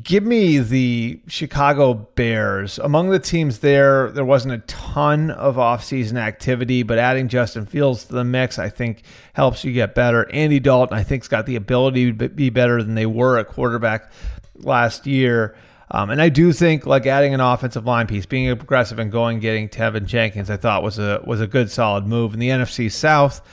Give 0.01 0.24
me 0.24 0.59
the 0.59 1.20
Chicago 1.28 1.93
Bears. 1.93 2.78
Among 2.78 3.10
the 3.10 3.19
teams 3.19 3.59
there, 3.59 4.10
there 4.10 4.24
wasn't 4.24 4.55
a 4.55 4.59
ton 4.66 5.31
of 5.31 5.56
offseason 5.56 6.16
activity, 6.16 6.82
but 6.82 6.98
adding 6.98 7.28
Justin 7.28 7.66
Fields 7.66 8.05
to 8.05 8.14
the 8.14 8.24
mix, 8.24 8.59
I 8.59 8.70
think, 8.70 9.02
helps 9.35 9.64
you 9.64 9.73
get 9.74 9.94
better. 9.94 10.31
Andy 10.32 10.60
Dalton, 10.60 10.97
I 10.97 11.02
think, 11.02 11.24
has 11.24 11.28
got 11.28 11.44
the 11.44 11.56
ability 11.56 12.10
to 12.10 12.28
be 12.31 12.48
better 12.48 12.82
than 12.82 12.94
they 12.94 13.05
were 13.05 13.39
at 13.39 13.48
quarterback 13.48 14.10
last 14.56 15.06
year. 15.06 15.55
Um, 15.90 16.09
and 16.09 16.23
I 16.23 16.31
do 16.31 16.55
think 16.55 16.86
like 16.86 17.05
adding 17.05 17.35
an 17.35 17.40
offensive 17.40 17.85
line 17.85 18.06
piece, 18.06 18.24
being 18.24 18.48
aggressive 18.48 18.98
and 18.98 19.12
going 19.12 19.40
getting 19.40 19.69
Teven 19.69 20.06
Jenkins, 20.06 20.48
I 20.48 20.56
thought 20.56 20.82
was 20.82 20.98
a 20.98 21.20
was 21.27 21.43
a 21.43 21.47
good 21.47 21.70
solid 21.70 22.06
move. 22.06 22.32
In 22.32 22.40
the 22.40 22.48
NFC 22.48 22.90
South, 22.90 23.47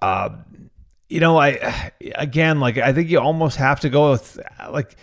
uh, 0.00 0.30
you 1.10 1.20
know, 1.20 1.36
I 1.36 1.92
again 2.14 2.58
like 2.58 2.78
I 2.78 2.94
think 2.94 3.10
you 3.10 3.20
almost 3.20 3.58
have 3.58 3.80
to 3.80 3.90
go 3.90 4.12
with 4.12 4.40
like 4.70 4.96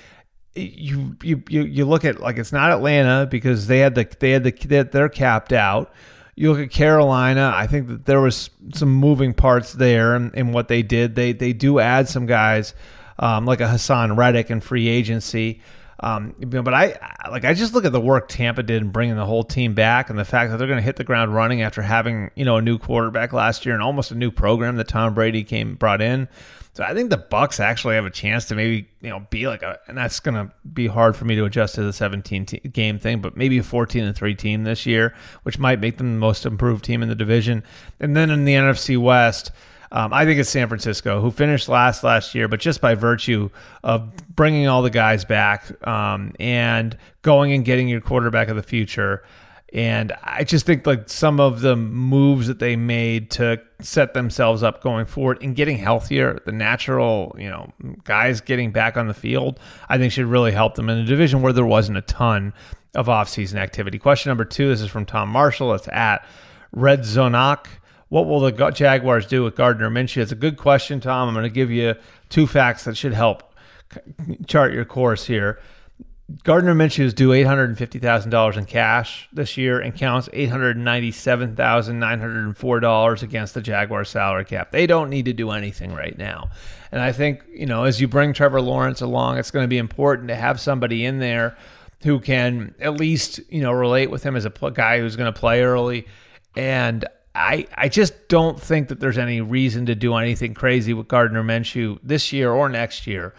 you 0.55 1.15
you 1.21 1.43
you 1.47 1.85
look 1.85 2.05
at 2.05 2.19
like 2.19 2.37
it's 2.37 2.51
not 2.51 2.71
Atlanta 2.71 3.25
because 3.25 3.67
they 3.67 3.79
had 3.79 3.95
the 3.95 4.07
they 4.19 4.31
had 4.31 4.43
the 4.43 4.89
they're 4.91 5.09
capped 5.09 5.53
out. 5.53 5.93
You 6.35 6.51
look 6.51 6.61
at 6.61 6.71
Carolina. 6.71 7.53
I 7.55 7.67
think 7.67 7.87
that 7.87 8.05
there 8.05 8.21
was 8.21 8.49
some 8.73 8.89
moving 8.89 9.33
parts 9.33 9.73
there 9.73 10.15
in 10.15 10.51
what 10.51 10.67
they 10.67 10.81
did. 10.81 11.15
They 11.15 11.33
they 11.33 11.53
do 11.53 11.79
add 11.79 12.07
some 12.09 12.25
guys 12.25 12.73
um, 13.19 13.45
like 13.45 13.61
a 13.61 13.65
Haason 13.65 14.17
Reddick 14.17 14.49
in 14.49 14.61
free 14.61 14.87
agency. 14.87 15.61
Um, 16.01 16.35
but 16.39 16.73
I 16.73 16.99
like 17.29 17.45
I 17.45 17.53
just 17.53 17.73
look 17.73 17.85
at 17.85 17.93
the 17.93 18.01
work 18.01 18.27
Tampa 18.27 18.63
did 18.63 18.81
in 18.81 18.89
bringing 18.89 19.15
the 19.15 19.25
whole 19.25 19.43
team 19.43 19.73
back, 19.73 20.09
and 20.09 20.19
the 20.19 20.25
fact 20.25 20.51
that 20.51 20.57
they're 20.57 20.67
going 20.67 20.79
to 20.79 20.83
hit 20.83 20.97
the 20.97 21.05
ground 21.05 21.33
running 21.33 21.61
after 21.61 21.81
having 21.81 22.31
you 22.35 22.43
know 22.43 22.57
a 22.57 22.61
new 22.61 22.77
quarterback 22.77 23.31
last 23.31 23.65
year 23.65 23.73
and 23.73 23.83
almost 23.83 24.11
a 24.11 24.15
new 24.15 24.29
program 24.29 24.75
that 24.75 24.87
Tom 24.87 25.13
Brady 25.13 25.43
came 25.43 25.75
brought 25.75 26.01
in. 26.01 26.27
So 26.75 26.83
I 26.83 26.93
think 26.93 27.09
the 27.09 27.17
Bucs 27.17 27.61
actually 27.61 27.95
have 27.95 28.05
a 28.05 28.09
chance 28.09 28.45
to 28.45 28.55
maybe 28.55 28.89
you 28.99 29.09
know 29.09 29.25
be 29.29 29.47
like 29.47 29.63
a, 29.63 29.79
and 29.87 29.97
that's 29.97 30.19
going 30.19 30.35
to 30.35 30.51
be 30.73 30.87
hard 30.87 31.15
for 31.15 31.23
me 31.23 31.35
to 31.35 31.45
adjust 31.45 31.75
to 31.75 31.83
the 31.83 31.93
17 31.93 32.45
te- 32.45 32.59
game 32.59 32.99
thing, 32.99 33.21
but 33.21 33.37
maybe 33.37 33.57
a 33.57 33.63
14 33.63 34.03
and 34.03 34.15
three 34.15 34.35
team 34.35 34.65
this 34.65 34.85
year, 34.85 35.15
which 35.43 35.57
might 35.57 35.79
make 35.79 35.97
them 35.97 36.11
the 36.11 36.19
most 36.19 36.45
improved 36.45 36.83
team 36.83 37.01
in 37.01 37.07
the 37.07 37.15
division. 37.15 37.63
And 38.01 38.15
then 38.15 38.29
in 38.29 38.43
the 38.45 38.53
NFC 38.53 38.97
West. 39.01 39.51
Um, 39.91 40.11
I 40.11 40.25
think 40.25 40.39
it's 40.39 40.49
San 40.49 40.67
Francisco, 40.67 41.21
who 41.21 41.31
finished 41.31 41.69
last 41.69 42.03
last 42.03 42.35
year, 42.35 42.49
but 42.49 42.59
just 42.59 42.81
by 42.81 42.95
virtue 42.95 43.49
of 43.81 44.11
bringing 44.35 44.67
all 44.67 44.81
the 44.81 44.89
guys 44.89 45.23
back 45.23 45.71
um, 45.87 46.33
and 46.37 46.97
going 47.21 47.53
and 47.53 47.63
getting 47.63 47.87
your 47.87 48.01
quarterback 48.01 48.49
of 48.49 48.57
the 48.57 48.63
future. 48.63 49.23
And 49.73 50.13
I 50.23 50.43
just 50.43 50.65
think 50.65 50.85
like 50.87 51.09
some 51.09 51.39
of 51.39 51.61
the 51.61 51.75
moves 51.75 52.47
that 52.47 52.59
they 52.59 52.75
made 52.75 53.31
to 53.31 53.61
set 53.81 54.13
themselves 54.13 54.63
up 54.63 54.81
going 54.81 55.05
forward 55.05 55.41
and 55.41 55.55
getting 55.55 55.77
healthier, 55.77 56.39
the 56.45 56.51
natural, 56.51 57.35
you 57.37 57.49
know, 57.49 57.73
guys 58.03 58.41
getting 58.41 58.71
back 58.71 58.95
on 58.95 59.07
the 59.07 59.13
field, 59.13 59.59
I 59.89 59.97
think 59.97 60.13
should 60.13 60.27
really 60.27 60.51
help 60.51 60.75
them 60.75 60.89
in 60.89 60.99
a 60.99 61.05
division 61.05 61.41
where 61.41 61.51
there 61.51 61.65
wasn't 61.65 61.97
a 61.97 62.01
ton 62.01 62.53
of 62.93 63.07
offseason 63.07 63.55
activity. 63.55 63.99
Question 63.99 64.29
number 64.29 64.45
two 64.45 64.69
this 64.69 64.81
is 64.81 64.89
from 64.89 65.05
Tom 65.05 65.29
Marshall. 65.29 65.73
It's 65.73 65.89
at 65.89 66.25
Red 66.71 67.01
Zonak. 67.01 67.65
What 68.09 68.27
will 68.27 68.39
the 68.39 68.51
Jaguars 68.71 69.25
do 69.25 69.43
with 69.43 69.55
Gardner 69.55 69.89
Minshew? 69.89 70.21
It's 70.21 70.31
a 70.31 70.35
good 70.35 70.57
question, 70.57 70.99
Tom. 70.99 71.27
I'm 71.27 71.33
going 71.33 71.43
to 71.43 71.49
give 71.49 71.71
you 71.71 71.95
two 72.29 72.47
facts 72.47 72.83
that 72.85 72.95
should 72.95 73.13
help 73.13 73.53
chart 74.47 74.73
your 74.73 74.85
course 74.85 75.25
here. 75.25 75.59
Gardner 76.43 76.73
Minshew 76.73 77.03
is 77.03 77.13
due 77.13 77.29
$850,000 77.29 78.57
in 78.57 78.65
cash 78.65 79.29
this 79.31 79.57
year 79.57 79.79
and 79.79 79.95
counts 79.95 80.27
$897,904 80.29 83.21
against 83.21 83.53
the 83.53 83.61
Jaguars 83.61 84.09
salary 84.09 84.45
cap. 84.45 84.71
They 84.71 84.87
don't 84.87 85.11
need 85.11 85.25
to 85.25 85.33
do 85.33 85.51
anything 85.51 85.93
right 85.93 86.17
now. 86.17 86.49
And 86.91 86.99
I 86.99 87.11
think, 87.11 87.43
you 87.47 87.67
know, 87.67 87.83
as 87.83 88.01
you 88.01 88.07
bring 88.07 88.33
Trevor 88.33 88.59
Lawrence 88.59 89.01
along, 89.01 89.37
it's 89.37 89.51
going 89.51 89.65
to 89.65 89.67
be 89.67 89.77
important 89.77 90.29
to 90.29 90.35
have 90.35 90.59
somebody 90.59 91.05
in 91.05 91.19
there 91.19 91.55
who 92.01 92.19
can 92.19 92.73
at 92.79 92.95
least, 92.95 93.39
you 93.49 93.61
know, 93.61 93.71
relate 93.71 94.09
with 94.09 94.23
him 94.23 94.35
as 94.35 94.45
a 94.45 94.71
guy 94.73 94.97
who's 94.99 95.15
going 95.15 95.31
to 95.31 95.39
play 95.39 95.61
early. 95.61 96.07
And 96.55 97.05
I, 97.35 97.67
I 97.75 97.87
just 97.87 98.29
don't 98.29 98.59
think 98.59 98.87
that 98.87 98.99
there's 98.99 99.19
any 99.19 99.41
reason 99.41 99.85
to 99.87 99.93
do 99.93 100.15
anything 100.15 100.55
crazy 100.55 100.93
with 100.93 101.07
Gardner 101.07 101.43
Minshew 101.43 101.99
this 102.01 102.33
year 102.33 102.51
or 102.51 102.67
next 102.67 103.05
year. 103.05 103.35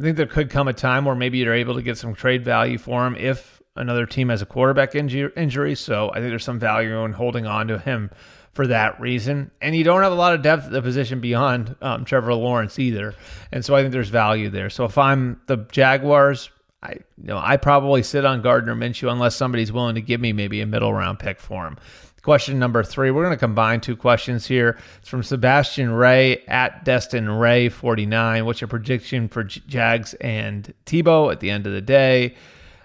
I 0.00 0.02
think 0.02 0.16
there 0.16 0.26
could 0.26 0.48
come 0.48 0.66
a 0.66 0.72
time 0.72 1.04
where 1.04 1.14
maybe 1.14 1.38
you're 1.38 1.52
able 1.52 1.74
to 1.74 1.82
get 1.82 1.98
some 1.98 2.14
trade 2.14 2.42
value 2.42 2.78
for 2.78 3.06
him 3.06 3.16
if 3.16 3.60
another 3.76 4.06
team 4.06 4.30
has 4.30 4.40
a 4.40 4.46
quarterback 4.46 4.94
injury. 4.94 5.74
So 5.74 6.10
I 6.10 6.14
think 6.14 6.30
there's 6.30 6.44
some 6.44 6.58
value 6.58 7.04
in 7.04 7.12
holding 7.12 7.46
on 7.46 7.68
to 7.68 7.78
him 7.78 8.10
for 8.52 8.66
that 8.66 8.98
reason. 8.98 9.50
And 9.60 9.76
you 9.76 9.84
don't 9.84 10.02
have 10.02 10.12
a 10.12 10.16
lot 10.16 10.32
of 10.32 10.40
depth 10.40 10.64
at 10.64 10.72
the 10.72 10.80
position 10.80 11.20
beyond 11.20 11.76
um, 11.82 12.06
Trevor 12.06 12.32
Lawrence 12.32 12.78
either. 12.78 13.14
And 13.52 13.62
so 13.62 13.76
I 13.76 13.82
think 13.82 13.92
there's 13.92 14.08
value 14.08 14.48
there. 14.48 14.70
So 14.70 14.86
if 14.86 14.96
I'm 14.96 15.42
the 15.46 15.58
Jaguars, 15.70 16.50
I 16.82 16.92
you 16.92 17.26
know 17.26 17.38
I 17.38 17.58
probably 17.58 18.02
sit 18.02 18.24
on 18.24 18.40
Gardner 18.40 18.74
Minshew 18.74 19.12
unless 19.12 19.36
somebody's 19.36 19.70
willing 19.70 19.96
to 19.96 20.00
give 20.00 20.18
me 20.18 20.32
maybe 20.32 20.62
a 20.62 20.66
middle 20.66 20.94
round 20.94 21.18
pick 21.18 21.38
for 21.38 21.66
him. 21.66 21.76
Question 22.22 22.58
number 22.58 22.82
three. 22.82 23.10
We're 23.10 23.24
going 23.24 23.36
to 23.36 23.40
combine 23.40 23.80
two 23.80 23.96
questions 23.96 24.46
here. 24.46 24.78
It's 24.98 25.08
from 25.08 25.22
Sebastian 25.22 25.90
Ray 25.92 26.44
at 26.46 26.84
Destin 26.84 27.30
Ray 27.30 27.70
49. 27.70 28.44
What's 28.44 28.60
your 28.60 28.68
prediction 28.68 29.28
for 29.28 29.42
Jags 29.42 30.12
and 30.14 30.74
Tebow 30.84 31.32
at 31.32 31.40
the 31.40 31.50
end 31.50 31.66
of 31.66 31.72
the 31.72 31.80
day? 31.80 32.34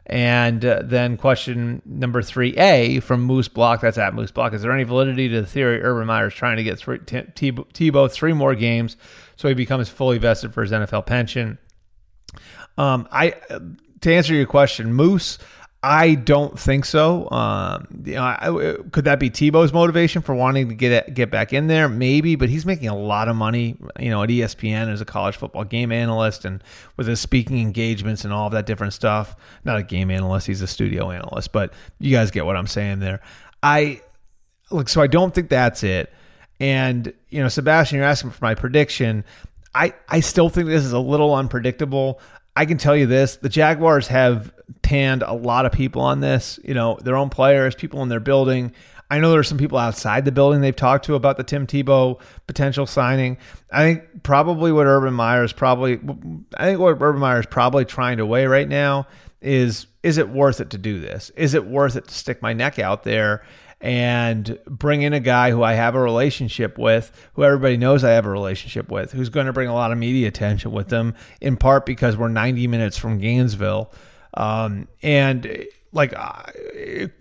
And 0.05 0.63
uh, 0.63 0.81
then 0.83 1.17
question 1.17 1.81
number 1.83 2.21
three 2.21 2.55
A 2.57 2.99
from 3.01 3.21
Moose 3.21 3.47
Block. 3.47 3.81
That's 3.81 3.97
at 3.97 4.13
Moose 4.13 4.31
Block. 4.31 4.53
Is 4.53 4.61
there 4.61 4.71
any 4.71 4.83
validity 4.83 5.27
to 5.29 5.41
the 5.41 5.47
theory 5.47 5.81
Urban 5.81 6.07
Meyer 6.07 6.27
is 6.27 6.33
trying 6.33 6.57
to 6.57 6.63
get 6.63 6.77
three, 6.77 6.99
Tebow, 6.99 8.09
three 8.09 8.33
more 8.33 8.55
games 8.55 8.95
so 9.35 9.47
he 9.47 9.53
becomes 9.53 9.89
fully 9.89 10.17
vested 10.17 10.53
for 10.53 10.61
his 10.61 10.71
NFL 10.71 11.07
pension? 11.07 11.57
Um, 12.77 13.07
I 13.11 13.31
to 14.01 14.13
answer 14.13 14.33
your 14.33 14.45
question, 14.45 14.93
Moose. 14.93 15.39
I 15.87 16.15
don't 16.15 16.57
think 16.57 16.83
so. 16.83 17.29
Um, 17.29 17.85
you 18.05 18.15
know, 18.15 18.23
I, 18.23 18.77
could 18.89 19.05
that 19.05 19.19
be 19.19 19.29
Tebow's 19.29 19.71
motivation 19.71 20.23
for 20.23 20.33
wanting 20.33 20.69
to 20.69 20.73
get 20.73 21.13
get 21.13 21.29
back 21.29 21.53
in 21.53 21.67
there? 21.67 21.87
Maybe, 21.87 22.35
but 22.35 22.49
he's 22.49 22.65
making 22.65 22.87
a 22.87 22.97
lot 22.97 23.27
of 23.27 23.35
money. 23.35 23.77
You 23.99 24.09
know, 24.09 24.23
at 24.23 24.29
ESPN 24.29 24.91
as 24.91 24.99
a 24.99 25.05
college 25.05 25.37
football 25.37 25.63
game 25.63 25.91
analyst, 25.91 26.43
and 26.43 26.63
with 26.97 27.05
his 27.05 27.19
speaking 27.19 27.59
engagements 27.59 28.23
and 28.23 28.33
all 28.33 28.47
of 28.47 28.53
that 28.53 28.65
different 28.65 28.93
stuff. 28.93 29.35
Not 29.63 29.77
a 29.77 29.83
game 29.83 30.09
analyst; 30.09 30.47
he's 30.47 30.63
a 30.63 30.67
studio 30.67 31.11
analyst. 31.11 31.51
But 31.51 31.71
you 31.99 32.11
guys 32.11 32.31
get 32.31 32.47
what 32.47 32.55
I'm 32.55 32.65
saying 32.65 32.97
there. 32.97 33.21
I 33.61 34.01
look, 34.71 34.89
so 34.89 35.03
I 35.03 35.07
don't 35.07 35.35
think 35.35 35.49
that's 35.49 35.83
it. 35.83 36.11
And 36.59 37.13
you 37.29 37.43
know, 37.43 37.47
Sebastian, 37.47 37.97
you're 37.97 38.07
asking 38.07 38.31
for 38.31 38.43
my 38.43 38.55
prediction. 38.55 39.23
I 39.75 39.93
I 40.09 40.21
still 40.21 40.49
think 40.49 40.67
this 40.67 40.83
is 40.83 40.93
a 40.93 40.99
little 40.99 41.35
unpredictable. 41.35 42.19
I 42.55 42.65
can 42.65 42.77
tell 42.77 42.95
you 42.95 43.05
this: 43.05 43.37
the 43.37 43.49
Jaguars 43.49 44.07
have 44.07 44.53
tanned 44.81 45.23
a 45.23 45.33
lot 45.33 45.65
of 45.65 45.71
people 45.71 46.01
on 46.01 46.21
this. 46.21 46.59
You 46.63 46.73
know, 46.73 46.97
their 47.01 47.15
own 47.15 47.29
players, 47.29 47.75
people 47.75 48.01
in 48.03 48.09
their 48.09 48.19
building. 48.19 48.71
I 49.09 49.19
know 49.19 49.29
there 49.29 49.39
are 49.39 49.43
some 49.43 49.59
people 49.59 49.77
outside 49.77 50.25
the 50.25 50.31
building 50.31 50.61
they've 50.61 50.75
talked 50.75 51.05
to 51.05 51.15
about 51.15 51.37
the 51.37 51.43
Tim 51.43 51.67
Tebow 51.67 52.19
potential 52.47 52.87
signing. 52.87 53.37
I 53.71 53.83
think 53.83 54.23
probably 54.23 54.71
what 54.71 54.87
Urban 54.87 55.13
Meyer 55.13 55.43
is 55.43 55.53
probably, 55.53 55.99
I 56.57 56.65
think 56.65 56.79
what 56.79 56.99
Urban 56.99 57.21
Meyer 57.21 57.39
is 57.39 57.45
probably 57.45 57.85
trying 57.85 58.17
to 58.17 58.25
weigh 58.25 58.47
right 58.47 58.67
now 58.67 59.05
is, 59.41 59.85
is 60.01 60.17
it 60.17 60.29
worth 60.29 60.59
it 60.59 60.71
to 60.71 60.79
do 60.79 60.99
this? 60.99 61.29
Is 61.37 61.53
it 61.53 61.67
worth 61.67 61.95
it 61.95 62.07
to 62.07 62.13
stick 62.15 62.41
my 62.41 62.53
neck 62.53 62.79
out 62.79 63.03
there 63.03 63.45
and 63.85 64.57
bring 64.65 65.03
in 65.03 65.13
a 65.13 65.19
guy 65.19 65.51
who 65.51 65.61
I 65.61 65.73
have 65.73 65.93
a 65.93 66.01
relationship 66.01 66.79
with, 66.79 67.11
who 67.35 67.43
everybody 67.43 67.77
knows 67.77 68.03
I 68.03 68.13
have 68.13 68.25
a 68.25 68.31
relationship 68.31 68.89
with, 68.89 69.11
who's 69.11 69.29
going 69.29 69.45
to 69.45 69.53
bring 69.53 69.69
a 69.69 69.75
lot 69.75 69.91
of 69.91 69.99
media 69.99 70.27
attention 70.27 70.71
with 70.71 70.87
them, 70.87 71.13
in 71.39 71.55
part 71.55 71.85
because 71.85 72.17
we're 72.17 72.29
90 72.29 72.65
minutes 72.65 72.97
from 72.97 73.19
Gainesville. 73.19 73.93
Um, 74.33 74.87
and 75.03 75.67
like, 75.91 76.15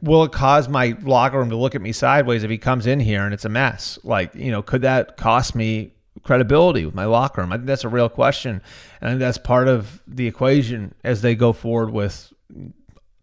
will 0.01 0.25
it 0.25 0.33
cause 0.33 0.67
my 0.67 0.97
locker 1.03 1.39
room 1.39 1.51
to 1.51 1.57
look 1.57 1.75
at 1.75 1.83
me 1.83 1.93
sideways 1.93 2.45
if 2.45 2.51
he 2.51 2.57
comes 2.57 2.87
in 2.87 2.99
here 2.99 3.27
and 3.27 3.35
it's 3.35 3.45
a 3.45 3.51
mess? 3.51 3.99
Like, 4.03 4.35
you 4.35 4.51
know, 4.51 4.63
could 4.63 4.81
that 4.81 5.19
cost 5.19 5.55
me 5.55 5.93
credibility 6.23 6.87
with 6.87 6.95
my 6.95 7.05
locker 7.05 7.43
room? 7.43 7.53
I 7.53 7.57
think 7.57 7.67
that's 7.67 7.85
a 7.85 7.91
real 7.91 8.09
question. 8.09 8.63
And 9.03 9.21
that's 9.21 9.37
part 9.37 9.69
of 9.69 10.03
the 10.07 10.27
equation 10.27 10.95
as 11.05 11.21
they 11.21 11.35
go 11.35 11.53
forward 11.53 11.91
with 11.91 12.33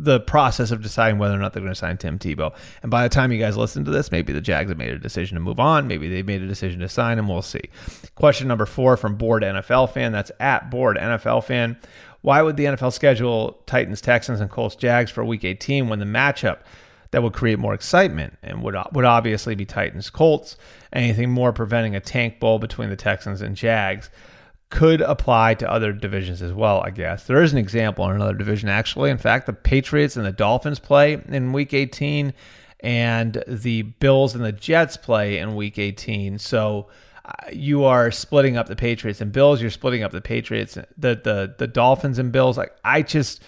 the 0.03 0.19
process 0.19 0.72
of 0.72 0.82
deciding 0.82 1.19
whether 1.19 1.36
or 1.36 1.38
not 1.38 1.53
they're 1.53 1.61
going 1.61 1.72
to 1.72 1.80
sign 1.80 1.95
Tim 1.95 2.18
Tebow. 2.18 2.52
And 2.82 2.90
by 2.90 3.03
the 3.03 3.10
time 3.14 3.32
you 3.32 3.38
guys 3.38 3.56
listen 3.56 3.86
to 3.86 3.91
this, 3.91 4.11
maybe 4.11 4.34
the 4.34 4.41
Jags 4.41 4.69
have 4.69 4.78
made 4.78 4.90
a 4.90 4.98
decision 4.98 5.36
to 5.36 5.41
move 5.41 5.60
on. 5.60 5.88
Maybe 5.88 6.10
they 6.10 6.23
made 6.23 6.41
a 6.41 6.48
decision 6.48 6.80
to 6.80 6.90
sign 6.90 7.19
him. 7.19 7.28
We'll 7.28 7.44
see. 7.44 7.69
Question 8.15 8.48
number 8.48 8.65
four 8.65 8.98
from 8.98 9.15
Board 9.15 9.44
NFL 9.44 9.94
fan. 9.94 10.11
That's 10.11 10.32
at 10.40 10.72
Board 10.72 10.98
NFL 10.98 11.44
fan. 11.44 11.78
Why 12.22 12.41
would 12.41 12.57
the 12.57 12.65
NFL 12.65 12.94
schedule 12.94 13.61
Titans, 13.68 14.02
Texans, 14.02 14.41
and 14.41 14.49
Colts, 14.49 14.76
Jags 14.76 15.11
for 15.11 15.23
Week 15.23 15.44
18 15.44 15.88
when 15.88 15.99
the 15.99 16.06
matchup 16.06 16.60
that 17.11 17.22
would 17.22 17.34
create 17.34 17.60
more 17.60 17.76
excitement 17.76 18.38
and 18.41 18.64
would 18.64 18.76
would 18.94 19.06
obviously 19.06 19.53
be 19.53 19.65
Titans, 19.65 20.10
Colts? 20.10 20.57
Anything 20.91 21.30
more 21.30 21.53
preventing 21.53 21.95
a 21.95 21.99
tank 21.99 22.40
bowl 22.40 22.57
between 22.57 22.90
the 22.90 22.95
Texans 22.95 23.41
and 23.41 23.56
Jags 23.56 24.10
could 24.72 25.02
apply 25.02 25.53
to 25.53 25.69
other 25.69 25.93
divisions 25.93 26.41
as 26.41 26.53
well. 26.53 26.81
I 26.81 26.89
guess 26.89 27.27
there 27.27 27.43
is 27.43 27.52
an 27.52 27.60
example 27.60 28.10
in 28.10 28.15
another 28.15 28.34
division 28.34 28.69
actually. 28.69 29.11
In 29.11 29.19
fact, 29.19 29.45
the 29.45 29.53
Patriots 29.53 30.15
and 30.15 30.26
the 30.26 30.31
Dolphins 30.31 30.80
play 30.80 31.22
in 31.27 31.53
Week 31.53 31.73
18, 31.73 32.34
and 32.80 33.43
the 33.48 33.84
Bills 33.84 34.34
and 34.34 34.43
the 34.43 34.52
Jets 34.52 34.98
play 34.98 35.38
in 35.38 35.56
Week 35.56 35.77
18. 35.77 36.39
So 36.39 36.88
uh, 37.23 37.31
you 37.52 37.84
are 37.84 38.10
splitting 38.11 38.57
up 38.57 38.68
the 38.68 38.76
Patriots 38.76 39.22
and 39.22 39.31
Bills. 39.31 39.61
You're 39.61 39.69
splitting 39.69 40.03
up 40.03 40.11
the 40.11 40.22
Patriots, 40.22 40.76
the 40.98 41.15
the 41.15 41.53
the 41.57 41.68
Dolphins 41.68 42.18
and 42.18 42.31
Bills. 42.31 42.57
Like 42.57 42.76
I 42.84 43.03
just, 43.03 43.43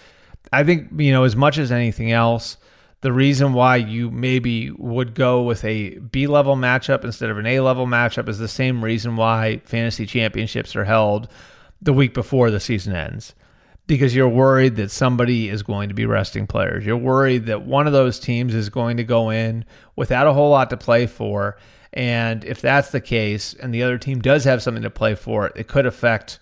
I 0.52 0.64
think 0.64 0.90
you 1.00 1.12
know 1.12 1.24
as 1.24 1.36
much 1.36 1.58
as 1.58 1.72
anything 1.72 2.12
else, 2.12 2.58
the 3.04 3.14
reason 3.14 3.54
why 3.54 3.76
you 3.76 4.10
maybe 4.10 4.72
would 4.72 5.14
go 5.14 5.44
with 5.44 5.64
a 5.66 6.00
B 6.00 6.26
level 6.26 6.56
matchup 6.56 7.04
instead 7.04 7.30
of 7.30 7.38
an 7.38 7.46
A 7.46 7.60
level 7.60 7.86
matchup 7.86 8.28
is 8.30 8.40
the 8.40 8.48
same 8.48 8.84
reason 8.84 9.16
why 9.16 9.62
fantasy 9.66 10.06
championships 10.06 10.76
are 10.76 10.86
held 10.86 11.28
the 11.82 11.94
week 11.94 12.14
before 12.14 12.50
the 12.50 12.60
season 12.60 12.96
ends. 12.96 13.36
Because 13.86 14.16
you're 14.16 14.30
worried 14.30 14.78
that 14.78 14.90
somebody 14.90 15.50
is 15.50 15.62
going 15.62 15.90
to 15.90 15.96
be 15.96 16.06
resting 16.06 16.48
players. 16.48 16.86
You're 16.86 16.96
worried 16.96 17.48
that 17.48 17.64
one 17.64 17.86
of 17.86 17.92
those 17.92 18.18
teams 18.18 18.56
is 18.56 18.70
going 18.70 18.96
to 18.96 19.04
go 19.04 19.30
in 19.30 19.66
without 19.98 20.26
a 20.26 20.34
whole 20.34 20.52
lot 20.52 20.70
to 20.70 20.78
play 20.78 21.06
for 21.06 21.58
and 21.94 22.44
if 22.44 22.60
that's 22.60 22.90
the 22.90 23.00
case, 23.00 23.54
and 23.54 23.72
the 23.72 23.84
other 23.84 24.00
team 24.00 24.20
does 24.20 24.46
have 24.46 24.64
something 24.64 24.82
to 24.82 24.90
play 24.90 25.14
for, 25.14 25.52
it 25.56 25.68
could 25.68 25.86
affect 25.86 26.40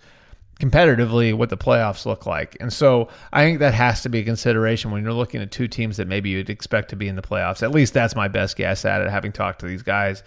competitively 0.60 1.34
what 1.34 1.50
the 1.50 1.56
playoffs 1.56 2.06
look 2.06 2.24
like. 2.24 2.56
And 2.60 2.72
so 2.72 3.08
I 3.32 3.44
think 3.44 3.58
that 3.58 3.74
has 3.74 4.02
to 4.02 4.08
be 4.08 4.20
a 4.20 4.24
consideration 4.24 4.90
when 4.90 5.02
you're 5.02 5.12
looking 5.12 5.42
at 5.42 5.50
two 5.50 5.66
teams 5.66 5.96
that 5.96 6.06
maybe 6.06 6.30
you'd 6.30 6.50
expect 6.50 6.90
to 6.90 6.96
be 6.96 7.08
in 7.08 7.16
the 7.16 7.22
playoffs. 7.22 7.62
At 7.62 7.72
least 7.72 7.94
that's 7.94 8.14
my 8.14 8.28
best 8.28 8.56
guess 8.56 8.84
at 8.84 9.00
it, 9.02 9.10
having 9.10 9.32
talked 9.32 9.60
to 9.60 9.66
these 9.66 9.82
guys 9.82 10.22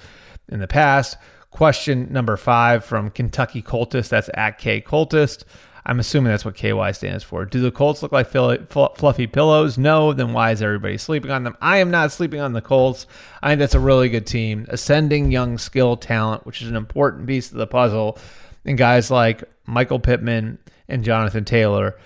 in 0.49 0.59
the 0.59 0.67
past. 0.67 1.17
Question 1.51 2.11
number 2.11 2.35
five 2.35 2.83
from 2.83 3.09
Kentucky 3.11 3.61
Coltist. 3.61 4.09
That's 4.09 4.29
at 4.33 4.57
K 4.57 4.81
Coltist. 4.81 5.45
I'm 5.87 5.99
assuming 5.99 6.31
that's 6.31 6.43
what 6.43 6.55
KY 6.55 6.93
stands 6.93 7.23
for. 7.23 7.45
Do 7.45 7.61
the 7.61 7.71
Colts 7.71 8.01
look 8.01 8.11
like 8.11 8.27
fluffy 8.27 9.27
pillows? 9.27 9.77
No. 9.77 10.13
Then 10.13 10.33
why 10.33 10.49
is 10.51 10.63
everybody 10.63 10.97
sleeping 10.97 11.29
on 11.29 11.43
them? 11.43 11.55
I 11.61 11.77
am 11.77 11.91
not 11.91 12.11
sleeping 12.11 12.41
on 12.41 12.53
the 12.53 12.61
Colts. 12.61 13.05
I 13.43 13.49
think 13.49 13.59
that's 13.59 13.75
a 13.75 13.79
really 13.79 14.09
good 14.09 14.25
team. 14.25 14.65
Ascending 14.67 15.31
young 15.31 15.59
skill 15.59 15.95
talent, 15.95 16.43
which 16.43 16.63
is 16.63 16.69
an 16.69 16.75
important 16.75 17.27
piece 17.27 17.51
of 17.51 17.57
the 17.57 17.67
puzzle. 17.67 18.17
And 18.65 18.77
guys 18.77 19.11
like 19.11 19.43
Michael 19.65 19.99
Pittman 19.99 20.57
and 20.87 21.03
Jonathan 21.03 21.45
Taylor, 21.45 21.97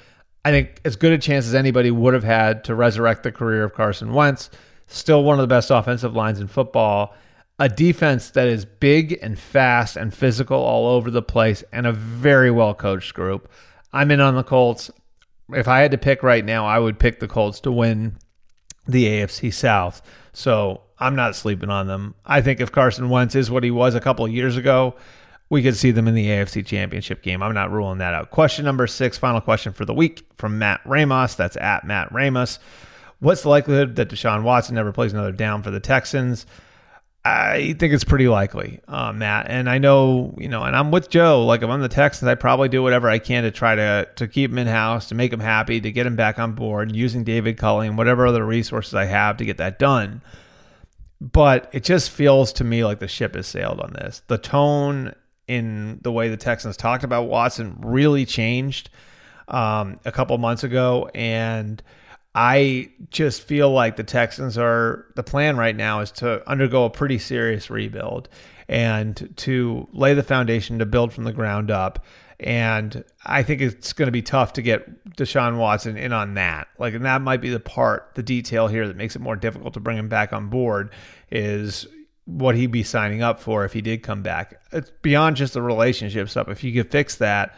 I 0.43 0.51
think 0.51 0.81
as 0.85 0.95
good 0.95 1.13
a 1.13 1.17
chance 1.17 1.47
as 1.47 1.55
anybody 1.55 1.91
would 1.91 2.13
have 2.13 2.23
had 2.23 2.63
to 2.65 2.75
resurrect 2.75 3.23
the 3.23 3.31
career 3.31 3.63
of 3.63 3.73
Carson 3.73 4.13
Wentz. 4.13 4.49
Still 4.87 5.23
one 5.23 5.37
of 5.37 5.43
the 5.43 5.47
best 5.47 5.69
offensive 5.69 6.15
lines 6.15 6.39
in 6.39 6.47
football 6.47 7.15
a 7.59 7.67
defense 7.67 8.29
that 8.31 8.47
is 8.47 8.63
big 8.63 9.19
and 9.21 9.37
fast 9.37 9.97
and 9.97 10.13
physical 10.13 10.57
all 10.57 10.87
over 10.87 11.11
the 11.11 11.21
place 11.21 11.63
and 11.73 11.85
a 11.85 11.91
very 11.91 12.49
well 12.49 12.73
coached 12.73 13.13
group. 13.13 13.51
I'm 13.91 14.11
in 14.11 14.21
on 14.21 14.35
the 14.35 14.43
Colts. 14.43 14.89
If 15.49 15.67
I 15.67 15.81
had 15.81 15.91
to 15.91 15.97
pick 15.97 16.23
right 16.23 16.45
now, 16.45 16.65
I 16.65 16.79
would 16.79 16.99
pick 16.99 17.19
the 17.19 17.27
Colts 17.27 17.59
to 17.61 17.71
win 17.71 18.17
the 18.87 19.05
AFC 19.05 19.53
South. 19.53 20.01
So 20.31 20.81
I'm 20.99 21.15
not 21.15 21.35
sleeping 21.35 21.69
on 21.69 21.87
them. 21.87 22.15
I 22.25 22.41
think 22.41 22.61
if 22.61 22.71
Carson 22.71 23.09
Wentz 23.09 23.35
is 23.35 23.51
what 23.51 23.63
he 23.63 23.71
was 23.71 23.93
a 23.93 23.99
couple 23.99 24.23
of 24.23 24.31
years 24.31 24.55
ago, 24.55 24.95
we 25.49 25.63
could 25.63 25.75
see 25.75 25.91
them 25.91 26.07
in 26.07 26.13
the 26.13 26.27
AFC 26.27 26.65
Championship 26.65 27.21
game. 27.23 27.41
I'm 27.41 27.53
not 27.53 27.71
ruling 27.71 27.97
that 27.99 28.13
out. 28.13 28.29
Question 28.29 28.65
number 28.65 28.87
six, 28.87 29.17
final 29.17 29.41
question 29.41 29.73
for 29.73 29.85
the 29.85 29.93
week 29.93 30.25
from 30.37 30.59
Matt 30.59 30.81
Ramos. 30.85 31.35
That's 31.35 31.57
at 31.57 31.85
Matt 31.85 32.11
Ramos. 32.11 32.59
What's 33.19 33.41
the 33.41 33.49
likelihood 33.49 33.95
that 33.95 34.09
Deshaun 34.09 34.43
Watson 34.43 34.75
never 34.75 34.91
plays 34.91 35.11
another 35.11 35.31
down 35.31 35.63
for 35.63 35.71
the 35.71 35.79
Texans? 35.79 36.45
I 37.25 37.75
think 37.77 37.93
it's 37.93 38.05
pretty 38.05 38.29
likely, 38.29 38.79
uh, 38.87 39.11
Matt. 39.11 39.47
And 39.49 39.69
I 39.69 39.77
know, 39.77 40.33
you 40.37 40.47
know, 40.47 40.63
and 40.63 40.75
I'm 40.75 40.89
with 40.89 41.09
Joe. 41.09 41.45
Like 41.45 41.61
if 41.61 41.69
I'm 41.69 41.81
the 41.81 41.89
Texans, 41.89 42.29
I 42.29 42.35
probably 42.35 42.69
do 42.69 42.81
whatever 42.81 43.09
I 43.09 43.19
can 43.19 43.43
to 43.43 43.51
try 43.51 43.75
to 43.75 44.07
to 44.15 44.27
keep 44.27 44.51
him 44.51 44.57
in 44.57 44.67
house, 44.67 45.09
to 45.09 45.15
make 45.15 45.33
him 45.33 45.41
happy, 45.41 45.81
to 45.81 45.91
get 45.91 46.05
him 46.05 46.15
back 46.15 46.39
on 46.39 46.53
board, 46.53 46.95
using 46.95 47.25
David 47.25 47.57
Culley 47.57 47.87
and 47.87 47.97
whatever 47.97 48.25
other 48.25 48.45
resources 48.45 48.93
I 48.93 49.05
have 49.05 49.37
to 49.37 49.45
get 49.45 49.57
that 49.57 49.79
done. 49.79 50.21
But 51.19 51.69
it 51.73 51.83
just 51.83 52.09
feels 52.09 52.53
to 52.53 52.63
me 52.63 52.85
like 52.85 52.99
the 52.99 53.07
ship 53.09 53.35
has 53.35 53.47
sailed 53.47 53.81
on 53.81 53.91
this. 53.91 54.21
The 54.27 54.37
tone 54.37 55.13
in 55.49 55.99
the 56.03 56.11
way 56.11 56.29
the 56.29 56.37
Texans 56.37 56.77
talked 56.77 57.03
about 57.03 57.23
Watson 57.23 57.75
really 57.81 58.23
changed 58.23 58.91
um, 59.47 59.99
a 60.05 60.11
couple 60.11 60.37
months 60.37 60.63
ago, 60.63 61.09
and 61.15 61.81
I 62.35 62.91
just 63.09 63.41
feel 63.41 63.71
like 63.71 63.95
the 63.95 64.03
Texans 64.03 64.59
are 64.59 65.07
the 65.15 65.23
plan 65.23 65.57
right 65.57 65.75
now 65.75 66.01
is 66.01 66.11
to 66.11 66.47
undergo 66.47 66.85
a 66.85 66.89
pretty 66.91 67.17
serious 67.17 67.71
rebuild 67.71 68.29
and 68.69 69.33
to 69.37 69.87
lay 69.91 70.13
the 70.13 70.21
foundation 70.21 70.77
to 70.77 70.85
build 70.85 71.11
from 71.11 71.23
the 71.23 71.33
ground 71.33 71.71
up. 71.71 72.05
And 72.39 73.03
I 73.25 73.41
think 73.41 73.59
it's 73.59 73.91
going 73.91 74.05
to 74.05 74.11
be 74.11 74.21
tough 74.21 74.53
to 74.53 74.61
get 74.61 75.15
Deshaun 75.17 75.57
Watson 75.57 75.97
in 75.97 76.13
on 76.13 76.35
that. 76.35 76.67
Like, 76.77 76.93
and 76.93 77.03
that 77.05 77.23
might 77.23 77.41
be 77.41 77.49
the 77.49 77.59
part, 77.59 78.11
the 78.13 78.23
detail 78.23 78.67
here 78.67 78.87
that 78.87 78.95
makes 78.95 79.15
it 79.15 79.19
more 79.19 79.35
difficult 79.35 79.73
to 79.73 79.79
bring 79.79 79.97
him 79.97 80.07
back 80.09 80.31
on 80.31 80.47
board 80.49 80.91
is 81.31 81.87
what 82.29 82.55
he'd 82.55 82.71
be 82.71 82.83
signing 82.83 83.23
up 83.23 83.39
for 83.39 83.65
if 83.65 83.73
he 83.73 83.81
did 83.81 84.03
come 84.03 84.21
back. 84.21 84.61
It's 84.71 84.91
beyond 85.01 85.35
just 85.35 85.53
the 85.53 85.61
relationship 85.61 86.29
stuff. 86.29 86.47
If 86.47 86.63
you 86.63 86.71
could 86.71 86.91
fix 86.91 87.15
that, 87.15 87.55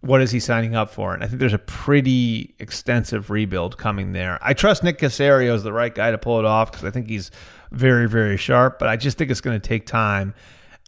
what 0.00 0.20
is 0.20 0.30
he 0.30 0.38
signing 0.38 0.76
up 0.76 0.90
for? 0.90 1.12
And 1.12 1.24
I 1.24 1.26
think 1.26 1.40
there's 1.40 1.52
a 1.52 1.58
pretty 1.58 2.54
extensive 2.58 3.30
rebuild 3.30 3.78
coming 3.78 4.12
there. 4.12 4.38
I 4.40 4.52
trust 4.52 4.84
Nick 4.84 4.98
Caserio 4.98 5.54
is 5.54 5.64
the 5.64 5.72
right 5.72 5.94
guy 5.94 6.12
to 6.12 6.18
pull 6.18 6.38
it 6.38 6.44
off 6.44 6.70
because 6.70 6.84
I 6.84 6.90
think 6.90 7.08
he's 7.08 7.30
very, 7.72 8.08
very 8.08 8.36
sharp, 8.36 8.78
but 8.78 8.88
I 8.88 8.96
just 8.96 9.18
think 9.18 9.30
it's 9.30 9.40
going 9.40 9.60
to 9.60 9.68
take 9.68 9.86
time. 9.86 10.34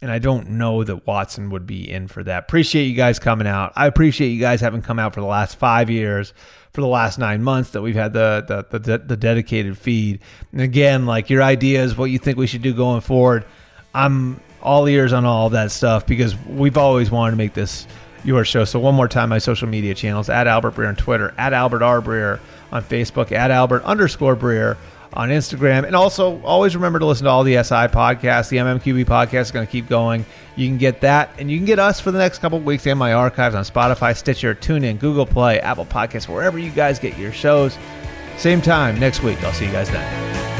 And 0.01 0.11
I 0.11 0.19
don't 0.19 0.51
know 0.51 0.83
that 0.83 1.07
Watson 1.07 1.49
would 1.49 1.65
be 1.65 1.89
in 1.89 2.07
for 2.07 2.23
that. 2.23 2.43
Appreciate 2.43 2.85
you 2.85 2.95
guys 2.95 3.19
coming 3.19 3.47
out. 3.47 3.73
I 3.75 3.87
appreciate 3.87 4.29
you 4.29 4.39
guys 4.39 4.61
having 4.61 4.81
come 4.81 4.99
out 4.99 5.13
for 5.13 5.21
the 5.21 5.27
last 5.27 5.57
five 5.57 5.89
years, 5.89 6.33
for 6.75 6.81
the 6.81 6.87
last 6.87 7.17
nine 7.17 7.41
months 7.41 7.71
that 7.71 7.81
we've 7.81 7.95
had 7.95 8.13
the 8.13 8.65
the 8.69 8.77
the, 8.77 8.97
the 8.99 9.17
dedicated 9.17 9.77
feed. 9.77 10.19
And 10.51 10.61
again, 10.61 11.05
like 11.05 11.29
your 11.29 11.41
ideas, 11.41 11.97
what 11.97 12.05
you 12.05 12.19
think 12.19 12.37
we 12.37 12.45
should 12.45 12.61
do 12.61 12.73
going 12.73 13.01
forward. 13.01 13.45
I'm 13.93 14.39
all 14.61 14.87
ears 14.87 15.13
on 15.13 15.25
all 15.25 15.51
that 15.51 15.71
stuff 15.71 16.05
because 16.05 16.35
we've 16.45 16.77
always 16.77 17.09
wanted 17.09 17.31
to 17.31 17.37
make 17.37 17.53
this 17.53 17.87
your 18.23 18.43
show. 18.43 18.65
So 18.65 18.79
one 18.79 18.95
more 18.95 19.07
time, 19.07 19.29
my 19.29 19.37
social 19.37 19.67
media 19.67 19.93
channels 19.93 20.29
at 20.29 20.47
Albert 20.47 20.75
Breer 20.75 20.87
on 20.87 20.95
Twitter, 20.95 21.33
at 21.37 21.53
Albert 21.53 21.83
R 21.83 22.01
Breer 22.01 22.39
on 22.71 22.83
Facebook, 22.83 23.31
at 23.31 23.51
Albert 23.51 23.83
underscore 23.83 24.35
Breer 24.35 24.77
on 25.15 25.29
Instagram, 25.29 25.85
and 25.85 25.95
also 25.95 26.41
always 26.43 26.75
remember 26.75 26.99
to 26.99 27.05
listen 27.05 27.25
to 27.25 27.29
all 27.29 27.43
the 27.43 27.55
SI 27.63 27.87
podcasts. 27.87 28.49
The 28.49 28.57
MMQB 28.57 29.05
podcast 29.05 29.41
is 29.41 29.51
going 29.51 29.65
to 29.65 29.71
keep 29.71 29.87
going. 29.87 30.25
You 30.55 30.67
can 30.67 30.77
get 30.77 31.01
that, 31.01 31.29
and 31.39 31.49
you 31.49 31.57
can 31.57 31.65
get 31.65 31.79
us 31.79 31.99
for 31.99 32.11
the 32.11 32.19
next 32.19 32.39
couple 32.39 32.59
weeks 32.59 32.85
and 32.87 32.99
my 32.99 33.13
archives 33.13 33.55
on 33.55 33.63
Spotify, 33.63 34.15
Stitcher, 34.15 34.55
TuneIn, 34.55 34.99
Google 34.99 35.25
Play, 35.25 35.59
Apple 35.59 35.85
Podcasts, 35.85 36.27
wherever 36.27 36.59
you 36.59 36.71
guys 36.71 36.99
get 36.99 37.17
your 37.17 37.31
shows. 37.31 37.77
Same 38.37 38.61
time 38.61 38.99
next 38.99 39.23
week. 39.23 39.41
I'll 39.43 39.53
see 39.53 39.65
you 39.65 39.71
guys 39.71 39.89
then. 39.89 40.54